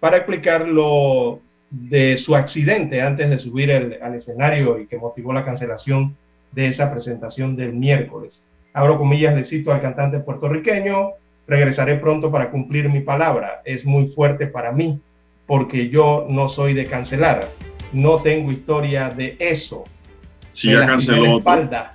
para 0.00 0.16
explicar 0.16 0.66
lo 0.66 1.40
de 1.70 2.18
su 2.18 2.34
accidente 2.34 3.00
antes 3.00 3.30
de 3.30 3.38
subir 3.38 3.72
al 3.72 4.14
escenario 4.14 4.78
y 4.78 4.86
que 4.86 4.98
motivó 4.98 5.32
la 5.32 5.44
cancelación 5.44 6.16
de 6.50 6.66
esa 6.66 6.90
presentación 6.90 7.56
del 7.56 7.72
miércoles. 7.72 8.42
Abro 8.74 8.98
comillas, 8.98 9.34
le 9.34 9.44
cito 9.44 9.72
al 9.72 9.80
cantante 9.80 10.18
puertorriqueño, 10.18 11.12
regresaré 11.46 11.96
pronto 11.96 12.30
para 12.30 12.50
cumplir 12.50 12.88
mi 12.88 13.00
palabra. 13.00 13.62
Es 13.64 13.84
muy 13.84 14.08
fuerte 14.08 14.46
para 14.46 14.72
mí 14.72 15.00
porque 15.46 15.88
yo 15.88 16.26
no 16.28 16.48
soy 16.48 16.74
de 16.74 16.86
cancelar. 16.86 17.48
No 17.92 18.22
tengo 18.22 18.52
historia 18.52 19.10
de 19.10 19.36
eso. 19.38 19.84
Si 20.52 20.70
ya 20.70 20.86
canceló. 20.86 21.38
Espalda. 21.38 21.94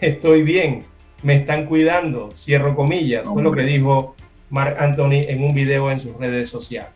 Estoy 0.00 0.42
bien. 0.42 0.84
Me 1.22 1.36
están 1.36 1.66
cuidando. 1.66 2.30
Cierro 2.36 2.74
comillas. 2.74 3.24
Fue 3.26 3.42
lo 3.42 3.52
que 3.52 3.62
dijo 3.62 4.16
Mark 4.50 4.76
Anthony 4.78 5.24
en 5.28 5.44
un 5.44 5.54
video 5.54 5.90
en 5.90 6.00
sus 6.00 6.16
redes 6.16 6.50
sociales. 6.50 6.90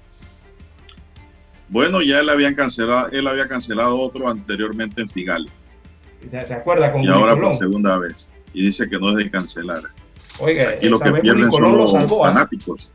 Bueno, 1.69 2.01
ya 2.01 2.21
él 2.21 2.29
habían 2.29 2.55
cancelado, 2.55 3.09
él 3.11 3.27
había 3.27 3.49
cancelado 3.49 3.99
otro 3.99 4.29
anteriormente 4.29 5.03
en 5.03 5.09
Figal. 5.09 5.51
¿Se 6.31 6.55
acuerda 6.55 6.93
con 6.93 7.03
Y 7.03 7.09
ahora 7.09 7.37
por 7.37 7.55
segunda 7.57 7.99
vez. 7.99 8.31
Y 8.53 8.67
dice 8.67 8.89
que 8.89 8.99
no 8.99 9.11
es 9.11 9.17
de 9.17 9.31
cancelar. 9.31 9.83
Oiga, 10.39 10.71
aquí 10.71 10.89
lo 10.89 10.99
que 11.01 11.13
pierden 11.13 11.51
son 11.53 11.77
los 11.77 11.95
¿ah? 11.95 12.07
fanáticos. 12.09 12.93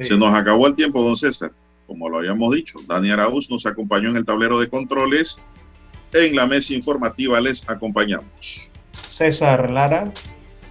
Se 0.00 0.16
nos 0.16 0.34
acabó 0.34 0.66
el 0.66 0.74
tiempo, 0.74 1.02
don 1.02 1.16
César. 1.16 1.52
Como 1.86 2.08
lo 2.08 2.18
habíamos 2.18 2.54
dicho, 2.54 2.78
Dani 2.86 3.10
Arauz 3.10 3.50
nos 3.50 3.66
acompañó 3.66 4.10
en 4.10 4.16
el 4.16 4.24
tablero 4.24 4.60
de 4.60 4.68
controles. 4.68 5.40
En 6.12 6.36
la 6.36 6.46
mesa 6.46 6.74
informativa 6.74 7.40
les 7.40 7.68
acompañamos. 7.68 8.70
César 9.08 9.70
Lara 9.70 10.12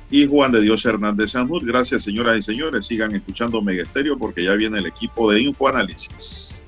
y 0.09 0.25
Juan 0.27 0.51
de 0.51 0.61
Dios 0.61 0.85
Hernández 0.85 1.31
Sanjur. 1.31 1.65
Gracias, 1.65 2.03
señoras 2.03 2.37
y 2.37 2.41
señores. 2.41 2.85
Sigan 2.85 3.15
escuchando 3.15 3.61
Mega 3.61 3.83
Estéreo 3.83 4.17
porque 4.17 4.43
ya 4.43 4.53
viene 4.53 4.79
el 4.79 4.85
equipo 4.85 5.31
de 5.31 5.41
Infoanálisis. 5.41 6.66